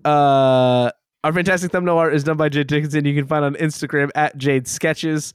Uh 0.05 0.91
our 1.23 1.33
fantastic 1.33 1.73
thumbnail 1.73 1.97
art 1.97 2.15
is 2.15 2.23
done 2.25 2.37
by 2.37 2.51
Jade 2.51 2.67
Dickinson. 2.67 3.05
You 3.07 3.15
can 3.15 3.27
find 3.27 3.45
on 3.45 3.55
Instagram 3.55 4.11
at 4.15 4.37
Jade 4.37 4.69
Sketches. 4.69 5.33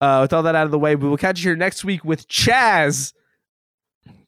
Uh, 0.00 0.20
with 0.22 0.32
all 0.32 0.42
that 0.44 0.54
out 0.54 0.64
of 0.66 0.70
the 0.70 0.78
way, 0.78 0.94
we 0.94 1.08
will 1.08 1.16
catch 1.16 1.40
you 1.40 1.50
here 1.50 1.56
next 1.56 1.84
week 1.84 2.04
with 2.04 2.28
Chaz, 2.28 3.12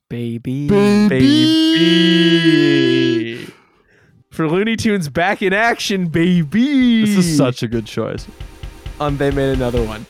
Baby. 0.08 0.66
baby 0.68 1.46
for 4.36 4.48
Looney 4.48 4.76
Tunes 4.76 5.08
back 5.08 5.40
in 5.40 5.54
action, 5.54 6.08
baby. 6.08 7.06
This 7.06 7.16
is 7.16 7.36
such 7.38 7.62
a 7.62 7.68
good 7.68 7.86
choice. 7.86 8.26
Um, 9.00 9.16
they 9.16 9.30
made 9.30 9.54
another 9.54 9.82
one. 9.82 10.04